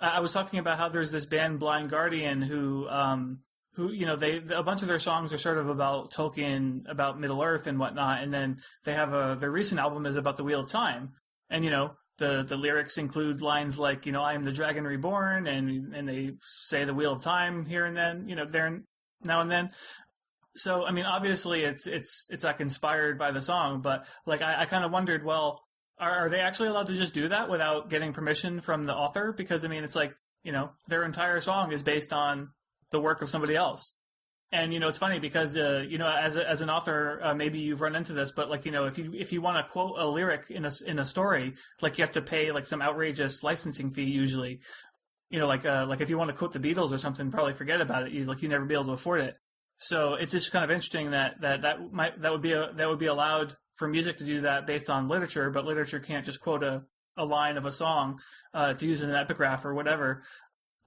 I 0.00 0.20
was 0.20 0.32
talking 0.32 0.58
about 0.58 0.78
how 0.78 0.88
there's 0.88 1.10
this 1.10 1.26
band 1.26 1.58
Blind 1.58 1.90
Guardian 1.90 2.40
who 2.40 2.88
um, 2.88 3.40
who 3.78 3.92
you 3.92 4.04
know 4.04 4.16
they 4.16 4.42
a 4.52 4.62
bunch 4.64 4.82
of 4.82 4.88
their 4.88 4.98
songs 4.98 5.32
are 5.32 5.38
sort 5.38 5.56
of 5.56 5.68
about 5.68 6.10
Tolkien, 6.12 6.82
about 6.90 7.20
Middle 7.20 7.40
Earth 7.40 7.68
and 7.68 7.78
whatnot, 7.78 8.24
and 8.24 8.34
then 8.34 8.58
they 8.84 8.92
have 8.92 9.14
a 9.14 9.36
their 9.38 9.52
recent 9.52 9.80
album 9.80 10.04
is 10.04 10.16
about 10.16 10.36
the 10.36 10.42
Wheel 10.42 10.60
of 10.60 10.68
Time, 10.68 11.12
and 11.48 11.64
you 11.64 11.70
know 11.70 11.92
the 12.18 12.42
the 12.42 12.56
lyrics 12.56 12.98
include 12.98 13.40
lines 13.40 13.78
like 13.78 14.04
you 14.04 14.10
know 14.10 14.20
I 14.20 14.34
am 14.34 14.42
the 14.42 14.50
dragon 14.50 14.82
reborn, 14.82 15.46
and 15.46 15.94
and 15.94 16.08
they 16.08 16.32
say 16.42 16.84
the 16.84 16.92
Wheel 16.92 17.12
of 17.12 17.20
Time 17.20 17.66
here 17.66 17.86
and 17.86 17.96
then, 17.96 18.28
you 18.28 18.34
know 18.34 18.44
there 18.44 18.82
now 19.22 19.40
and 19.42 19.50
then. 19.50 19.70
So 20.56 20.84
I 20.84 20.90
mean, 20.90 21.06
obviously 21.06 21.62
it's 21.62 21.86
it's 21.86 22.26
it's 22.30 22.42
like 22.42 22.60
inspired 22.60 23.16
by 23.16 23.30
the 23.30 23.40
song, 23.40 23.80
but 23.80 24.08
like 24.26 24.42
I, 24.42 24.62
I 24.62 24.64
kind 24.64 24.84
of 24.84 24.90
wondered, 24.90 25.24
well, 25.24 25.62
are, 26.00 26.26
are 26.26 26.28
they 26.28 26.40
actually 26.40 26.70
allowed 26.70 26.88
to 26.88 26.96
just 26.96 27.14
do 27.14 27.28
that 27.28 27.48
without 27.48 27.90
getting 27.90 28.12
permission 28.12 28.60
from 28.60 28.82
the 28.82 28.94
author? 28.94 29.32
Because 29.32 29.64
I 29.64 29.68
mean, 29.68 29.84
it's 29.84 29.94
like 29.94 30.14
you 30.42 30.50
know 30.50 30.70
their 30.88 31.04
entire 31.04 31.38
song 31.40 31.70
is 31.70 31.84
based 31.84 32.12
on 32.12 32.50
the 32.90 33.00
work 33.00 33.22
of 33.22 33.30
somebody 33.30 33.54
else. 33.54 33.94
And 34.50 34.72
you 34.72 34.80
know, 34.80 34.88
it's 34.88 34.98
funny 34.98 35.18
because 35.18 35.56
uh, 35.56 35.84
you 35.86 35.98
know, 35.98 36.08
as 36.08 36.36
a, 36.36 36.48
as 36.48 36.62
an 36.62 36.70
author, 36.70 37.20
uh, 37.22 37.34
maybe 37.34 37.58
you've 37.58 37.82
run 37.82 37.94
into 37.94 38.14
this, 38.14 38.32
but 38.32 38.48
like 38.48 38.64
you 38.64 38.72
know, 38.72 38.86
if 38.86 38.96
you 38.96 39.12
if 39.14 39.30
you 39.30 39.42
want 39.42 39.58
to 39.58 39.70
quote 39.70 39.96
a 39.98 40.06
lyric 40.06 40.50
in 40.50 40.64
a 40.64 40.72
in 40.86 40.98
a 40.98 41.04
story, 41.04 41.54
like 41.82 41.98
you 41.98 42.02
have 42.02 42.12
to 42.12 42.22
pay 42.22 42.50
like 42.50 42.66
some 42.66 42.80
outrageous 42.80 43.42
licensing 43.42 43.90
fee 43.90 44.04
usually. 44.04 44.60
You 45.28 45.38
know, 45.38 45.46
like 45.46 45.66
uh, 45.66 45.84
like 45.86 46.00
if 46.00 46.08
you 46.08 46.16
want 46.16 46.30
to 46.30 46.36
quote 46.36 46.52
the 46.52 46.60
Beatles 46.60 46.92
or 46.92 46.98
something, 46.98 47.30
probably 47.30 47.52
forget 47.52 47.82
about 47.82 48.04
it. 48.04 48.12
You 48.12 48.24
like 48.24 48.40
you 48.40 48.48
never 48.48 48.64
be 48.64 48.72
able 48.72 48.86
to 48.86 48.92
afford 48.92 49.20
it. 49.20 49.36
So 49.76 50.14
it's 50.14 50.32
just 50.32 50.50
kind 50.50 50.64
of 50.64 50.70
interesting 50.70 51.10
that 51.10 51.42
that 51.42 51.60
that 51.62 51.92
might 51.92 52.18
that 52.22 52.32
would 52.32 52.42
be 52.42 52.52
a, 52.52 52.72
that 52.72 52.88
would 52.88 52.98
be 52.98 53.06
allowed 53.06 53.54
for 53.74 53.86
music 53.86 54.16
to 54.18 54.24
do 54.24 54.40
that 54.40 54.66
based 54.66 54.88
on 54.88 55.08
literature, 55.08 55.50
but 55.50 55.66
literature 55.66 56.00
can't 56.00 56.24
just 56.24 56.40
quote 56.40 56.64
a 56.64 56.84
a 57.18 57.24
line 57.24 57.56
of 57.58 57.66
a 57.66 57.72
song 57.72 58.20
uh, 58.54 58.72
to 58.72 58.86
use 58.86 59.02
in 59.02 59.10
an 59.10 59.16
epigraph 59.16 59.64
or 59.64 59.74
whatever 59.74 60.22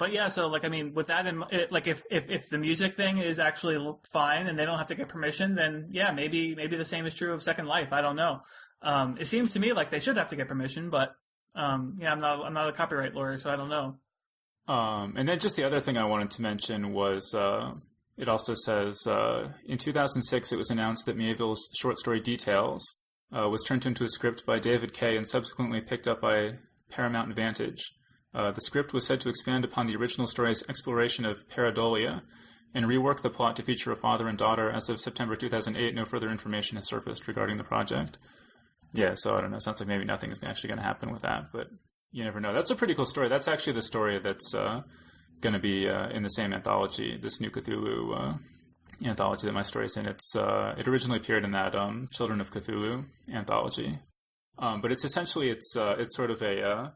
but 0.01 0.11
yeah, 0.11 0.29
so 0.29 0.47
like 0.47 0.65
I 0.65 0.67
mean, 0.67 0.95
with 0.95 1.05
that 1.07 1.27
in 1.27 1.43
it, 1.51 1.71
like 1.71 1.85
if, 1.85 2.01
if 2.09 2.27
if 2.27 2.49
the 2.49 2.57
music 2.57 2.95
thing 2.95 3.19
is 3.19 3.37
actually 3.37 3.77
fine 4.11 4.47
and 4.47 4.57
they 4.57 4.65
don't 4.65 4.79
have 4.79 4.87
to 4.87 4.95
get 4.95 5.09
permission, 5.09 5.53
then 5.53 5.89
yeah, 5.91 6.11
maybe 6.11 6.55
maybe 6.55 6.75
the 6.75 6.85
same 6.85 7.05
is 7.05 7.13
true 7.13 7.35
of 7.35 7.43
Second 7.43 7.67
Life. 7.67 7.93
I 7.93 8.01
don't 8.01 8.15
know. 8.15 8.41
Um, 8.81 9.17
it 9.19 9.25
seems 9.25 9.51
to 9.51 9.59
me 9.59 9.73
like 9.73 9.91
they 9.91 9.99
should 9.99 10.17
have 10.17 10.29
to 10.29 10.35
get 10.35 10.47
permission, 10.47 10.89
but 10.89 11.13
um, 11.53 11.99
yeah, 12.01 12.11
I'm 12.11 12.19
not 12.19 12.43
I'm 12.43 12.53
not 12.55 12.67
a 12.67 12.71
copyright 12.71 13.13
lawyer, 13.13 13.37
so 13.37 13.51
I 13.51 13.55
don't 13.55 13.69
know. 13.69 13.97
Um, 14.67 15.13
and 15.17 15.29
then 15.29 15.37
just 15.37 15.55
the 15.55 15.65
other 15.65 15.79
thing 15.79 15.99
I 15.99 16.05
wanted 16.05 16.31
to 16.31 16.41
mention 16.41 16.93
was 16.93 17.35
uh, 17.35 17.71
it 18.17 18.27
also 18.27 18.55
says 18.55 19.05
uh, 19.05 19.49
in 19.67 19.77
2006 19.77 20.51
it 20.51 20.57
was 20.57 20.71
announced 20.71 21.05
that 21.05 21.15
Miéville's 21.15 21.69
short 21.75 21.99
story 21.99 22.19
Details 22.19 22.95
uh, 23.31 23.47
was 23.47 23.63
turned 23.67 23.85
into 23.85 24.03
a 24.03 24.09
script 24.09 24.47
by 24.47 24.57
David 24.57 24.93
Kay 24.93 25.15
and 25.15 25.29
subsequently 25.29 25.79
picked 25.79 26.07
up 26.07 26.21
by 26.21 26.53
Paramount 26.89 27.35
Vantage. 27.35 27.83
Uh, 28.33 28.51
the 28.51 28.61
script 28.61 28.93
was 28.93 29.05
said 29.05 29.19
to 29.21 29.29
expand 29.29 29.65
upon 29.65 29.87
the 29.87 29.97
original 29.97 30.27
story's 30.27 30.63
exploration 30.69 31.25
of 31.25 31.47
pareidolia 31.49 32.21
and 32.73 32.85
rework 32.85 33.21
the 33.21 33.29
plot 33.29 33.55
to 33.57 33.63
feature 33.63 33.91
a 33.91 33.95
father 33.95 34.27
and 34.27 34.37
daughter. 34.37 34.69
As 34.69 34.89
of 34.89 34.99
September 34.99 35.35
2008, 35.35 35.93
no 35.93 36.05
further 36.05 36.29
information 36.29 36.77
has 36.77 36.87
surfaced 36.87 37.27
regarding 37.27 37.57
the 37.57 37.63
project. 37.63 38.17
Yeah, 38.93 39.13
so 39.15 39.35
I 39.35 39.41
don't 39.41 39.51
know. 39.51 39.59
Sounds 39.59 39.79
like 39.79 39.87
maybe 39.87 40.05
nothing 40.05 40.31
is 40.31 40.41
actually 40.43 40.69
going 40.69 40.79
to 40.79 40.85
happen 40.85 41.11
with 41.11 41.23
that, 41.23 41.51
but 41.51 41.67
you 42.11 42.23
never 42.23 42.39
know. 42.39 42.53
That's 42.53 42.71
a 42.71 42.75
pretty 42.75 42.95
cool 42.95 43.05
story. 43.05 43.27
That's 43.27 43.47
actually 43.47 43.73
the 43.73 43.81
story 43.81 44.19
that's 44.19 44.53
uh, 44.53 44.81
going 45.39 45.53
to 45.53 45.59
be 45.59 45.89
uh, 45.89 46.09
in 46.09 46.23
the 46.23 46.29
same 46.29 46.53
anthology, 46.53 47.17
this 47.17 47.39
New 47.39 47.49
Cthulhu 47.49 48.17
uh, 48.17 48.37
anthology 49.05 49.47
that 49.47 49.53
my 49.53 49.61
story's 49.61 49.95
in. 49.95 50.07
It's 50.07 50.35
uh, 50.35 50.75
it 50.77 50.87
originally 50.87 51.19
appeared 51.19 51.43
in 51.43 51.51
that 51.51 51.75
um, 51.75 52.09
Children 52.11 52.41
of 52.41 52.51
Cthulhu 52.51 53.05
anthology, 53.33 53.99
um, 54.59 54.81
but 54.81 54.91
it's 54.91 55.05
essentially 55.05 55.49
it's 55.49 55.73
it's 55.77 56.15
sort 56.15 56.31
of 56.31 56.41
a 56.41 56.91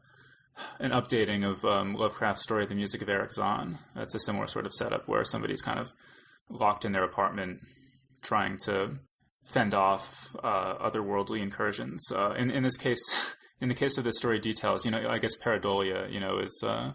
an 0.78 0.90
updating 0.90 1.44
of 1.44 1.64
um, 1.64 1.94
Lovecraft's 1.94 2.42
story, 2.42 2.66
The 2.66 2.74
Music 2.74 3.02
of 3.02 3.08
Erich 3.08 3.32
Zann. 3.32 3.78
That's 3.94 4.14
a 4.14 4.20
similar 4.20 4.46
sort 4.46 4.66
of 4.66 4.72
setup 4.72 5.08
where 5.08 5.24
somebody's 5.24 5.62
kind 5.62 5.78
of 5.78 5.92
locked 6.48 6.84
in 6.84 6.92
their 6.92 7.04
apartment 7.04 7.60
trying 8.22 8.58
to 8.58 8.98
fend 9.44 9.74
off 9.74 10.34
uh, 10.42 10.74
otherworldly 10.78 11.40
incursions. 11.40 12.10
Uh, 12.12 12.34
in 12.36 12.50
in 12.50 12.62
this 12.62 12.76
case, 12.76 13.34
in 13.60 13.68
the 13.68 13.74
case 13.74 13.98
of 13.98 14.04
this 14.04 14.18
story, 14.18 14.38
details. 14.38 14.84
You 14.84 14.90
know, 14.90 15.08
I 15.08 15.18
guess 15.18 15.36
pareidolia. 15.36 16.12
You 16.12 16.20
know, 16.20 16.38
is 16.38 16.62
uh, 16.64 16.92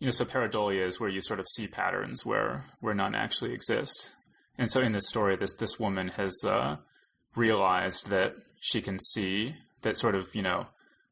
you 0.00 0.06
know, 0.06 0.12
so 0.12 0.24
pareidolia 0.24 0.86
is 0.86 1.00
where 1.00 1.10
you 1.10 1.20
sort 1.20 1.40
of 1.40 1.48
see 1.48 1.66
patterns 1.66 2.24
where 2.24 2.64
where 2.80 2.94
none 2.94 3.14
actually 3.14 3.52
exist. 3.52 4.14
And 4.56 4.70
so 4.70 4.80
in 4.80 4.92
this 4.92 5.08
story, 5.08 5.36
this 5.36 5.54
this 5.56 5.78
woman 5.78 6.08
has 6.08 6.36
uh, 6.44 6.76
realized 7.34 8.08
that 8.08 8.34
she 8.60 8.80
can 8.80 8.98
see 8.98 9.54
that 9.82 9.98
sort 9.98 10.14
of 10.14 10.34
you 10.34 10.42
know 10.42 10.66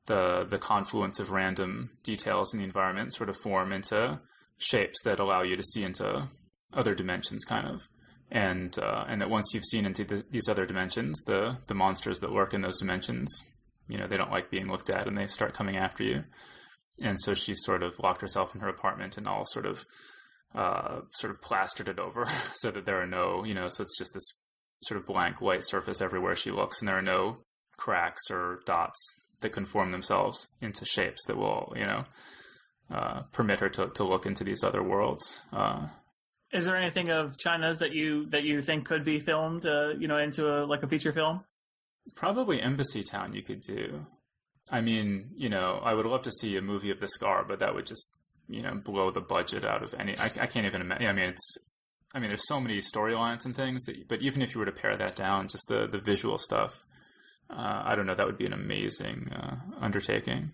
the 0.07 0.47
the 0.49 0.59
confluence 0.59 1.21
of 1.21 1.31
random 1.31 1.91
details 2.03 2.53
in 2.53 2.61
the 2.61 2.67
environment 2.67 3.15
sort 3.15 3.29
of 3.29 3.37
form 3.37 3.73
into 3.73 4.21
shapes 4.59 5.03
that 5.05 5.21
allow 5.21 5.43
you 5.43 5.57
to 5.57 5.63
see 5.63 5.83
into 5.83 6.29
other 6.73 6.95
dimensions, 6.95 7.45
kind 7.45 7.67
of 7.67 7.89
and 8.31 8.79
uh, 8.79 9.05
and 9.09 9.21
that 9.21 9.31
once 9.31 9.53
you've 9.55 9.65
seen 9.65 9.87
into 9.87 10.05
the, 10.05 10.25
these 10.31 10.49
other 10.49 10.67
dimensions, 10.67 11.23
the 11.27 11.59
the 11.67 11.75
monsters 11.75 12.21
that 12.21 12.33
lurk 12.33 12.55
in 12.55 12.61
those 12.61 12.79
dimensions, 12.79 13.43
you 13.89 13.99
know, 13.99 14.07
they 14.07 14.17
don't 14.17 14.31
like 14.31 14.51
being 14.51 14.69
looked 14.69 14.91
at, 14.91 15.07
and 15.07 15.17
they 15.17 15.27
start 15.27 15.55
coming 15.55 15.77
after 15.77 16.03
you. 16.03 16.25
And 17.03 17.21
so 17.21 17.35
she's 17.35 17.63
sort 17.63 17.83
of 17.83 17.99
locked 17.99 18.23
herself 18.23 18.55
in 18.55 18.63
her 18.63 18.69
apartment 18.69 19.19
and 19.19 19.29
all 19.29 19.45
sort 19.45 19.67
of 19.67 19.85
uh, 20.55 21.01
sort 21.13 21.31
of 21.31 21.43
plastered 21.43 21.89
it 21.89 21.99
over 21.99 22.25
so 22.55 22.71
that 22.71 22.87
there 22.87 23.01
are 23.01 23.07
no, 23.07 23.45
you 23.45 23.55
know, 23.55 23.69
so 23.69 23.83
it's 23.83 23.99
just 23.99 24.15
this 24.15 24.33
sort 24.83 24.99
of 24.99 25.07
blank 25.07 25.41
white 25.41 25.65
surface 25.65 26.01
everywhere 26.01 26.35
she 26.35 26.51
looks, 26.51 26.81
and 26.81 26.89
there 26.89 26.99
are 26.99 27.03
no 27.03 27.39
cracks 27.77 28.31
or 28.31 28.61
dots 28.65 29.26
that 29.41 29.53
can 29.53 29.67
form 29.67 29.93
themselves 29.93 30.49
into 30.61 30.85
shapes 30.85 31.25
that 31.27 31.37
will, 31.37 31.73
you 31.77 31.87
know, 31.87 32.05
uh, 32.91 33.23
permit 33.33 33.61
her 33.61 33.69
to, 33.69 33.89
to 33.89 34.05
look 34.05 34.27
into 34.27 34.45
these 34.45 34.63
other 34.63 34.83
worlds. 34.83 35.43
Uh, 35.53 35.89
is 36.53 36.67
there 36.67 36.77
anything 36.77 37.11
of 37.11 37.37
China's 37.37 37.81
that 37.81 37.93
you 37.93 38.27
that 38.27 38.45
you 38.45 38.63
think 38.63 38.87
could 38.87 39.05
be 39.05 39.19
filmed, 39.19 39.67
uh, 39.67 39.89
you 39.99 40.09
know, 40.09 40.17
into 40.17 40.49
a 40.49 40.65
like 40.65 40.83
a 40.83 40.89
feature 40.89 41.13
film? 41.13 41.45
Probably 42.15 42.59
Embassytown. 42.59 43.35
You 43.35 43.43
could 43.43 43.61
do. 43.61 44.07
I 44.71 44.81
mean, 44.81 45.31
you 45.37 45.49
know, 45.49 45.81
I 45.83 45.95
would 45.95 46.07
love 46.07 46.23
to 46.23 46.33
see 46.33 46.57
a 46.57 46.63
movie 46.63 46.91
of 46.91 47.01
the 47.01 47.09
Scar, 47.09 47.45
but 47.47 47.59
that 47.61 47.75
would 47.75 47.87
just, 47.87 48.09
you 48.49 48.61
know, 48.61 48.75
blow 48.75 49.11
the 49.11 49.21
budget 49.21 49.65
out 49.65 49.83
of 49.83 49.95
any. 49.95 50.17
I, 50.19 50.27
I 50.41 50.47
can't 50.47 50.67
even 50.67 50.81
imagine. 50.81 51.09
I 51.09 51.13
mean, 51.13 51.31
it's. 51.31 51.57
I 52.15 52.19
mean, 52.19 52.31
there's 52.31 52.47
so 52.47 52.61
many 52.61 52.79
storylines 52.79 53.45
and 53.45 53.55
things 53.55 53.85
that, 53.85 54.09
but 54.09 54.23
even 54.23 54.41
if 54.41 54.55
you 54.55 54.61
were 54.61 54.67
to 54.67 54.73
pare 54.73 54.97
that 54.97 55.17
down, 55.17 55.49
just 55.49 55.67
the 55.69 55.87
the 55.87 55.99
visual 55.99 56.39
stuff, 56.39 56.87
uh, 57.51 57.83
I 57.85 57.95
don't 57.95 58.07
know, 58.07 58.15
that 58.15 58.27
would 58.27 58.39
be 58.39 58.47
an 58.47 58.53
amazing 58.53 59.31
uh, 59.33 59.57
undertaking. 59.81 60.53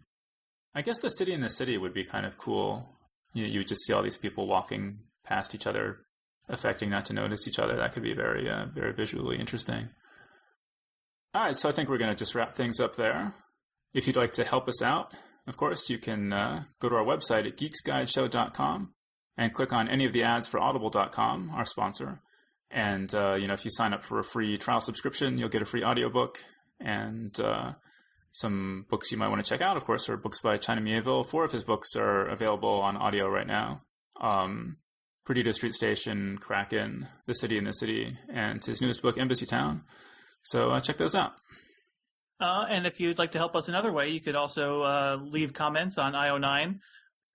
I 0.75 0.83
guess 0.83 0.99
the 0.99 1.09
city 1.09 1.33
in 1.33 1.41
the 1.41 1.51
city 1.51 1.77
would 1.77 1.95
be 1.95 2.05
kind 2.05 2.27
of 2.27 2.39
cool. 2.39 2.89
You, 3.35 3.47
you 3.47 3.61
would 3.61 3.69
just 3.69 3.85
see 3.85 3.93
all 3.93 4.03
these 4.03 4.17
people 4.17 4.47
walking 4.47 5.01
past 5.25 5.55
each 5.55 5.67
other, 5.67 5.99
affecting 6.49 6.91
not 6.91 7.07
to 7.07 7.13
notice 7.13 7.47
each 7.47 7.59
other. 7.59 7.77
That 7.77 7.93
could 7.93 8.03
be 8.03 8.15
very, 8.15 8.49
uh, 8.49 8.67
very 8.67 8.93
visually 8.93 9.39
interesting. 9.39 9.89
All 11.35 11.43
right, 11.43 11.57
so 11.57 11.69
I 11.69 11.73
think 11.73 11.89
we're 11.89 11.99
going 11.99 12.15
to 12.15 12.19
just 12.19 12.35
wrap 12.35 12.55
things 12.55 12.79
up 12.79 12.97
there. 12.97 13.35
If 13.95 14.07
you'd 14.07 14.17
like 14.17 14.33
to 14.33 14.45
help 14.45 14.69
us 14.69 14.83
out, 14.83 15.13
of 15.47 15.57
course, 15.57 15.89
you 15.91 15.99
can 15.99 16.33
uh, 16.33 16.65
go 16.79 16.89
to 16.89 16.97
our 16.97 17.05
website 17.05 17.47
at 17.47 17.57
geeksguideshow.com 17.57 18.93
and 19.37 19.55
click 19.55 19.73
on 19.73 19.89
any 19.89 20.05
of 20.05 20.13
the 20.13 20.23
ads 20.23 20.47
for 20.47 20.61
audible.com, 20.61 21.51
our 21.55 21.65
sponsor. 21.65 22.21
And, 22.71 23.15
uh, 23.15 23.35
you 23.35 23.47
know, 23.47 23.55
if 23.55 23.65
you 23.65 23.71
sign 23.71 23.93
up 23.93 24.05
for 24.05 24.19
a 24.19 24.25
free 24.25 24.57
trial 24.57 24.81
subscription, 24.81 25.39
you'll 25.39 25.49
get 25.49 25.63
a 25.63 25.67
free 25.67 25.85
audiobook 25.85 26.43
and 26.85 27.39
uh, 27.41 27.73
some 28.33 28.87
books 28.89 29.13
you 29.13 29.19
might 29.19 29.29
want 29.29 29.45
to 29.45 29.49
check 29.49 29.61
out, 29.61 29.77
of 29.77 29.85
course, 29.85 30.09
are 30.09 30.17
books 30.17 30.41
by 30.41 30.57
China 30.57 30.81
Miéville. 30.81 31.27
Four 31.27 31.45
of 31.45 31.53
his 31.53 31.65
books 31.65 31.95
are 31.97 32.27
available 32.29 32.81
on 32.81 32.97
audio 32.97 33.29
right 33.29 33.47
now. 33.47 33.83
Um, 34.21 34.79
Perdido 35.25 35.53
Street 35.53 35.75
Station, 35.75 36.39
Kraken, 36.39 37.07
The 37.27 37.35
City 37.35 37.57
in 37.57 37.65
the 37.65 37.73
City, 37.73 38.17
and 38.33 38.65
his 38.65 38.81
newest 38.81 39.03
book, 39.03 39.17
Embassytown. 39.17 39.83
So 40.43 40.71
uh, 40.71 40.81
check 40.81 40.97
those 40.97 41.15
out. 41.15 41.35
Uh, 42.41 42.67
and 42.69 42.87
if 42.87 42.99
you'd 42.99 43.19
like 43.19 43.31
to 43.33 43.39
help 43.39 43.55
us 43.55 43.69
another 43.69 43.93
way, 43.93 44.09
you 44.09 44.21
could 44.21 44.35
also 44.35 44.83
uh, 44.83 45.19
leave 45.23 45.53
comments 45.53 45.97
on 45.97 46.15
IO9. 46.15 46.81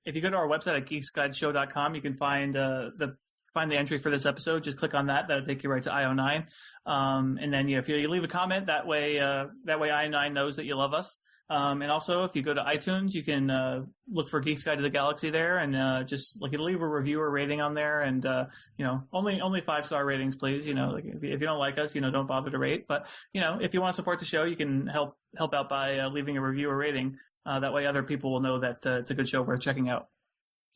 If 0.04 0.16
you 0.16 0.22
go 0.22 0.30
to 0.30 0.36
our 0.36 0.48
website 0.48 0.78
at 0.78 0.86
geeksguideshow.com, 0.86 1.96
you 1.96 2.02
can 2.02 2.14
find 2.14 2.56
uh, 2.56 2.90
the 2.98 3.16
find 3.58 3.72
the 3.72 3.78
entry 3.78 3.98
for 3.98 4.12
this 4.12 4.28
episode. 4.28 4.64
Just 4.64 4.78
click 4.78 4.94
on 4.94 5.08
that; 5.08 5.28
that'll 5.28 5.44
take 5.44 5.64
you 5.64 5.70
right 5.70 5.82
to 5.82 5.90
IO9. 5.90 6.46
Um, 6.86 7.40
and 7.42 7.52
then 7.52 7.68
you, 7.68 7.80
if 7.80 7.90
you, 7.90 7.96
you, 7.96 8.08
leave 8.08 8.24
a 8.24 8.28
comment, 8.28 8.68
that 8.68 8.86
way 8.86 9.20
uh, 9.20 9.48
that 9.64 9.80
way 9.80 9.90
IO9 9.90 10.34
knows 10.34 10.58
that 10.58 10.66
you 10.66 10.76
love 10.76 10.94
us. 10.94 11.20
Um, 11.50 11.82
and 11.82 11.90
also, 11.90 12.26
if 12.26 12.36
you 12.36 12.42
go 12.42 12.54
to 12.54 12.62
iTunes, 12.62 13.14
you 13.14 13.24
can 13.24 13.50
uh, 13.50 13.86
look 14.12 14.28
for 14.30 14.42
Geek's 14.42 14.64
Guide 14.64 14.76
to 14.76 14.82
the 14.82 14.90
Galaxy 14.90 15.30
there, 15.30 15.58
and 15.58 15.76
uh, 15.76 16.04
just 16.04 16.40
like 16.42 16.52
leave 16.52 16.82
a 16.82 16.88
review 16.88 17.20
or 17.22 17.32
rating 17.32 17.62
on 17.62 17.74
there. 17.74 18.02
And 18.02 18.24
uh, 18.26 18.46
you 18.78 18.86
know, 18.86 19.04
only 19.12 19.42
only 19.42 19.62
five 19.62 19.86
star 19.86 20.06
ratings, 20.06 20.36
please. 20.36 20.68
You 20.68 20.76
know, 20.76 20.92
like 20.92 21.06
if 21.06 21.24
you, 21.24 21.48
don't 21.48 21.58
like 21.58 21.80
us, 21.80 21.96
you 21.96 22.02
know, 22.02 22.12
don't 22.12 22.28
bother 22.28 22.52
to 22.52 22.58
rate. 22.60 22.86
But 22.88 23.08
you 23.34 23.42
know, 23.42 23.60
if 23.60 23.74
you 23.74 23.82
want 23.82 23.94
to 23.94 23.96
support 23.96 24.20
the 24.20 24.26
show, 24.26 24.44
you 24.44 24.56
can 24.56 24.86
help 24.86 25.18
help 25.36 25.54
out 25.54 25.68
by 25.68 26.00
uh, 26.00 26.10
leaving 26.10 26.38
a 26.38 26.42
review 26.42 26.70
or 26.70 26.78
rating. 26.78 27.18
Uh, 27.46 27.62
that 27.62 27.74
way, 27.74 27.86
other 27.88 28.04
people 28.04 28.32
will 28.34 28.42
know 28.42 28.60
that 28.60 28.86
uh, 28.86 29.00
it's 29.00 29.12
a 29.12 29.16
good 29.16 29.28
show 29.28 29.42
worth 29.42 29.62
checking 29.62 29.90
out. 29.90 30.10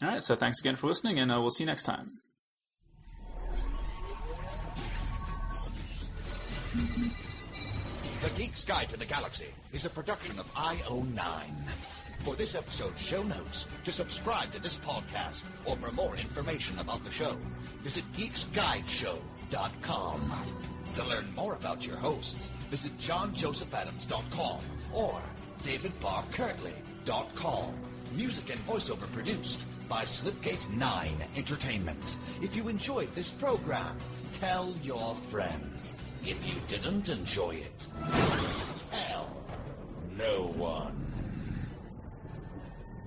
All 0.01 0.09
right. 0.09 0.23
So 0.23 0.35
thanks 0.35 0.61
again 0.61 0.77
for 0.77 0.87
listening, 0.87 1.19
and 1.19 1.29
we'll 1.29 1.51
see 1.51 1.63
you 1.63 1.67
next 1.67 1.83
time. 1.83 2.21
The 8.21 8.29
Geek's 8.29 8.63
Guide 8.63 8.87
to 8.89 8.97
the 8.97 9.05
Galaxy 9.05 9.47
is 9.73 9.85
a 9.85 9.89
production 9.89 10.39
of 10.39 10.53
IO9. 10.53 11.41
For 12.19 12.35
this 12.35 12.53
episode's 12.53 13.01
show 13.01 13.23
notes, 13.23 13.65
to 13.83 13.91
subscribe 13.91 14.53
to 14.53 14.59
this 14.59 14.77
podcast, 14.77 15.45
or 15.65 15.75
for 15.77 15.91
more 15.91 16.15
information 16.15 16.77
about 16.77 17.03
the 17.03 17.11
show, 17.11 17.35
visit 17.79 18.03
geeksguideshow.com. 18.13 20.31
To 20.93 21.03
learn 21.03 21.33
more 21.33 21.55
about 21.55 21.87
your 21.87 21.95
hosts, 21.95 22.51
visit 22.69 22.95
johnjosephadams.com 22.99 24.59
or 24.93 25.19
davidbarrkirtley.com. 25.63 27.73
Music 28.15 28.49
and 28.49 28.59
voiceover 28.67 29.09
produced 29.13 29.65
by 29.87 30.03
Slipgate 30.03 30.69
9 30.75 31.15
Entertainment. 31.35 32.17
If 32.41 32.55
you 32.55 32.67
enjoyed 32.67 33.13
this 33.13 33.31
program, 33.31 33.97
tell 34.33 34.73
your 34.83 35.15
friends. 35.29 35.95
If 36.25 36.45
you 36.45 36.55
didn't 36.67 37.09
enjoy 37.09 37.55
it, 37.55 37.87
tell 38.91 39.29
no 40.17 40.53
one. 40.57 40.95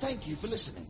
Thank 0.01 0.27
you 0.27 0.37
for 0.37 0.49
listening. 0.49 0.87